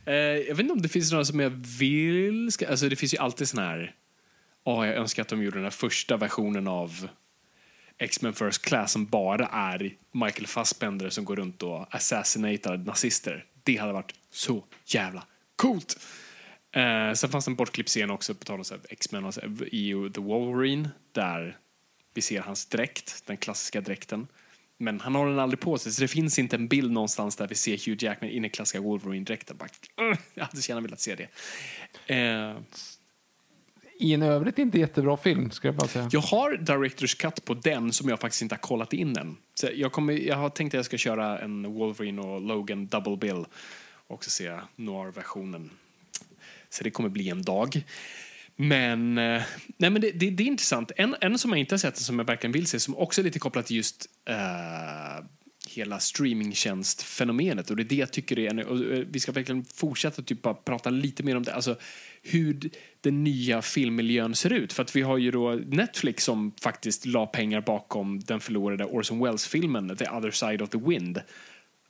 Eh, 0.05 0.15
jag 0.15 0.55
vet 0.55 0.61
inte 0.61 0.73
om 0.73 0.83
det 0.83 0.89
finns 0.89 1.13
några 1.13 1.25
som 1.25 1.41
jag 1.41 1.51
vill... 1.79 2.53
Ska, 2.53 2.69
alltså 2.69 2.89
det 2.89 2.97
finns 2.97 3.15
ju 3.15 3.19
alltid 3.19 3.49
sån 3.49 3.63
här... 3.63 3.95
Åh, 4.65 4.87
jag 4.87 4.97
önskar 4.97 5.23
att 5.23 5.29
de 5.29 5.43
gjorde 5.43 5.57
den 5.57 5.65
här 5.65 5.71
första 5.71 6.17
versionen 6.17 6.69
av 6.69 7.09
X-Men 7.99 8.33
First 8.33 8.63
Class 8.63 8.93
som 8.93 9.07
bara 9.07 9.47
är 9.47 9.95
Michael 10.13 10.47
Fassbender 10.47 11.11
som 11.11 11.25
går 11.25 11.37
runt 11.37 11.63
och 11.63 11.95
assassinatar 11.95 12.77
nazister. 12.77 13.45
Det 13.63 13.77
hade 13.77 13.93
varit 13.93 14.15
så 14.31 14.65
jävla 14.85 15.27
coolt. 15.57 16.01
Eh, 16.73 17.13
sen 17.13 17.31
fanns 17.31 17.45
det 17.45 17.51
en 17.51 17.57
bortklippt 17.57 17.89
scen 17.89 18.11
också 18.11 18.35
på 18.35 18.45
tal 18.45 18.61
om 18.61 18.65
X-Men 18.89 19.25
och 19.25 19.35
i 19.67 20.11
The 20.15 20.21
Wolverine 20.21 20.91
där 21.13 21.57
vi 22.15 22.23
ser 22.23 22.41
hans 22.41 22.67
dräkt, 22.67 23.23
den 23.27 23.37
klassiska 23.37 23.81
dräkten. 23.81 24.27
Men 24.79 25.01
han 25.01 25.15
har 25.15 25.27
den 25.29 25.39
aldrig 25.39 25.61
på 25.61 25.79
sig, 25.79 25.93
så 25.93 26.03
det 26.03 26.09
finns 26.09 26.39
inte 26.39 26.57
en 26.57 26.69
bild 26.69 26.93
någonstans 26.93 27.37
där 27.37 27.49
vi 27.49 27.55
ser 27.55 27.87
Hugh 27.87 28.05
Jackman 28.05 28.31
i 28.31 28.41
den 28.41 28.51
klassiska 28.51 28.81
Wolverine-dräkten. 28.81 29.57
"Ugh, 30.01 30.19
Jag 30.35 30.45
hade 30.45 30.63
så 30.63 30.69
gärna 30.71 30.81
velat 30.81 31.01
se 31.01 31.15
det. 31.15 31.29
Eh, 32.15 32.57
I 33.99 34.13
en 34.15 34.23
övrigt 34.23 34.59
inte 34.59 34.79
jättebra 34.79 35.17
film, 35.17 35.51
ska 35.51 35.69
jag 35.69 35.75
bara 35.75 35.89
säga. 35.89 36.09
jag 36.13 36.21
har 36.21 36.57
Directors 36.57 37.15
Cut 37.15 37.45
på 37.45 37.55
den 37.55 37.93
som 37.93 38.09
jag 38.09 38.21
faktiskt 38.21 38.43
inte 38.43 38.55
har 38.55 38.61
kollat 38.61 38.93
in 38.93 39.17
än. 39.17 39.37
Så 39.55 39.69
jag, 39.75 39.93
kommer, 39.93 40.13
jag 40.13 40.37
har 40.37 40.51
tänkt 40.51 40.75
att 40.75 40.79
jag 40.79 40.85
ska 40.85 40.99
köra 40.99 41.39
en 41.39 41.73
Wolverine 41.73 42.23
och 42.23 42.41
Logan 42.41 42.87
double 42.87 43.17
bill 43.17 43.45
och 44.07 44.25
se 44.25 44.59
noir-versionen. 44.77 45.71
Så 46.71 46.85
det 46.85 46.91
kommer 46.91 47.09
bli 47.09 47.29
en 47.29 47.43
dag. 47.43 47.83
Men, 48.57 49.19
eh, 49.19 49.43
nej 49.77 49.91
men 49.91 50.01
det, 50.01 50.11
det, 50.11 50.31
det 50.31 50.43
är 50.43 50.47
intressant. 50.47 50.93
En, 50.97 51.17
en 51.21 51.39
som 51.39 51.51
jag 51.51 51.59
inte 51.61 51.73
har 51.75 51.79
sett 51.79 51.97
som 51.97 52.19
jag 52.19 52.27
verkligen 52.27 52.53
vill 52.53 52.67
se, 52.67 52.81
som 52.81 52.97
också 52.97 53.21
är 53.21 53.25
lite 53.25 53.39
kopplat 53.39 53.67
till 53.67 53.77
just 53.77 54.07
eh, 54.29 55.25
hela 55.69 56.01
streamingtjänstfenomenet. 56.01 57.71
Och 57.71 57.77
det 57.77 57.83
är 57.83 57.85
det 57.85 57.95
jag 57.95 58.13
tycker 58.13 58.39
är, 58.39 58.67
och 58.67 58.77
eh, 58.79 59.05
vi 59.11 59.21
ska 59.21 59.33
verkligen 59.33 59.65
fortsätta 59.65 60.23
typ 60.23 60.43
bara 60.43 60.55
prata 60.55 60.91
lite 60.91 61.23
mer 61.23 61.37
om 61.37 61.43
det. 61.43 61.55
Alltså 61.55 61.77
hur 62.23 62.71
den 63.01 63.25
nya 63.25 63.63
filmmiljön 63.63 64.35
ser 64.35 64.53
ut. 64.53 64.73
För 64.73 64.83
att 64.83 64.97
vi 64.97 65.03
har 65.03 65.19
ju 65.19 65.31
då 65.31 65.53
Netflix 65.67 66.25
som 66.25 66.53
faktiskt 66.61 67.07
la 67.07 67.27
pengar 67.27 67.61
bakom 67.61 68.21
den 68.21 68.41
förlorade 68.41 68.85
Orson 68.85 69.25
Welles-filmen 69.25 69.97
The 69.97 70.09
other 70.09 70.31
side 70.31 70.63
of 70.63 70.71
the 70.71 70.79
wind. 70.79 71.23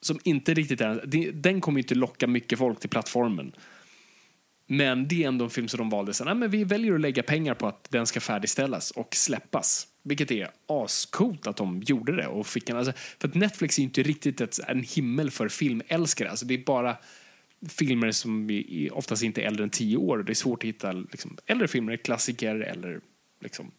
Som 0.01 0.19
inte 0.25 0.55
riktigt 0.55 0.81
är, 0.81 1.33
den 1.33 1.61
kommer 1.61 1.79
ju 1.79 1.83
inte 1.83 1.95
locka 1.95 2.27
mycket 2.27 2.59
folk 2.59 2.81
till 2.81 2.91
plattformen. 2.91 3.53
Men 4.67 5.09
det 5.09 5.25
är 5.25 5.29
ändå 5.29 5.45
en 5.45 5.51
film 5.51 5.69
som 5.69 5.79
de 5.79 5.91
valde. 5.91 6.15
sen, 6.15 6.27
nej, 6.27 6.35
men 6.35 6.51
vi 6.51 6.65
väljer 6.65 6.95
att 6.95 7.01
lägga 7.01 7.23
pengar 7.23 7.55
på 7.55 7.67
att 7.67 7.91
den 7.91 8.07
ska 8.07 8.21
färdigställas 8.21 8.91
och 8.91 9.15
släppas. 9.15 9.87
Vilket 10.03 10.31
är 10.31 10.51
ascoolt 10.67 11.47
att 11.47 11.57
de 11.57 11.83
gjorde 11.87 12.17
det. 12.17 12.27
Och 12.27 12.47
fick 12.47 12.71
en, 12.71 12.77
alltså, 12.77 12.93
för 13.19 13.29
att 13.29 13.35
Netflix 13.35 13.79
är 13.79 13.83
inte 13.83 14.03
riktigt 14.03 14.41
ett, 14.41 14.59
en 14.69 14.83
himmel 14.83 15.31
för 15.31 15.49
filmälskare. 15.49 16.31
Alltså, 16.31 16.47
det 16.47 16.55
är 16.55 16.65
bara 16.65 16.97
filmer 17.69 18.13
som 18.13 18.51
är 18.51 18.95
oftast 18.95 19.23
inte 19.23 19.43
är 19.43 19.47
äldre 19.47 19.65
än 19.65 19.71
tio 19.71 19.97
år. 19.97 20.19
Det 20.19 20.33
är 20.33 20.35
svårt 20.35 20.63
att 20.63 20.69
hitta 20.69 20.93
liksom, 20.93 21.39
äldre 21.47 21.69
filmer, 21.69 21.97
klassiker 21.97 22.55
eller 22.55 23.01
liksom, 23.41 23.71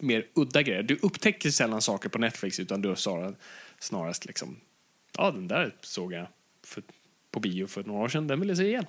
mer 0.00 0.26
udda 0.34 0.62
grejer. 0.62 0.82
Du 0.82 0.98
upptäcker 1.02 1.50
sällan 1.50 1.82
saker 1.82 2.08
på 2.08 2.18
Netflix 2.18 2.60
utan 2.60 2.82
du 2.82 2.88
har 2.88 2.96
snarare- 2.96 3.34
snarast 3.78 4.24
liksom, 4.24 4.56
ja 5.16 5.30
den 5.30 5.48
där 5.48 5.74
såg 5.80 6.12
jag 6.12 6.26
för, 6.66 6.82
på 7.30 7.40
bio 7.40 7.66
för 7.66 7.84
några 7.84 8.04
år 8.04 8.08
sedan, 8.08 8.26
den 8.26 8.40
vill 8.40 8.48
jag 8.48 8.58
se 8.58 8.66
igen. 8.66 8.86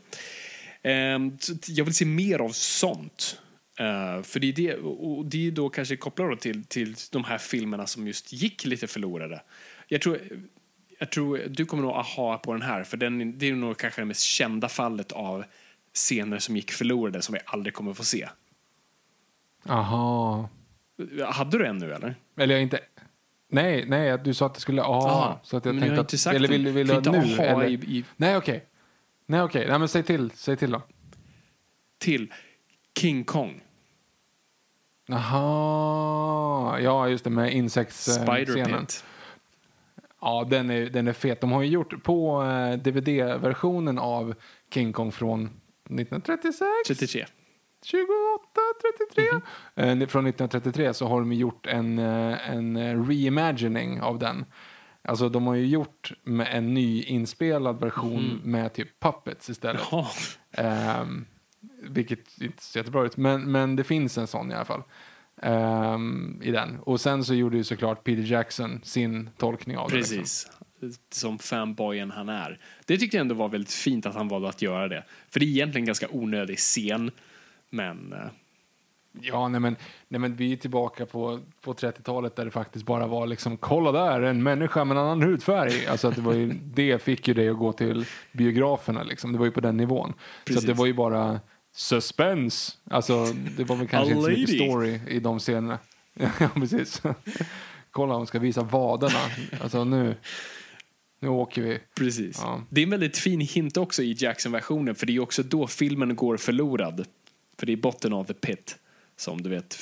Um, 0.84 1.38
jag 1.68 1.86
vill 1.86 1.94
se 1.94 2.06
mer 2.06 2.40
av 2.40 2.50
sånt. 2.50 3.40
Eh, 3.80 4.22
för 4.24 4.40
det 4.40 4.48
är, 4.48 4.54
det, 4.54 4.76
och 4.78 5.26
det 5.26 5.48
är 5.48 5.52
då 5.52 5.70
kanske 5.70 5.96
kopplat 5.98 6.40
till, 6.40 6.64
till 6.66 6.96
de 7.12 7.24
här 7.24 7.38
filmerna 7.38 7.88
som 7.88 8.08
just 8.08 8.34
gick 8.34 8.66
lite 8.66 8.88
förlorade. 8.88 9.42
Jag 9.88 10.02
tror, 10.02 10.20
jag 11.00 11.12
tror 11.12 11.42
du 11.50 11.66
kommer 11.66 11.84
nog 11.84 11.92
aha 11.92 12.38
på 12.38 12.54
den 12.54 12.62
här, 12.62 12.84
för 12.84 12.98
den, 12.98 13.40
det 13.40 13.50
är 13.50 13.54
nog 13.54 13.78
kanske 13.78 14.02
det 14.02 14.06
mest 14.06 14.22
kända 14.22 14.70
fallet 14.70 15.12
av 15.12 15.44
scener 15.94 16.40
som 16.40 16.56
gick 16.56 16.72
förlorade 16.72 17.22
som 17.22 17.34
vi 17.34 17.40
aldrig 17.46 17.74
kommer 17.74 17.94
få 17.94 18.04
se. 18.04 18.30
Aha. 19.70 20.50
Hade 21.26 21.58
du 21.58 21.66
en 21.66 21.78
nu 21.78 21.94
eller? 21.94 22.16
Eller 22.38 22.54
jag 22.56 22.62
inte... 22.62 22.80
Nej, 23.50 23.86
nej, 23.88 24.18
du 24.24 24.34
sa 24.34 24.46
att 24.46 24.54
det 24.54 24.60
skulle... 24.62 24.82
aha. 24.82 25.08
Ja, 25.08 25.40
så 25.44 25.58
att 25.58 25.66
jag 25.66 25.76
men 25.76 25.82
tänkte 25.82 25.94
jag 25.94 25.98
har 25.98 26.02
att... 26.04 26.14
inte 26.14 26.18
sagt 26.18 26.36
eller 26.36 26.48
det. 26.48 26.54
vill, 26.58 26.68
vill 26.68 26.88
du 26.88 26.94
ha 26.94 27.02
nu? 27.02 27.18
aha 27.18 27.44
Eller? 27.44 27.66
i- 27.70 27.74
i- 27.74 28.04
Nej, 28.16 28.38
okej. 28.38 28.66
Nej, 29.26 29.42
okej. 29.42 29.68
Nej, 29.70 29.80
men 29.80 29.88
säg 29.88 30.04
till. 30.04 30.32
Säg 30.36 30.58
till 30.58 30.72
då. 30.72 30.82
Till 31.98 32.34
King 33.00 33.24
Kong, 33.24 33.63
Jaha. 35.06 36.80
Ja, 36.80 37.08
just 37.08 37.24
det, 37.24 37.30
med 37.30 37.54
insektsscenen. 37.54 38.88
Ja, 40.22 40.48
den 40.50 40.70
är, 40.70 40.90
den 40.90 41.08
är 41.08 41.14
fet. 41.14 41.42
De 41.42 41.52
har 41.52 41.62
ju 41.64 41.70
gjort 41.70 42.04
på 42.04 42.44
eh, 42.44 42.78
DVD-versionen 42.78 44.00
av 44.00 44.36
King 44.74 44.94
Kong 44.94 45.12
från 45.12 45.46
1936? 45.46 46.68
33. 46.88 47.26
28, 47.84 48.08
33. 49.16 49.24
Eh, 49.76 50.08
från 50.08 50.28
1933 50.28 50.94
så 50.94 51.08
har 51.08 51.20
de 51.20 51.34
gjort 51.34 51.68
en, 51.68 52.00
eh, 52.00 52.50
en 52.50 53.08
reimagining 53.08 54.02
av 54.02 54.20
den. 54.20 54.46
Alltså 55.02 55.30
de 55.30 55.48
har 55.48 55.56
ju 55.56 55.68
gjort 55.68 56.12
med 56.24 56.48
en 56.52 56.74
ny 56.74 57.04
inspelad 57.04 57.80
version 57.80 58.42
med 58.44 58.74
typ 58.74 59.00
puppets 59.00 59.50
istället. 59.50 59.82
Ja. 59.92 60.08
Ehm, 60.52 61.26
vilket 61.82 62.42
inte 62.42 62.64
ser 62.64 62.80
jättebra 62.80 63.06
ut, 63.06 63.18
men, 63.18 63.52
men 63.52 63.76
det 63.76 63.84
finns 63.84 64.18
en 64.18 64.28
sån 64.28 64.52
i 64.52 64.54
alla 64.56 64.66
fall. 64.66 64.84
ehm, 65.42 66.40
I 66.44 66.52
den. 66.52 66.80
Och 66.80 67.02
sen 67.02 67.24
så 67.26 67.34
gjorde 67.34 67.58
ju 67.58 67.64
såklart 67.64 68.04
Peter 68.04 68.24
Jackson 68.24 68.80
sin 68.84 69.30
tolkning 69.38 69.78
av 69.78 69.90
det. 69.90 69.96
liksom. 69.96 70.18
Precis. 70.18 70.52
Som 71.10 71.40
fanboyen 71.40 72.12
han 72.12 72.30
är. 72.30 72.60
Det 72.86 72.98
tyckte 72.98 73.18
jag 73.18 73.22
ändå 73.22 73.36
var 73.36 73.50
väldigt 73.50 73.72
fint 73.74 74.06
att 74.06 74.16
han 74.16 74.28
valde 74.28 74.50
att 74.50 74.62
göra 74.62 74.88
det. 74.88 75.04
För 75.30 75.40
det 75.40 75.46
är 75.46 75.48
egentligen 75.48 75.82
en 75.84 75.86
ganska 75.86 76.08
onödig 76.12 76.58
scen. 76.58 77.12
Men 77.70 78.14
eh, 78.14 78.20
Ja, 79.22 79.48
nej 79.48 79.60
men, 79.60 79.76
nej 80.08 80.20
men 80.22 80.36
vi 80.36 80.54
är 80.54 80.58
tillbaka 80.58 81.06
på, 81.06 81.40
på 81.62 81.74
30-talet 81.74 82.36
där 82.36 82.46
det 82.46 82.52
faktiskt 82.52 82.86
bara 82.86 83.08
var 83.08 83.28
liksom 83.28 83.58
kolla 83.58 83.92
där, 83.92 84.22
en 84.22 84.44
människa 84.44 84.84
med 84.86 84.98
en 84.98 85.04
annan 85.04 85.22
hudfärg. 85.22 85.88
Alltså 85.88 86.08
att 86.08 86.16
det, 86.16 86.22
var 86.22 86.34
ju, 86.34 86.48
det 86.64 87.02
fick 87.02 87.28
ju 87.28 87.34
dig 87.34 87.50
att 87.50 87.58
gå 87.58 87.74
till 87.74 88.06
biograferna 88.32 89.04
liksom. 89.04 89.32
Det 89.32 89.38
var 89.38 89.46
ju 89.46 89.52
på 89.52 89.62
den 89.62 89.78
nivån. 89.78 90.10
Så 90.14 90.16
Precis. 90.46 90.64
att 90.64 90.68
det 90.68 90.74
var 90.74 90.86
ju 90.86 90.94
bara 90.94 91.40
suspense. 91.74 92.72
Alltså 92.90 93.26
det 93.58 93.64
var 93.64 93.76
väl 93.76 93.88
kanske 93.88 94.12
inte 94.14 94.24
så 94.24 94.30
mycket 94.30 94.56
story 94.56 95.00
i 95.08 95.20
de 95.20 95.40
scenerna. 95.40 95.80
ja, 96.40 96.50
precis. 96.56 97.02
kolla, 97.92 98.14
hon 98.16 98.28
ska 98.28 98.40
visa 98.40 98.64
vaderna. 98.64 99.20
Alltså 99.62 99.84
nu, 99.84 100.16
nu 101.20 101.28
åker 101.28 101.62
vi. 101.62 101.80
precis. 101.96 102.38
Ja. 102.42 102.64
Det 102.70 102.82
är 102.82 102.84
en 102.84 102.90
väldigt 102.90 103.18
fin 103.18 103.40
hint 103.42 103.78
också 103.78 104.04
i 104.04 104.16
Jackson-versionen. 104.20 104.96
För 104.96 105.06
det 105.06 105.16
är 105.16 105.20
också 105.20 105.44
då 105.44 105.68
filmen 105.68 106.16
går 106.16 106.38
förlorad. 106.38 107.06
För 107.58 107.66
det 107.66 107.72
är 107.72 107.78
botten 107.78 108.14
av 108.14 108.24
the 108.24 108.34
pit. 108.34 108.78
Som 109.18 109.42
du 109.42 109.50
vet. 109.50 109.78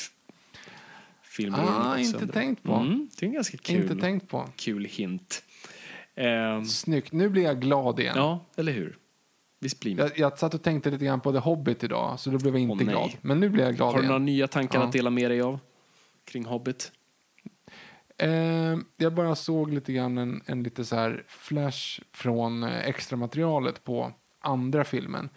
Filmen 1.23 1.59
Ah, 1.59 1.97
inte 1.97 2.11
sönder. 2.19 2.33
tänkt 2.33 2.63
på. 2.63 2.73
Mm, 2.73 3.09
det 3.19 3.25
är 3.25 3.27
en 3.27 3.33
ganska 3.33 3.57
kul, 3.57 3.81
Inte 3.81 3.95
tänkt 3.95 4.27
på. 4.29 4.49
kul 4.55 4.85
hint. 4.85 5.43
Ehm, 6.15 6.65
Snyggt, 6.65 7.11
nu 7.11 7.29
blir 7.29 7.43
jag 7.43 7.61
glad 7.61 7.99
igen. 7.99 8.13
ja, 8.17 8.45
eller 8.55 8.71
hur? 8.71 8.97
Visst 9.61 9.79
blir 9.79 9.95
man. 9.95 10.05
Jag, 10.07 10.19
jag 10.19 10.39
satt 10.39 10.53
och 10.53 10.63
tänkte 10.63 10.89
lite 10.91 11.05
grann 11.05 11.19
på 11.21 11.31
The 11.31 11.37
Hobbit 11.37 11.83
idag, 11.83 12.19
så 12.19 12.29
då 12.29 12.37
blev 12.37 12.53
jag 12.53 12.61
inte 12.61 12.71
Åh, 12.73 12.77
nej. 12.77 12.87
glad. 12.95 13.11
Men 13.21 13.39
nu 13.39 13.49
blir 13.49 13.63
jag 13.63 13.75
glad 13.75 13.87
Har 13.87 13.93
du 13.93 13.99
igen. 13.99 14.07
några 14.07 14.19
nya 14.25 14.47
tankar 14.47 14.79
Ja. 14.79 14.85
att 14.85 14.91
dela 14.91 15.09
med 15.09 15.31
dig 15.31 15.41
av? 15.41 15.59
Kring 16.25 16.45
Hobbit? 16.45 16.91
Eh, 18.17 18.77
jag 18.97 19.13
bara 19.13 19.35
såg 19.35 19.73
lite 19.73 19.93
grann 19.93 20.17
en, 20.17 20.41
en 20.45 20.63
lite 20.63 20.85
så 20.85 20.95
här 20.95 21.23
flash 21.27 22.01
från 22.13 22.63
eh, 22.63 22.87
extra 22.87 23.17
materialet 23.17 23.83
på 23.83 24.11
andra 24.39 24.83
filmen. 24.83 25.29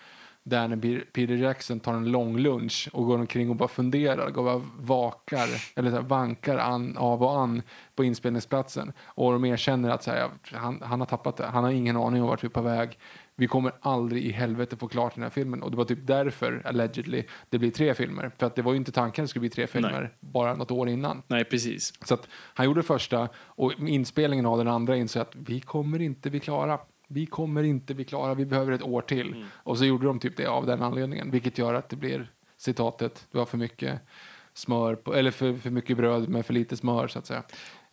där 0.42 0.68
när 0.68 0.76
Pe- 0.76 1.04
Peter 1.12 1.34
Jackson 1.34 1.80
tar 1.80 1.94
en 1.94 2.10
lång 2.12 2.38
lunch 2.38 2.88
och 2.92 3.06
går 3.06 3.18
omkring 3.18 3.50
och 3.50 3.56
bara 3.56 3.68
funderar, 3.68 4.30
går 4.30 4.44
bara 4.44 4.62
vakar, 4.78 5.48
eller 5.76 5.90
så 5.90 5.96
här, 5.96 6.02
vankar 6.02 6.58
an, 6.58 6.96
av 6.96 7.22
och 7.22 7.40
an 7.40 7.62
på 7.94 8.04
inspelningsplatsen. 8.04 8.92
Och 9.04 9.32
de 9.32 9.44
erkänner 9.44 9.90
att 9.90 10.02
så 10.02 10.10
här, 10.10 10.18
ja, 10.18 10.30
han, 10.58 10.82
han 10.84 11.00
har 11.00 11.06
tappat 11.06 11.36
det, 11.36 11.46
han 11.46 11.64
har 11.64 11.70
ingen 11.70 11.96
aning 11.96 12.22
om 12.22 12.28
vart 12.28 12.42
vi 12.44 12.46
är 12.46 12.50
på 12.50 12.60
väg. 12.62 12.98
Vi 13.36 13.46
kommer 13.46 13.72
aldrig 13.80 14.24
i 14.24 14.32
helvete 14.32 14.76
få 14.76 14.88
klart 14.88 15.14
den 15.14 15.22
här 15.22 15.30
filmen. 15.30 15.62
Och 15.62 15.70
det 15.70 15.76
var 15.76 15.84
typ 15.84 16.06
därför, 16.06 16.62
allegedly, 16.64 17.24
det 17.50 17.58
blir 17.58 17.70
tre 17.70 17.94
filmer. 17.94 18.30
För 18.38 18.46
att 18.46 18.56
det 18.56 18.62
var 18.62 18.72
ju 18.72 18.76
inte 18.76 18.92
tanken 18.92 19.22
att 19.22 19.26
det 19.26 19.30
skulle 19.30 19.40
bli 19.40 19.50
tre 19.50 19.66
filmer 19.66 20.00
Nej. 20.00 20.10
bara 20.20 20.54
något 20.54 20.70
år 20.70 20.88
innan. 20.88 21.22
Nej, 21.26 21.44
precis. 21.44 21.92
Så 22.04 22.14
att 22.14 22.28
han 22.32 22.66
gjorde 22.66 22.82
första 22.82 23.28
och 23.36 23.72
inspelningen 23.88 24.46
av 24.46 24.58
den 24.58 24.68
andra 24.68 24.96
insåg 24.96 25.22
att 25.22 25.36
vi 25.36 25.60
kommer 25.60 26.02
inte 26.02 26.30
bli 26.30 26.40
klara. 26.40 26.78
Vi 27.08 27.26
kommer 27.26 27.62
inte 27.62 27.94
bli 27.94 28.04
klara, 28.04 28.34
vi 28.34 28.46
behöver 28.46 28.72
ett 28.72 28.82
år 28.82 29.02
till. 29.02 29.44
Och 29.52 29.78
så 29.78 29.84
gjorde 29.84 30.06
de 30.06 30.18
typ 30.18 30.36
det 30.36 30.46
av 30.46 30.66
den 30.66 30.82
anledningen, 30.82 31.30
vilket 31.30 31.58
gör 31.58 31.74
att 31.74 31.88
det 31.88 31.96
blir 31.96 32.30
citatet, 32.56 33.26
det 33.32 33.38
var 33.38 33.44
för 33.46 33.58
mycket 33.58 34.00
smör, 34.54 34.94
på, 34.94 35.14
eller 35.14 35.30
för, 35.30 35.54
för 35.54 35.70
mycket 35.70 35.96
bröd 35.96 36.28
med 36.28 36.46
för 36.46 36.54
lite 36.54 36.76
smör 36.76 37.08
så 37.08 37.18
att 37.18 37.26
säga. 37.26 37.42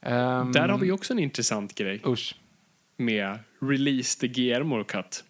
Ehm, 0.01 0.51
Där 0.51 0.69
har 0.69 0.77
vi 0.77 0.91
också 0.91 1.13
en 1.13 1.19
intressant 1.19 1.75
grej 1.75 2.01
Usch. 2.05 2.35
med 2.97 3.39
Release 3.61 4.19
the 4.19 4.27
Guillermo 4.27 4.83
Cut. 4.83 5.23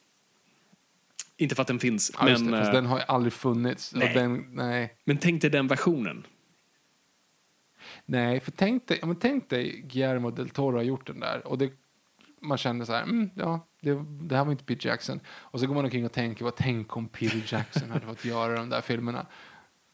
Inte 1.42 1.56
för 1.56 1.62
att 1.62 1.68
den 1.68 1.80
finns, 1.80 2.12
Ja, 2.20 2.26
men, 2.26 2.52
det, 2.52 2.58
fast 2.58 2.68
eh, 2.68 2.74
den 2.74 2.86
har 2.86 2.98
ju 2.98 3.04
aldrig 3.08 3.34
funnits. 3.34 3.94
nej. 3.96 4.14
Den, 4.14 4.46
nej. 4.52 4.96
men 5.04 5.18
tänk 5.18 5.42
dig 5.42 5.50
den 5.50 5.68
versionen. 5.68 6.28
Nej, 8.06 8.40
för 8.40 8.52
tänk 8.52 8.88
dig, 8.88 9.00
men 9.04 9.16
tänk 9.16 9.50
dig 9.50 9.86
Guillermo 9.88 10.32
del 10.32 10.50
Toro 10.50 10.76
har 10.76 10.84
gjort 10.84 11.08
den 11.08 11.20
där 11.20 11.48
och 11.48 11.58
det, 11.58 11.72
man 12.42 12.58
kände 12.58 12.86
så 12.86 12.94
här, 12.94 13.04
mm, 13.04 13.30
ja, 13.36 13.68
det, 13.82 14.06
det 14.22 14.36
här 14.36 14.46
var 14.46 14.52
inte 14.52 14.64
Peter 14.64 14.90
Jackson. 14.90 15.20
Och 15.28 15.60
så 15.60 15.68
går 15.68 15.76
man 15.76 15.86
omkring 15.86 16.06
och 16.06 16.12
tänker, 16.12 16.46
vad 16.46 16.56
tänk 16.56 16.98
om 16.98 17.08
Peter 17.08 17.44
Jackson 17.54 17.92
hade 17.92 18.06
fått 18.06 18.26
göra 18.26 18.56
de 18.56 18.70
där 18.70 18.82
filmerna. 18.82 19.26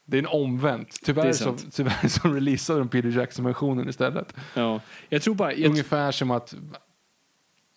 Det 0.04 0.16
är 0.16 0.22
en 0.22 0.26
omvänt. 0.26 1.00
Tyvärr, 1.04 1.26
är 1.26 1.32
så, 1.32 1.56
tyvärr 1.72 2.08
så 2.08 2.28
releasade 2.28 2.78
de 2.78 2.88
Peter 2.88 3.08
Jackson-versionen 3.08 3.88
istället. 3.88 4.34
Ja, 4.54 4.80
jag 5.08 5.22
tror 5.22 5.34
bara... 5.34 5.52
Jag, 5.52 5.70
Ungefär 5.70 6.12
som 6.12 6.30
att 6.30 6.54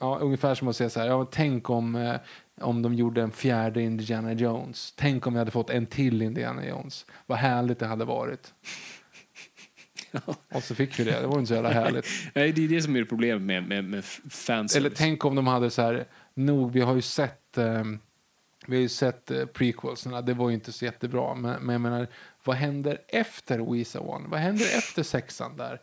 Ja, 0.01 0.17
ungefär 0.22 0.55
som 0.55 0.67
att 0.67 0.76
säga 0.76 0.89
så 0.89 0.99
här, 0.99 1.07
ja, 1.07 1.28
tänk 1.32 1.69
om, 1.69 1.95
eh, 1.95 2.15
om 2.62 2.82
de 2.82 2.93
gjorde 2.93 3.22
en 3.22 3.32
fjärde 3.32 3.82
Indiana 3.82 4.34
Jones. 4.34 4.93
Tänk 4.97 5.28
om 5.28 5.34
vi 5.34 5.39
hade 5.39 5.51
fått 5.51 5.70
en 5.70 5.86
till 5.86 6.22
Indiana 6.22 6.68
Jones. 6.68 7.05
Vad 7.26 7.38
härligt 7.38 7.80
det 7.80 7.86
hade 7.86 8.05
varit. 8.05 8.53
Och 10.53 10.64
så 10.64 10.76
fick 10.76 10.99
vi 10.99 11.03
det, 11.03 11.22
det 11.22 11.28
var 11.28 11.39
inte 11.39 11.47
så 11.47 11.53
jävla 11.53 11.72
härligt. 11.72 12.07
nej, 12.34 12.51
det 12.51 12.64
är 12.64 12.68
det 12.68 12.82
som 12.82 12.95
är 12.95 13.03
problemet 13.03 13.41
med, 13.41 13.64
med, 13.64 13.84
med 13.84 14.05
fans. 14.30 14.76
Eller 14.76 14.89
tänk 14.89 15.26
om 15.26 15.36
de 15.36 15.47
hade 15.47 15.70
så 15.70 15.82
här, 15.82 16.05
nog, 16.34 16.72
vi 16.72 16.82
har 16.82 16.95
ju 16.95 17.01
sett, 17.01 17.57
eh, 17.57 17.84
vi 18.68 18.76
har 18.76 18.82
ju 18.82 18.89
sett 18.89 19.32
eh, 19.32 19.45
prequelserna, 19.45 20.22
det 20.22 20.34
var 20.34 20.49
ju 20.49 20.55
inte 20.55 20.72
så 20.72 20.86
jättebra. 20.86 21.36
Men, 21.36 21.64
men 21.64 21.74
jag 21.74 21.82
menar, 21.82 22.07
vad 22.43 22.55
händer 22.55 23.01
efter 23.07 23.72
Wisa 23.72 23.99
One? 23.99 24.28
Vad 24.28 24.39
händer 24.39 24.66
efter 24.78 25.03
sexan 25.03 25.57
där? 25.57 25.82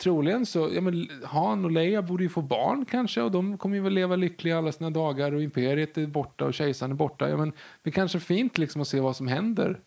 Troligen 0.00 0.46
så, 0.46 0.70
ja 0.72 0.80
men 0.80 1.08
Han 1.24 1.64
och 1.64 1.70
Leia 1.70 2.02
borde 2.02 2.22
ju 2.22 2.28
få 2.28 2.42
barn 2.42 2.84
kanske 2.84 3.22
och 3.22 3.30
de 3.30 3.58
kommer 3.58 3.76
ju 3.76 3.82
väl 3.82 3.92
leva 3.92 4.16
lyckliga 4.16 4.58
alla 4.58 4.72
sina 4.72 4.90
dagar 4.90 5.32
och 5.32 5.42
imperiet 5.42 5.98
är 5.98 6.06
borta 6.06 6.44
och 6.44 6.54
kejsaren 6.54 6.92
är 6.92 6.96
borta. 6.96 7.28
Ja 7.28 7.36
men 7.36 7.52
det 7.82 7.90
är 7.90 7.92
kanske 7.92 8.20
fint 8.20 8.58
liksom 8.58 8.80
att 8.80 8.88
se 8.88 9.00
vad 9.00 9.16
som 9.16 9.28
händer. 9.28 9.80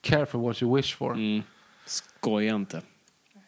Careful 0.00 0.40
what 0.40 0.62
you 0.62 0.76
wish 0.76 0.96
for. 0.96 1.12
Mm, 1.12 1.42
skoja 1.86 2.54
inte. 2.54 2.82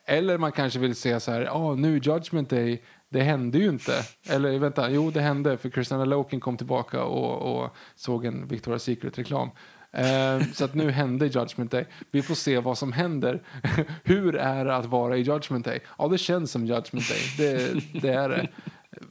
Eller 0.07 0.39
man 0.39 0.53
kanske 0.53 0.79
vill 0.79 0.95
säga 0.95 1.20
så 1.20 1.31
här, 1.31 1.41
ja 1.41 1.74
nu 1.74 1.99
Judgment 1.99 2.51
Day, 2.51 2.83
det 3.09 3.20
hände 3.20 3.59
ju 3.59 3.68
inte. 3.68 3.93
Eller 4.29 4.59
vänta, 4.59 4.91
jo 4.91 5.11
det 5.11 5.20
hände 5.20 5.57
för 5.59 5.70
Christina 5.70 6.05
Loken 6.05 6.41
kom 6.41 6.57
tillbaka 6.57 7.05
och, 7.05 7.62
och 7.62 7.76
såg 7.95 8.24
en 8.24 8.49
Victoria's 8.49 8.79
Secret-reklam. 8.79 9.51
Eh, 9.93 10.43
så 10.53 10.64
att 10.64 10.74
nu 10.74 10.91
hände 10.91 11.26
Judgment 11.26 11.70
Day. 11.70 11.86
Vi 12.11 12.22
får 12.22 12.34
se 12.34 12.59
vad 12.59 12.78
som 12.78 12.93
händer. 12.93 13.43
Hur 14.05 14.36
är 14.36 14.64
det 14.64 14.76
att 14.76 14.86
vara 14.86 15.16
i 15.16 15.20
Judgment 15.20 15.64
Day? 15.64 15.80
Ja, 15.99 16.09
det 16.09 16.18
känns 16.18 16.51
som 16.51 16.66
Judgment 16.66 17.09
Day. 17.09 17.20
Det, 17.39 17.74
det 18.01 18.09
är 18.09 18.28
det. 18.28 18.49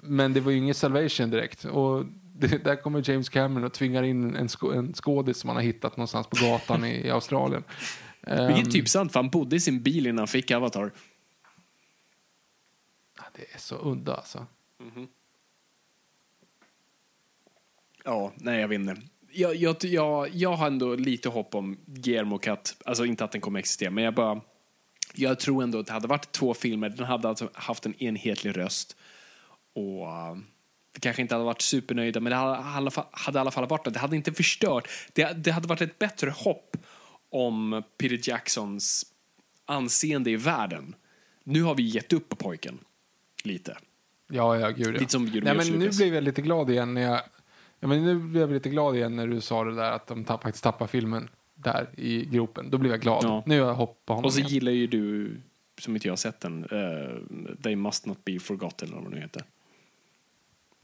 Men 0.02 0.34
det 0.34 0.40
var 0.40 0.52
ju 0.52 0.58
inget 0.58 0.78
Salvation 0.78 1.30
direkt. 1.30 1.66
Och 1.66 2.06
det, 2.34 2.64
där 2.64 2.76
kommer 2.76 3.10
James 3.10 3.30
Cameron 3.30 3.64
och 3.64 3.74
tvingar 3.74 4.04
in 4.04 4.36
en, 4.36 4.50
skå, 4.50 4.72
en 4.72 4.94
skådis 4.94 5.38
som 5.38 5.48
han 5.48 5.58
har 5.58 5.64
hittat 5.64 5.98
någonstans 5.98 6.28
på 6.28 6.36
gatan 6.46 6.86
i, 6.86 7.08
i 7.08 7.10
Australien. 7.10 7.64
Eh, 8.28 8.48
Vilket 8.48 8.72
typ 8.72 8.90
sant, 8.90 9.12
för 9.12 9.20
han 9.20 9.30
bodde 9.30 9.56
i 9.56 9.60
sin 9.60 9.84
bil 9.84 10.08
innan 10.08 10.18
han 10.18 10.28
fick 10.28 10.52
Avatar. 10.52 10.92
det 13.36 13.54
är 13.54 13.60
så 13.60 13.92
udda 13.92 14.16
alltså. 14.16 14.46
Ja, 18.04 18.32
nej 18.36 18.62
jag 18.62 18.68
vet 18.68 18.80
inte. 18.80 18.98
Jag, 19.38 19.56
jag, 19.56 19.76
jag, 19.84 20.30
jag 20.34 20.54
har 20.54 20.68
ändå 20.68 20.96
lite 20.96 21.30
hopp 21.30 21.56
om 21.56 21.78
Guillermo 21.86 22.38
Cut. 22.38 22.76
Alltså 22.86 23.06
inte 23.06 23.24
att 23.24 23.32
den 23.32 23.42
kommer 23.42 23.60
existera, 23.60 23.92
men 23.92 24.04
jag 24.04 24.14
bara... 24.14 24.42
Jag 25.14 25.40
tror 25.40 25.64
ändå 25.64 25.80
att 25.80 25.86
det 25.86 25.94
hade 25.94 26.08
varit 26.08 26.32
två 26.32 26.54
filmer. 26.54 26.90
Den 26.90 27.06
hade 27.06 27.30
alltså 27.30 27.50
haft 27.54 27.86
en 27.86 28.04
enhetlig 28.04 28.58
röst. 28.58 28.96
Och 29.74 30.08
vi 30.94 31.00
kanske 31.00 31.22
inte 31.22 31.36
hade 31.36 31.46
varit 31.46 31.62
supernöjda, 31.62 32.20
men 32.20 32.30
det 32.30 32.36
hade, 32.36 32.92
hade 33.12 33.38
i 33.38 33.42
alla 33.42 33.52
fall 33.52 33.68
varit 33.68 33.94
det. 33.94 34.00
Hade 34.00 34.16
inte 34.16 34.34
förstört. 34.34 34.90
Det, 35.14 35.44
det 35.44 35.52
hade 35.52 35.68
varit 35.68 35.82
ett 35.82 36.00
bättre 36.00 36.30
hopp 36.30 36.78
om 37.30 37.84
Peter 37.98 38.30
Jacksons 38.30 39.06
anseende 39.66 40.32
i 40.32 40.36
världen. 40.36 40.96
Nu 41.44 41.64
har 41.64 41.76
vi 41.76 41.84
gett 41.84 42.14
upp 42.14 42.30
på 42.30 42.36
pojken. 42.36 42.80
Lite. 43.44 43.78
Ja, 44.30 44.60
ja, 44.60 44.70
gud 44.70 44.96
ja. 44.96 45.00
Lite 45.00 45.12
som 45.12 45.26
Nej, 45.26 45.56
men 45.56 45.68
nu 45.68 45.90
blev 45.90 46.14
jag 46.14 46.24
lite 46.24 46.42
glad 46.42 46.70
igen 46.70 46.94
när 46.94 47.02
jag... 47.02 47.22
Ja, 47.80 47.88
men 47.88 48.06
nu 48.06 48.20
blev 48.20 48.42
jag 48.42 48.52
lite 48.52 48.70
glad 48.70 48.96
igen 48.96 49.16
när 49.16 49.28
du 49.28 49.42
sa 49.42 49.64
det 49.64 49.76
där 49.76 49.92
att 49.92 50.08
de 50.08 50.24
tapp, 50.24 50.44
faktiskt 50.44 50.64
tappar 50.64 50.88
filmen 50.88 51.30
där 51.56 51.90
i 51.98 52.26
gropen. 52.26 52.70
Då 52.70 52.78
blev 52.78 52.92
jag 52.92 53.02
glad. 53.02 53.24
Ja. 53.24 53.44
Nu 53.46 53.62
har 53.62 53.68
jag 53.68 53.76
hopp 53.76 54.02
på 54.06 54.14
honom 54.14 54.26
Och 54.26 54.34
så 54.34 54.40
igen. 54.40 54.52
gillar 54.52 54.72
ju 54.72 54.88
du, 54.88 55.38
som 55.80 55.96
inte 55.96 56.08
jag 56.08 56.12
har 56.12 56.18
sett 56.18 56.40
den, 56.40 56.66
uh, 56.72 57.56
They 57.64 57.76
must 57.76 58.06
not 58.06 58.26
be 58.26 58.40
forgotten 58.40 58.88
eller 58.88 59.02
vad 59.02 59.12
det 59.12 59.16
nu 59.16 59.22
heter. 59.22 59.44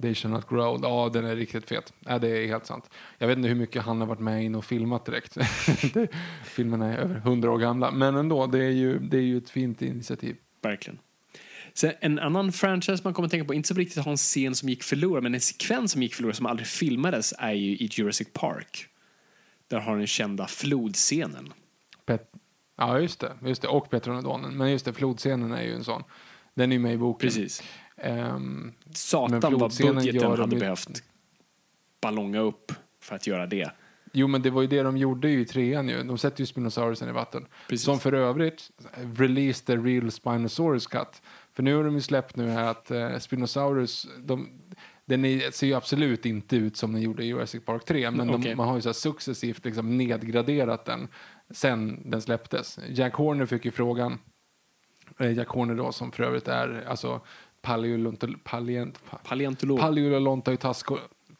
They 0.02 0.16
shall 0.16 0.32
not 0.32 0.50
grow. 0.50 0.80
Ja, 0.84 1.10
den 1.14 1.26
är 1.26 1.36
riktigt 1.36 1.70
fet. 1.70 1.94
Ja, 2.00 2.20
det 2.20 2.28
är 2.28 2.48
helt 2.48 2.66
sant. 2.66 2.90
Jag 3.18 3.28
vet 3.28 3.38
inte 3.38 3.50
hur 3.50 3.56
mycket 3.56 3.84
han 3.84 4.00
har 4.00 4.08
varit 4.08 4.20
med 4.20 4.44
in 4.44 4.56
och 4.56 4.66
filmat 4.66 5.06
direkt. 5.06 5.38
filmerna 6.44 6.94
är 6.94 6.98
över 6.98 7.16
hundra 7.16 7.52
år 7.52 7.58
gamla. 7.58 7.92
Men 7.92 8.16
ändå, 8.16 8.48
det 8.48 8.64
är 8.64 8.70
ju, 8.72 9.00
det 9.00 9.18
är 9.18 9.22
ju 9.22 9.38
ett 9.38 9.50
fint 9.50 9.82
initiativ. 9.82 10.36
Verkligen. 10.62 11.00
Sen 11.74 11.94
en 12.00 12.20
annan 12.20 12.52
franchise 12.52 13.02
man 13.04 13.14
kommer 13.14 13.26
att 13.26 13.32
tänka 13.32 13.46
på, 13.46 13.54
inte 13.54 13.68
så 13.68 13.74
riktigt 13.74 14.04
har 14.04 14.12
en 14.12 14.18
scen 14.18 14.56
som 14.56 14.70
gick 14.70 14.84
förlorad, 14.84 15.24
men 15.24 15.34
en 15.34 15.42
sekvens 15.42 15.92
som 15.92 16.04
gick 16.04 16.16
förlorad 16.16 16.36
som 16.36 16.46
aldrig 16.46 16.68
filmades 16.68 17.34
är 17.38 17.54
ju 17.54 17.70
i 17.70 17.90
Jurassic 17.92 18.28
Park. 18.34 18.88
Där 19.68 19.80
har 19.80 19.98
den 19.98 20.08
kända 20.08 20.48
flodscenen. 20.48 21.54
Pet 22.06 22.32
ja, 22.78 23.00
just 23.00 23.20
det. 23.20 23.32
Just 23.46 23.62
det. 23.62 23.68
Och 23.68 23.90
Petronodonen. 23.90 24.58
Men 24.58 24.72
just 24.72 24.86
det, 24.86 24.94
flodscenen 24.94 25.52
är 25.52 25.64
ju 25.64 25.74
en 25.74 25.84
sån. 25.84 26.04
Den 26.54 26.72
är 26.72 26.76
ju 26.76 26.80
med 26.80 26.94
i 26.94 26.98
boken. 26.98 27.28
Precis. 27.28 27.64
Ehm, 27.98 28.72
Satan 28.92 29.60
vad 29.60 29.72
budgeten 29.72 30.20
de 30.20 30.40
hade 30.40 30.56
behövt 30.56 31.04
ballonga 32.02 32.40
upp 32.40 32.72
för 33.02 33.16
att 33.16 33.28
göra 33.28 33.48
det. 33.48 33.72
Jo, 34.16 34.28
men 34.28 34.42
det 34.42 34.50
var 34.50 34.62
ju 34.62 34.68
det 34.68 34.84
de 34.84 34.98
gjorde 34.98 35.30
ju 35.30 35.42
i 35.42 35.46
trean 35.46 35.90
ju. 35.90 36.04
De 36.04 36.18
sätter 36.18 36.40
ju 36.42 36.46
Spinosaurusen 36.46 37.10
i 37.10 37.12
vatten. 37.12 37.46
Precis. 37.68 37.86
Som 37.86 38.00
för 38.00 38.14
övrigt, 38.14 38.72
release 39.18 39.66
the 39.66 39.78
real 39.78 40.12
Spinosaurus 40.12 40.88
cut. 40.88 41.22
För 41.54 41.64
nu 41.64 41.76
har 41.76 41.84
de 41.84 41.94
ju 41.94 42.02
släppt 42.02 42.36
nu 42.36 42.50
här 42.50 42.72
att 42.72 42.92
eh, 42.92 43.18
Spinosaurus, 43.18 44.08
de, 44.20 44.50
den 45.06 45.26
är, 45.26 45.52
ser 45.52 45.68
ju 45.68 45.74
absolut 45.74 46.26
inte 46.26 46.56
ut 46.56 46.78
som 46.78 46.94
den 46.94 47.02
gjorde 47.02 47.24
i 47.24 47.28
Jurassic 47.28 47.66
Park 47.66 47.86
3. 47.86 48.12
Men 48.12 48.28
de, 48.28 48.56
man 48.56 48.68
har 48.68 48.76
ju 48.76 48.82
så 48.82 48.90
här 48.90 48.94
successivt 48.94 49.66
liksom 49.66 49.98
nedgraderat 49.98 50.86
den 50.86 51.08
sen 51.50 52.10
den 52.12 52.22
släpptes. 52.22 52.80
Jack 52.90 53.14
Horner 53.14 53.46
fick 53.46 53.66
ju 53.66 53.72
frågan, 53.72 54.20
eh, 55.20 55.32
Jack 55.32 55.48
Horner 55.48 55.76
då 55.76 55.92
som 55.92 56.12
för 56.12 56.24
övrigt 56.24 56.48
är 56.48 56.86
alltså 56.88 57.22
paleontol, 57.62 58.38
palient, 58.44 59.00
Paleontolog. 59.24 59.80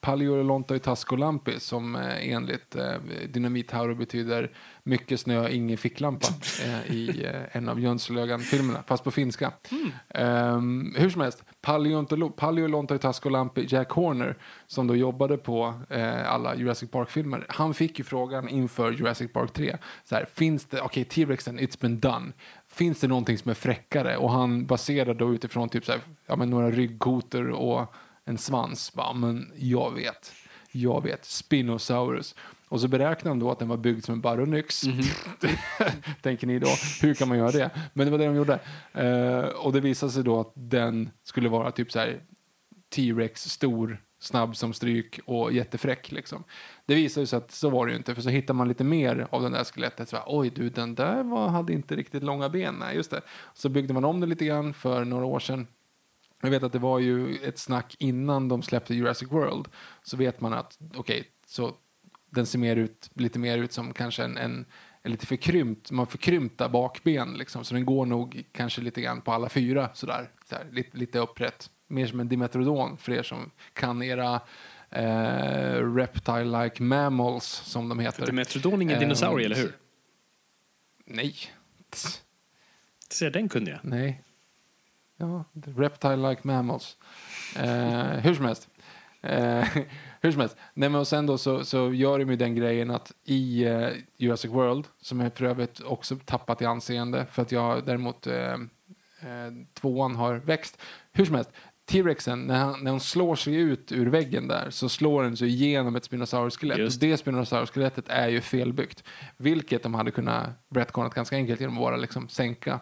Paleolontoitasco 0.04 1.16
Paleolontoitascolampi 1.16 1.60
som 1.60 1.96
eh, 1.96 2.34
enligt 2.34 2.76
eh, 2.76 2.94
Dynamit-Hauro 3.28 3.96
betyder 3.96 4.52
mycket 4.84 5.20
snö, 5.20 5.50
ingen 5.50 5.78
ficklampa 5.78 6.28
eh, 6.66 6.92
i 6.96 7.28
en 7.52 7.70
av 7.70 7.80
Jönslögan-filmerna, 7.80 8.84
fast 8.88 9.04
på 9.04 9.12
finska. 9.12 9.52
Ehm, 10.10 10.96
hur 10.98 11.10
som 11.10 11.22
helst, 11.22 11.44
Paleontolo- 11.62 12.32
Paleolontoitascolampi 12.32 13.66
Jack 13.70 13.92
Horner 13.92 14.38
som 14.68 14.88
då 14.88 14.96
jobbade 14.96 15.38
på 15.38 15.74
eh, 15.90 16.32
alla 16.32 16.56
Jurassic 16.56 16.92
Park-filmer, 16.92 17.46
han 17.50 17.74
fick 17.74 18.00
ju 18.00 18.06
frågan 18.06 18.50
inför 18.50 18.92
Jurassic 18.92 19.34
Park 19.34 19.54
3, 19.54 19.78
så 20.04 20.16
här, 20.16 20.26
finns 20.34 20.66
det, 20.66 20.82
okej 20.82 21.04
T-Rexen, 21.04 21.60
it's 21.60 21.82
been 21.82 22.00
done, 22.00 22.32
finns 22.68 23.00
det 23.00 23.08
någonting 23.08 23.38
som 23.38 23.50
är 23.50 23.56
fräckare? 23.56 24.18
Och 24.18 24.32
han 24.32 24.66
baserade 24.66 25.14
då 25.14 25.34
utifrån 25.34 25.70
typ 25.70 25.86
så 25.86 25.92
här, 25.92 26.02
ja, 26.26 26.36
men 26.36 26.50
några 26.50 26.72
ryggkotor 26.72 27.50
och 27.50 27.94
en 28.26 28.38
svans. 28.38 28.94
Bara, 28.94 29.14
men 29.14 29.52
jag 29.56 29.94
vet. 29.94 30.34
Jag 30.72 31.04
vet. 31.04 31.26
Spinosaurus. 31.26 32.36
Och 32.70 32.82
så 32.82 32.88
beräknade 32.88 33.30
han 33.30 33.40
då 33.40 33.52
att 33.52 33.60
den 33.60 33.68
var 33.68 33.78
byggd 33.78 34.06
som 34.06 34.14
en 34.14 34.22
baryonyx. 34.22 34.82
Tänker 36.22 36.48
ni 36.48 36.60
då, 36.60 36.68
hur 37.02 37.14
kan 37.14 37.28
man 37.28 37.38
göra 37.38 37.52
det? 37.52 37.70
Men 37.94 38.08
det 38.08 38.12
var 38.12 38.18
det 38.18 38.26
de 38.26 38.36
gjorde. 38.36 38.60
Eh, 38.94 39.46
och 39.46 39.74
det 39.74 39.80
visade 39.80 40.12
sig 40.12 40.24
då 40.24 40.40
att 40.40 40.52
den 40.56 41.10
skulle 41.24 41.50
vara 41.50 41.72
typ 41.72 41.92
så 41.92 42.00
här 42.00 42.22
T-Rex 42.96 43.42
stor 43.44 44.02
snabb 44.20 44.56
som 44.56 44.74
stryk 44.74 45.20
och 45.26 45.54
jättefräck. 45.54 46.12
Liksom. 46.12 46.44
Det 46.86 46.96
visade 46.96 47.28
sig 47.28 47.38
att 47.38 47.52
så 47.52 47.70
var 47.70 47.86
det 47.86 47.92
ju 47.92 47.98
inte, 47.98 48.16
för 48.16 48.22
så 48.22 48.30
hittar 48.30 48.54
man 48.54 48.68
lite 48.68 48.84
mer 48.84 49.28
av 49.30 49.42
den 49.42 49.52
där 49.52 49.64
skelettet. 49.64 50.10
Så, 50.10 50.18
Oj, 50.26 50.50
du, 50.56 50.70
den 50.70 50.96
där 50.96 51.24
var, 51.24 51.48
hade 51.48 51.74
inte 51.74 51.96
riktigt 51.96 52.24
långa 52.24 52.50
ben. 52.50 52.76
Nej, 52.80 52.96
just 52.96 53.12
det. 53.12 53.22
Så 53.54 53.70
byggde 53.70 53.94
man 53.94 54.06
om 54.06 54.20
det 54.20 54.28
lite 54.28 54.46
grann 54.46 54.74
för 54.74 55.06
några 55.06 55.26
år 55.26 55.40
sedan. 55.40 55.68
Jag 56.44 56.52
vet 56.52 56.64
att 56.64 56.72
det 56.72 56.80
var 56.80 57.00
ju 57.00 57.36
ett 57.36 57.58
snack 57.58 57.96
innan 58.00 58.48
de 58.48 58.62
släppte 58.62 58.96
Jurassic 58.96 59.32
World. 59.32 59.68
Så 60.04 60.18
vet 60.18 60.42
man 60.42 60.54
att, 60.54 60.78
okej, 60.80 61.00
okay, 61.00 61.24
så 61.48 61.76
den 62.30 62.46
ser 62.46 62.60
mer 62.60 62.76
ut, 62.76 63.10
lite 63.14 63.40
mer 63.40 63.58
ut 63.58 63.72
som 63.72 63.94
kanske 63.94 64.24
en, 64.24 64.38
en, 64.38 64.66
lite 65.04 65.26
förkrympt, 65.26 65.92
man 65.92 66.08
förkrympta 66.08 66.70
bakben 66.70 67.34
liksom. 67.34 67.64
Så 67.64 67.74
den 67.74 67.86
går 67.86 68.06
nog 68.06 68.44
kanske 68.52 68.82
lite 68.82 69.02
grann 69.02 69.22
på 69.22 69.32
alla 69.32 69.50
fyra 69.50 69.90
sådär, 69.94 70.30
sådär 70.50 70.68
lite, 70.72 70.98
lite 70.98 71.20
upprätt. 71.20 71.70
Mer 71.88 72.08
som 72.08 72.20
en 72.20 72.30
dimetrodon 72.30 72.98
för 72.98 73.12
er 73.12 73.24
som 73.24 73.52
kan 73.74 74.04
era 74.04 74.42
eh, 74.90 75.96
reptile-like 75.96 76.84
mammals 76.84 77.46
som 77.46 77.90
de 77.90 78.00
heter. 78.00 78.26
Dimetrodon 78.26 78.74
är 78.74 78.82
ingen 78.82 79.00
dinosaurie, 79.00 79.46
eller 79.46 79.56
hur? 79.56 79.78
Nej. 81.06 81.36
Se, 83.10 83.30
den 83.30 83.50
kunde 83.50 83.72
jag. 83.72 83.80
Nej. 83.84 84.24
Ja, 85.18 85.44
reptile-like 85.54 86.42
mammals. 86.44 86.98
Eh, 87.56 88.04
hur 88.04 88.34
som 88.34 88.46
helst. 88.46 88.70
Eh, 89.22 89.68
hur 90.22 90.32
som 90.32 90.40
helst. 90.42 90.58
Nej, 90.74 90.90
men 90.90 91.02
och 91.02 91.08
sen 91.08 91.26
då 91.26 91.38
så, 91.38 91.66
så 91.66 91.94
gör 91.94 92.20
de 92.20 92.30
ju 92.30 92.36
den 92.36 92.56
grejen 92.56 92.92
att 92.92 93.12
i 93.24 93.64
eh, 93.64 93.90
Jurassic 94.18 94.52
World, 94.52 94.88
som 95.02 95.20
jag 95.20 95.38
för 95.38 95.46
övrigt 95.46 95.82
också 95.82 96.18
tappat 96.26 96.62
i 96.62 96.66
anseende 96.66 97.26
för 97.26 97.42
att 97.42 97.52
jag 97.52 97.86
däremot 97.86 98.28
eh, 98.28 98.54
eh, 98.54 99.52
tvåan 99.74 100.16
har 100.16 100.36
växt. 100.36 100.82
Hur 101.12 101.26
som 101.26 101.36
helst, 101.36 101.52
T-rexen, 101.86 102.40
när, 102.40 102.60
han, 102.60 102.84
när 102.84 102.92
hon 102.92 103.00
slår 103.00 103.36
sig 103.36 103.56
ut 103.56 103.92
ur 103.92 104.06
väggen 104.06 104.48
där 104.48 104.70
så 104.70 104.90
slår 104.90 105.24
den 105.24 105.38
sig 105.38 105.48
igenom 105.48 105.96
ett 105.96 106.04
Spinosaurus-skelett. 106.04 106.80
Och 106.80 107.00
det 107.00 107.18
Spinosaurus-skelettet 107.18 108.06
är 108.08 108.28
ju 108.28 108.42
felbyggt. 108.42 109.04
Vilket 109.38 109.84
de 109.84 109.94
hade 109.94 110.12
kunnat 110.12 110.50
retconat 110.76 111.14
ganska 111.14 111.36
enkelt 111.36 111.60
genom 111.60 111.78
att 111.78 111.82
bara 111.82 111.98
liksom 111.98 112.30
sänka 112.30 112.80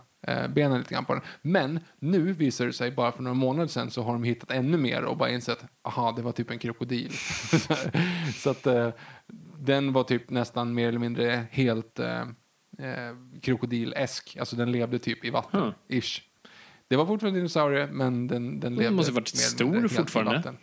benen 0.49 0.77
lite 0.77 0.93
grann 0.93 1.05
på 1.05 1.13
den. 1.13 1.23
Men 1.41 1.79
nu 1.99 2.33
visar 2.33 2.65
det 2.65 2.73
sig, 2.73 2.91
bara 2.91 3.11
för 3.11 3.23
några 3.23 3.35
månader 3.35 3.67
sedan 3.67 3.91
så 3.91 4.03
har 4.03 4.13
de 4.13 4.23
hittat 4.23 4.51
ännu 4.51 4.77
mer 4.77 5.03
och 5.03 5.17
bara 5.17 5.29
insett, 5.29 5.65
aha, 5.83 6.11
det 6.11 6.21
var 6.21 6.31
typ 6.31 6.51
en 6.51 6.59
krokodil. 6.59 7.11
så 8.35 8.49
att 8.49 8.67
eh, 8.67 8.89
den 9.59 9.93
var 9.93 10.03
typ 10.03 10.29
nästan 10.29 10.73
mer 10.73 10.87
eller 10.87 10.99
mindre 10.99 11.45
helt 11.51 11.99
eh, 11.99 12.21
eh 12.79 13.15
krokodilesk. 13.41 14.37
Alltså 14.39 14.55
den 14.55 14.71
levde 14.71 14.99
typ 14.99 15.25
i 15.25 15.29
vatten, 15.29 15.73
ish. 15.87 16.21
Det 16.87 16.95
var 16.95 17.05
fortfarande 17.05 17.39
dinosaurie, 17.39 17.87
men 17.87 18.27
den, 18.27 18.59
den 18.59 18.75
levde... 18.75 18.87
Den 18.87 18.95
måste 18.95 19.11
varit 19.11 19.27
stor 19.27 19.87
fortfarande. 19.87 20.53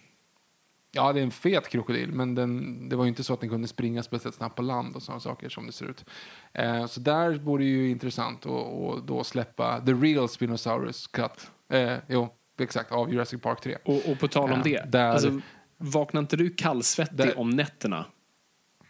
Ja, 0.99 1.13
det 1.13 1.21
är 1.21 1.25
en 1.25 1.31
fet 1.31 1.69
krokodil, 1.69 2.13
men 2.13 2.35
den, 2.35 2.89
det 2.89 2.97
var 2.97 3.05
ju 3.05 3.09
inte 3.09 3.25
så 3.25 3.35
att 3.35 3.41
den 3.41 3.51
kunde 3.51 3.69
springa 3.69 4.03
speciellt 4.03 4.37
snabbt 4.37 4.57
på 4.57 4.63
land 4.63 4.97
och 4.97 5.03
sådana 5.03 5.21
saker 5.21 5.49
som 5.49 5.67
det 5.67 5.73
ser 5.73 5.87
ut. 5.91 6.05
Eh, 6.53 6.87
så 6.87 7.01
där 7.01 7.35
vore 7.35 7.65
det 7.65 7.69
ju 7.69 7.91
intressant 7.91 8.47
att 8.47 9.07
då 9.07 9.25
släppa 9.25 9.81
The 9.81 9.93
Real 9.93 10.29
Spinosaurus 10.29 11.07
Cut. 11.07 11.51
Eh, 11.69 11.97
jo, 12.09 12.29
exakt, 12.59 12.93
av 12.93 13.13
Jurassic 13.13 13.43
Park 13.43 13.61
3. 13.61 13.77
Och, 13.85 14.09
och 14.09 14.19
på 14.19 14.29
tal 14.29 14.53
om 14.53 14.59
eh, 14.59 14.65
det, 14.65 14.85
där, 14.93 15.09
alltså, 15.09 15.41
vaknar 15.77 16.21
inte 16.21 16.37
du 16.37 16.51
kallsvettig 16.51 17.17
där, 17.17 17.39
om 17.39 17.51
nätterna 17.51 18.05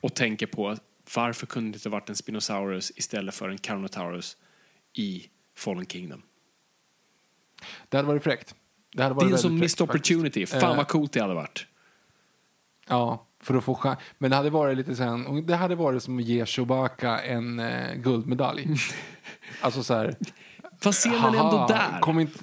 och 0.00 0.14
tänker 0.14 0.46
på 0.46 0.76
varför 1.16 1.46
kunde 1.46 1.70
det 1.70 1.76
inte 1.76 1.88
varit 1.88 2.08
en 2.08 2.16
Spinosaurus 2.16 2.92
istället 2.96 3.34
för 3.34 3.48
en 3.48 3.58
Carnotaurus 3.58 4.36
i 4.92 5.26
Fallen 5.56 5.86
Kingdom? 5.86 6.22
Det 7.88 7.96
hade 7.96 8.08
varit 8.08 8.24
fräckt. 8.24 8.54
Det, 8.92 9.02
hade 9.02 9.14
varit 9.14 9.28
det 9.28 9.30
är 9.30 9.32
en 9.32 9.38
sån 9.38 9.58
missed 9.58 9.84
opportunity. 9.84 10.46
Faktiskt. 10.46 10.60
Fan 10.60 10.76
vad 10.76 10.78
eh, 10.78 10.84
coolt 10.84 11.12
det 11.12 11.20
hade 11.20 11.34
varit. 11.34 11.66
Ja, 12.88 13.26
för 13.40 13.54
att 13.54 13.64
få 13.64 13.74
chans. 13.74 13.98
Men 14.18 14.30
det 14.30 14.36
hade 14.36 14.50
varit 14.50 14.76
lite 14.76 14.96
sen, 14.96 15.46
det 15.46 15.56
hade 15.56 15.74
varit 15.74 16.02
som 16.02 16.18
att 16.18 16.24
ge 16.24 16.46
Chewbacca 16.46 17.18
en 17.18 17.60
eh, 17.60 17.94
guldmedalj. 17.94 18.68
alltså 19.60 19.82
så 19.82 19.94
här. 19.94 20.16
Fast 20.80 21.02
ser 21.02 21.22
man 21.22 21.34
ändå 21.34 21.66
där. 21.68 22.00
Kom 22.00 22.20
inte... 22.20 22.38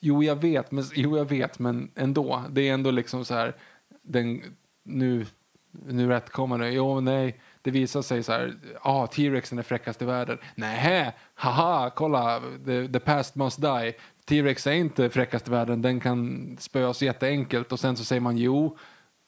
Jo, 0.00 0.22
jag 0.22 0.36
vet, 0.36 0.70
men, 0.70 0.84
jo, 0.94 1.16
jag 1.16 1.24
vet, 1.24 1.58
men 1.58 1.90
ändå. 1.94 2.44
Det 2.50 2.68
är 2.68 2.74
ändå 2.74 2.90
liksom 2.90 3.24
så 3.24 3.34
här, 3.34 3.56
den, 4.02 4.42
nu, 4.84 5.26
nu 5.70 6.08
det. 6.08 6.70
Jo, 6.70 7.00
nej 7.00 7.40
det 7.62 7.70
visar 7.70 8.02
sig 8.02 8.22
så 8.22 8.32
här, 8.32 8.54
ah, 8.82 9.06
T-rexen 9.06 9.58
är 9.58 9.62
fräckast 9.62 10.02
i 10.02 10.04
världen. 10.04 10.38
Nej, 10.54 11.12
haha, 11.34 11.90
kolla, 11.90 12.40
the, 12.66 12.88
the 12.88 13.00
past 13.00 13.34
must 13.34 13.60
die. 13.60 13.94
T-rex 14.24 14.66
är 14.66 14.72
inte 14.72 15.10
fräckast 15.10 15.48
i 15.48 15.50
världen, 15.50 15.82
den 15.82 16.00
kan 16.00 16.56
spöas 16.60 17.02
jätteenkelt 17.02 17.72
och 17.72 17.80
sen 17.80 17.96
så 17.96 18.04
säger 18.04 18.20
man 18.20 18.38
jo, 18.38 18.78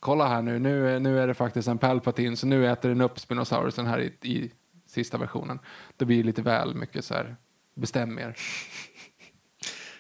kolla 0.03 0.29
här 0.29 0.43
nu, 0.43 0.59
nu, 0.59 0.99
nu 0.99 1.21
är 1.21 1.27
det 1.27 1.35
faktiskt 1.35 1.69
en 1.69 1.79
Palpatine 1.79 2.37
så 2.37 2.47
nu 2.47 2.69
äter 2.69 2.89
den 2.89 3.01
upp 3.01 3.19
Spinosaurusen 3.19 3.87
här 3.87 4.01
i, 4.01 4.13
i 4.23 4.51
sista 4.87 5.19
versionen. 5.19 5.59
Det 5.97 6.05
blir 6.05 6.25
lite 6.25 6.43
väl 6.43 6.75
mycket 6.75 7.05
så 7.05 7.15
här, 7.15 7.37
bestäm 7.75 8.19
er. 8.19 8.37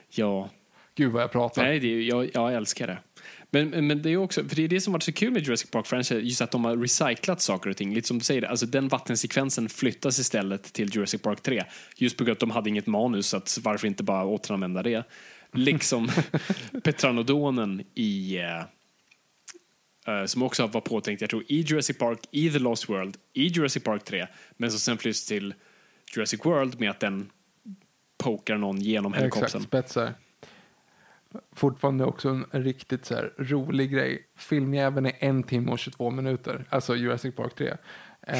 Ja. 0.08 0.50
Gud 0.94 1.12
vad 1.12 1.22
jag 1.22 1.32
pratar. 1.32 1.62
Nej, 1.62 1.80
det, 1.80 2.02
jag, 2.02 2.30
jag 2.34 2.54
älskar 2.54 2.86
det. 2.86 2.98
Men, 3.50 3.86
men 3.86 4.02
det 4.02 4.10
är 4.10 4.16
också, 4.16 4.44
för 4.44 4.56
det 4.56 4.64
är 4.64 4.68
det 4.68 4.80
som 4.80 4.92
varit 4.92 5.02
så 5.02 5.12
kul 5.12 5.32
med 5.32 5.42
Jurassic 5.42 5.70
Park 5.70 5.86
franchise, 5.86 6.20
just 6.20 6.40
att 6.40 6.50
de 6.50 6.64
har 6.64 6.76
recyclat 6.76 7.40
saker 7.40 7.70
och 7.70 7.76
ting. 7.76 7.94
Lite 7.94 8.08
som 8.08 8.18
du 8.18 8.24
säger, 8.24 8.42
alltså 8.42 8.66
den 8.66 8.88
vattensekvensen 8.88 9.68
flyttas 9.68 10.18
istället 10.18 10.72
till 10.72 10.96
Jurassic 10.96 11.22
Park 11.22 11.42
3. 11.42 11.64
Just 11.96 12.16
på 12.16 12.24
grund 12.24 12.30
av 12.30 12.36
att 12.36 12.40
de 12.40 12.50
hade 12.50 12.68
inget 12.70 12.86
manus, 12.86 13.26
så 13.26 13.36
att 13.36 13.58
varför 13.62 13.86
inte 13.86 14.02
bara 14.02 14.24
återanvända 14.24 14.82
det? 14.82 15.04
Liksom 15.52 16.10
Petranodonen 16.84 17.82
i 17.94 18.38
Uh, 20.08 20.24
som 20.24 20.42
också 20.42 20.66
var 20.66 20.80
påtänkt, 20.80 21.20
jag 21.20 21.30
tror, 21.30 21.44
i 21.48 21.60
Jurassic 21.60 21.98
Park, 21.98 22.18
i 22.30 22.50
The 22.50 22.58
Lost 22.58 22.88
World, 22.88 23.16
i 23.32 23.46
Jurassic 23.46 23.84
Park 23.84 24.04
3, 24.04 24.26
men 24.56 24.70
som 24.70 24.80
sen 24.80 24.98
flyttas 24.98 25.26
till 25.26 25.54
Jurassic 26.16 26.44
World 26.44 26.80
med 26.80 26.90
att 26.90 27.00
den 27.00 27.30
pokar 28.18 28.56
någon 28.56 28.80
genom 28.80 29.12
helikoptern. 29.12 29.46
Exakt, 29.46 29.64
spetsar 29.64 30.14
fortfarande 31.52 32.04
också 32.04 32.28
en, 32.28 32.46
en 32.50 32.64
riktigt 32.64 33.04
så 33.04 33.14
här, 33.14 33.32
rolig 33.38 33.90
grej. 33.90 34.26
Filmjäveln 34.36 35.06
är 35.06 35.12
en 35.18 35.42
timme 35.42 35.72
och 35.72 35.78
22 35.78 36.10
minuter, 36.10 36.64
alltså 36.68 36.96
Jurassic 36.96 37.34
Park 37.34 37.54
3. 37.54 37.68
Eh, 38.26 38.36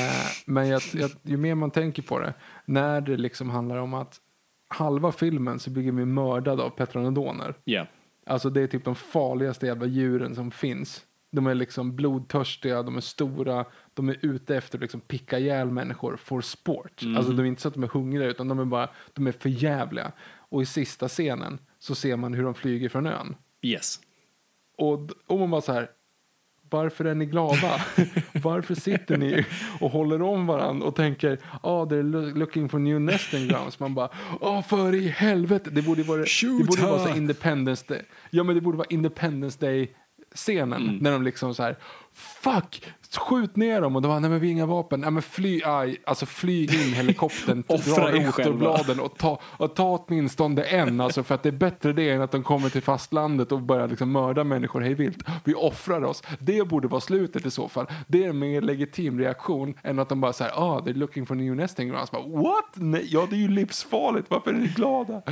men 0.47 0.69
jag, 0.69 0.83
jag, 0.93 1.11
ju 1.23 1.37
mer 1.37 1.55
man 1.55 1.71
tänker 1.71 2.03
på 2.03 2.19
det, 2.19 2.35
när 2.65 3.01
det 3.01 3.17
liksom 3.17 3.51
handlar 3.51 3.77
om 3.77 3.95
att 3.95 4.21
halva 4.69 5.13
filmen 5.13 5.59
så 5.59 5.71
blir 5.71 5.93
vi 5.93 6.05
mördade 6.05 6.63
av 6.63 6.71
petronodoner. 6.71 7.55
Yeah. 7.65 7.87
Alltså 8.27 8.51
det 8.51 8.61
är 8.61 8.67
typ 8.67 8.85
de 8.85 8.95
farligaste 8.95 9.67
jävla 9.67 9.87
djuren 9.87 10.35
som 10.35 10.51
finns. 10.51 11.05
De 11.35 11.47
är 11.47 11.55
liksom 11.55 11.97
blodtörstiga, 11.97 12.83
de 12.83 12.97
är 12.97 13.01
stora, 13.01 13.65
de 13.95 14.09
är 14.09 14.17
ute 14.23 14.57
efter 14.57 14.79
att 14.79 14.83
liksom 14.83 15.01
picka 15.01 15.39
ihjäl 15.39 15.71
människor 15.71 16.17
for 16.17 16.41
sport. 16.41 17.03
Mm. 17.03 17.17
Alltså 17.17 17.33
det 17.33 17.43
är 17.43 17.47
inte 17.47 17.63
så 17.63 17.69
att 17.69 17.75
de 17.75 17.83
är 17.83 17.89
hungriga 17.89 18.29
utan 18.29 18.49
de 18.49 18.59
är 18.59 18.65
bara, 18.65 18.89
de 19.13 19.27
är 19.27 19.33
förjävliga. 19.33 20.13
Och 20.23 20.63
i 20.63 20.67
sista 20.67 21.09
scenen 21.09 21.59
så 21.79 21.95
ser 21.95 22.17
man 22.17 22.35
hur 22.35 22.45
de 22.45 22.55
flyger 22.55 22.89
från 22.89 23.07
ön. 23.07 23.37
Yes. 23.63 24.01
Och, 24.77 25.11
och 25.27 25.39
man 25.39 25.51
bara 25.51 25.61
så 25.61 25.73
här, 25.73 25.91
varför 26.73 27.05
är 27.05 27.15
ni 27.15 27.27
glada? 27.27 27.81
varför 28.43 28.75
sitter 28.75 29.17
ni 29.17 29.47
och 29.81 29.91
håller 29.91 30.23
om 30.23 30.47
varandra 30.47 30.87
och 30.87 30.97
tänker, 30.97 31.39
ah, 31.63 31.83
oh, 31.83 31.89
they're 31.89 32.35
looking 32.35 32.69
for 32.69 32.79
new 32.79 33.01
nesting 33.01 33.49
grounds. 33.49 33.81
Man 33.81 33.95
bara, 33.95 34.09
åh, 34.41 34.59
oh, 34.59 34.63
för 34.63 34.95
i 34.95 35.09
helvete. 35.09 35.71
Det 35.71 35.83
borde 35.83 36.03
vara, 36.03 36.25
det 36.59 36.65
borde 36.65 36.83
vara 36.83 36.99
så 36.99 37.17
Independence 37.17 37.85
Day. 37.89 38.03
Ja, 38.31 38.43
men 38.43 38.55
det 38.55 38.61
borde 38.61 38.79
vara 38.79 38.89
Independence 38.91 39.59
Day 39.61 39.95
scenen 40.35 40.83
mm. 40.83 40.97
när 40.97 41.13
de 41.13 41.23
liksom 41.23 41.55
så 41.55 41.63
här, 41.63 41.77
fuck, 42.15 42.83
skjut 43.19 43.57
ner 43.57 43.81
dem 43.81 43.97
och 43.97 44.03
de 44.03 44.09
bara, 44.09 44.19
nej 44.19 44.31
men 44.31 44.41
vi 44.41 44.47
har 44.47 44.53
inga 44.53 44.67
vapen. 44.67 45.01
Nej 45.01 45.11
men 45.11 45.23
fly, 45.23 45.63
aj, 45.65 45.97
alltså 46.05 46.27
flyg 46.27 46.75
in 46.75 46.93
helikoptern, 46.95 47.63
dra 47.69 48.11
rotorbladen 48.11 49.01
och 49.01 49.19
ta, 49.19 49.41
och 49.45 49.75
ta 49.75 50.05
åtminstone 50.07 50.63
en. 50.63 51.01
Alltså 51.01 51.23
för 51.23 51.35
att 51.35 51.43
det 51.43 51.49
är 51.49 51.53
bättre 51.53 51.93
det 51.93 52.11
än 52.11 52.23
att 52.23 52.31
de 52.31 52.43
kommer 52.43 52.69
till 52.69 52.83
fastlandet 52.83 53.53
och 53.53 53.63
börjar 53.63 53.89
liksom 53.89 54.13
mörda 54.13 54.45
människor 54.45 54.81
hej 54.81 54.95
vilt. 54.95 55.19
Vi 55.45 55.55
offrar 55.55 56.05
oss. 56.05 56.23
Det 56.39 56.69
borde 56.69 56.89
vara 56.89 57.01
slutet 57.01 57.47
i 57.47 57.51
så 57.51 57.69
fall. 57.69 57.87
Det 58.07 58.25
är 58.25 58.29
en 58.29 58.39
mer 58.39 58.61
legitim 58.61 59.19
reaktion 59.19 59.75
än 59.83 59.99
att 59.99 60.09
de 60.09 60.21
bara 60.21 60.33
säger, 60.33 60.53
ah, 60.53 60.81
they're 60.81 60.95
looking 60.95 61.27
for 61.27 61.35
new 61.35 61.57
nesting 61.57 61.89
grounds. 61.89 62.11
Bara, 62.11 62.23
What? 62.23 62.73
Nej, 62.75 63.07
ja 63.11 63.27
det 63.31 63.37
är 63.37 63.41
ju 63.41 63.49
livsfarligt, 63.49 64.31
varför 64.31 64.51
är 64.51 64.55
ni 64.55 64.67
glada? 64.67 65.23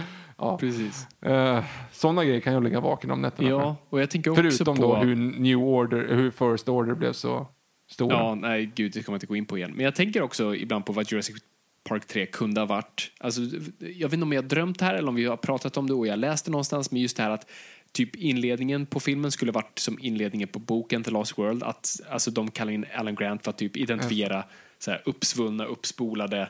Ja. 0.40 0.58
Precis. 0.58 1.06
Uh, 1.26 1.64
sådana 1.92 2.24
grejer 2.24 2.40
kan 2.40 2.52
jag 2.52 2.64
ligga 2.64 2.80
vaken 2.80 3.10
om 3.10 3.22
nätterna. 3.22 3.48
Ja, 3.48 3.76
och 3.90 4.00
jag 4.00 4.10
tänker 4.10 4.30
också 4.30 4.42
Förutom 4.42 4.76
på... 4.76 4.82
då 4.82 4.96
hur 4.96 5.16
New 5.16 5.58
Order, 5.58 6.14
hur 6.14 6.30
First 6.30 6.68
Order 6.68 6.94
blev 6.94 7.12
så 7.12 7.46
stora. 7.90 8.16
Ja, 8.16 8.34
nej 8.34 8.72
gud, 8.74 8.92
det 8.92 9.02
kommer 9.02 9.14
jag 9.14 9.16
inte 9.16 9.26
gå 9.26 9.36
in 9.36 9.46
på 9.46 9.58
igen. 9.58 9.72
Men 9.74 9.84
jag 9.84 9.94
tänker 9.94 10.22
också 10.22 10.54
ibland 10.54 10.86
på 10.86 10.92
vad 10.92 11.12
Jurassic 11.12 11.36
Park 11.84 12.06
3 12.06 12.26
kunde 12.26 12.60
ha 12.60 12.66
varit. 12.66 13.12
Alltså, 13.20 13.40
jag 13.78 14.08
vet 14.08 14.12
inte 14.12 14.22
om 14.22 14.32
jag 14.32 14.42
har 14.42 14.48
drömt 14.48 14.78
det 14.78 14.84
här 14.84 14.94
eller 14.94 15.08
om 15.08 15.14
vi 15.14 15.24
har 15.24 15.36
pratat 15.36 15.76
om 15.76 15.86
det 15.86 15.94
och 15.94 16.06
jag 16.06 16.18
läste 16.18 16.50
någonstans, 16.50 16.90
men 16.90 17.02
just 17.02 17.16
det 17.16 17.22
här 17.22 17.30
att 17.30 17.50
typ 17.92 18.16
inledningen 18.16 18.86
på 18.86 19.00
filmen 19.00 19.30
skulle 19.30 19.52
varit 19.52 19.78
som 19.78 19.98
inledningen 20.00 20.48
på 20.48 20.58
boken 20.58 21.02
The 21.02 21.10
Last 21.10 21.38
World. 21.38 21.62
Att 21.62 22.00
alltså, 22.10 22.30
de 22.30 22.50
kallar 22.50 22.72
in 22.72 22.86
Alan 22.94 23.14
Grant 23.14 23.44
för 23.44 23.50
att 23.50 23.58
typ 23.58 23.76
identifiera 23.76 24.44
så 24.78 24.90
här, 24.90 25.02
uppsvunna, 25.04 25.64
uppspolade 25.64 26.48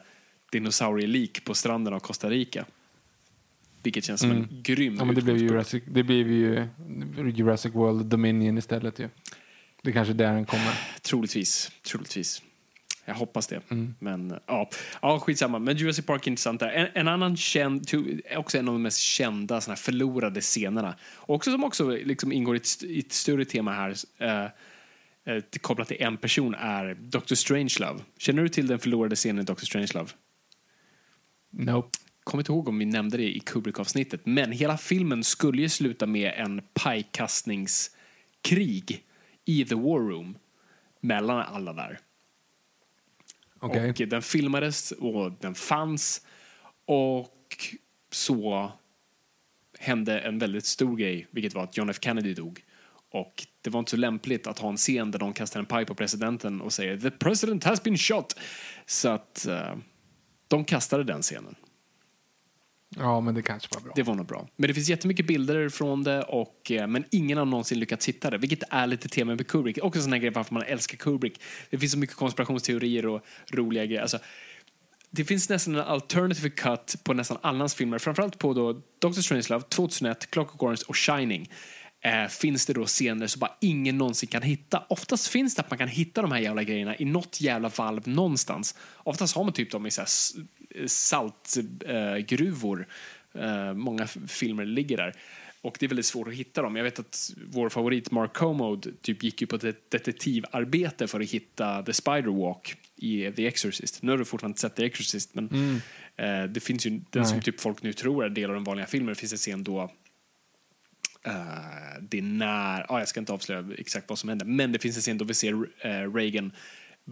dinosaurielik 0.52 1.44
på 1.44 1.54
stranden 1.54 1.94
av 1.94 2.00
Costa 2.00 2.30
Rica. 2.30 2.64
Vilket 3.82 4.04
känns 4.04 4.20
som 4.20 4.30
en 4.30 4.48
grym 4.62 4.86
Mm. 4.88 4.98
Ja, 4.98 5.04
men 5.04 5.14
det 5.14 5.22
blev. 5.22 5.36
Jurassic, 5.36 5.82
det 5.86 6.02
blev 6.02 6.30
ju 6.30 6.68
Jurassic 7.34 7.74
World 7.74 8.06
Dominion 8.06 8.58
istället 8.58 8.98
ju. 8.98 9.08
Det 9.82 9.90
är 9.90 9.92
kanske 9.92 10.12
är 10.12 10.14
där 10.14 10.34
den 10.34 10.46
kommer. 10.46 10.80
Troligtvis. 11.02 11.70
Troligtvis. 11.82 12.42
Jag 13.04 13.14
hoppas 13.14 13.46
det. 13.46 13.60
Mm. 13.70 13.94
Men 13.98 14.34
ja, 14.46 14.70
ja, 15.02 15.18
skitsamma. 15.18 15.58
Men 15.58 15.76
Jurassic 15.76 16.06
Park 16.06 16.26
är 16.26 16.30
intressant 16.30 16.60
där. 16.60 16.68
En, 16.68 16.88
en 16.94 17.08
annan 17.08 17.36
känd, 17.36 17.86
också 18.36 18.58
en 18.58 18.68
av 18.68 18.74
de 18.74 18.82
mest 18.82 18.98
kända 18.98 19.60
såna 19.60 19.76
förlorade 19.76 20.40
scenerna. 20.40 20.94
Också 21.16 21.50
som 21.52 21.64
också 21.64 21.90
liksom 21.90 22.32
ingår 22.32 22.54
i 22.54 22.58
ett, 22.58 22.82
i 22.82 22.98
ett 22.98 23.12
större 23.12 23.44
tema 23.44 23.72
här. 23.72 23.94
eh, 24.18 24.44
eh, 25.34 25.42
kopplat 25.60 25.88
till 25.88 26.02
en 26.02 26.16
person 26.16 26.54
är 26.54 26.94
Dr. 26.94 27.34
Strangelove. 27.34 28.00
Känner 28.18 28.42
du 28.42 28.48
till 28.48 28.66
den 28.66 28.78
förlorade 28.78 29.16
scenen 29.16 29.42
i 29.42 29.44
Dr. 29.44 29.64
Strangelove? 29.64 30.08
Nope. 31.50 31.98
Kommer 32.30 32.42
inte 32.42 32.52
ihåg 32.52 32.68
om 32.68 32.78
vi 32.78 32.84
nämnde 32.84 33.16
det 33.16 33.36
i 33.36 33.40
Kubrick-avsnittet, 33.40 34.20
men 34.24 34.52
hela 34.52 34.78
filmen 34.78 35.24
skulle 35.24 35.62
ju 35.62 35.68
sluta 35.68 36.06
med 36.06 36.32
en 36.36 36.62
pajkastningskrig 36.74 39.04
i 39.44 39.64
The 39.64 39.74
War 39.74 39.98
Room 39.98 40.38
mellan 41.00 41.38
alla 41.38 41.72
där. 41.72 41.98
Okej. 43.60 43.90
Och 43.90 43.96
den 44.08 44.22
filmades 44.22 44.92
och 44.92 45.32
den 45.40 45.54
fanns 45.54 46.26
och 46.84 47.76
så 48.12 48.72
hände 49.78 50.20
en 50.20 50.38
väldigt 50.38 50.66
stor 50.66 50.96
grej, 50.96 51.26
vilket 51.30 51.54
var 51.54 51.64
att 51.64 51.76
John 51.76 51.90
F 51.90 51.98
Kennedy 52.00 52.34
dog. 52.34 52.64
Och 53.10 53.46
det 53.62 53.70
var 53.70 53.80
inte 53.80 53.90
så 53.90 53.96
lämpligt 53.96 54.46
att 54.46 54.58
ha 54.58 54.68
en 54.68 54.76
scen 54.76 55.10
där 55.10 55.18
de 55.18 55.32
kastar 55.32 55.60
en 55.60 55.66
paj 55.66 55.86
på 55.86 55.94
presidenten 55.94 56.60
och 56.60 56.72
säger 56.72 56.98
“The 56.98 57.10
president 57.10 57.64
has 57.64 57.82
been 57.82 57.98
shot”. 57.98 58.36
Så 58.86 59.08
att 59.08 59.46
eh, 59.46 59.74
de 60.48 60.64
kastade 60.64 61.04
den 61.04 61.22
scenen. 61.22 61.54
Ja, 62.96 63.20
men 63.20 63.34
det 63.34 63.42
kanske 63.42 63.68
var 63.74 63.80
bra. 63.80 63.92
Det 63.96 64.02
var 64.02 64.14
nog 64.14 64.26
bra. 64.26 64.48
Men 64.56 64.68
det 64.68 64.74
finns 64.74 64.88
jättemycket 64.88 65.26
bilder 65.26 65.68
från 65.68 66.04
det, 66.04 66.22
och, 66.22 66.70
eh, 66.70 66.86
men 66.86 67.04
ingen 67.10 67.38
har 67.38 67.44
någonsin 67.44 67.80
lyckats 67.80 68.08
hitta 68.08 68.30
det. 68.30 68.38
Vilket 68.38 68.62
är 68.70 68.86
lite 68.86 69.08
tema 69.08 69.34
med 69.34 69.46
Kubrick. 69.46 69.78
Också 69.82 69.98
en 69.98 70.02
sån 70.02 70.12
här 70.12 70.20
grej 70.20 70.30
varför 70.30 70.54
man 70.54 70.62
älskar 70.62 70.96
Kubrick. 70.96 71.40
Det 71.70 71.78
finns 71.78 71.92
så 71.92 71.98
mycket 71.98 72.16
konspirationsteorier 72.16 73.06
och 73.06 73.24
roliga 73.52 73.86
grejer. 73.86 74.02
Alltså, 74.02 74.18
det 75.10 75.24
finns 75.24 75.48
nästan 75.48 75.74
en 75.74 75.80
alternative 75.80 76.50
cut 76.50 76.96
på 77.04 77.14
nästan 77.14 77.38
alla 77.40 77.58
hans 77.58 77.74
filmer. 77.74 77.98
Framförallt 77.98 78.38
på 78.38 78.54
då 78.54 78.72
Dr. 78.72 79.20
Strangelove, 79.20 79.64
2001, 79.68 80.30
Clockwork 80.30 80.62
Orange 80.62 80.82
och 80.88 80.96
Shining. 80.96 81.50
Eh, 82.02 82.28
finns 82.28 82.66
det 82.66 82.72
då 82.72 82.86
scener 82.86 83.26
som 83.26 83.40
bara 83.40 83.56
ingen 83.60 83.98
någonsin 83.98 84.28
kan 84.28 84.42
hitta. 84.42 84.82
Oftast 84.88 85.28
finns 85.28 85.54
det 85.54 85.62
att 85.62 85.70
man 85.70 85.78
kan 85.78 85.88
hitta 85.88 86.22
de 86.22 86.32
här 86.32 86.38
jävla 86.38 86.62
grejerna 86.62 86.96
i 86.96 87.04
något 87.04 87.40
jävla 87.40 87.68
valv 87.68 88.08
någonstans. 88.08 88.74
Oftast 88.96 89.36
har 89.36 89.44
man 89.44 89.52
typ 89.52 89.70
dem 89.70 89.86
i 89.86 89.90
såhär 89.90 90.08
saltgruvor. 90.86 92.86
Eh, 93.34 93.74
många 93.74 94.06
filmer 94.06 94.64
ligger 94.64 94.96
där. 94.96 95.14
Och 95.62 95.76
det 95.80 95.86
är 95.86 95.88
väldigt 95.88 96.06
svårt 96.06 96.28
att 96.28 96.34
hitta 96.34 96.62
dem. 96.62 96.76
Jag 96.76 96.84
vet 96.84 96.98
att 96.98 97.32
vår 97.50 97.68
favorit 97.68 98.10
Mark 98.10 98.32
Comode 98.32 98.90
typ 99.02 99.22
gick 99.22 99.40
ju 99.40 99.46
på 99.46 99.56
ett 99.56 99.90
detektivarbete 99.90 101.06
för 101.06 101.20
att 101.20 101.30
hitta 101.30 101.82
The 101.82 101.92
Spider 101.92 102.40
Walk 102.40 102.76
i 102.96 103.32
The 103.32 103.46
Exorcist. 103.46 104.02
Nu 104.02 104.10
har 104.10 104.18
du 104.18 104.24
fortfarande 104.24 104.52
inte 104.52 104.60
sett 104.60 104.76
The 104.76 104.84
Exorcist, 104.84 105.34
men 105.34 105.80
eh, 106.16 106.44
det 106.44 106.60
finns 106.60 106.86
ju 106.86 107.00
den 107.10 107.26
som 107.26 107.36
Nej. 107.36 107.44
typ 107.44 107.60
folk 107.60 107.82
nu 107.82 107.92
tror 107.92 108.24
är 108.24 108.28
del 108.28 108.50
av 108.50 108.54
den 108.54 108.64
vanliga 108.64 108.86
filmen. 108.86 109.08
Det 109.08 109.20
finns 109.20 109.32
en 109.32 109.38
scen 109.38 109.64
då 109.64 109.90
Eh, 111.22 112.00
det 112.00 112.18
är 112.18 112.22
när, 112.22 112.86
ja, 112.88 112.98
jag 112.98 113.08
ska 113.08 113.20
inte 113.20 113.32
avslöja 113.32 113.64
exakt 113.78 114.08
vad 114.08 114.18
som 114.18 114.28
händer, 114.28 114.46
men 114.46 114.72
det 114.72 114.78
finns 114.78 114.96
en 114.96 115.02
scen 115.02 115.18
då 115.18 115.24
vi 115.24 115.34
ser 115.34 115.52
eh, 115.52 116.14
Reagan 116.14 116.52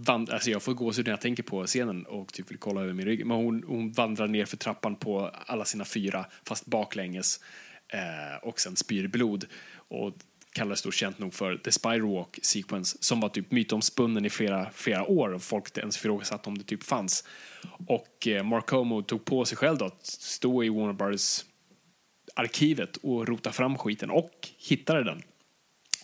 vandrar, 0.04 0.34
alltså 0.34 0.50
jag 0.50 0.62
får 0.62 0.74
gåshud 0.74 1.06
när 1.06 1.12
jag 1.12 1.20
tänker 1.20 1.42
på 1.42 1.66
scenen 1.66 2.06
och 2.06 2.32
typ 2.32 2.50
vill 2.50 2.58
kolla 2.58 2.82
över 2.82 2.92
min 2.92 3.06
rygg. 3.06 3.26
Men 3.26 3.36
hon, 3.36 3.64
hon 3.66 3.92
vandrar 3.92 4.28
ner 4.28 4.44
för 4.44 4.56
trappan 4.56 4.96
på 4.96 5.30
alla 5.46 5.64
sina 5.64 5.84
fyra, 5.84 6.26
fast 6.44 6.66
baklänges, 6.66 7.40
eh, 7.88 8.48
och 8.48 8.60
sen 8.60 8.76
spyr 8.76 9.08
blod. 9.08 9.46
Och 9.74 10.14
kallades 10.52 10.82
då 10.82 10.90
känt 10.90 11.18
nog 11.18 11.34
för 11.34 11.56
The 11.56 11.72
Spider 11.72 12.14
Walk 12.14 12.38
Sequence, 12.42 12.98
som 13.00 13.20
var 13.20 13.28
typ 13.28 13.50
mytomspunnen 13.50 14.24
i 14.24 14.30
flera, 14.30 14.70
flera 14.70 15.04
år 15.04 15.32
och 15.32 15.42
folk 15.42 15.78
ens 15.78 15.96
ifrågasatte 15.96 16.48
om 16.48 16.58
det 16.58 16.64
typ 16.64 16.82
fanns. 16.82 17.24
Och 17.86 18.28
eh, 18.28 18.44
Mark 18.44 18.70
Homo 18.70 19.02
tog 19.02 19.24
på 19.24 19.44
sig 19.44 19.58
själv 19.58 19.78
då 19.78 19.84
att 19.84 20.06
stå 20.06 20.64
i 20.64 20.68
Warner 20.68 20.92
Brothers 20.92 21.44
arkivet 22.34 22.96
och 22.96 23.28
rota 23.28 23.52
fram 23.52 23.78
skiten 23.78 24.10
och 24.10 24.48
hittade 24.58 25.04
den. 25.04 25.22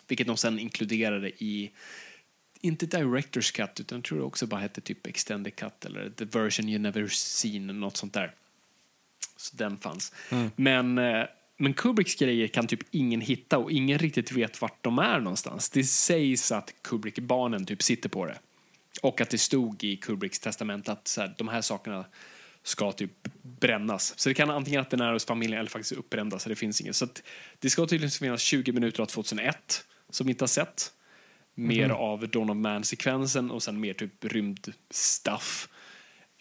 Vilket 0.08 0.26
de 0.26 0.36
sen 0.36 0.58
inkluderade 0.58 1.28
i, 1.28 1.70
inte 2.64 2.86
Directors 2.86 3.50
Cut, 3.50 3.80
utan 3.80 4.02
tror 4.02 4.18
det 4.18 4.24
också 4.24 4.46
bara 4.46 4.60
hette 4.60 4.80
typ 4.80 5.06
Extended 5.06 5.56
Cut 5.56 5.84
eller 5.84 6.10
The 6.10 6.24
Version 6.24 6.68
You 6.68 6.78
Never 6.78 7.08
Seen, 7.08 7.80
något 7.80 7.96
sånt 7.96 8.12
där. 8.12 8.34
Så 9.36 9.56
den 9.56 9.78
fanns. 9.78 10.12
Men, 10.56 10.98
eh, 10.98 11.24
men 11.56 11.74
Kubricks 11.74 12.14
grejer 12.14 12.48
kan 12.48 12.66
typ 12.66 12.80
ingen 12.90 13.20
hitta 13.20 13.58
och 13.58 13.72
ingen 13.72 13.98
riktigt 13.98 14.32
vet 14.32 14.60
vart 14.60 14.84
de 14.84 14.98
är 14.98 15.20
någonstans. 15.20 15.70
Det 15.70 15.84
sägs 15.84 16.52
att 16.52 16.74
Kubrick-barnen 16.82 17.66
typ 17.66 17.82
sitter 17.82 18.08
på 18.08 18.26
det. 18.26 18.38
Och 19.02 19.20
att 19.20 19.30
det 19.30 19.38
stod 19.38 19.84
i 19.84 19.96
Kubricks 19.96 20.40
testament 20.40 20.88
att 20.88 21.08
så 21.08 21.20
här, 21.20 21.34
de 21.38 21.48
här 21.48 21.60
sakerna 21.60 22.04
ska 22.62 22.92
typ 22.92 23.28
brännas. 23.42 24.18
Så 24.18 24.28
det 24.28 24.34
kan 24.34 24.50
antingen 24.50 24.80
att 24.80 24.90
den 24.90 25.00
är 25.00 25.12
hos 25.12 25.24
familjen 25.24 25.58
eller 25.58 25.70
faktiskt 25.70 25.92
uppbrändas. 25.92 26.42
Så 26.42 26.48
det 26.48 26.56
finns 26.56 26.80
inget. 26.80 26.96
Så 26.96 27.08
det 27.58 27.70
ska 27.70 27.86
tydligen 27.86 28.10
finnas 28.10 28.42
20 28.42 28.72
minuter 28.72 29.02
av 29.02 29.06
2001 29.06 29.84
som 30.10 30.26
vi 30.26 30.30
inte 30.30 30.42
har 30.42 30.48
sett. 30.48 30.92
Mer 31.55 31.89
av 31.90 32.28
Dawn 32.28 32.51
of 32.51 32.56
Man-sekvensen 32.56 33.51
och 33.51 33.62
sen 33.62 33.81
mer 33.81 33.94
typ 33.94 34.24
rymdstuff. 34.24 35.68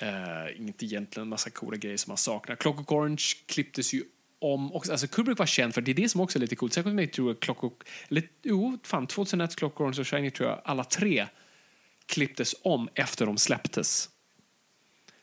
Uh, 0.02 0.62
inget 0.62 0.84
egentligen 0.84 1.30
massa 1.30 1.50
coola 1.50 1.78
grejer 1.78 1.98
som 1.98 2.12
man 2.12 2.18
saknar. 2.18 2.56
Clockwork 2.56 2.92
Orange 2.92 3.24
klipptes 3.46 3.94
ju 3.94 4.04
om 4.40 4.74
också. 4.74 4.92
Alltså 4.92 5.08
Kubrick 5.08 5.40
var 5.40 5.46
känd 5.46 5.74
för 5.74 5.82
det 5.82 5.92
är 5.92 5.96
det 5.96 6.10
som 6.10 6.22
också 6.22 6.38
är 6.38 6.42
lite 6.42 6.56
coolt. 6.56 6.74
Särskilt 6.74 6.96
med 6.96 7.12
tror 7.12 7.30
jag 7.30 7.40
Clockwork, 7.40 7.74
eller 8.10 8.24
jo, 8.44 8.78
fan 8.84 9.08
2001, 9.08 9.56
Clockwork 9.56 9.82
Orange 9.82 10.00
och 10.00 10.08
Shiny 10.08 10.32
tror 10.32 10.50
jag 10.50 10.62
alla 10.66 10.84
tre 10.84 11.28
klipptes 12.06 12.56
om 12.62 12.90
efter 12.96 13.26
de 13.26 13.38
släpptes. 13.38 14.10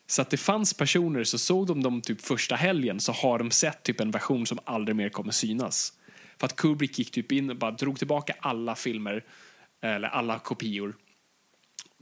Så 0.06 0.22
att 0.22 0.30
det 0.30 0.36
fanns 0.36 0.74
personer, 0.74 1.24
så 1.24 1.38
såg 1.38 1.66
de 1.66 1.82
dem 1.82 2.00
typ 2.00 2.20
första 2.20 2.56
helgen 2.56 3.00
så 3.00 3.12
har 3.12 3.38
de 3.38 3.50
sett 3.50 3.82
typ 3.82 4.00
en 4.00 4.10
version 4.10 4.46
som 4.46 4.58
aldrig 4.64 4.96
mer 4.96 5.08
kommer 5.08 5.32
synas. 5.32 5.92
För 6.38 6.46
att 6.46 6.56
Kubrick 6.56 6.98
gick 6.98 7.10
typ 7.10 7.32
in 7.32 7.50
och 7.50 7.56
bara 7.56 7.70
drog 7.70 7.98
tillbaka 7.98 8.34
alla 8.40 8.74
filmer, 8.74 9.24
eller 9.80 10.08
alla 10.08 10.38
kopior, 10.38 10.96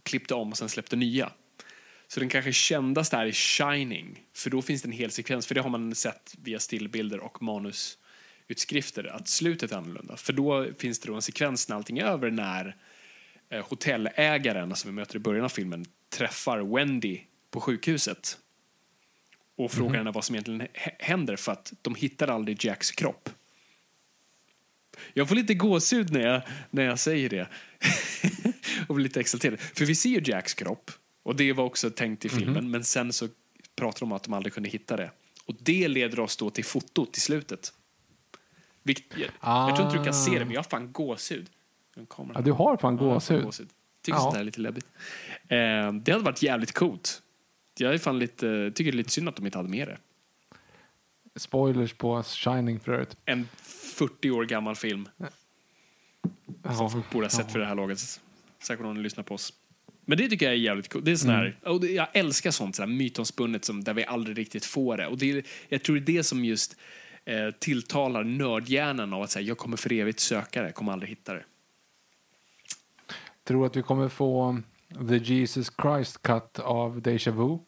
klippte 0.03 0.35
om 0.35 0.51
och 0.51 0.59
sen 0.59 0.69
släppte 0.69 0.97
nya. 0.97 1.33
Så 2.07 2.21
den 2.21 2.29
kanske 2.29 2.53
kändaste 2.53 3.17
är 3.17 3.27
i 3.27 3.33
Shining, 3.33 4.23
för 4.35 4.51
då 4.51 4.63
finns 4.63 4.83
det 4.83 4.89
en 4.89 4.93
hel 4.93 5.11
sekvens, 5.11 5.47
för 5.47 5.55
det 5.55 5.61
har 5.61 5.71
man 5.71 5.95
sett 5.95 6.35
via 6.43 6.59
stillbilder 6.59 7.21
och 7.21 7.43
manusutskrifter, 7.43 9.05
att 9.05 9.29
slutet 9.29 9.73
är 9.73 9.77
annorlunda. 9.77 10.17
För 10.17 10.33
då 10.33 10.67
finns 10.79 10.99
det 10.99 11.09
då 11.09 11.15
en 11.15 11.23
sekvens 11.23 11.69
när 11.69 11.77
allting 11.77 11.99
är 11.99 12.05
över 12.05 12.31
när 12.31 12.77
eh, 13.49 13.69
hotellägaren, 13.69 14.77
som 14.77 14.91
vi 14.91 14.95
möter 14.95 15.17
i 15.17 15.19
början 15.19 15.45
av 15.45 15.49
filmen, 15.49 15.85
träffar 16.11 16.75
Wendy 16.77 17.21
på 17.51 17.61
sjukhuset 17.61 18.39
och 19.57 19.73
frågar 19.73 19.99
henne 19.99 20.11
vad 20.11 20.25
som 20.25 20.35
egentligen 20.35 20.61
hä- 20.61 20.97
händer 20.99 21.37
för 21.37 21.53
att 21.53 21.73
de 21.83 21.95
hittar 21.95 22.29
aldrig 22.29 22.65
Jacks 22.65 22.91
kropp. 22.91 23.31
Jag 25.13 25.29
får 25.29 25.35
lite 25.35 25.55
gåshud 25.55 26.13
när 26.13 26.21
jag, 26.21 26.43
när 26.71 26.85
jag 26.85 26.99
säger 26.99 27.29
det. 27.29 27.49
och 28.89 28.95
blir 28.95 29.03
lite 29.03 29.21
exalterad. 29.21 29.61
För 29.61 29.85
vi 29.85 29.95
ser 29.95 30.09
ju 30.09 30.21
Jacks 30.25 30.55
kropp 30.55 30.91
och 31.23 31.37
det 31.37 31.53
var 31.53 31.65
också 31.65 31.91
tänkt 31.91 32.25
i 32.25 32.29
filmen 32.29 32.71
men 32.71 32.85
sen 32.85 33.13
så 33.13 33.29
pratar 33.77 34.01
de 34.01 34.05
om 34.05 34.13
att 34.13 34.23
de 34.23 34.33
aldrig 34.33 34.53
kunde 34.53 34.69
hitta 34.69 34.97
det. 34.97 35.11
Och 35.45 35.55
det 35.61 35.89
leder 35.89 36.21
oss 36.21 36.37
då 36.37 36.51
till 36.51 36.65
fotot 36.65 37.17
i 37.17 37.21
slutet. 37.21 37.73
Vilket, 38.83 39.05
jag, 39.19 39.31
jag 39.41 39.77
tror 39.77 39.87
inte 39.89 39.99
du 39.99 40.05
kan 40.05 40.15
se 40.15 40.31
det 40.39 40.45
men 40.45 40.51
jag 40.55 40.59
har 40.59 40.69
fan 40.69 40.93
gåshud. 40.93 41.51
Ja, 42.35 42.41
du 42.41 42.53
har 42.53 42.77
fan 42.77 42.99
Ja, 43.01 43.07
gåshud. 43.43 43.69
Tycker 44.03 44.19
Ja. 44.19 44.23
sånt 44.23 44.35
där 44.35 44.41
är 44.41 44.45
lite 44.45 44.61
läbbigt. 44.61 44.87
Eh, 45.49 45.93
det 45.93 46.13
hade 46.13 46.19
varit 46.25 46.43
jävligt 46.43 46.73
coolt. 46.73 47.23
Jag 47.79 47.95
är 47.95 47.99
fan 47.99 48.19
lite, 48.19 48.73
tycker 48.75 48.93
det 48.93 48.97
är 48.97 48.99
lite 48.99 49.11
synd 49.11 49.29
att 49.29 49.37
de 49.37 49.47
inte 49.47 49.59
hade 49.59 49.69
med 49.69 49.89
det. 49.89 49.99
Spoilers 51.37 51.93
på 51.95 52.23
Shining 52.23 52.81
för 52.81 52.93
övrigt. 52.93 53.17
En 53.25 53.49
40 53.63 54.31
år 54.31 54.45
gammal 54.45 54.77
film. 54.77 55.09
Ja, 56.63 57.03
Borde 57.13 57.27
ha 57.27 57.31
sett 57.31 57.53
för 57.53 57.59
det 57.59 57.67
här 57.67 57.75
laget. 57.75 58.21
Säkert 58.63 58.87
ni 58.87 59.03
lyssnar 59.03 59.25
på 59.25 59.35
oss. 59.35 59.53
Men 60.05 60.19
det 60.19 60.29
tycker 60.29 60.47
jag 60.47 60.55
är 60.55 60.59
jävligt 60.59 60.93
coolt. 60.93 61.05
Det 61.05 61.11
är 61.11 61.17
sån 61.17 61.31
här, 61.31 61.59
och 61.65 61.81
det, 61.81 61.87
jag 61.87 62.09
älskar 62.13 62.51
sånt 62.51 62.77
sån 62.77 62.89
här 62.89 62.97
mytomspunnet 62.97 63.65
som, 63.65 63.85
där 63.85 63.95
vi 63.95 64.05
aldrig 64.05 64.39
riktigt 64.39 64.65
får 64.65 64.97
det. 64.97 65.07
Och 65.07 65.19
det 65.19 65.31
är, 65.31 65.45
jag 65.69 65.83
tror 65.83 65.97
det 65.97 66.13
är 66.13 66.17
det 66.17 66.25
som 66.25 66.45
just 66.45 66.77
eh, 67.25 67.51
tilltalar 67.59 68.25
nördhjärnan 68.25 69.13
av 69.13 69.23
att 69.23 69.31
säga 69.31 69.47
jag 69.47 69.59
kommer 69.59 69.77
för 69.77 69.93
evigt 69.93 70.21
söka 70.21 70.63
det, 70.63 70.73
kommer 70.73 70.93
aldrig 70.93 71.11
hitta 71.11 71.35
det. 71.35 71.45
Tror 73.45 73.67
att 73.67 73.77
vi 73.77 73.83
kommer 73.83 74.09
få 74.09 74.61
The 75.09 75.17
Jesus 75.17 75.73
Christ 75.83 76.23
cut 76.23 76.59
av 76.59 77.03
Deja 77.03 77.33
Vu? 77.33 77.59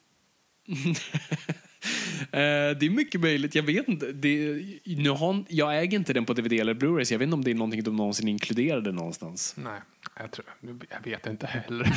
Eh, 2.33 2.77
det 2.79 2.87
är 2.87 2.91
mycket 2.91 3.21
möjligt. 3.21 3.55
Jag 3.55 3.63
vet 3.63 3.89
inte. 3.89 4.13
Det, 4.13 4.63
nu 4.85 5.11
har, 5.11 5.45
jag 5.49 5.79
äger 5.79 5.99
inte 5.99 6.13
den 6.13 6.25
på 6.25 6.33
DVD 6.33 6.53
eller 6.53 6.75
Blu-ray 6.75 7.05
så 7.05 7.15
jag 7.15 7.19
vet 7.19 7.27
inte 7.27 7.35
om 7.35 7.45
det 7.45 7.51
är 7.51 7.55
någonting 7.55 7.83
de 7.83 7.97
någonsin 7.97 8.29
inkluderade 8.29 8.93
någonstans. 8.93 9.55
Nej, 9.59 9.81
jag, 10.19 10.31
tror, 10.31 10.47
jag 10.91 11.05
vet 11.05 11.27
inte 11.27 11.47
heller. 11.47 11.93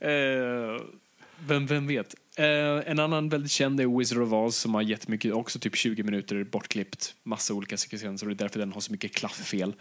Eh, 0.00 0.80
vem, 1.46 1.66
vem 1.66 1.86
vet? 1.86 2.14
Eh, 2.36 2.90
en 2.90 2.98
annan 2.98 3.28
väldigt 3.28 3.50
känd 3.50 3.80
är 3.80 3.98
Wizard 3.98 4.22
of 4.22 4.32
Oz 4.32 4.56
som 4.56 4.74
har 4.74 4.82
jättemycket, 4.82 5.32
också 5.32 5.58
typ 5.58 5.76
20 5.76 6.02
minuter 6.02 6.44
bortklippt. 6.44 7.14
Massa 7.22 7.54
olika 7.54 7.76
sekvenser 7.76 8.26
och 8.26 8.36
det 8.36 8.42
är 8.42 8.44
därför 8.44 8.58
den 8.58 8.72
har 8.72 8.80
så 8.80 8.92
mycket 8.92 9.14
klafffel. 9.14 9.74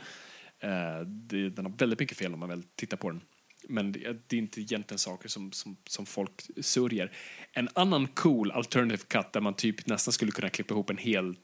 Det, 1.06 1.49
den 1.49 1.65
har 1.65 1.77
väldigt 1.77 1.99
mycket 1.99 2.18
fel 2.18 2.34
om 2.34 2.39
man 2.39 2.49
väl 2.49 2.64
tittar 2.76 2.97
på 2.97 3.10
den. 3.10 3.22
Men 3.70 3.92
det, 3.92 4.18
det 4.28 4.36
är 4.36 4.40
inte 4.40 4.62
egentligen 4.62 5.00
saker 5.00 5.30
som, 5.30 5.52
som, 5.52 5.78
som 5.88 6.06
folk 6.06 6.50
sörjer. 6.62 7.12
En 7.52 7.70
annan 7.74 8.08
cool 8.08 8.52
alternative 8.52 9.04
cut 9.08 9.34
där 9.34 9.42
man 9.42 9.54
typ 9.54 9.88
nästan 9.88 10.14
skulle 10.14 10.32
kunna 10.32 10.50
klippa 10.50 10.74
ihop 10.74 10.90
en 10.90 10.98
hel 10.98 11.36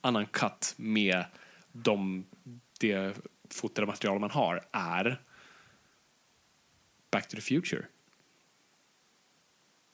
annan 0.00 0.26
cut 0.26 0.74
med 0.76 1.24
de, 1.72 2.24
det 2.80 3.16
fotade 3.50 3.86
material 3.86 4.18
man 4.18 4.30
har 4.30 4.64
är 4.72 5.20
Back 7.10 7.28
to 7.28 7.36
the 7.36 7.42
Future. 7.42 7.86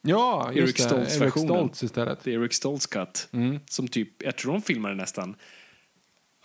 Ja, 0.02 0.52
Eric 0.54 0.76
det. 0.76 0.82
Stoltz 0.82 1.12
Eric 1.12 1.22
versionen. 1.22 1.48
Stoltz 1.48 1.82
istället. 1.82 2.24
Det 2.24 2.34
är 2.34 2.40
Eric 2.40 2.54
Stoltz 2.54 2.86
cut. 2.86 3.28
Mm. 3.32 3.60
Som 3.66 3.88
typ, 3.88 4.22
jag 4.22 4.36
tror 4.36 4.52
de 4.52 4.62
filmade 4.62 4.94
nästan 4.94 5.36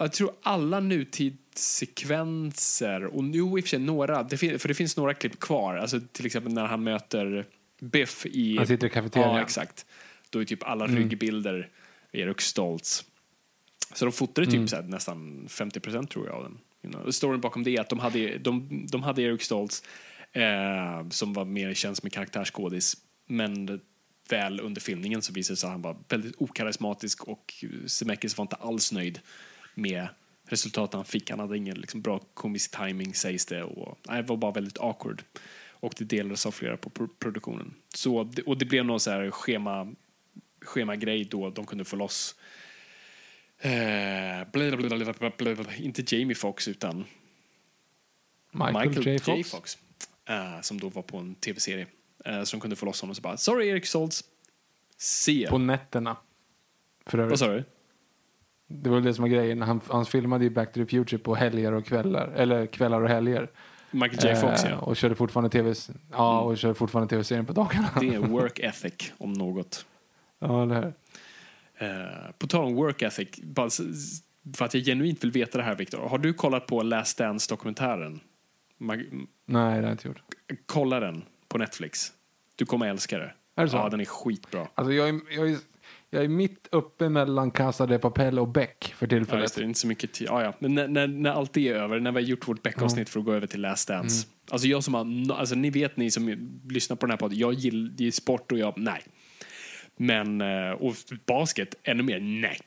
jag 0.03 0.13
tror 0.13 0.31
alla 0.41 0.79
nutidssekvenser, 0.79 3.05
och 3.05 3.23
nu 3.23 3.37
i 3.37 3.41
och 3.41 3.59
för 3.61 3.67
sig 3.67 3.79
några, 3.79 4.23
det 4.23 4.37
fin- 4.37 4.59
för 4.59 4.67
det 4.67 4.73
finns 4.73 4.97
några 4.97 5.13
klipp 5.13 5.39
kvar, 5.39 5.75
alltså 5.75 5.99
till 6.11 6.25
exempel 6.25 6.53
när 6.53 6.65
han 6.65 6.83
möter 6.83 7.45
Biff 7.81 8.25
i... 8.25 8.57
Han 8.57 8.67
sitter 8.67 8.87
i 8.87 8.89
cafeterian. 8.89 9.35
Ja, 9.35 9.41
exakt. 9.41 9.85
Då 10.29 10.39
är 10.41 10.45
typ 10.45 10.63
alla 10.63 10.85
Mm. 10.85 10.97
ryggbilder 10.97 11.69
Erik 12.11 12.41
Stoltz. 12.41 13.05
Så 13.93 14.05
de 14.05 14.11
fotade 14.11 14.47
typ 14.47 14.55
Mm. 14.55 14.67
så 14.67 14.75
här, 14.75 14.83
nästan 14.83 15.45
50 15.49 15.79
procent 15.79 16.11
tror 16.11 16.27
jag 16.27 16.35
av 16.35 16.43
den. 16.43 16.57
You 16.83 16.93
know. 16.93 17.11
Storyn 17.11 17.41
bakom 17.41 17.63
det 17.63 17.75
är 17.77 17.81
att 17.81 17.89
de 17.89 17.99
hade, 17.99 18.37
de, 18.37 18.85
de 18.91 19.03
hade 19.03 19.21
Erik 19.21 19.41
Stoltz 19.41 19.83
eh, 20.31 21.09
som 21.09 21.33
var 21.33 21.45
mer 21.45 21.73
känd 21.73 21.97
som 21.97 22.07
en 22.07 22.11
karaktärsskådis, 22.11 22.97
men 23.27 23.81
väl 24.29 24.59
under 24.59 24.81
filmningen 24.81 25.21
så 25.21 25.33
visade 25.33 25.53
det 25.53 25.57
sig 25.57 25.67
att 25.67 25.71
han 25.73 25.81
var 25.81 25.97
väldigt 26.09 26.41
okarismatisk 26.41 27.23
och 27.23 27.53
Zemeckis 27.87 28.37
var 28.37 28.41
inte 28.43 28.55
alls 28.55 28.91
nöjd 28.91 29.19
med 29.81 30.07
resultatet 30.45 30.93
han 30.93 31.05
fick. 31.05 31.29
Han 31.29 31.39
hade 31.39 31.57
ingen 31.57 31.75
liksom, 31.79 32.01
bra 32.01 32.19
komisk 32.33 32.77
timing 32.77 33.13
sägs 33.13 33.45
det 33.45 33.63
och 33.63 33.97
nej, 34.07 34.21
det 34.21 34.27
var 34.29 34.37
bara 34.37 34.51
väldigt 34.51 34.77
awkward. 34.79 35.23
Och 35.69 35.93
det 35.97 36.05
delades 36.05 36.45
av 36.45 36.51
flera 36.51 36.77
på 36.77 36.89
pro- 36.89 37.15
produktionen. 37.19 37.73
Så, 37.95 38.29
och 38.45 38.57
det 38.57 38.65
blev 38.65 38.85
någon 38.85 38.99
så 38.99 39.11
här 39.11 39.31
schema, 39.31 39.93
schemagrej 40.61 41.23
då 41.25 41.49
de 41.49 41.65
kunde 41.65 41.85
få 41.85 41.95
loss 41.95 42.35
eh, 43.59 44.47
blablabla, 44.51 45.75
inte 45.77 46.15
Jamie 46.15 46.35
Foxx 46.35 46.67
utan 46.67 47.05
Michael, 48.51 49.07
J. 49.07 49.43
Fox. 49.43 49.77
eh, 50.29 50.61
som 50.61 50.79
då 50.79 50.89
var 50.89 51.01
på 51.01 51.17
en 51.17 51.35
tv-serie. 51.35 51.87
Eh, 52.25 52.43
så 52.43 52.55
de 52.57 52.61
kunde 52.61 52.75
få 52.75 52.85
loss 52.85 53.01
honom 53.01 53.09
och 53.09 53.15
så 53.15 53.21
bara 53.21 53.37
Sorry 53.37 53.67
Erik 53.67 53.85
Stoltz. 53.85 54.23
See 54.97 55.41
ya. 55.41 55.49
På 55.49 55.57
nätterna. 55.57 56.17
För 57.05 57.17
övrigt. 57.17 57.29
Vad 57.29 57.39
sa 57.39 57.47
du? 57.47 57.63
Det 58.71 58.89
var 58.89 59.01
det 59.01 59.13
som 59.13 59.21
var 59.21 59.29
grejen. 59.29 59.61
Han, 59.61 59.81
han 59.87 60.05
filmade 60.05 60.43
ju 60.43 60.49
Back 60.49 60.73
to 60.73 60.79
the 60.79 60.85
Future 60.85 61.17
på 61.17 61.35
helger 61.35 61.71
och 61.71 61.85
kvällar. 61.85 62.27
Eller 62.35 62.65
kvällar 62.65 63.01
och 63.01 63.09
helger. 63.09 63.49
Michael 63.91 64.35
J. 64.35 64.41
Fox 64.41 64.63
Eh, 64.63 64.71
ja. 64.71 64.77
Och 64.77 64.95
körde 64.97 65.15
fortfarande 65.15 65.49
tv 65.49 65.73
Ja, 66.11 66.41
och 66.41 66.57
körde 66.57 66.73
fortfarande 66.73 67.09
tv-serien 67.09 67.45
på 67.45 67.53
dagarna. 67.53 67.89
Det 67.99 68.13
är 68.15 68.19
work 68.19 68.59
ethic 68.59 69.11
om 69.17 69.33
något. 69.33 69.85
ja, 70.39 70.65
det 70.65 70.73
här. 70.75 70.93
Eh, 71.77 72.31
på 72.37 72.47
tal 72.47 72.65
om 72.65 72.75
work 72.75 73.01
ethic, 73.01 73.29
bara 73.43 73.69
för 74.55 74.65
att 74.65 74.73
jag 74.73 74.83
genuint 74.83 75.23
vill 75.23 75.31
veta 75.31 75.57
det 75.57 75.63
här 75.63 75.75
Viktor. 75.75 76.09
Har 76.09 76.17
du 76.17 76.33
kollat 76.33 76.67
på 76.67 76.81
Last 76.83 77.17
Dance-dokumentären? 77.17 78.19
Mag- 78.77 79.27
Nej, 79.45 79.63
det 79.75 79.75
har 79.75 79.81
jag 79.81 79.91
inte 79.91 80.07
gjort. 80.07 80.21
Kolla 80.65 80.99
den 80.99 81.23
på 81.47 81.57
Netflix. 81.57 82.11
Du 82.55 82.65
kommer 82.65 82.87
älska 82.87 83.17
det. 83.17 83.33
Är 83.55 83.63
det 83.63 83.69
så? 83.69 83.77
Ja, 83.77 83.89
den 83.89 83.99
är 84.01 84.05
skitbra. 84.05 84.67
Alltså, 84.75 84.93
jag 84.93 85.09
är, 85.09 85.19
jag 85.29 85.49
är, 85.49 85.57
jag 86.13 86.23
är 86.23 86.27
mitt 86.27 86.67
uppe 86.71 87.09
mellan 87.09 87.51
Casa 87.51 87.85
de 87.85 87.99
Papel 87.99 88.39
och 88.39 88.47
Beck 88.47 88.93
för 88.97 89.05
Ja, 89.05 89.09
tillfället. 89.09 89.41
just 89.41 89.55
det, 89.55 89.61
det 89.61 89.65
är 89.65 89.67
inte 89.67 89.79
så 89.79 89.87
mycket 89.87 90.13
tid. 90.13 90.27
Ja, 90.27 90.43
ja. 90.43 90.53
Men 90.59 90.75
när, 90.75 90.87
när, 90.87 91.07
när 91.07 91.29
allt 91.31 91.53
det 91.53 91.67
är 91.69 91.75
över, 91.75 91.99
när 91.99 92.11
vi 92.11 92.21
har 92.21 92.27
gjort 92.29 92.47
vårt 92.47 92.63
Beck-avsnitt 92.63 93.09
för 93.09 93.19
att 93.19 93.25
gå 93.25 93.33
över 93.33 93.47
till 93.47 93.61
Last 93.61 93.87
Dance. 93.87 94.27
Alltså 94.51 94.67
jag 94.67 94.83
som 94.83 94.93
har, 94.93 95.35
alltså 95.39 95.55
ni 95.55 95.69
vet 95.69 95.97
ni 95.97 96.11
som 96.11 96.49
lyssnar 96.69 96.95
på 96.97 97.05
den 97.05 97.11
här 97.11 97.17
podden, 97.17 97.37
jag 97.37 97.53
gillar 97.53 98.11
sport 98.11 98.51
och 98.51 98.57
jag, 98.57 98.73
nej. 98.77 99.01
Men, 99.97 100.41
eh, 100.41 100.71
och 100.71 100.95
basket, 101.25 101.75
ännu 101.83 102.03
mer, 102.03 102.19
nej. 102.19 102.59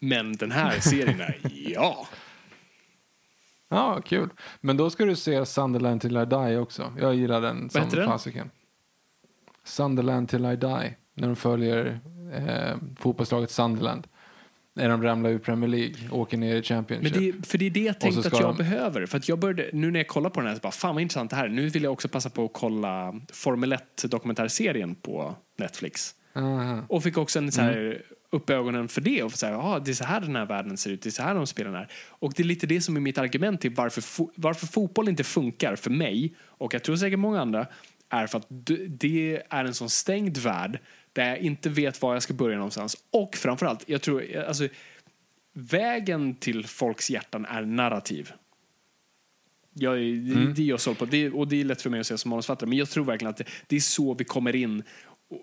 Men 0.00 0.32
den 0.32 0.50
här 0.50 0.80
serien 0.80 1.20
är, 1.20 1.38
ja. 1.52 2.08
Ja, 3.68 4.00
kul. 4.04 4.28
Men 4.60 4.76
då 4.76 4.90
ska 4.90 5.04
du 5.04 5.16
se 5.16 5.46
Sunderland 5.46 6.00
till 6.00 6.16
I 6.16 6.24
die 6.24 6.56
också. 6.58 6.92
Jag 7.00 7.14
gillar 7.14 7.40
den 7.40 7.70
som 7.70 7.82
heter 7.82 7.96
den? 7.96 8.06
fasiken. 8.06 8.50
Sunderland 9.64 10.28
till 10.28 10.44
I 10.44 10.56
die. 10.56 10.94
När 11.14 11.26
de 11.26 11.36
följer 11.36 12.00
eh, 12.32 12.76
fotbollslaget 12.98 13.50
Sunderland. 13.50 14.06
När 14.74 14.88
de 14.88 15.02
ramlar 15.02 15.30
ur 15.30 15.38
Premier 15.38 15.68
League 15.70 15.94
och 16.10 16.18
åker 16.18 16.36
ner 16.36 16.50
i 16.50 16.54
Men 16.54 16.62
Championship. 16.62 17.14
det, 17.40 17.48
för 17.48 17.58
det 17.58 17.66
är 17.66 17.70
det 17.70 17.80
jag 17.80 18.00
tänkte 18.00 18.28
att 18.28 18.32
jag 18.40 18.42
de- 18.42 18.56
behöver. 18.56 19.06
För 19.06 19.18
att 19.18 19.28
jag 19.28 19.38
började, 19.38 19.70
nu 19.72 19.90
när 19.90 20.00
jag 20.00 20.08
kollar 20.08 20.30
på 20.30 20.40
den 20.40 20.48
här, 20.48 20.54
så 20.54 20.60
bara, 20.60 20.72
fan 20.72 20.94
vad 20.94 21.02
intressant 21.02 21.30
det 21.30 21.36
här 21.36 21.44
är. 21.44 21.48
Nu 21.48 21.68
vill 21.68 21.82
jag 21.82 21.92
också 21.92 22.08
passa 22.08 22.30
på 22.30 22.44
att 22.44 22.50
kolla 22.54 23.20
Formel 23.32 23.72
1 23.72 24.04
dokumentärserien 24.10 24.94
på 24.94 25.34
Netflix. 25.58 26.14
Aha. 26.34 26.82
Och 26.88 27.02
fick 27.02 27.18
också 27.18 27.38
en 27.38 27.52
så 27.52 27.60
här 27.60 27.76
Mm. 27.76 27.98
upp 28.30 28.50
ögonen 28.50 28.88
för 28.88 29.00
det 29.00 29.22
och 29.22 29.32
så 29.32 29.46
här, 29.46 29.54
ah, 29.54 29.78
det 29.78 29.90
är 29.90 29.94
så 29.94 30.04
här 30.04 30.20
den 30.20 30.36
här 30.36 30.46
världen 30.46 30.76
ser 30.76 30.90
ut, 30.90 31.02
det 31.02 31.08
är 31.08 31.10
så 31.10 31.22
här 31.22 31.34
de 31.34 31.46
spelar 31.46 31.72
är. 31.72 31.88
Och 32.08 32.32
det 32.36 32.42
är 32.42 32.44
lite 32.44 32.66
det 32.66 32.80
som 32.80 32.96
är 32.96 33.00
mitt 33.00 33.18
argument 33.18 33.60
till 33.60 33.74
varför, 33.74 34.00
fo- 34.00 34.30
varför 34.34 34.66
fotboll 34.66 35.08
inte 35.08 35.24
funkar 35.24 35.76
för 35.76 35.90
mig 35.90 36.34
och 36.40 36.74
jag 36.74 36.82
tror 36.82 36.96
säkert 36.96 37.18
många 37.18 37.40
andra 37.40 37.66
är 38.08 38.26
för 38.26 38.38
att 38.38 38.46
det 38.88 39.42
är 39.50 39.64
en 39.64 39.74
sån 39.74 39.90
stängd 39.90 40.38
värld 40.38 40.78
där 41.16 41.28
jag 41.28 41.38
inte 41.38 41.68
vet 41.68 42.02
var 42.02 42.12
jag 42.12 42.22
ska 42.22 42.34
börja 42.34 42.56
någonstans. 42.56 42.96
Och 43.10 43.36
framförallt, 43.36 43.84
jag 43.86 44.02
tror, 44.02 44.36
alltså 44.36 44.68
vägen 45.52 46.34
till 46.34 46.66
folks 46.66 47.10
hjärtan 47.10 47.44
är 47.44 47.62
narrativ. 47.62 48.32
Jag 49.72 49.94
är, 49.98 50.54
det, 50.54 50.62
är 50.62 50.66
jag 50.66 50.80
såld 50.80 50.98
på. 50.98 51.04
Det, 51.04 51.30
och 51.30 51.48
det 51.48 51.60
är 51.60 51.64
lätt 51.64 51.82
för 51.82 51.90
mig 51.90 52.00
att 52.00 52.06
säga 52.06 52.18
som 52.18 52.28
manusförfattare. 52.28 52.68
Men 52.68 52.78
jag 52.78 52.90
tror 52.90 53.04
verkligen 53.04 53.30
att 53.30 53.36
det, 53.36 53.44
det 53.66 53.76
är 53.76 53.80
så 53.80 54.14
vi 54.14 54.24
kommer 54.24 54.56
in 54.56 54.82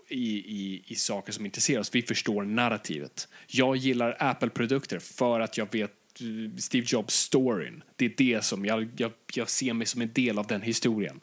i, 0.10 0.38
i, 0.38 0.84
i 0.88 0.96
saker 0.96 1.32
som 1.32 1.46
intresserar 1.46 1.80
oss. 1.80 1.96
Vi 1.96 2.02
förstår 2.02 2.44
narrativet. 2.44 3.28
Jag 3.48 3.76
gillar 3.76 4.16
Apple-produkter 4.20 5.00
för 5.00 5.40
att 5.40 5.58
jag 5.58 5.74
vet 5.74 5.92
eh, 6.22 6.58
Steve 6.58 6.86
Jobs-storyn. 6.90 7.84
Det 7.96 8.06
är 8.06 8.14
det 8.18 8.44
som 8.44 8.66
jag, 8.66 8.90
jag, 8.98 9.12
jag 9.34 9.50
ser 9.50 9.74
mig 9.74 9.88
som 9.88 10.02
en 10.02 10.14
del 10.14 10.40
av 10.40 10.48
den 10.48 10.62
historien. 10.62 11.20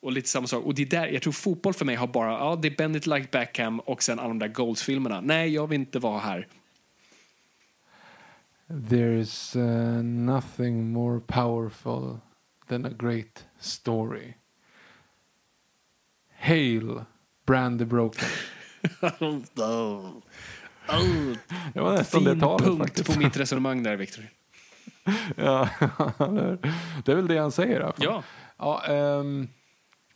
Och 0.00 0.12
lite 0.12 0.28
samma 0.28 0.46
sak. 0.46 0.64
Och 0.64 0.74
det 0.74 0.82
är 0.82 0.86
där, 0.86 1.06
jag 1.06 1.22
tror 1.22 1.32
fotboll 1.32 1.74
för 1.74 1.84
mig 1.84 1.96
har 1.96 2.06
bara, 2.06 2.32
ja 2.32 2.58
det 2.62 2.68
är 2.68 2.76
Bend 2.76 2.96
it 2.96 3.06
like 3.06 3.28
Beckham 3.32 3.80
och 3.80 4.02
sen 4.02 4.18
alla 4.18 4.28
de 4.28 4.38
där 4.38 4.48
Goals-filmerna. 4.48 5.20
Nej, 5.20 5.54
jag 5.54 5.66
vill 5.66 5.80
inte 5.80 5.98
vara 5.98 6.18
här. 6.18 6.46
There's 8.68 9.56
uh, 9.56 10.02
nothing 10.02 10.92
more 10.92 11.20
powerful 11.20 12.18
than 12.68 12.84
a 12.84 12.90
great 12.98 13.46
story. 13.58 14.34
Hail, 16.38 17.04
Brand 17.46 17.78
the 17.78 17.84
Broken. 17.84 18.28
Det 21.74 21.80
var 21.80 21.92
nästan 21.92 22.24
det 22.24 22.30
Fin 22.30 22.40
talet 22.40 22.66
punkt 22.66 22.82
faktiskt. 22.82 23.12
på 23.12 23.18
mitt 23.18 23.36
resonemang 23.36 23.82
där, 23.82 23.96
Victor. 23.96 24.24
ja, 25.36 25.68
det 27.04 27.12
är 27.12 27.14
väl 27.14 27.26
det 27.26 27.38
han 27.38 27.52
säger 27.52 27.80
i 27.80 27.82
alla 27.82 27.92
fall. 27.92 28.04
Ja. 28.04 28.22
Ja, 28.58 28.84
ehm, 28.86 29.48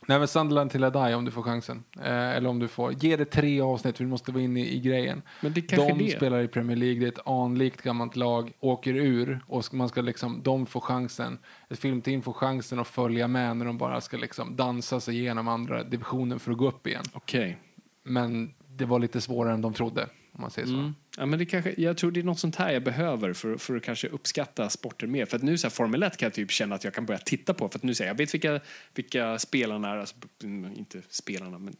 nej 0.07 0.19
men 0.19 0.27
Sunderland 0.27 0.71
till 0.71 0.83
I 0.83 0.89
die 0.89 1.15
om 1.15 1.25
du 1.25 1.31
får 1.31 1.43
chansen. 1.43 1.83
Eh, 2.01 2.29
eller 2.31 2.49
om 2.49 2.59
du 2.59 2.67
får. 2.67 2.93
Ge 2.93 3.15
det 3.15 3.25
tre 3.25 3.61
avsnitt, 3.61 4.01
vi 4.01 4.05
måste 4.05 4.31
vara 4.31 4.43
inne 4.43 4.59
i, 4.59 4.75
i 4.75 4.79
grejen. 4.79 5.21
Men 5.41 5.53
det 5.53 5.61
de 5.61 5.97
det. 5.97 6.17
spelar 6.17 6.41
i 6.41 6.47
Premier 6.47 6.77
League, 6.77 6.99
det 6.99 7.05
är 7.05 7.11
ett 7.11 7.27
anlikt 7.27 7.81
gammalt 7.81 8.15
lag, 8.15 8.51
åker 8.59 8.95
ur 8.95 9.39
och 9.47 9.73
man 9.73 9.89
ska 9.89 10.01
liksom, 10.01 10.41
de 10.43 10.65
får 10.65 10.81
chansen, 10.81 11.37
ett 11.69 11.79
filmteam 11.79 12.21
får 12.21 12.33
chansen 12.33 12.79
att 12.79 12.87
följa 12.87 13.27
med 13.27 13.57
när 13.57 13.65
de 13.65 13.77
bara 13.77 14.01
ska 14.01 14.17
liksom 14.17 14.55
dansa 14.55 14.99
sig 14.99 15.19
igenom 15.19 15.47
andra 15.47 15.83
divisionen 15.83 16.39
för 16.39 16.51
att 16.51 16.57
gå 16.57 16.67
upp 16.67 16.87
igen. 16.87 17.03
Okej. 17.13 17.57
Men 18.03 18.53
det 18.67 18.85
var 18.85 18.99
lite 18.99 19.21
svårare 19.21 19.53
än 19.53 19.61
de 19.61 19.73
trodde, 19.73 20.07
om 20.33 20.41
man 20.41 20.51
säger 20.51 20.67
så. 20.67 20.73
Mm. 20.73 20.95
Ja, 21.17 21.25
men 21.25 21.39
det 21.39 21.45
kanske, 21.45 21.73
jag 21.77 21.97
tror 21.97 22.11
det 22.11 22.19
är 22.19 22.23
något 22.23 22.39
sånt 22.39 22.55
här 22.55 22.71
jag 22.71 22.83
behöver 22.83 23.33
för, 23.33 23.57
för 23.57 23.75
att 23.75 23.83
kanske 23.83 24.07
uppskatta 24.07 24.69
sporter 24.69 25.07
mer. 25.07 25.25
För 25.25 25.37
att 25.37 25.43
nu 25.43 25.57
så 25.57 25.67
här, 25.67 25.71
Formel 25.71 26.03
1 26.03 26.17
kan 26.17 26.25
jag 26.25 26.33
typ 26.33 26.51
känna 26.51 26.75
att 26.75 26.83
jag 26.83 26.93
kan 26.93 27.05
börja 27.05 27.19
titta 27.19 27.53
på. 27.53 27.69
För 27.69 27.79
att 27.79 27.83
nu 27.83 27.95
säger 27.95 28.11
jag 28.11 28.17
vet 28.17 28.33
vilka, 28.33 28.59
vilka 28.95 29.39
spelarna 29.39 29.89
är, 29.89 29.97
alltså, 29.97 30.15
mm, 30.43 30.73
inte 30.75 31.01
spelarna, 31.09 31.59
men 31.59 31.75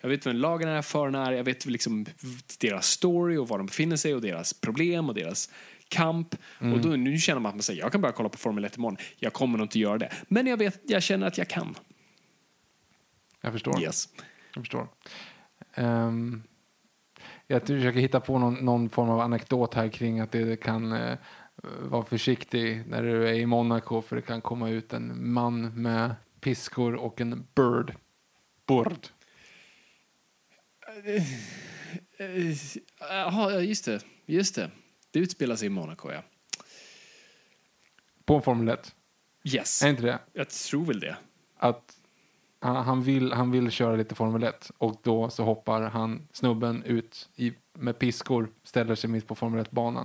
jag 0.00 0.08
vet 0.08 0.26
vem 0.26 0.36
lagen 0.36 0.68
är, 0.68 0.82
förarna 0.82 1.26
är, 1.26 1.32
jag 1.32 1.44
vet 1.44 1.66
liksom 1.66 2.06
deras 2.58 2.86
story 2.86 3.36
och 3.36 3.48
var 3.48 3.58
de 3.58 3.66
befinner 3.66 3.96
sig 3.96 4.14
och 4.14 4.20
deras 4.20 4.52
problem 4.54 5.08
och 5.08 5.14
deras 5.14 5.50
kamp. 5.88 6.34
Och 6.58 6.80
då, 6.80 6.88
nu 6.88 7.18
känner 7.18 7.40
man 7.40 7.48
att 7.48 7.54
man 7.54 7.62
säger 7.62 7.80
jag 7.80 7.92
kan 7.92 8.00
börja 8.00 8.12
kolla 8.12 8.28
på 8.28 8.38
Formel 8.38 8.64
1 8.64 8.76
imorgon. 8.76 8.96
Jag 9.16 9.32
kommer 9.32 9.58
nog 9.58 9.64
inte 9.64 9.78
göra 9.78 9.98
det. 9.98 10.12
Men 10.28 10.46
jag, 10.46 10.56
vet, 10.56 10.80
jag 10.86 11.02
känner 11.02 11.26
att 11.26 11.38
jag 11.38 11.48
kan. 11.48 11.74
Jag 13.40 13.52
förstår. 13.52 13.82
Yes. 13.82 14.08
Jag 14.54 14.62
förstår. 14.62 14.88
Ehm, 15.74 16.42
jag 17.46 17.66
försöker 17.66 18.00
hitta 18.00 18.20
på 18.20 18.38
någon, 18.38 18.54
någon 18.54 18.88
form 18.88 19.10
av 19.10 19.20
anekdot 19.20 19.74
här 19.74 19.88
kring 19.88 20.20
att 20.20 20.32
det 20.32 20.60
kan 20.60 20.92
eh, 20.92 21.18
vara 21.80 22.04
försiktig 22.04 22.86
när 22.86 23.02
du 23.02 23.28
är 23.28 23.32
i 23.32 23.46
Monaco 23.46 24.02
för 24.02 24.16
det 24.16 24.22
kan 24.22 24.40
komma 24.40 24.70
ut 24.70 24.92
en 24.92 25.32
man 25.32 25.82
med 25.82 26.14
piskor 26.40 26.94
och 26.94 27.20
en 27.20 27.46
bird. 27.54 27.94
Bird. 28.66 29.06
eh, 32.18 32.56
Jaha, 33.00 33.52
ja, 33.52 33.60
just 33.60 33.84
det. 33.84 34.00
Just 34.26 34.54
det. 34.54 34.70
Det 35.10 35.18
utspelar 35.18 35.56
sig 35.56 35.66
i 35.66 35.70
Monaco, 35.70 36.12
ja. 36.12 36.22
På 38.24 38.34
en 38.36 38.42
Formel 38.42 38.68
1. 38.68 38.94
Yes. 39.44 39.82
Är 39.82 39.88
inte 39.88 40.02
det? 40.02 40.18
Jag 40.32 40.48
tror 40.48 40.84
väl 40.84 41.00
det. 41.00 41.16
Att 41.56 41.95
han, 42.66 42.76
han, 42.84 43.02
vill, 43.02 43.32
han 43.32 43.50
vill 43.50 43.70
köra 43.70 43.96
lite 43.96 44.14
Formel 44.14 44.42
1 44.42 44.70
och 44.78 45.00
då 45.02 45.30
så 45.30 45.44
hoppar 45.44 45.82
han, 45.82 46.28
snubben, 46.32 46.82
ut 46.82 47.28
i, 47.36 47.52
med 47.72 47.98
piskor, 47.98 48.48
ställer 48.64 48.94
sig 48.94 49.10
mitt 49.10 49.26
på 49.26 49.34
Formel 49.34 49.64
1-banan. 49.64 50.04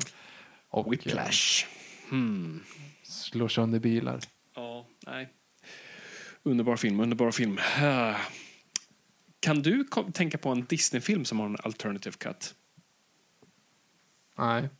Och 0.69 0.85
eh, 0.85 0.89
Whiplash. 0.89 1.65
Hmm. 2.09 2.63
slår 3.03 3.47
sönder 3.47 3.79
bilar. 3.79 4.19
Ja, 4.55 4.85
nej. 5.07 5.29
Underbar 6.43 6.75
film, 6.75 6.99
underbar 6.99 7.31
film. 7.31 7.59
Ah. 7.81 8.15
Kan 9.39 9.61
du 9.61 9.83
tänka 10.13 10.37
på 10.37 10.49
en 10.49 10.65
Disney-film 10.65 11.25
som 11.25 11.39
har 11.39 11.45
en 11.45 11.57
alternative 11.63 12.15
cut? 12.17 12.55
Nej. 14.37 14.69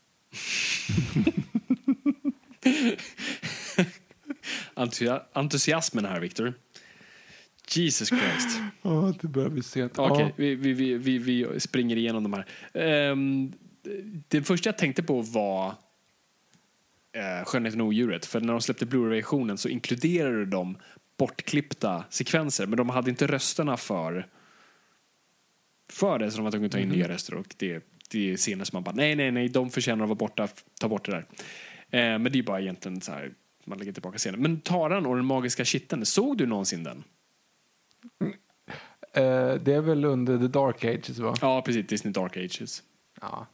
Entusia- 4.74 5.22
entusiasmen 5.32 6.04
här, 6.04 6.20
Victor. 6.20 6.54
Jesus 7.68 8.08
Christ. 8.08 8.60
Åh, 8.82 9.10
det 9.20 9.28
börjar 9.28 9.48
bli 9.48 9.62
sent. 9.62 9.98
Okej, 9.98 10.34
vi, 10.36 10.54
vi, 10.54 10.72
vi, 10.72 10.94
vi, 10.94 11.18
vi 11.18 11.60
springer 11.60 11.96
igenom 11.96 12.22
de 12.22 12.32
här. 12.32 12.46
Ehm, 12.74 13.52
det 14.28 14.42
första 14.42 14.68
jag 14.68 14.78
tänkte 14.78 15.02
på 15.02 15.22
var 15.22 15.68
uh, 15.68 17.44
Skönheten 17.44 17.80
och 17.80 17.86
odjuret. 17.86 18.26
För 18.26 18.40
när 18.40 18.52
de 18.52 18.60
släppte 18.60 18.86
Blu-ray-versionen 18.86 19.58
så 19.58 19.68
inkluderade 19.68 20.46
de 20.46 20.76
bortklippta 21.16 22.04
sekvenser. 22.10 22.66
Men 22.66 22.76
de 22.76 22.88
hade 22.88 23.10
inte 23.10 23.26
rösterna 23.26 23.76
för, 23.76 24.26
för 25.90 26.18
det, 26.18 26.30
så 26.30 26.36
de 26.36 26.44
var 26.44 26.50
tvungna 26.50 26.66
att 26.66 26.72
ta 26.72 26.78
in 26.78 26.88
nya 26.88 27.08
röster. 27.08 27.34
Och 27.34 27.54
det, 27.56 27.84
det 28.10 28.32
är 28.32 28.36
scener 28.36 28.64
som 28.64 28.76
man 28.76 28.82
bara, 28.82 28.94
nej, 28.94 29.16
nej, 29.16 29.30
nej, 29.30 29.48
de 29.48 29.70
förtjänar 29.70 30.04
att 30.04 30.08
vara 30.08 30.18
borta, 30.18 30.48
ta 30.80 30.88
bort 30.88 31.04
det 31.04 31.12
där. 31.12 31.26
Eh, 31.90 32.18
men 32.18 32.32
det 32.32 32.38
är 32.38 32.42
bara 32.42 32.60
egentligen 32.60 33.00
så 33.00 33.12
här, 33.12 33.32
man 33.64 33.78
lägger 33.78 33.92
tillbaka 33.92 34.18
scenen. 34.18 34.42
Men 34.42 34.60
Taran 34.60 35.06
och 35.06 35.16
den 35.16 35.24
magiska 35.24 35.64
kitteln, 35.64 36.06
såg 36.06 36.38
du 36.38 36.46
någonsin 36.46 36.84
den? 36.84 37.04
Eh, 39.14 39.54
det 39.54 39.74
är 39.74 39.80
väl 39.80 40.04
under 40.04 40.38
The 40.38 40.46
Dark 40.46 40.84
Ages, 40.84 41.18
va? 41.18 41.34
Ja, 41.40 41.62
precis, 41.66 41.86
Disney 41.86 42.12
Dark 42.12 42.36
Ages. 42.36 42.82
Ja. 43.20 43.46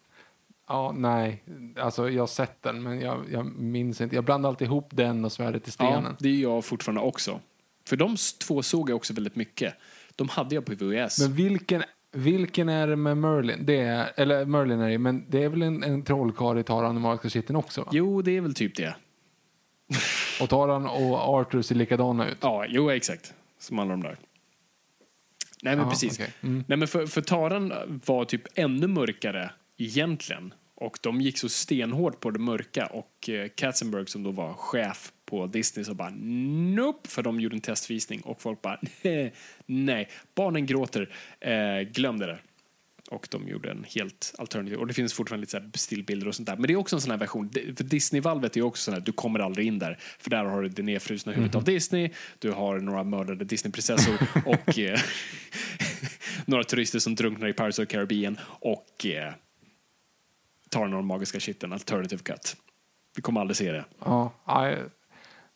Ja, 0.68 0.92
nej. 0.96 1.42
Alltså, 1.76 2.10
jag 2.10 2.22
har 2.22 2.26
sett 2.26 2.62
den, 2.62 2.82
men 2.82 3.00
jag, 3.00 3.24
jag 3.32 3.46
minns 3.46 4.00
inte. 4.00 4.14
Jag 4.14 4.24
blandar 4.24 4.48
alltid 4.48 4.66
ihop 4.66 4.88
den 4.90 5.24
och 5.24 5.32
Svärdet 5.32 5.68
i 5.68 5.70
stenen. 5.70 6.04
Ja, 6.04 6.16
det 6.18 6.28
är 6.28 6.42
jag 6.42 6.64
fortfarande 6.64 7.00
också. 7.00 7.40
För 7.88 7.96
de 7.96 8.16
två 8.40 8.62
såg 8.62 8.90
jag 8.90 8.96
också 8.96 9.14
väldigt 9.14 9.36
mycket. 9.36 9.74
De 10.16 10.28
hade 10.28 10.54
jag 10.54 10.64
på 10.64 10.72
VHS. 10.74 11.20
Men 11.20 11.32
vilken, 11.32 11.82
vilken 12.12 12.68
är 12.68 12.86
det 12.86 12.96
med 12.96 13.16
Merlin? 13.16 13.66
Det 13.66 13.80
är, 13.80 14.12
eller 14.16 14.44
Merlin 14.44 14.80
är 14.80 14.88
det, 14.88 14.98
men 14.98 15.24
det 15.28 15.42
är 15.42 15.48
väl 15.48 15.62
en, 15.62 15.82
en 15.82 16.02
trollkarl 16.02 16.58
i 16.58 16.62
Taran 16.62 16.96
och 16.96 17.02
magiska 17.02 17.28
kitteln 17.28 17.56
också? 17.56 17.80
Va? 17.80 17.88
Jo, 17.92 18.22
det 18.22 18.36
är 18.36 18.40
väl 18.40 18.54
typ 18.54 18.76
det. 18.76 18.96
Och 20.40 20.48
Taran 20.48 20.86
och 20.86 21.38
Arthur 21.38 21.62
ser 21.62 21.74
likadana 21.74 22.28
ut. 22.28 22.38
Ja, 22.40 22.64
jo, 22.68 22.90
exakt. 22.90 23.34
Som 23.58 23.78
alla 23.78 23.90
de 23.90 24.02
där. 24.02 24.16
Nej, 25.62 25.76
men 25.76 25.84
Ja, 25.84 25.90
precis. 25.90 26.20
okej. 26.20 26.32
Mm. 26.42 26.64
Nej, 26.68 26.78
men 26.78 26.88
för, 26.88 27.06
för 27.06 27.20
Taran 27.20 27.72
var 28.04 28.24
typ 28.24 28.42
ännu 28.54 28.86
mörkare 28.86 29.50
egentligen. 29.78 30.54
Och 30.74 30.98
de 31.02 31.20
gick 31.20 31.38
så 31.38 31.48
stenhårt 31.48 32.20
på 32.20 32.30
det 32.30 32.38
mörka. 32.38 32.86
Och 32.86 33.28
eh, 33.28 33.48
Katzenberg 33.48 34.06
som 34.06 34.22
då 34.22 34.30
var 34.30 34.54
chef 34.54 35.12
på 35.24 35.46
Disney 35.46 35.84
så 35.84 35.94
bara 35.94 36.10
nope. 36.10 37.08
För 37.08 37.22
de 37.22 37.40
gjorde 37.40 37.56
en 37.56 37.60
testvisning 37.60 38.20
och 38.20 38.42
folk 38.42 38.62
bara 38.62 38.80
nej. 39.66 40.08
Barnen 40.34 40.66
gråter. 40.66 41.08
Eh, 41.40 41.80
glöm 41.80 42.18
det 42.18 42.26
där. 42.26 42.42
Och 43.10 43.28
de 43.30 43.48
gjorde 43.48 43.70
en 43.70 43.84
helt 43.88 44.34
alternativ. 44.38 44.78
Och 44.78 44.86
det 44.86 44.94
finns 44.94 45.14
fortfarande 45.14 45.40
lite 45.40 45.70
så 45.72 45.78
stillbilder 45.78 46.28
och 46.28 46.34
sånt 46.34 46.46
där. 46.46 46.56
Men 46.56 46.66
det 46.66 46.72
är 46.72 46.76
också 46.76 46.96
en 46.96 47.00
sån 47.00 47.10
här 47.10 47.18
version. 47.18 47.50
För 47.52 47.84
Disney-valvet 47.84 48.56
är 48.56 48.62
också 48.62 48.82
sån 48.82 48.94
här, 48.94 49.00
du 49.00 49.12
kommer 49.12 49.40
aldrig 49.40 49.66
in 49.66 49.78
där. 49.78 49.98
För 50.18 50.30
där 50.30 50.44
har 50.44 50.62
du 50.62 50.68
det 50.68 50.82
nedfrusna 50.82 51.32
huvudet 51.32 51.54
av 51.54 51.64
Disney. 51.64 52.10
Du 52.38 52.50
har 52.50 52.78
några 52.78 53.04
mördade 53.04 53.44
Disneyprinsessor 53.44 54.14
och 54.46 54.78
eh, 54.78 55.00
några 56.44 56.64
turister 56.64 56.98
som 56.98 57.14
drunknar 57.14 57.48
i 57.48 57.52
Pirates 57.52 57.78
of 57.78 57.86
the 57.88 57.94
Caribbean. 57.94 58.38
Och 58.44 59.06
eh, 59.06 59.32
tar 60.68 60.88
den 60.88 61.06
magiska 61.06 61.40
kitteln, 61.40 61.72
alternative 61.72 62.22
cut. 62.22 62.56
Vi 63.16 63.22
kommer 63.22 63.40
aldrig 63.40 63.56
se 63.56 63.72
det. 63.72 63.84
Ja, 64.04 64.32
nej. 64.46 64.78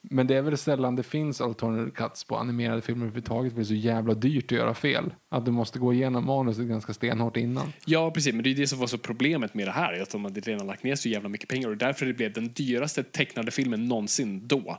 Men 0.02 0.26
det 0.26 0.34
är 0.34 0.42
väl 0.42 0.58
sällan 0.58 0.96
det 0.96 1.02
finns 1.02 1.40
alternative 1.40 1.90
cuts 1.90 2.24
på 2.24 2.36
animerade 2.36 2.82
filmer 2.82 3.06
överhuvudtaget. 3.06 3.52
för 3.52 3.56
Det 3.56 3.62
är 3.62 3.64
så 3.64 3.74
jävla 3.74 4.14
dyrt 4.14 4.44
att 4.44 4.58
göra 4.58 4.74
fel. 4.74 5.14
Att 5.28 5.44
du 5.44 5.50
måste 5.50 5.78
gå 5.78 5.92
igenom 5.92 6.26
manuset 6.26 6.66
ganska 6.66 6.94
stenhårt 6.94 7.36
innan. 7.36 7.72
Ja, 7.86 8.10
precis. 8.10 8.34
Men 8.34 8.44
det 8.44 8.50
är 8.50 8.54
det 8.54 8.66
som 8.66 8.78
var 8.78 8.86
så 8.86 8.98
problemet 8.98 9.54
med 9.54 9.66
det 9.66 9.72
här. 9.72 10.00
Att 10.02 10.10
de 10.10 10.24
hade 10.24 10.40
redan 10.40 10.66
lagt 10.66 10.82
ner 10.82 10.94
så 10.94 11.08
jävla 11.08 11.28
mycket 11.28 11.48
pengar. 11.48 11.68
Och 11.68 11.76
därför 11.76 12.06
det 12.06 12.12
blev 12.14 12.32
den 12.32 12.52
dyraste 12.52 13.02
tecknade 13.02 13.50
filmen 13.50 13.88
någonsin 13.88 14.48
då. 14.48 14.78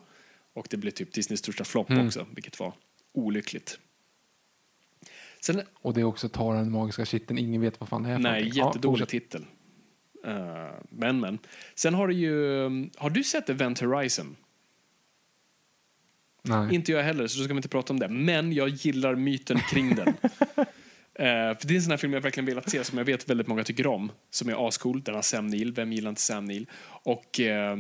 Och 0.53 0.67
det 0.69 0.77
blev 0.77 0.91
typ 0.91 1.13
Disneys 1.13 1.39
största 1.39 1.63
flopp 1.63 1.91
också, 1.91 2.25
vilket 2.35 2.59
var 2.59 2.73
olyckligt. 3.13 3.79
Sen, 5.41 5.61
Och 5.81 5.93
det 5.93 6.01
är 6.01 6.05
också 6.05 6.29
Taran 6.29 6.65
och 6.65 6.71
magiska 6.71 7.05
kitteln. 7.05 7.39
Ingen 7.39 7.61
vet 7.61 7.79
vad 7.79 7.89
fan 7.89 8.03
det 8.03 8.09
är 8.09 8.15
för 8.15 8.23
nej. 8.23 8.51
Ja, 8.53 8.65
jättedålig 8.65 8.99
fortsätt. 8.99 9.09
titel. 9.09 9.45
Eh, 10.25 10.35
men, 10.89 11.19
men. 11.19 11.39
Sen 11.75 11.93
har 11.93 12.07
du 12.07 12.13
ju... 12.13 12.29
Har 12.97 13.09
du 13.09 13.23
sett 13.23 13.49
Event 13.49 13.79
Horizon? 13.79 14.35
Nej. 16.43 16.75
Inte 16.75 16.91
jag 16.91 17.03
heller, 17.03 17.27
så 17.27 17.37
då 17.37 17.43
ska 17.43 17.53
vi 17.53 17.57
inte 17.57 17.69
prata 17.69 17.93
om 17.93 17.99
det. 17.99 18.07
Men 18.07 18.53
jag 18.53 18.69
gillar 18.69 19.15
myten 19.15 19.59
kring 19.59 19.95
den. 19.95 20.13
Eh, 21.15 21.57
för 21.57 21.67
det 21.67 21.73
är 21.73 21.75
en 21.75 21.81
sån 21.81 21.91
här 21.91 21.97
film 21.97 22.13
jag 22.13 22.21
verkligen 22.21 22.45
velat 22.45 22.69
se, 22.69 22.83
som 22.83 22.97
jag 22.97 23.05
vet 23.05 23.29
väldigt 23.29 23.47
många 23.47 23.63
tycker 23.63 23.87
om. 23.87 24.11
Som 24.29 24.49
är 24.49 24.67
ascool. 24.67 25.03
Den 25.03 25.15
har 25.15 25.21
Sam 25.21 25.47
Neill. 25.47 25.73
Vem 25.73 25.93
gillar 25.93 26.09
inte 26.09 26.21
Sam 26.21 26.45
Neill? 26.45 26.67
Och 26.85 27.39
eh, 27.39 27.77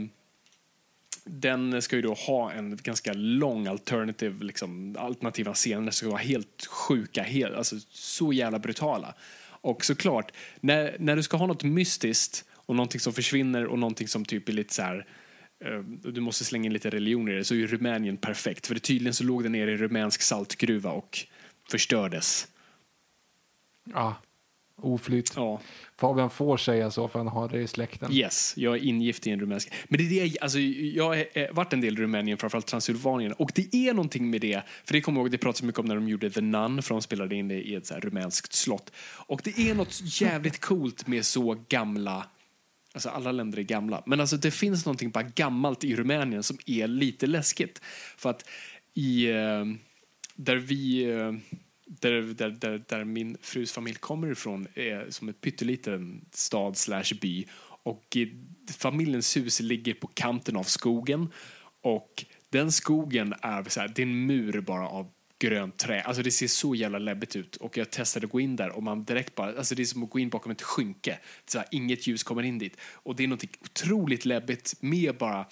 den 1.25 1.81
ska 1.81 1.95
ju 1.95 2.01
då 2.01 2.13
ha 2.13 2.51
en 2.51 2.79
ganska 2.83 3.13
lång 3.13 3.67
alternative, 3.67 4.45
liksom, 4.45 4.95
alternativa 4.99 5.53
scener 5.53 5.91
som 5.91 5.91
ska 5.91 6.07
vara 6.09 6.21
helt 6.21 6.65
sjuka, 6.69 7.23
helt, 7.23 7.55
alltså 7.55 7.75
så 7.89 8.33
jävla 8.33 8.59
brutala. 8.59 9.13
Och 9.45 9.85
såklart, 9.85 10.31
när, 10.59 10.95
när 10.99 11.15
du 11.15 11.23
ska 11.23 11.37
ha 11.37 11.47
något 11.47 11.63
mystiskt 11.63 12.45
och 12.53 12.75
någonting 12.75 12.99
som 12.99 13.13
försvinner 13.13 13.65
och 13.65 13.79
någonting 13.79 14.07
som 14.07 14.25
typ 14.25 14.49
är 14.49 14.53
lite 14.53 14.73
så 14.73 14.81
här 14.81 15.05
du 16.03 16.21
måste 16.21 16.45
slänga 16.45 16.65
in 16.65 16.73
lite 16.73 16.89
religion 16.89 17.29
i 17.29 17.35
det, 17.35 17.43
så 17.43 17.55
är 17.55 17.67
Rumänien 17.67 18.17
perfekt. 18.17 18.67
För 18.67 18.73
det 18.73 18.79
tydligen 18.79 19.13
så 19.13 19.23
låg 19.23 19.43
den 19.43 19.51
nere 19.51 19.71
i 19.71 19.77
rumänsk 19.77 20.21
saltgruva 20.21 20.91
och 20.91 21.19
förstördes. 21.71 22.47
Ja, 23.93 24.15
oflyt. 24.83 25.33
Ja. 25.35 25.61
Fabian 25.97 26.29
får 26.29 26.57
säga 26.57 26.91
så 26.91 27.07
för 27.07 27.19
han 27.19 27.27
har 27.27 27.49
det 27.49 27.61
i 27.61 27.67
släkten. 27.67 28.11
Yes, 28.11 28.53
jag 28.57 28.75
är 28.75 28.83
ingift 28.83 29.27
i 29.27 29.31
en 29.31 29.39
rumänsk. 29.39 29.73
Men 29.87 29.97
det 29.97 30.19
är 30.19 30.23
det, 30.23 30.39
alltså, 30.39 30.59
jag 30.59 31.03
har 31.03 31.25
eh, 31.33 31.51
varit 31.51 31.73
en 31.73 31.81
del 31.81 31.93
i 31.93 32.01
Rumänien, 32.01 32.37
framförallt 32.37 32.67
Transylvanien. 32.67 33.33
Och 33.33 33.51
det 33.55 33.75
är 33.75 33.93
någonting 33.93 34.29
med 34.29 34.41
det, 34.41 34.61
för 34.85 34.93
det 34.93 35.01
kommer 35.01 35.19
jag 35.19 35.23
ihåg, 35.23 35.31
det 35.31 35.37
pratades 35.37 35.63
mycket 35.63 35.79
om 35.79 35.85
när 35.85 35.95
de 35.95 36.09
gjorde 36.09 36.29
The 36.29 36.41
Nun, 36.41 36.81
för 36.81 36.95
de 36.95 37.01
spelade 37.01 37.35
in 37.35 37.47
det 37.47 37.61
i 37.61 37.75
ett 37.75 37.85
så 37.85 37.95
rumänskt 37.95 38.53
slott. 38.53 38.91
Och 39.25 39.41
det 39.43 39.59
är 39.59 39.75
något 39.75 40.21
jävligt 40.21 40.59
coolt 40.59 41.07
med 41.07 41.25
så 41.25 41.57
gamla 41.69 42.25
Alltså 42.93 43.09
alla 43.09 43.31
länder 43.31 43.59
är 43.59 43.63
gamla. 43.63 44.03
Men 44.05 44.19
alltså 44.19 44.37
det 44.37 44.51
finns 44.51 44.85
någonting 44.85 45.09
bara 45.09 45.23
gammalt 45.23 45.83
i 45.83 45.95
Rumänien 45.95 46.43
som 46.43 46.57
är 46.65 46.87
lite 46.87 47.27
läskigt. 47.27 47.81
För 48.17 48.29
att 48.29 48.49
i, 48.93 49.29
eh, 49.29 49.65
där 50.35 50.55
vi, 50.55 51.03
eh, 51.03 51.31
där, 51.85 52.21
där, 52.21 52.49
där, 52.49 52.83
där 52.87 53.03
min 53.03 53.37
frus 53.41 53.71
familj 53.71 53.95
kommer 53.95 54.31
ifrån 54.31 54.67
är 54.73 55.09
som 55.09 55.29
ett 55.29 55.41
pytteliten 55.41 56.25
stad 56.31 56.77
slash 56.77 57.13
by. 57.21 57.45
Och 57.83 58.17
familjens 58.77 59.37
hus 59.37 59.59
ligger 59.59 59.93
på 59.93 60.07
kanten 60.07 60.55
av 60.55 60.63
skogen. 60.63 61.29
Och 61.81 62.25
den 62.49 62.71
skogen 62.71 63.33
är 63.41 63.63
så 63.63 63.79
här, 63.79 63.87
det 63.95 64.01
är 64.01 64.05
en 64.05 64.25
mur 64.25 64.61
bara 64.61 64.87
av 64.87 65.11
grönt 65.43 65.77
trä. 65.77 66.01
Alltså 66.01 66.23
det 66.23 66.31
ser 66.31 66.47
så 66.47 66.75
jävla 66.75 66.99
läbbigt 66.99 67.35
ut. 67.35 67.55
Och 67.55 67.77
jag 67.77 67.89
testade 67.89 68.25
att 68.25 68.31
gå 68.31 68.39
in 68.39 68.55
där 68.55 68.69
och 68.69 68.83
man 68.83 69.03
direkt 69.03 69.35
bara, 69.35 69.57
alltså 69.57 69.75
det 69.75 69.81
är 69.81 69.85
som 69.85 70.03
att 70.03 70.09
gå 70.09 70.19
in 70.19 70.29
bakom 70.29 70.51
ett 70.51 70.61
skynke. 70.61 71.19
Så 71.45 71.57
här, 71.57 71.67
inget 71.71 72.07
ljus 72.07 72.23
kommer 72.23 72.43
in 72.43 72.59
dit. 72.59 72.77
Och 72.93 73.15
det 73.15 73.23
är 73.23 73.27
något 73.27 73.43
otroligt 73.61 74.25
läbbigt 74.25 74.73
med 74.79 75.17
bara 75.17 75.45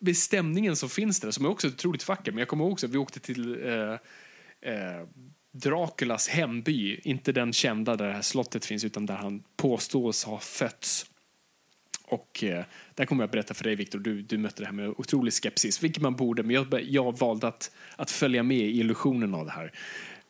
med 0.00 0.16
stämningen 0.16 0.76
som 0.76 0.88
finns 0.88 1.20
där, 1.20 1.30
som 1.30 1.44
är 1.44 1.48
också 1.48 1.68
otroligt 1.68 2.08
vacker. 2.08 2.32
Men 2.32 2.38
jag 2.38 2.48
kommer 2.48 2.64
ihåg 2.64 2.72
också, 2.72 2.86
vi 2.86 2.98
åkte 2.98 3.20
till 3.20 3.66
eh, 3.66 3.92
eh, 4.72 5.06
Draculas 5.52 6.28
hemby, 6.28 7.00
inte 7.04 7.32
den 7.32 7.52
kända 7.52 7.96
där 7.96 8.06
det 8.06 8.12
här 8.12 8.22
slottet 8.22 8.64
finns, 8.64 8.84
utan 8.84 9.06
där 9.06 9.14
han 9.14 9.42
påstås 9.56 10.24
ha 10.24 10.38
fötts. 10.38 11.06
Och 12.04 12.44
eh, 12.44 12.64
där 12.94 13.04
kommer 13.04 13.22
jag 13.22 13.28
att 13.28 13.32
berätta 13.32 13.54
för 13.54 13.64
dig, 13.64 13.74
Viktor, 13.74 13.98
du, 13.98 14.22
du 14.22 14.38
mötte 14.38 14.62
det 14.62 14.66
här 14.66 14.72
med 14.72 14.88
otrolig 14.88 15.32
skepsis, 15.32 15.82
vilket 15.82 16.02
man 16.02 16.16
borde, 16.16 16.42
men 16.42 16.54
jag, 16.54 16.82
jag 16.82 17.18
valde 17.18 17.48
att, 17.48 17.70
att 17.96 18.10
följa 18.10 18.42
med 18.42 18.58
i 18.58 18.80
illusionen 18.80 19.34
av 19.34 19.46
det 19.46 19.52
här. 19.52 19.72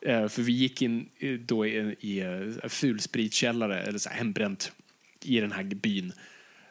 Eh, 0.01 0.27
för 0.27 0.41
vi 0.41 0.51
gick 0.51 0.81
in 0.81 1.09
eh, 1.19 1.33
då 1.33 1.65
i, 1.65 1.95
i 1.99 2.19
eh, 2.19 2.69
fulspritkällare, 2.69 3.83
eller 3.83 3.99
så 3.99 4.09
här 4.09 4.17
hembränt, 4.17 4.71
i 5.23 5.39
den 5.39 5.51
här 5.51 5.63
byn 5.63 6.13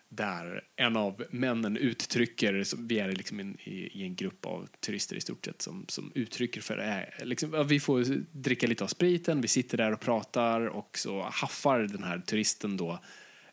där 0.09 0.65
en 0.77 0.97
av 0.97 1.25
männen 1.31 1.77
uttrycker, 1.77 2.65
vi 2.77 2.99
är 2.99 3.13
liksom 3.13 3.41
in, 3.41 3.57
i, 3.65 4.01
i 4.01 4.03
en 4.03 4.15
grupp 4.15 4.47
av 4.47 4.69
turister 4.81 5.17
i 5.17 5.21
stort 5.21 5.45
sett, 5.45 5.63
som, 5.63 5.85
som 5.89 6.13
uttrycker 6.15 6.61
för 6.61 6.79
äh, 6.79 7.27
liksom, 7.27 7.67
vi 7.69 7.81
får 7.81 8.05
dricka 8.33 8.67
lite 8.67 8.85
av 8.85 8.89
spriten, 8.89 9.41
vi 9.41 9.49
sitter 9.49 9.79
där 9.79 9.93
och 9.93 10.01
pratar 10.01 10.67
och 10.67 10.99
så 10.99 11.23
haffar 11.23 11.79
den 11.79 12.03
här 12.03 12.19
turisten 12.19 12.77
då 12.77 13.01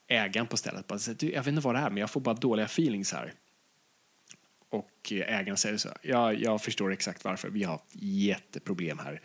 ägaren 0.09 0.47
på 0.47 0.57
stället. 0.57 0.87
Bara, 0.87 0.99
så, 0.99 1.13
du, 1.13 1.31
jag 1.31 1.39
vet 1.39 1.47
inte 1.47 1.61
vad 1.61 1.75
det 1.75 1.79
är, 1.79 1.89
men 1.89 1.97
jag 1.97 2.09
får 2.09 2.21
bara 2.21 2.35
dåliga 2.35 2.65
feelings 2.65 3.13
här. 3.13 3.33
Och 4.69 5.11
ägaren 5.11 5.57
säger 5.57 5.77
så 5.77 5.89
ja, 6.01 6.33
jag 6.33 6.61
förstår 6.61 6.93
exakt 6.93 7.23
varför, 7.23 7.49
vi 7.49 7.63
har 7.63 7.81
jätteproblem 7.93 8.99
här. 8.99 9.21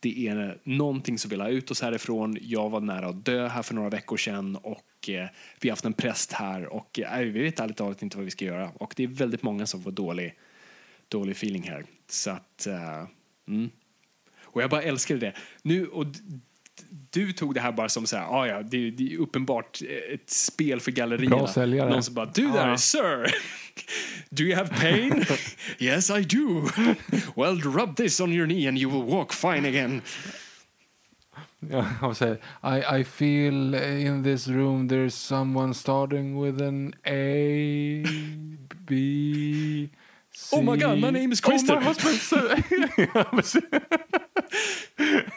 Det 0.00 0.28
är 0.28 0.58
någonting 0.64 1.18
som 1.18 1.28
vill 1.28 1.40
ha 1.40 1.48
ut 1.48 1.70
oss 1.70 1.82
härifrån. 1.82 2.38
Jag 2.40 2.70
var 2.70 2.80
nära 2.80 3.08
att 3.08 3.24
dö 3.24 3.48
här 3.48 3.62
för 3.62 3.74
några 3.74 3.88
veckor 3.88 4.16
sedan 4.16 4.56
och 4.56 5.08
eh, 5.08 5.28
vi 5.60 5.68
har 5.68 5.72
haft 5.72 5.84
en 5.84 5.92
präst 5.92 6.32
här 6.32 6.66
och 6.66 7.00
eh, 7.00 7.20
vi 7.20 7.42
vet 7.42 7.60
ärligt 7.60 7.76
talat 7.76 8.02
inte 8.02 8.16
vad 8.16 8.24
vi 8.24 8.30
ska 8.30 8.44
göra. 8.44 8.70
Och 8.74 8.94
det 8.96 9.02
är 9.02 9.08
väldigt 9.08 9.42
många 9.42 9.66
som 9.66 9.82
får 9.82 9.90
dålig, 9.90 10.34
dålig 11.08 11.32
feeling 11.32 11.62
här. 11.62 11.84
Så 12.08 12.30
att, 12.30 12.66
eh, 12.66 13.06
mm. 13.48 13.70
Och 14.40 14.62
jag 14.62 14.70
bara 14.70 14.82
älskade 14.82 15.20
det. 15.20 15.32
Nu, 15.62 15.86
och 15.86 16.06
du 17.10 17.32
tog 17.32 17.54
det 17.54 17.60
här 17.60 17.72
bara 17.72 17.88
som 17.88 18.06
så 18.06 18.16
här, 18.16 18.24
ah, 18.30 18.46
ja, 18.46 18.62
det, 18.62 18.90
det 18.90 19.12
är 19.14 19.18
uppenbart 19.18 19.80
ett 20.14 20.30
spel 20.30 20.80
för 20.80 20.90
gallerierna. 20.90 21.36
Bra 21.36 21.46
säljare. 21.46 21.90
Någon 21.90 22.02
som 22.02 22.14
bara, 22.14 22.26
du 22.34 22.46
där, 22.50 22.68
Ja. 22.68 22.76
sir, 22.78 23.26
do 24.30 24.42
you 24.44 24.56
have 24.56 24.68
pain? 24.80 25.24
yes 25.78 26.10
I 26.10 26.22
do. 26.22 26.68
Well, 27.36 27.60
rub 27.60 27.96
this 27.96 28.20
on 28.20 28.32
your 28.32 28.46
knee 28.46 28.68
and 28.68 28.78
you 28.78 28.90
will 28.92 29.14
walk 29.14 29.32
fine 29.32 29.68
again. 29.68 30.02
Ja, 31.70 31.86
och 32.02 32.16
säger, 32.16 32.34
I, 32.62 33.00
I 33.00 33.04
feel 33.04 33.74
in 33.74 34.24
this 34.24 34.48
room 34.48 34.88
there's 34.88 35.10
someone 35.10 35.74
starting 35.74 36.42
with 36.44 36.62
an 36.62 36.94
A, 37.04 38.08
B. 38.88 39.88
Oh 40.52 40.62
my 40.62 40.76
God, 40.76 40.98
my 40.98 41.10
name 41.10 41.32
is 41.32 41.40
Christer. 41.40 41.82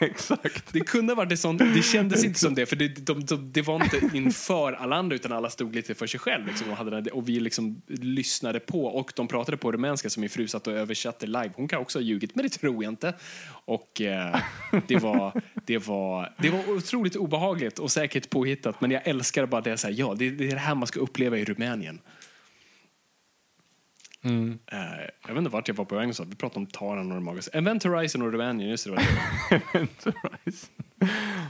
Exakt. 0.00 0.72
Det 0.72 0.80
kunde 0.80 1.12
ha 1.12 1.16
varit 1.16 1.38
sånt, 1.38 1.58
det 1.74 1.82
kändes 1.82 2.24
inte 2.24 2.40
som 2.40 2.54
det, 2.54 2.66
för 2.66 2.76
det, 2.76 3.06
de, 3.06 3.24
de, 3.24 3.52
det 3.52 3.62
var 3.62 3.84
inte 3.84 4.16
inför 4.16 4.72
alla 4.72 4.96
andra 4.96 5.16
utan 5.16 5.32
alla 5.32 5.50
stod 5.50 5.74
lite 5.74 5.94
för 5.94 6.06
sig 6.06 6.20
själv 6.20 6.46
liksom, 6.46 6.70
och, 6.70 6.76
hade 6.76 7.10
och 7.10 7.28
vi 7.28 7.40
liksom 7.40 7.82
lyssnade 7.88 8.60
på 8.60 8.84
och 8.84 9.12
de 9.16 9.28
pratade 9.28 9.56
på 9.56 9.72
rumänska 9.72 10.10
som 10.10 10.20
min 10.20 10.30
fru 10.30 10.48
satt 10.48 10.66
och 10.66 10.72
översatte 10.72 11.26
live. 11.26 11.50
Hon 11.56 11.68
kan 11.68 11.80
också 11.80 11.98
ha 11.98 12.02
ljugit, 12.02 12.34
men 12.34 12.42
det 12.42 12.48
tror 12.48 12.84
jag 12.84 12.92
inte. 12.92 13.14
Och 13.64 14.00
eh, 14.00 14.36
det, 14.88 14.96
var, 14.96 15.42
det, 15.66 15.78
var, 15.78 16.32
det 16.38 16.50
var 16.50 16.70
otroligt 16.70 17.16
obehagligt 17.16 17.78
och 17.78 17.90
säkert 17.90 18.30
påhittat, 18.30 18.80
men 18.80 18.90
jag 18.90 19.08
älskar 19.08 19.46
bara 19.46 19.60
det, 19.60 19.76
så 19.76 19.86
här, 19.86 19.94
ja, 19.98 20.14
det, 20.18 20.30
det 20.30 20.48
är 20.48 20.54
det 20.54 20.58
här 20.58 20.74
man 20.74 20.86
ska 20.86 21.00
uppleva 21.00 21.38
i 21.38 21.44
Rumänien. 21.44 22.00
Mm. 24.24 24.58
Eh, 24.72 24.78
jag 25.26 25.28
vet 25.28 25.38
inte 25.38 25.50
vart 25.50 25.68
jag 25.68 25.74
var 25.74 25.84
på 25.84 25.94
väg 25.94 26.02
någonstans. 26.02 26.30
Vi 26.30 26.36
pratade 26.36 26.60
om 26.60 26.66
Taran 26.66 27.12
och 27.12 27.22
magiska. 27.22 27.58
Event 27.58 27.84
Horizon 27.84 28.22
och 28.22 28.32
Rumänien, 28.32 28.70
just 28.70 28.84
det. 28.84 28.90
det. 28.90 28.96
var 28.96 29.02
det. 29.50 29.78
Enterprise. 29.78 30.66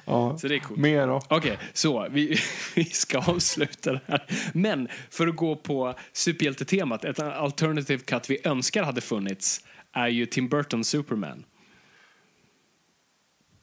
Ja. 0.04 0.38
Så 0.38 0.48
det 0.48 0.54
är 0.54 0.58
coolt. 0.58 0.80
Mer 0.80 1.06
då? 1.06 1.20
Okej, 1.28 1.58
så 1.72 2.08
vi, 2.10 2.38
vi 2.74 2.84
ska 2.84 3.18
avsluta 3.18 3.92
det 3.92 4.00
här. 4.06 4.22
Men 4.54 4.88
för 5.10 5.28
att 5.28 5.36
gå 5.36 5.56
på 5.56 5.94
superhjältetemat, 6.12 7.04
ett 7.04 7.18
alternative 7.20 8.02
cut 8.02 8.30
vi 8.30 8.38
önskar 8.44 8.82
hade 8.82 9.00
funnits 9.00 9.64
är 9.92 10.08
ju 10.08 10.26
Tim 10.26 10.48
Burtons 10.48 10.88
Superman. 10.88 11.44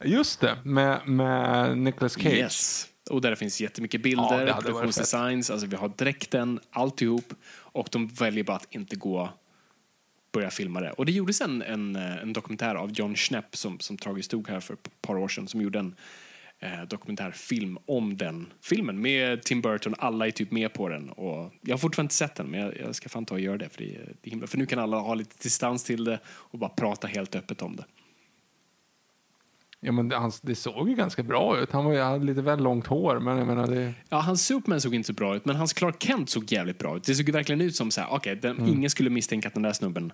Just 0.04 0.40
det, 0.40 0.58
med, 0.64 1.08
med 1.08 1.78
Nicolas 1.78 2.12
Cage. 2.12 2.26
Yes. 2.26 2.86
Och 3.10 3.20
där 3.20 3.34
finns 3.34 3.60
jättemycket 3.60 3.98
Ja, 3.98 4.02
bilder, 4.02 4.46
varit 4.46 4.64
produktionsdesigns, 4.64 5.50
alltså 5.50 5.66
vi 5.66 5.76
har 5.76 5.88
dräkten, 5.88 6.60
alltihop. 6.70 7.34
Och 7.72 7.88
de 7.92 8.06
väljer 8.06 8.44
bara 8.44 8.56
att 8.56 8.74
inte 8.74 8.96
gå 8.96 9.30
börja 10.32 10.50
filma 10.50 10.80
det. 10.80 10.90
Och 10.90 11.06
det 11.06 11.12
gjordes 11.12 11.40
en, 11.40 11.62
en, 11.62 11.96
eh, 11.96 12.16
en 12.16 12.32
dokumentär 12.32 12.74
av 12.74 12.92
John 12.92 13.16
Schnepp 13.16 13.56
som, 13.56 13.80
som 13.80 13.96
tragiskt 13.96 14.30
dog 14.30 14.48
här 14.48 14.60
för 14.60 14.74
ett 14.74 15.02
par 15.02 15.18
år 15.18 15.28
sedan 15.28 15.48
som 15.48 15.60
gjorde 15.60 15.78
en 15.78 15.94
eh, 16.58 16.82
dokumentärfilm 16.82 17.78
om 17.86 18.16
den 18.16 18.52
filmen 18.62 19.00
med 19.00 19.42
Tim 19.42 19.60
Burton. 19.60 19.94
Alla 19.98 20.26
är 20.26 20.30
typ 20.30 20.50
med 20.50 20.72
på 20.72 20.88
den. 20.88 21.10
Och 21.10 21.52
jag 21.60 21.72
har 21.72 21.78
fortfarande 21.78 22.06
inte 22.06 22.14
sett 22.14 22.34
den 22.34 22.46
men 22.46 22.60
jag, 22.60 22.78
jag 22.78 22.94
ska 22.94 23.08
fan 23.08 23.24
ta 23.24 23.34
och 23.34 23.40
göra 23.40 23.58
det 23.58 23.68
för, 23.68 23.82
det, 23.82 23.88
det 24.22 24.28
är 24.28 24.30
himla, 24.30 24.46
för 24.46 24.58
nu 24.58 24.66
kan 24.66 24.78
alla 24.78 24.98
ha 24.98 25.14
lite 25.14 25.36
distans 25.42 25.84
till 25.84 26.04
det 26.04 26.18
och 26.26 26.58
bara 26.58 26.70
prata 26.70 27.06
helt 27.06 27.34
öppet 27.34 27.62
om 27.62 27.76
det. 27.76 27.84
Ja, 29.82 29.92
men 29.92 30.08
det, 30.08 30.16
hans, 30.16 30.40
det 30.40 30.54
såg 30.54 30.88
ju 30.88 30.94
ganska 30.94 31.22
bra 31.22 31.58
ut. 31.58 31.72
Han 31.72 31.84
var 31.84 31.92
ju, 31.92 31.98
hade 32.00 32.24
lite 32.24 32.42
väl 32.42 32.62
långt 32.62 32.86
hår, 32.86 33.18
men 33.20 33.38
jag 33.38 33.46
menar 33.46 33.66
det... 33.66 33.94
Ja, 34.08 34.16
hans 34.18 34.46
Superman 34.46 34.80
såg 34.80 34.94
inte 34.94 35.06
så 35.06 35.12
bra 35.12 35.36
ut, 35.36 35.44
men 35.44 35.56
hans 35.56 35.72
Clark 35.72 36.02
Kent 36.02 36.30
såg 36.30 36.52
jävligt 36.52 36.78
bra 36.78 36.96
ut. 36.96 37.04
Det 37.04 37.14
såg 37.14 37.30
verkligen 37.30 37.60
ut 37.60 37.76
som 37.76 37.90
så 37.90 38.00
här, 38.00 38.08
okej, 38.12 38.36
den- 38.36 38.68
ingen 38.68 38.90
skulle 38.90 39.10
misstänka 39.10 39.48
att 39.48 39.54
den 39.54 39.62
där 39.62 39.72
snubben 39.72 40.12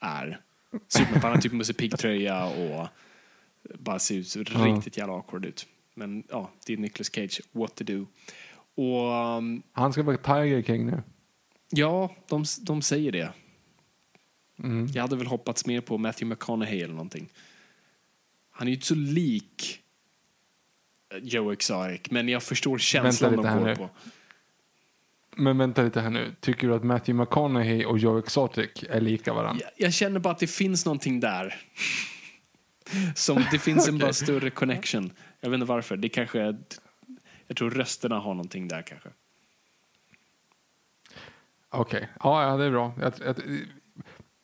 är 0.00 0.40
Superman. 0.88 1.20
Han 1.22 1.32
har 1.32 1.38
typ 1.40 1.52
Musse 1.52 1.72
Pigg-tröja 1.74 2.44
och 2.46 2.86
bara 3.78 3.98
ser 3.98 4.14
ut 4.14 4.28
så 4.28 4.38
riktigt 4.42 4.96
jävla 4.96 5.14
awkward 5.14 5.44
ut. 5.44 5.66
Men 5.94 6.22
ja, 6.30 6.50
det 6.66 6.72
är 6.72 6.76
Nicolas 6.76 7.12
Cage, 7.14 7.40
what 7.52 7.74
to 7.74 7.84
do. 7.84 8.06
Och 8.76 9.12
um, 9.38 9.62
Han 9.72 9.92
ska 9.92 10.02
vara 10.02 10.16
Tiger 10.16 10.62
King 10.62 10.86
nu. 10.86 11.02
ja, 11.70 12.10
de, 12.28 12.44
de 12.62 12.82
säger 12.82 13.12
det. 13.12 13.32
Jag 14.94 15.02
hade 15.02 15.16
väl 15.16 15.26
hoppats 15.26 15.66
mer 15.66 15.80
på 15.80 15.98
Matthew 15.98 16.34
McConaughey 16.34 16.80
eller 16.82 16.94
någonting. 16.94 17.28
Han 18.56 18.66
är 18.66 18.70
ju 18.70 18.74
inte 18.74 18.86
så 18.86 18.94
lik 18.94 19.80
eh, 21.14 21.18
Joe 21.22 21.52
Exotic, 21.52 22.00
men 22.10 22.28
jag 22.28 22.42
förstår 22.42 22.78
känslan 22.78 23.36
de 23.36 23.42
går 23.42 23.74
på. 23.74 23.90
Men 25.36 25.58
vänta 25.58 25.82
lite 25.82 26.00
här 26.00 26.10
nu. 26.10 26.34
Tycker 26.40 26.68
du 26.68 26.74
att 26.74 26.84
Matthew 26.84 27.22
McConaughey 27.22 27.84
och 27.84 27.98
Joe 27.98 28.18
Exotic 28.18 28.70
är 28.88 29.00
lika 29.00 29.34
varandra? 29.34 29.64
Jag, 29.76 29.86
jag 29.86 29.94
känner 29.94 30.20
bara 30.20 30.30
att 30.30 30.38
det 30.38 30.46
finns 30.46 30.86
någonting 30.86 31.20
där. 31.20 31.54
Som 33.14 33.44
det 33.50 33.58
finns 33.58 33.88
en 33.88 33.98
bara 33.98 34.12
större 34.12 34.50
connection. 34.50 35.12
Jag 35.40 35.50
vet 35.50 35.54
inte 35.54 35.66
varför. 35.66 35.96
Det 35.96 36.08
kanske 36.08 36.40
är, 36.40 36.58
jag 37.46 37.56
tror 37.56 37.70
rösterna 37.70 38.18
har 38.18 38.34
någonting 38.34 38.68
där 38.68 38.82
kanske. 38.82 39.08
Okej, 41.70 42.08
ja, 42.20 42.50
ja, 42.50 42.56
det 42.56 42.64
är 42.64 42.70
bra. 42.70 42.92
Jag, 43.00 43.12
jag, 43.24 43.36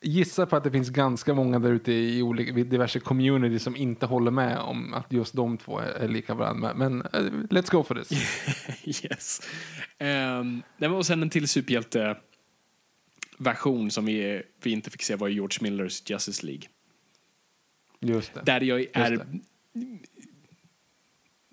gissar 0.00 0.46
på 0.46 0.56
att 0.56 0.64
det 0.64 0.70
finns 0.70 0.88
ganska 0.88 1.34
många 1.34 1.58
där 1.58 1.72
ute 1.72 1.92
i 1.92 2.22
olika, 2.22 2.52
diverse 2.52 3.00
community 3.00 3.58
som 3.58 3.76
inte 3.76 4.06
håller 4.06 4.30
med 4.30 4.58
om 4.58 4.94
att 4.94 5.12
just 5.12 5.34
de 5.34 5.58
två 5.58 5.78
är, 5.78 6.08
lika 6.08 6.34
varandra. 6.34 6.74
Men 6.74 7.00
eh, 7.00 7.20
let's 7.50 7.70
go 7.70 7.82
for 7.82 7.94
this. 7.94 8.12
yes. 9.04 9.40
Um, 9.98 10.62
och 10.96 11.06
sen 11.06 11.22
en 11.22 11.30
till 11.30 11.48
superhjälte 11.48 12.16
version 13.38 13.90
som 13.90 14.04
vi, 14.04 14.42
vi 14.62 14.70
inte 14.70 14.90
fick 14.90 15.02
se 15.02 15.16
var 15.16 15.28
George 15.28 15.58
Millers 15.60 16.10
Justice 16.10 16.46
League. 16.46 16.62
Just 18.00 18.34
det. 18.34 18.42
Där 18.44 18.60
jag 18.60 18.86
är... 18.92 19.10
Just 19.10 19.24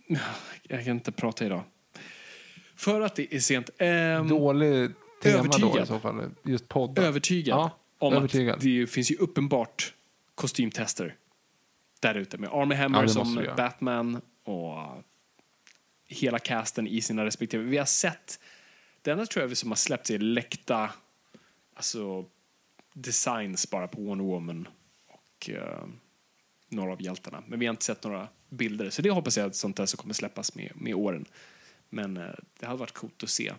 Jag 0.64 0.86
kan 0.86 0.94
inte 0.94 1.12
prata 1.12 1.46
idag. 1.46 1.64
För 2.76 3.02
att 3.02 3.16
det 3.16 3.36
är 3.36 3.40
sent. 3.40 3.70
Um, 3.80 4.28
Dålig 4.28 4.92
tema 5.24 5.38
då 5.38 5.40
övertygad. 5.40 5.84
i 5.84 5.86
så 5.86 6.00
fall. 6.00 6.30
Just 6.44 6.68
poddar. 6.68 7.04
övertygad 7.04 7.58
Ja, 7.58 7.78
om 7.98 8.14
övertygad. 8.14 8.56
att 8.56 8.62
det 8.62 8.88
finns 8.88 9.12
ju 9.12 9.16
uppenbart 9.16 9.94
kostymtester 10.36 11.16
där 12.00 12.16
ute 12.16 12.38
med 12.38 12.50
Army 12.54 12.76
Hammer 12.76 13.02
Ja, 13.02 13.08
som. 13.08 13.48
Batman 13.58 14.22
och 14.44 15.04
hela 16.08 16.40
casten 16.40 16.88
i 16.88 17.02
sina 17.02 17.26
respektive. 17.26 17.64
Vi 17.64 17.78
har 17.78 17.86
sett, 17.86 18.40
det 19.02 19.12
enda 19.12 19.26
tror 19.26 19.46
jag 19.46 19.58
som 19.58 19.72
har 19.72 19.76
släppts 19.76 20.12
är 20.12 20.20
läckta 20.20 20.90
alltså, 21.74 22.26
designs 22.94 23.70
bara 23.70 23.88
på 23.88 24.02
Wonder 24.02 24.26
Woman 24.26 24.68
och 25.08 25.50
eh, 25.50 25.88
några 26.70 26.92
av 26.92 27.02
hjältarna. 27.02 27.44
Men 27.48 27.60
vi 27.60 27.66
har 27.66 27.72
inte 27.72 27.86
sett 27.86 28.04
några 28.04 28.28
bilder. 28.50 28.90
Så 28.90 29.02
det 29.02 29.10
hoppas 29.10 29.38
jag 29.38 29.48
att 29.48 29.56
sånt 29.56 29.78
där 29.78 29.86
som 29.86 29.98
kommer 29.98 30.14
släppas 30.14 30.56
med, 30.56 30.72
med 30.76 30.96
åren. 30.96 31.26
Men 31.90 32.18
eh, 32.18 32.30
det 32.60 32.66
hade 32.66 32.80
varit 32.80 32.94
coolt 32.94 33.24
att 33.24 33.30
se 33.30 33.54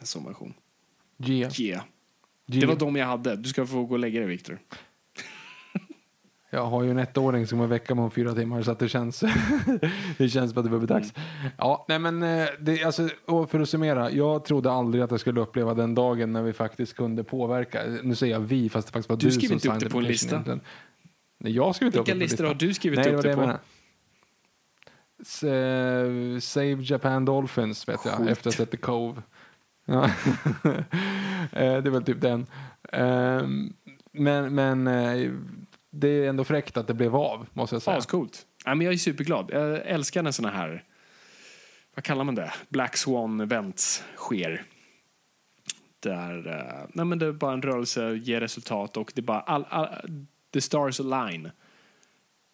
en 0.00 0.06
sån 0.06 0.24
version. 0.24 0.54
Gia. 1.16 1.50
Yeah. 1.58 1.84
Det 2.46 2.66
var 2.66 2.76
de 2.76 2.96
jag 2.96 3.06
hade. 3.06 3.36
Du 3.36 3.48
ska 3.48 3.66
få 3.66 3.84
gå 3.84 3.92
och 3.94 3.98
lägga 3.98 4.20
dig, 4.20 4.28
Viktor. 4.28 4.58
Jag 6.54 6.66
har 6.66 6.82
ju 6.82 6.90
en 6.90 6.98
ettåring 6.98 7.46
som 7.46 7.60
är 7.60 7.66
vecka 7.66 7.94
om 7.94 8.10
fyra 8.10 8.34
timmar 8.34 8.62
så 8.62 8.70
att 8.70 8.78
det 8.78 8.88
känns, 8.88 9.20
det 10.18 10.28
känns 10.28 10.50
som 10.50 10.58
att 10.58 10.64
det 10.64 10.70
börjar 10.70 10.78
bli 10.78 10.86
dags. 10.86 11.12
Ja, 11.58 11.84
nej 11.88 11.98
men 11.98 12.22
eh, 12.22 12.46
det, 12.60 12.84
alltså, 12.84 13.08
för 13.48 13.60
att 13.60 13.68
summera. 13.68 14.10
Jag 14.10 14.44
trodde 14.44 14.70
aldrig 14.72 15.04
att 15.04 15.10
jag 15.10 15.20
skulle 15.20 15.40
uppleva 15.40 15.74
den 15.74 15.94
dagen 15.94 16.32
när 16.32 16.42
vi 16.42 16.52
faktiskt 16.52 16.96
kunde 16.96 17.24
påverka. 17.24 17.82
Nu 18.02 18.14
säger 18.14 18.32
jag 18.32 18.40
vi 18.40 18.68
fast 18.68 18.86
det 18.88 18.92
faktiskt 18.92 19.08
var 19.08 19.16
Du 19.16 19.26
du, 19.26 19.32
som 19.32 19.42
inte 19.42 19.54
upp 19.54 19.60
signade 19.62 19.84
det 19.84 19.90
på 19.90 19.98
en 19.98 20.04
lista. 20.04 20.30
egentligen. 20.34 20.60
Nej, 21.40 21.52
jag 21.52 21.74
skriver 21.74 21.88
inte 21.88 21.98
upp 21.98 22.06
Vilka 22.08 22.14
det 22.14 22.20
på 22.20 22.30
listor 22.30 22.44
har 22.44 22.54
du 22.54 22.74
skrivit 22.74 22.98
Nej, 22.98 23.14
upp 23.14 23.22
det 23.22 23.28
det 23.28 23.34
på? 23.34 23.40
jag 23.40 23.46
menar. 23.46 23.60
Eh, 26.34 26.38
Save 26.40 26.76
Japan 26.82 27.24
Dolphins 27.24 27.88
vet 27.88 28.00
jag, 28.04 28.14
Sjukt. 28.14 28.30
efter 28.30 28.48
att 28.50 28.54
ha 28.54 28.64
sett 28.64 28.70
The 28.70 28.76
Cove. 28.76 29.22
Ja. 29.84 30.10
Eh, 31.52 31.82
det 31.82 31.88
är 31.88 31.90
väl 31.90 32.04
typ 32.04 32.20
den. 32.20 32.46
Ehm, 32.92 33.72
men, 34.12 34.54
men 34.54 34.86
eh, 34.86 35.30
det 35.90 36.08
är 36.08 36.28
ändå 36.28 36.44
fräckt 36.44 36.76
att 36.76 36.86
det 36.86 36.94
blev 36.94 37.16
av, 37.16 37.46
måste 37.52 37.74
jag 37.74 37.82
säga. 37.82 37.96
Ascoolt. 37.96 38.46
Ja, 38.64 38.74
men 38.74 38.84
jag 38.84 38.94
är 38.94 38.98
superglad. 38.98 39.50
Jag 39.52 39.86
älskar 39.86 40.22
när 40.22 40.30
såna 40.30 40.50
här 40.50 40.84
vad 41.94 42.04
kallar 42.04 42.24
man 42.24 42.34
det? 42.34 42.52
Black 42.68 42.96
Swan 42.96 43.40
events 43.40 44.04
sker. 44.16 44.62
Där, 46.00 46.48
eh, 46.48 46.88
nej 46.92 47.06
men 47.06 47.18
det 47.18 47.26
är 47.26 47.32
bara 47.32 47.52
en 47.52 47.62
rörelse, 47.62 48.14
ger 48.14 48.40
resultat 48.40 48.96
och 48.96 49.12
det 49.14 49.20
är 49.20 49.22
bara 49.22 49.40
all, 49.40 49.64
all, 49.68 49.88
the 50.52 50.60
stars 50.60 51.00
align. 51.00 51.50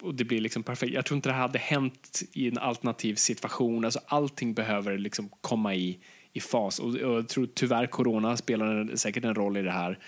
Och 0.01 0.15
det 0.15 0.23
blir 0.23 0.41
liksom 0.41 0.63
perfekt. 0.63 0.93
Jag 0.93 1.05
tror 1.05 1.15
inte 1.15 1.29
det 1.29 1.33
hade 1.33 1.59
hänt 1.59 2.21
i 2.33 2.47
en 2.47 2.57
alternativ 2.57 3.15
situation. 3.15 3.85
Alltså 3.85 3.99
allting 4.05 4.53
behöver 4.53 4.97
liksom 4.97 5.29
komma 5.41 5.75
i, 5.75 5.99
i 6.33 6.39
fas. 6.39 6.79
Och, 6.79 6.87
och 6.87 6.99
jag 6.99 7.29
tror 7.29 7.47
tyvärr 7.53 7.85
corona 7.85 8.37
spelar 8.37 8.65
en, 8.75 8.97
säkert 8.97 9.25
en 9.25 9.35
roll 9.35 9.57
i 9.57 9.61
det 9.61 9.71
här. 9.71 9.99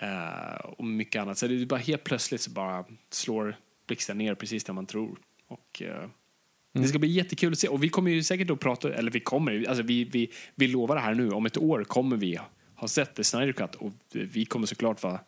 Eh, 0.00 0.64
och 0.64 0.84
mycket 0.84 1.22
annat. 1.22 1.38
Så 1.38 1.46
det 1.46 1.62
är 1.62 1.66
bara 1.66 1.80
helt 1.80 2.04
plötsligt 2.04 2.40
så 2.40 2.50
bara 2.50 2.84
slår 3.10 3.56
blixten 3.86 4.18
ner 4.18 4.34
precis 4.34 4.64
där 4.64 4.72
man 4.72 4.86
tror. 4.86 5.18
Och 5.48 5.82
eh, 5.82 6.08
det 6.72 6.88
ska 6.88 6.98
bli 6.98 7.08
jättekul 7.08 7.52
att 7.52 7.58
se. 7.58 7.68
Och 7.68 7.82
vi 7.82 7.88
kommer 7.88 8.10
ju 8.10 8.22
säkert 8.22 8.50
att 8.50 8.60
prata, 8.60 8.94
eller 8.94 9.10
vi 9.10 9.20
kommer, 9.20 9.68
alltså 9.68 9.82
vi, 9.82 10.04
vi, 10.04 10.30
vi 10.54 10.68
lovar 10.68 10.94
det 10.94 11.00
här 11.00 11.14
nu. 11.14 11.30
Om 11.30 11.46
ett 11.46 11.56
år 11.56 11.84
kommer 11.84 12.16
vi 12.16 12.38
ha 12.74 12.88
sett 12.88 13.14
The 13.14 13.24
Snyder 13.24 13.52
Cut 13.52 13.74
och 13.74 13.92
vi 14.12 14.44
kommer 14.44 14.66
såklart 14.66 15.02
vara 15.02 15.20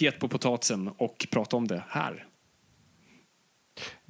het 0.00 0.18
på 0.18 0.28
potatisen 0.28 0.88
och 0.88 1.26
prata 1.30 1.56
om 1.56 1.66
det 1.66 1.82
här. 1.88 2.26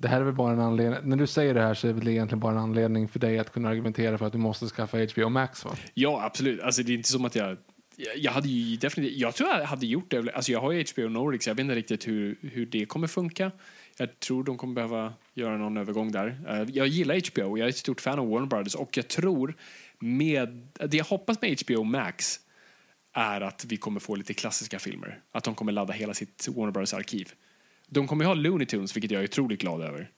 Det 0.02 0.08
här 0.08 0.20
är 0.20 0.24
väl 0.24 0.34
bara 0.34 0.52
en 0.52 0.60
anledning, 0.60 1.00
när 1.02 1.16
du 1.16 1.26
säger 1.26 1.54
det 1.54 1.60
här 1.60 1.74
så 1.74 1.88
är 1.88 1.92
det 1.92 1.98
väl 1.98 2.08
egentligen 2.08 2.40
bara 2.40 2.52
en 2.52 2.58
anledning 2.58 3.08
för 3.08 3.18
dig 3.18 3.38
att 3.38 3.52
kunna 3.52 3.68
argumentera 3.68 4.18
för 4.18 4.26
att 4.26 4.32
du 4.32 4.38
måste 4.38 4.66
skaffa 4.66 4.98
HBO 4.98 5.28
Max 5.28 5.64
va? 5.64 5.76
Ja, 5.94 6.24
absolut. 6.24 6.60
Alltså, 6.60 6.82
det 6.82 6.92
är 6.92 6.94
inte 6.94 7.08
som 7.08 7.24
att 7.24 7.34
jag... 7.34 7.56
Jag 8.16 8.32
hade 8.32 8.48
ju 8.48 8.76
definitivt... 8.76 9.16
Jag 9.16 9.34
tror 9.34 9.48
jag 9.48 9.64
hade 9.64 9.86
gjort 9.86 10.10
det. 10.10 10.32
Alltså, 10.34 10.52
jag 10.52 10.60
har 10.60 10.72
ju 10.72 10.84
HBO 10.94 11.08
Nordic, 11.08 11.44
så 11.44 11.50
jag 11.50 11.54
vet 11.54 11.60
inte 11.64 11.74
riktigt 11.74 12.08
hur, 12.08 12.36
hur 12.40 12.66
det 12.66 12.86
kommer 12.86 13.06
funka. 13.06 13.50
Jag 13.96 14.20
tror 14.20 14.44
de 14.44 14.58
kommer 14.58 14.74
behöva 14.74 15.12
göra 15.34 15.56
någon 15.56 15.76
övergång 15.76 16.12
där. 16.12 16.40
Eh, 16.48 16.68
jag 16.72 16.86
gillar 16.86 17.32
HBO, 17.32 17.58
jag 17.58 17.64
är 17.64 17.68
ett 17.68 17.76
stort 17.76 18.00
fan 18.00 18.18
av 18.18 18.28
Warner 18.28 18.46
Brothers 18.46 18.74
och 18.74 18.96
jag 18.96 19.08
tror 19.08 19.54
med... 19.98 20.68
Det 20.86 20.96
jag 20.96 21.04
hoppas 21.04 21.40
med 21.42 21.60
HBO 21.66 21.84
Max 21.84 22.40
är 23.12 23.40
att 23.40 23.64
vi 23.68 23.76
kommer 23.76 24.00
få 24.00 24.14
lite 24.14 24.34
klassiska 24.34 24.78
filmer. 24.78 25.20
Att 25.32 25.44
de 25.44 25.54
kommer 25.54 25.72
ladda 25.72 25.92
hela 25.92 26.14
sitt 26.14 26.48
Warner 26.56 26.72
Brothers 26.72 26.94
arkiv. 26.94 27.32
De 27.92 28.06
kommer 28.06 28.24
ju 28.24 28.28
ha 28.28 28.34
Looney 28.34 28.66
Tunes, 28.66 28.96
vilket 28.96 29.10
jag 29.10 29.20
är 29.20 29.24
otroligt 29.24 29.60
glad 29.60 29.82
över. 29.82 30.10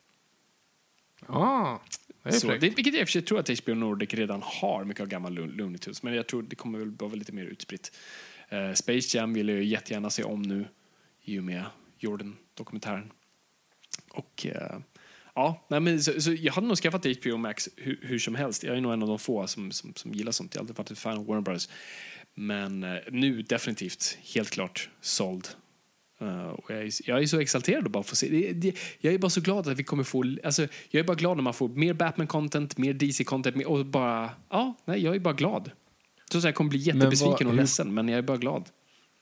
Ah, 1.26 1.78
det 2.22 2.28
är 2.28 2.32
Så, 2.32 2.46
det, 2.48 2.58
vilket 2.58 2.86
jag 2.86 3.00
i 3.00 3.04
och 3.04 3.08
för 3.08 3.12
sig 3.12 3.22
tror 3.22 3.38
att 3.38 3.58
HBO 3.64 3.74
Nordic 3.74 4.14
redan 4.14 4.42
har 4.44 4.84
mycket 4.84 5.00
av 5.00 5.08
gamla 5.08 5.28
Lo- 5.28 5.46
Looney 5.46 5.78
Tunes, 5.78 6.02
men 6.02 6.14
jag 6.14 6.26
tror 6.26 6.42
det 6.42 6.56
kommer 6.56 6.78
väl 6.78 6.90
vara 6.90 7.14
lite 7.14 7.32
mer 7.32 7.44
utspritt. 7.44 7.96
Eh, 8.48 8.72
Space 8.72 9.16
Jam 9.18 9.34
vill 9.34 9.48
jag 9.48 9.58
ju 9.58 9.64
jättegärna 9.64 10.10
se 10.10 10.24
om 10.24 10.42
nu 10.42 10.68
i 11.22 11.38
och 11.38 11.44
med 11.44 11.64
Jordan-dokumentären. 11.98 13.10
Och 14.10 14.46
eh, 14.46 14.78
ja, 15.34 15.66
nej, 15.68 15.80
men 15.80 16.02
så, 16.02 16.20
så 16.20 16.32
jag 16.32 16.52
hade 16.52 16.66
nog 16.66 16.76
skaffat 16.76 17.06
HBO 17.22 17.36
Max 17.36 17.68
hur, 17.76 17.98
hur 18.02 18.18
som 18.18 18.34
helst. 18.34 18.62
Jag 18.64 18.76
är 18.76 18.80
nog 18.80 18.92
en 18.92 19.02
av 19.02 19.08
de 19.08 19.18
få 19.18 19.46
som, 19.46 19.72
som, 19.72 19.94
som 19.94 20.12
gillar 20.12 20.32
sånt. 20.32 20.54
Jag 20.54 20.60
har 20.60 20.64
alltid 20.64 20.76
varit 20.76 20.90
ett 20.90 20.98
fan 20.98 21.18
av 21.18 21.26
Warner 21.26 21.42
Brothers. 21.42 21.68
Men 22.34 22.82
eh, 22.82 22.98
nu 23.10 23.42
definitivt, 23.42 24.18
helt 24.34 24.50
klart, 24.50 24.90
såld. 25.00 25.48
Uh, 26.24 26.46
och 26.46 26.70
jag, 26.70 26.78
är, 26.78 26.90
jag 27.08 27.22
är 27.22 27.26
så 27.26 27.40
exalterad 27.40 27.86
att 27.86 27.92
bara 27.92 28.02
få 28.02 28.16
se. 28.16 28.28
Det, 28.28 28.52
det, 28.52 28.78
jag 29.00 29.14
är 29.14 29.18
bara 29.18 29.30
så 29.30 29.40
glad 29.40 29.68
att 29.68 29.78
vi 29.78 29.84
kommer 29.84 30.04
få... 30.04 30.36
Alltså, 30.44 30.62
jag 30.90 31.00
är 31.00 31.04
bara 31.04 31.16
glad 31.16 31.36
när 31.36 31.44
man 31.44 31.54
får 31.54 31.68
mer 31.68 31.94
Batman-content, 31.94 32.74
mer 32.76 32.94
DC-content 32.94 33.64
och 33.64 33.86
bara... 33.86 34.30
Ja, 34.50 34.74
nej, 34.84 35.04
jag 35.04 35.14
är 35.14 35.20
bara 35.20 35.34
glad. 35.34 35.70
Så 36.32 36.48
jag 36.48 36.54
kommer 36.54 36.70
bli 36.70 36.78
jättebesviken 36.78 37.46
vad- 37.46 37.46
och 37.46 37.54
ledsen, 37.54 37.94
men 37.94 38.08
jag 38.08 38.18
är 38.18 38.22
bara 38.22 38.36
glad. 38.36 38.68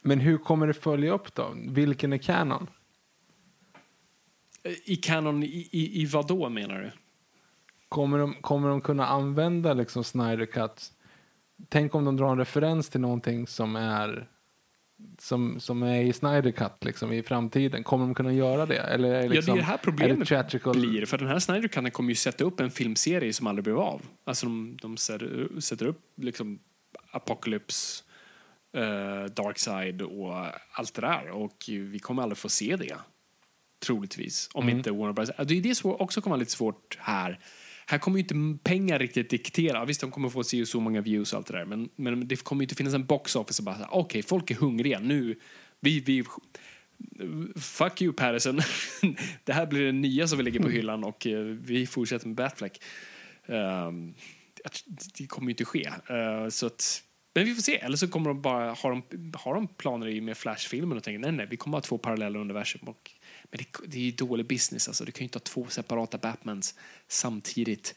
Men 0.03 0.21
hur 0.21 0.39
kommer 0.39 0.67
det 0.67 0.75
följa 0.75 1.13
upp 1.13 1.35
då? 1.35 1.55
Vilken 1.69 2.13
är 2.13 2.19
canon? 2.19 2.67
Eh, 4.63 4.73
I 4.85 4.97
kanon, 4.97 5.43
i, 5.43 5.69
i, 5.71 6.03
i 6.03 6.07
vad 6.07 6.27
då 6.27 6.49
menar 6.49 6.81
du? 6.81 6.91
Kommer 7.89 8.19
de, 8.19 8.35
kommer 8.35 8.69
de 8.69 8.81
kunna 8.81 9.07
använda 9.07 9.75
liksom 9.75 10.05
Snyder 10.05 10.47
Cut? 10.47 10.93
Tänk 11.69 11.95
om 11.95 12.05
de 12.05 12.17
drar 12.17 12.33
en 12.33 12.39
referens 12.39 12.89
till 12.89 13.01
någonting 13.01 13.47
som 13.47 13.77
är 13.77 14.29
som, 15.19 15.61
som 15.61 15.83
är 15.83 16.03
i 16.03 16.13
Snyder 16.13 16.51
Cut 16.51 16.85
liksom, 16.85 17.13
i 17.13 17.23
framtiden. 17.23 17.85
Kommer 17.85 18.05
de 18.05 18.15
kunna 18.15 18.33
göra 18.33 18.67
det? 18.67 18.79
Eller 18.79 19.09
är 19.09 19.13
det, 19.13 19.23
Ja, 19.23 19.29
det 19.29 19.35
liksom, 19.35 19.55
är 19.55 19.59
det 19.59 19.65
här 19.65 19.75
är 19.75 19.79
problemet 19.79 20.19
det 20.19 20.25
theatrical? 20.25 20.81
blir. 20.81 21.07
För 21.07 21.19
den 21.19 21.29
här 21.29 21.39
Snyder 21.39 21.69
Cut 21.69 21.93
kommer 21.93 22.09
ju 22.09 22.15
sätta 22.15 22.45
upp 22.45 22.61
en 22.61 22.71
filmserie 22.71 23.33
som 23.33 23.47
aldrig 23.47 23.65
blev 23.65 23.79
av. 23.79 24.03
Alltså 24.25 24.47
de, 24.47 24.77
de 24.83 24.97
sätter, 24.97 25.87
upp 25.87 26.01
liksom 26.17 26.59
Apocalypse, 27.11 28.05
uh, 28.77 29.25
Darkside 29.25 30.03
och 30.03 30.47
allt 30.73 30.95
det 30.95 31.01
där. 31.01 31.31
Och 31.31 31.65
vi 31.69 31.99
kommer 31.99 32.23
aldrig 32.23 32.39
få 32.39 32.49
se 32.49 32.77
det. 32.77 32.97
Troligtvis. 33.87 34.49
Om 34.55 34.69
inte 34.69 34.91
Warner 34.91 35.13
Bros. 35.13 35.31
Det 35.47 35.55
är 35.59 35.63
det 35.63 35.75
som 35.75 35.91
också 35.91 36.21
kommer 36.21 36.33
vara 36.33 36.41
lite 36.41 36.53
svårt 36.53 36.99
här. 37.01 37.39
Här 37.87 37.99
kommer 37.99 38.19
ju 38.19 38.23
inte 38.23 38.65
pengar 38.71 38.99
riktigt 38.99 39.31
diktera. 39.31 39.85
Visst, 39.85 40.01
de 40.01 40.11
kommer 40.11 40.29
få 40.29 40.45
se 40.45 40.67
så 40.67 40.81
många 40.81 41.01
views 41.01 41.33
och 41.33 41.37
allt 41.37 41.47
det 41.47 41.59
där. 41.59 41.65
Men, 41.65 41.89
men 41.97 42.29
det 42.29 42.45
kommer 42.45 42.63
ju 42.63 42.65
inte 42.65 42.75
finnas 42.75 42.95
en 42.95 43.07
box 43.07 43.37
office 43.37 43.63
och 43.63 43.65
bara 43.65 43.89
okej, 43.91 44.23
folk 44.23 44.51
är 44.51 44.55
hungriga. 44.55 44.99
Nu, 44.99 45.39
vi, 45.81 46.01
vi, 46.01 46.25
fuck 47.61 48.03
you 48.03 48.13
Patterson. 48.13 48.61
det 49.45 49.53
här 49.53 49.67
blir 49.67 49.85
det 49.87 49.93
nya 49.93 50.29
som 50.29 50.39
vi 50.39 50.45
lägger 50.45 50.61
på 50.61 50.69
hyllan 50.69 51.05
och 51.05 51.27
eh, 51.27 51.41
vi 51.43 51.87
fortsätter 51.87 52.27
med 52.27 52.37
Batfleck. 52.37 52.83
Um, 53.47 54.15
det 55.19 55.27
kommer 55.27 55.47
ju 55.47 55.51
inte 55.51 55.65
ske. 55.65 55.87
Eh, 55.87 56.49
så 56.49 56.67
att, 56.67 57.03
men 57.35 57.45
vi 57.45 57.55
får 57.55 57.63
se. 57.63 57.79
Eller 57.79 57.97
så 57.97 58.09
kommer 58.09 58.29
de 58.29 58.43
bara, 58.43 58.75
har 58.75 58.91
de, 58.91 59.33
har 59.35 59.55
de 59.55 59.69
planer 59.69 60.09
i 60.09 60.21
med 60.21 60.37
Flash-filmen 60.37 60.99
och 60.99 61.05
tänker 61.05 61.19
nej, 61.19 61.33
nej, 61.33 61.47
vi 61.51 61.57
kommer 61.57 61.77
ha 61.77 61.83
två 61.83 61.99
parallella 61.99 62.39
universum. 62.39 62.89
Och, 62.89 63.11
men 63.53 63.59
det, 63.59 63.87
det 63.87 63.97
är 63.99 64.03
ju 64.03 64.11
dålig 64.11 64.47
business. 64.47 64.89
Alltså. 64.89 65.05
Du 65.05 65.13
kan 65.13 65.21
ju 65.21 65.25
inte 65.25 65.37
ha 65.37 65.41
två 65.41 65.67
separata 65.69 66.19
Batmans 66.19 66.75
samtidigt. 67.09 67.95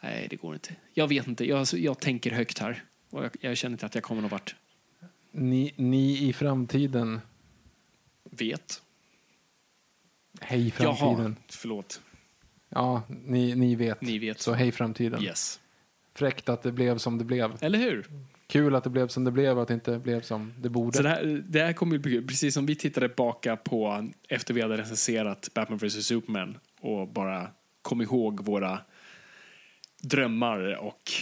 Nej, 0.00 0.26
det 0.30 0.36
går 0.36 0.54
inte. 0.54 0.74
Jag 0.92 1.08
vet 1.08 1.26
inte. 1.26 1.44
Jag, 1.44 1.66
jag 1.72 2.00
tänker 2.00 2.30
högt 2.30 2.58
här. 2.58 2.84
Och 3.10 3.24
jag, 3.24 3.36
jag 3.40 3.56
känner 3.56 3.74
inte 3.74 3.86
att 3.86 3.94
jag 3.94 4.04
kommer 4.04 4.22
någon 4.22 4.30
vart. 4.30 4.54
Ni, 5.30 5.72
ni 5.76 6.28
i 6.28 6.32
framtiden. 6.32 7.20
Vet. 8.24 8.82
Hej 10.40 10.70
framtiden. 10.70 11.36
Jaha, 11.38 11.46
förlåt. 11.48 12.00
Ja, 12.68 13.02
ni, 13.08 13.54
ni 13.54 13.74
vet. 13.74 14.00
Ni 14.00 14.18
vet. 14.18 14.40
Så 14.40 14.52
hej 14.52 14.72
framtiden. 14.72 15.22
Yes. 15.22 15.60
Fräckt 16.14 16.48
att 16.48 16.62
det 16.62 16.72
blev 16.72 16.98
som 16.98 17.18
det 17.18 17.24
blev. 17.24 17.58
Eller 17.60 17.78
hur? 17.78 18.06
Kul 18.46 18.74
att 18.74 18.84
det 18.84 18.90
blev 18.90 19.08
som 19.08 19.24
det 19.24 19.30
blev, 19.30 19.56
och 19.56 19.62
att 19.62 19.68
det 19.68 19.74
inte 19.74 19.98
blev 19.98 20.20
som 20.20 20.52
det 20.58 20.68
borde. 20.68 20.96
Så 20.96 21.02
det, 21.02 21.08
här, 21.08 21.42
det 21.48 21.60
här 21.60 21.72
kommer 21.72 21.92
ju 21.92 21.98
bli 21.98 22.12
kul. 22.12 22.26
Precis 22.26 22.54
som 22.54 22.66
vi 22.66 22.74
tittade 22.74 23.08
tillbaka 23.08 23.56
på 23.56 24.08
efter 24.28 24.54
vi 24.54 24.62
hade 24.62 24.76
recenserat 24.76 25.48
Batman 25.54 25.78
vs 25.78 26.06
Superman 26.06 26.58
och 26.80 27.08
bara 27.08 27.48
kom 27.82 28.02
ihåg 28.02 28.44
våra 28.44 28.78
drömmar 30.02 30.74
och 30.74 31.12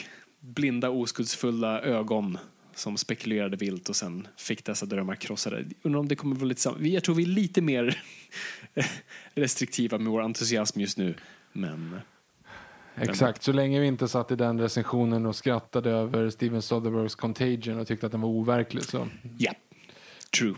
blinda 0.41 0.91
oskuldsfulla 0.91 1.81
ögon 1.81 2.39
som 2.75 2.97
spekulerade 2.97 3.57
vilt 3.57 3.89
och 3.89 3.97
sen 3.97 4.29
fick 4.37 4.65
dessa 4.65 4.87
drömmar 4.87 5.15
krossade. 5.15 5.65
Undrar 5.83 6.01
om 6.01 6.09
det 6.09 6.17
kommer 6.17 6.37
vara 6.37 6.45
lite 6.45 6.61
samma. 6.61 6.79
Jag 6.79 7.05
tror 7.05 7.15
vi 7.15 7.23
är 7.23 7.27
lite 7.27 7.61
mer 7.63 8.03
restriktiva 9.35 9.99
med 9.99 10.13
vår 10.13 10.23
entusiasm 10.23 10.81
just 10.81 10.99
nu. 10.99 11.15
Men 11.53 12.01
Exakt, 12.97 13.43
så 13.43 13.53
länge 13.53 13.81
vi 13.81 13.87
inte 13.87 14.09
satt 14.09 14.31
i 14.31 14.37
den 14.37 14.61
recensionen 14.61 15.27
och 15.27 15.37
skrattade 15.37 15.91
över 15.91 16.31
Steven 16.31 16.63
Soderberghs 16.63 17.15
Contagion 17.15 17.79
och 17.79 17.87
tyckte 17.87 18.07
att 18.07 18.13
den 18.13 18.21
var 18.21 18.29
overklig 18.29 18.85
så 18.85 19.09
ja, 19.39 19.53
true. 20.39 20.55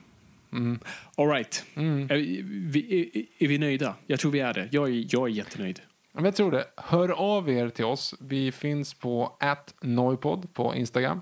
All 1.17 1.29
right. 1.29 1.65
Är, 1.75 2.43
vi, 2.71 3.01
är, 3.01 3.45
är 3.45 3.49
vi 3.49 3.59
nöjda? 3.59 3.95
Jag 4.07 4.21
tror 4.21 4.31
vi 4.31 4.41
är 4.41 4.55
det. 4.55 4.69
Jag 4.73 4.89
är, 4.89 5.07
jag 5.09 5.29
är 5.29 5.33
jättenöjd. 5.33 5.81
Jag 6.13 6.37
tror 6.37 6.51
det. 6.51 6.65
Hör 6.77 7.09
av 7.09 7.51
er 7.51 7.69
till 7.69 7.85
oss. 7.85 8.15
Vi 8.21 8.53
finns 8.53 8.95
på 8.95 9.33
@noipod 9.81 10.55
på 10.55 10.75
Instagram. 10.75 11.21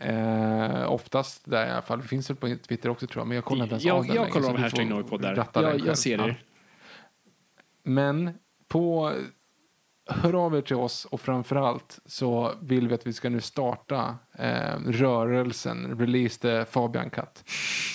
Eh, 0.00 0.92
oftast 0.92 1.50
där 1.50 1.66
i 1.66 1.70
alla 1.70 1.82
fall. 1.82 2.02
Vi 2.02 2.08
finns 2.08 2.30
väl 2.30 2.36
på 2.36 2.56
Twitter 2.68 2.88
också 2.88 3.06
tror 3.06 3.20
jag. 3.20 3.28
Men 3.28 3.34
jag 3.34 3.44
kollar 3.44 3.64
inte 3.64 3.72
ens 3.72 3.86
av 3.86 3.88
Jag, 3.88 4.06
den 4.06 4.16
jag 4.16 4.30
kollar 4.30 4.48
av 4.48 4.56
du 4.56 4.62
hashtag 4.62 4.86
Noipod 4.86 5.22
där. 5.22 5.46
Jag, 5.54 5.86
jag 5.86 5.98
ser 5.98 6.28
er. 6.28 6.42
Men 7.82 8.30
på 8.68 9.12
hör 10.08 10.46
av 10.46 10.56
er 10.56 10.60
till 10.60 10.76
oss 10.76 11.04
och 11.04 11.20
framförallt 11.20 11.98
så 12.06 12.54
vill 12.60 12.88
vi 12.88 12.94
att 12.94 13.06
vi 13.06 13.12
ska 13.12 13.28
nu 13.28 13.40
starta 13.40 14.16
eh, 14.38 14.76
rörelsen 14.86 15.98
Release 15.98 16.40
the 16.40 16.64
Fabian 16.64 17.10
Cut. 17.10 17.44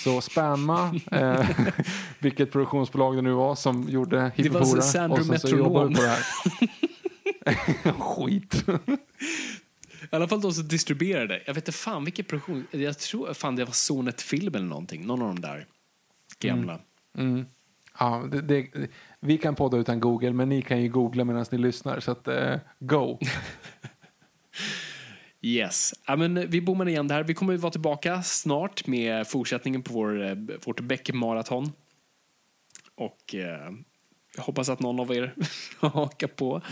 Så 0.04 0.20
spamma 0.20 1.00
eh, 1.10 1.48
vilket 2.18 2.52
produktionsbolag 2.52 3.16
det 3.16 3.22
nu 3.22 3.32
var 3.32 3.54
som 3.54 3.88
gjorde 3.88 4.32
Hippopora 4.34 4.82
Sandro 4.82 5.20
och 5.20 5.26
sen 5.26 5.38
så 5.38 5.48
jobbar 5.48 5.84
vi 5.84 5.90
Metronom. 5.90 5.94
på 5.94 6.00
det 6.02 7.50
här. 7.50 7.92
Skit. 8.00 8.64
I 10.12 10.16
alla 10.16 10.28
fall 10.28 10.40
de 10.40 10.52
som 10.52 10.68
distribuerade. 10.68 11.42
Jag 11.46 11.54
vet 11.54 11.68
inte 11.68 11.78
fan 11.78 12.04
vilken 12.04 12.24
produktion. 12.24 12.66
Jag 12.70 12.98
tror 12.98 13.34
fan 13.34 13.56
det 13.56 13.64
var 13.64 13.72
Sonet 13.72 14.22
Film 14.22 14.54
eller 14.54 14.66
någonting. 14.66 15.06
Någon 15.06 15.22
av 15.22 15.28
de 15.28 15.40
där 15.40 15.66
gamla. 16.38 16.78
Mm. 17.18 17.46
Ja, 17.98 18.28
det, 18.32 18.40
det, 18.40 18.90
vi 19.20 19.38
kan 19.38 19.54
podda 19.54 19.76
utan 19.76 20.00
Google, 20.00 20.32
men 20.32 20.48
ni 20.48 20.62
kan 20.62 20.82
ju 20.82 20.88
googla 20.88 21.24
medan 21.24 21.44
ni 21.50 21.58
lyssnar. 21.58 22.00
Så 22.00 22.10
att, 22.10 22.28
eh, 22.28 22.56
go! 22.78 23.18
Yes. 25.44 25.94
Ja, 26.06 26.16
men 26.16 26.36
eh, 26.36 26.44
vi 26.44 26.60
bommar 26.60 26.88
igen 26.88 27.08
där. 27.08 27.22
Vi 27.22 27.34
kommer 27.34 27.54
att 27.54 27.60
vara 27.60 27.72
tillbaka 27.72 28.22
snart 28.22 28.86
med 28.86 29.26
fortsättningen 29.26 29.82
på 29.82 29.92
vår, 29.92 30.24
eh, 30.24 30.34
vårt 30.66 30.80
bäckmaraton. 30.80 31.72
Och 32.94 33.34
eh, 33.34 33.72
jag 34.36 34.42
hoppas 34.42 34.68
att 34.68 34.80
någon 34.80 35.00
av 35.00 35.12
er 35.12 35.34
hakar 35.80 36.26
på. 36.26 36.62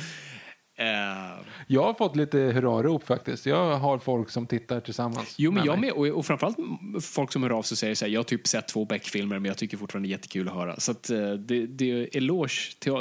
Eh, 0.82 1.44
Jag 1.66 1.82
har 1.82 1.94
fått 1.94 2.16
lite 2.16 2.38
hurrarop 2.38 3.04
faktiskt. 3.06 3.46
Jag 3.46 3.78
har 3.78 3.98
folk 3.98 4.30
som 4.30 4.46
tittar 4.46 4.80
tillsammans 4.80 5.34
jo, 5.38 5.50
men 5.52 5.64
jag 5.64 5.78
med. 5.80 5.92
Och, 5.92 6.06
och 6.06 6.26
framförallt 6.26 6.56
folk 7.02 7.32
som 7.32 7.42
hör 7.42 7.50
av 7.50 7.62
sig 7.62 7.74
och 7.74 7.78
säger 7.78 7.94
så 7.94 8.04
här, 8.04 8.12
jag 8.12 8.18
har 8.20 8.24
typ 8.24 8.46
sett 8.46 8.68
två 8.68 8.84
Beck-filmer 8.84 9.38
men 9.38 9.44
jag 9.48 9.58
tycker 9.58 9.76
fortfarande 9.76 10.08
det 10.08 10.10
är 10.10 10.16
jättekul 10.16 10.48
att 10.48 10.54
höra. 10.54 10.80
Så 10.80 10.90
att, 10.92 11.10
eh, 11.10 11.32
det, 11.32 11.66
det 11.66 11.90
är 11.90 12.16
eloge 12.16 12.76
till 12.78 12.92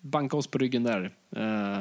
banka 0.00 0.36
oss 0.36 0.46
på 0.46 0.58
ryggen 0.58 0.82
där. 0.82 1.10
Eh, 1.36 1.78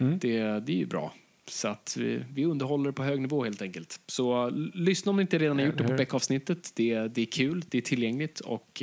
Mm. 0.00 0.18
det, 0.18 0.38
det 0.60 0.72
är 0.72 0.76
ju 0.76 0.86
bra. 0.86 1.14
Så 1.48 1.68
att 1.68 1.96
vi, 1.98 2.24
vi 2.32 2.44
underhåller 2.44 2.92
på 2.92 3.02
hög 3.04 3.20
nivå 3.20 3.44
helt 3.44 3.62
enkelt. 3.62 4.00
Så 4.06 4.50
lyssna 4.74 5.10
om 5.10 5.16
ni 5.16 5.22
inte 5.22 5.38
redan 5.38 5.58
har 5.58 5.66
gjort 5.66 5.78
det 5.78 5.84
på? 5.84 5.94
Beck-avsnittet. 5.94 6.72
Det, 6.74 7.08
det 7.08 7.22
är 7.22 7.26
kul, 7.26 7.64
det 7.68 7.78
är 7.78 7.82
tillgängligt 7.82 8.40
och 8.40 8.82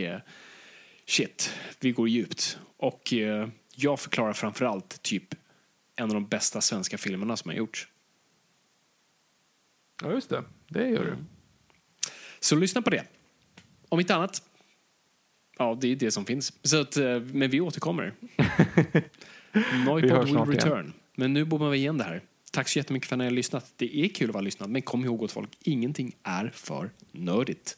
shit, 1.08 1.50
vi 1.80 1.92
går 1.92 2.10
djupt. 2.10 2.58
Och 2.78 3.14
jag 3.76 4.00
förklarar 4.00 4.34
framförallt 4.34 5.02
typ 5.02 5.36
en 5.96 6.06
av 6.06 6.14
de 6.14 6.28
bästa 6.28 6.62
svenska 6.62 6.98
filmerna 6.98 7.38
som 7.38 7.50
har 7.50 7.56
gjorts. 7.56 7.88
Ja, 10.04 10.12
just 10.12 10.30
det. 10.30 10.44
Det 10.68 10.90
gör 10.90 11.06
du. 11.06 11.18
Så 12.40 12.56
lyssna 12.56 12.82
på 12.82 12.90
det. 12.90 13.04
Om 13.90 14.00
inte 14.00 14.16
annat, 14.16 14.44
ja 15.58 15.78
det 15.82 15.88
är 15.88 15.96
det 15.96 16.12
som 16.12 16.26
finns. 16.26 16.54
Så 16.64 16.82
att, 16.82 16.98
eh, 16.98 17.20
men 17.20 17.50
vi 17.50 17.62
återkommer. 17.62 18.14
Noipod 19.86 20.24
will 20.24 20.34
snart 20.34 20.48
igen. 20.48 20.60
return. 20.60 20.94
Men 21.16 21.34
nu 21.34 21.46
bommar 21.46 21.70
vi 21.70 21.78
igen 21.78 21.98
det 21.98 22.04
här. 22.04 22.22
Tack 22.52 22.70
så 22.70 22.80
jättemycket 22.80 23.10
för 23.10 23.16
att 23.16 23.18
ni 23.18 23.24
har 23.24 23.32
lyssnat. 23.32 23.74
Det 23.76 23.98
är 23.98 24.08
kul 24.08 24.30
att 24.30 24.34
vara 24.34 24.42
lyssnad, 24.42 24.70
men 24.70 24.82
kom 24.82 25.06
ihåg 25.06 25.22
åt 25.22 25.32
folk, 25.32 25.50
ingenting 25.62 26.16
är 26.24 26.52
för 26.56 26.90
nördigt. 27.12 27.78